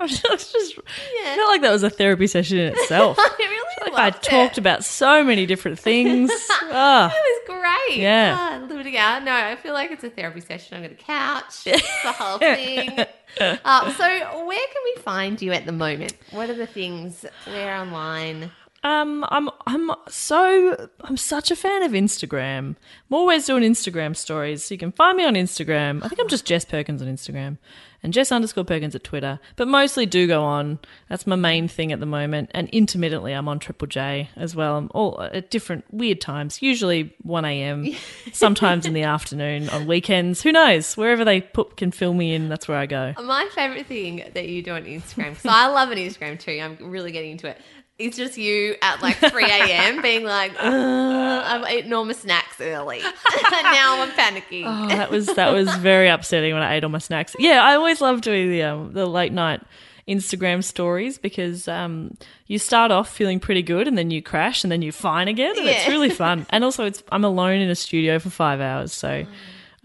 I 0.29 0.31
was 0.33 0.51
just, 0.51 0.75
Yeah. 0.77 1.31
I 1.31 1.35
felt 1.35 1.49
like 1.49 1.61
that 1.61 1.71
was 1.71 1.83
a 1.83 1.89
therapy 1.89 2.27
session 2.27 2.57
in 2.57 2.73
itself. 2.73 3.17
I 3.19 3.35
really 3.39 3.93
like 3.93 4.15
I 4.15 4.17
talked 4.17 4.53
it. 4.57 4.59
about 4.59 4.83
so 4.83 5.23
many 5.23 5.45
different 5.45 5.79
things. 5.79 6.31
Ah. 6.73 7.13
It 7.13 7.47
was 7.47 7.59
great. 7.61 7.99
Yeah. 8.01 8.37
Ah, 8.39 8.65
living 8.73 8.95
out. 8.97 9.23
No, 9.23 9.33
I 9.33 9.57
feel 9.57 9.73
like 9.73 9.91
it's 9.91 10.03
a 10.05 10.09
therapy 10.09 10.39
session. 10.39 10.77
I'm 10.77 10.83
going 10.83 10.95
to 10.95 11.03
couch. 11.03 11.65
The 11.65 11.81
whole 12.05 12.37
thing. 12.37 12.97
Uh, 13.39 13.93
so, 13.93 14.03
where 14.45 14.67
can 14.67 14.81
we 14.85 15.01
find 15.01 15.41
you 15.41 15.51
at 15.51 15.65
the 15.65 15.71
moment? 15.73 16.13
What 16.31 16.49
are 16.49 16.53
the 16.53 16.65
things? 16.65 17.25
Where 17.45 17.75
online? 17.75 18.51
Um, 18.83 19.25
I'm 19.29 19.49
I'm 19.67 19.91
so 20.07 20.89
I'm 21.01 21.17
such 21.17 21.51
a 21.51 21.55
fan 21.55 21.83
of 21.83 21.91
Instagram. 21.91 22.57
I'm 22.69 22.75
always 23.11 23.45
doing 23.45 23.63
Instagram 23.63 24.15
stories, 24.15 24.63
so 24.63 24.73
you 24.73 24.79
can 24.79 24.91
find 24.91 25.17
me 25.17 25.25
on 25.25 25.35
Instagram. 25.35 26.03
I 26.03 26.07
think 26.07 26.19
I'm 26.21 26.27
just 26.29 26.45
Jess 26.45 26.65
Perkins 26.65 27.01
on 27.01 27.07
Instagram, 27.07 27.57
and 28.03 28.13
Jess 28.13 28.31
underscore 28.31 28.63
Perkins 28.63 28.95
at 28.95 29.03
Twitter. 29.03 29.39
But 29.55 29.67
mostly 29.67 30.05
do 30.05 30.27
go 30.27 30.43
on. 30.43 30.79
That's 31.09 31.27
my 31.27 31.35
main 31.35 31.67
thing 31.67 31.91
at 31.91 31.99
the 31.99 32.05
moment. 32.05 32.49
And 32.53 32.69
intermittently, 32.69 33.33
I'm 33.33 33.47
on 33.47 33.59
Triple 33.59 33.87
J 33.87 34.29
as 34.35 34.55
well. 34.55 34.77
I'm 34.77 34.89
all 34.93 35.21
at 35.21 35.51
different 35.51 35.85
weird 35.91 36.21
times. 36.21 36.61
Usually 36.61 37.15
1 37.21 37.45
a.m. 37.45 37.87
Sometimes 38.33 38.85
in 38.85 38.93
the 38.93 39.03
afternoon 39.03 39.69
on 39.69 39.87
weekends. 39.87 40.41
Who 40.41 40.51
knows? 40.51 40.97
Wherever 40.97 41.23
they 41.23 41.41
put 41.41 41.77
can 41.77 41.91
fill 41.91 42.13
me 42.13 42.33
in, 42.33 42.49
that's 42.49 42.67
where 42.67 42.77
I 42.77 42.85
go. 42.85 43.13
My 43.23 43.47
favorite 43.53 43.85
thing 43.85 44.23
that 44.33 44.47
you 44.49 44.63
do 44.63 44.71
on 44.71 44.83
Instagram, 44.85 45.37
so 45.37 45.49
I 45.49 45.67
love 45.67 45.91
an 45.91 45.97
Instagram 45.97 46.39
too. 46.39 46.59
I'm 46.61 46.77
really 46.89 47.11
getting 47.11 47.31
into 47.31 47.47
it. 47.47 47.61
It's 48.01 48.17
just 48.17 48.37
you 48.37 48.75
at 48.81 49.01
like 49.01 49.17
3 49.17 49.43
a.m. 49.45 50.01
being 50.01 50.23
like, 50.23 50.51
I've 50.59 51.69
eaten 51.71 51.93
all 51.93 52.05
my 52.05 52.13
snacks 52.13 52.59
early. 52.59 52.99
and 53.01 53.63
now 53.63 54.01
I'm 54.01 54.09
panicking. 54.11 54.63
Oh, 54.65 54.87
that 54.89 55.09
was 55.11 55.27
that 55.27 55.51
was 55.53 55.73
very 55.77 56.09
upsetting 56.09 56.53
when 56.53 56.63
I 56.63 56.75
ate 56.75 56.83
all 56.83 56.89
my 56.89 56.97
snacks. 56.99 57.35
Yeah, 57.39 57.63
I 57.63 57.75
always 57.75 58.01
love 58.01 58.21
doing 58.21 58.49
the 58.49 58.63
um, 58.63 58.93
the 58.93 59.05
late 59.05 59.31
night 59.33 59.61
Instagram 60.07 60.63
stories 60.63 61.17
because 61.17 61.67
um, 61.67 62.17
you 62.47 62.57
start 62.57 62.91
off 62.91 63.07
feeling 63.07 63.39
pretty 63.39 63.61
good 63.61 63.87
and 63.87 63.97
then 63.97 64.09
you 64.11 64.21
crash 64.21 64.63
and 64.63 64.71
then 64.71 64.81
you're 64.81 64.91
fine 64.91 65.27
again 65.27 65.57
and 65.57 65.67
it's 65.67 65.87
really 65.87 66.09
fun. 66.09 66.45
And 66.49 66.63
also, 66.63 66.85
it's 66.85 67.03
I'm 67.11 67.23
alone 67.23 67.59
in 67.61 67.69
a 67.69 67.75
studio 67.75 68.19
for 68.19 68.29
five 68.29 68.59
hours, 68.59 68.91
so 68.93 69.25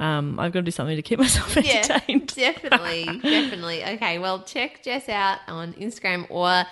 um, 0.00 0.38
I've 0.40 0.52
got 0.52 0.60
to 0.60 0.64
do 0.64 0.70
something 0.70 0.96
to 0.96 1.02
keep 1.02 1.18
myself 1.26 1.54
Yeah, 1.56 1.76
entertained. 1.82 2.34
definitely, 2.34 3.04
definitely. 3.22 3.84
Okay, 3.84 4.18
well, 4.18 4.42
check 4.42 4.82
Jess 4.82 5.08
out 5.08 5.38
on 5.48 5.74
Instagram 5.74 6.26
or 6.30 6.64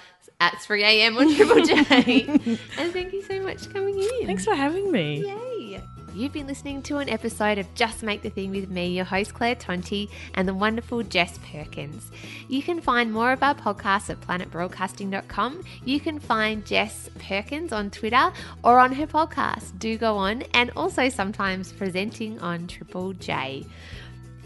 at 0.45 0.61
3 0.61 0.85
a.m. 0.85 1.17
on 1.17 1.35
Triple 1.35 1.65
J. 1.65 2.25
and 2.79 2.93
thank 2.93 3.13
you 3.13 3.23
so 3.23 3.41
much 3.43 3.67
for 3.67 3.73
coming 3.73 3.99
in. 3.99 4.27
Thanks 4.27 4.45
for 4.45 4.55
having 4.55 4.93
me. 4.93 5.27
Yay! 5.27 5.83
You've 6.15 6.33
been 6.33 6.47
listening 6.47 6.81
to 6.83 6.99
an 6.99 7.09
episode 7.09 7.59
of 7.59 7.75
Just 7.75 8.05
Make 8.05 8.23
the 8.23 8.31
Thing 8.31 8.53
with 8.53 8.71
me, 8.71 8.95
your 8.95 9.05
host 9.05 9.35
Claire 9.35 9.57
Tonti, 9.57 10.09
and 10.35 10.47
the 10.47 10.55
wonderful 10.55 11.03
Jess 11.03 11.41
Perkins. 11.51 12.09
You 12.47 12.63
can 12.63 12.81
find 12.81 13.13
more 13.13 13.33
of 13.33 13.43
our 13.43 13.55
podcasts 13.55 14.11
at 14.11 14.21
planetbroadcasting.com. 14.21 15.65
You 15.85 15.99
can 15.99 16.21
find 16.21 16.65
Jess 16.65 17.11
Perkins 17.19 17.73
on 17.73 17.91
Twitter 17.91 18.33
or 18.63 18.79
on 18.79 18.93
her 18.93 19.09
podcast, 19.09 19.77
Do 19.81 19.99
Go 19.99 20.17
On, 20.17 20.43
and 20.53 20.71
also 20.77 21.09
sometimes 21.09 21.73
presenting 21.73 22.39
on 22.39 22.69
Triple 22.69 23.15
J. 23.15 23.67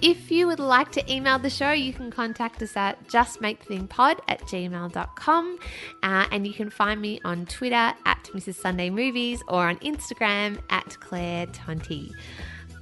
If 0.00 0.30
you 0.30 0.46
would 0.46 0.60
like 0.60 0.92
to 0.92 1.12
email 1.12 1.40
the 1.40 1.50
show, 1.50 1.72
you 1.72 1.92
can 1.92 2.08
contact 2.12 2.62
us 2.62 2.76
at 2.76 3.08
justmakethethingpod 3.08 4.20
at 4.28 4.40
gmail.com. 4.42 5.58
Uh, 6.04 6.26
and 6.30 6.46
you 6.46 6.52
can 6.54 6.70
find 6.70 7.00
me 7.00 7.20
on 7.24 7.46
Twitter 7.46 7.74
at 7.74 8.30
Mrs. 8.32 8.54
Sunday 8.54 8.90
Movies 8.90 9.42
or 9.48 9.68
on 9.68 9.76
Instagram 9.78 10.60
at 10.70 11.00
Claire 11.00 11.46
Tonti. 11.48 12.12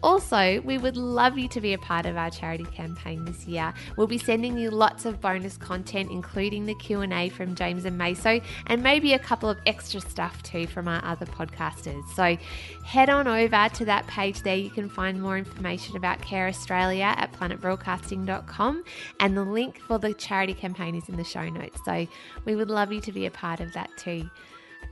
Also, 0.07 0.61
we 0.61 0.79
would 0.79 0.97
love 0.97 1.37
you 1.37 1.49
to 1.49 1.61
be 1.61 1.73
a 1.73 1.79
part 1.79 2.07
of 2.07 2.17
our 2.17 2.31
charity 2.31 2.63
campaign 2.67 3.25
this 3.25 3.45
year. 3.45 3.75
We'll 3.97 4.07
be 4.07 4.19
sending 4.19 4.57
you 4.57 4.71
lots 4.71 5.05
of 5.05 5.21
bonus 5.21 5.57
content, 5.57 6.12
including 6.12 6.65
the 6.65 6.77
Q&A 6.77 7.28
from 7.28 7.57
James 7.57 7.85
and 7.85 8.01
Meso, 8.01 8.41
and 8.69 8.85
maybe 8.85 9.15
a 9.15 9.19
couple 9.19 9.51
of 9.51 9.59
extra 9.66 10.01
stuff 10.01 10.41
too 10.45 10.69
from 10.69 10.87
our 10.87 11.05
other 11.05 11.27
podcasters. 11.27 12.09
So 12.15 12.37
head 12.85 13.11
on 13.11 13.27
over 13.27 13.69
to 13.74 13.85
that 13.87 14.07
page 14.07 14.43
there. 14.43 14.55
You 14.55 14.70
can 14.70 14.89
find 14.89 15.20
more 15.20 15.37
information 15.37 15.97
about 15.97 16.23
Care 16.23 16.47
Australia 16.47 17.12
at 17.16 17.33
planetbroadcasting.com, 17.33 18.85
and 19.19 19.37
the 19.37 19.45
link 19.45 19.81
for 19.81 19.99
the 19.99 20.15
charity 20.15 20.55
campaign 20.55 20.95
is 20.95 21.09
in 21.09 21.16
the 21.16 21.24
show 21.24 21.49
notes. 21.49 21.81
So 21.85 22.07
we 22.45 22.55
would 22.55 22.70
love 22.70 22.93
you 22.93 23.01
to 23.01 23.11
be 23.11 23.27
a 23.27 23.31
part 23.33 23.59
of 23.59 23.73
that 23.73 23.91
too. 23.97 24.31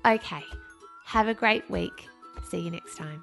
Okay, 0.05 0.43
have 1.05 1.29
a 1.29 1.35
great 1.35 1.71
week. 1.71 2.09
See 2.51 2.59
you 2.59 2.73
next 2.73 2.97
time. 2.97 3.23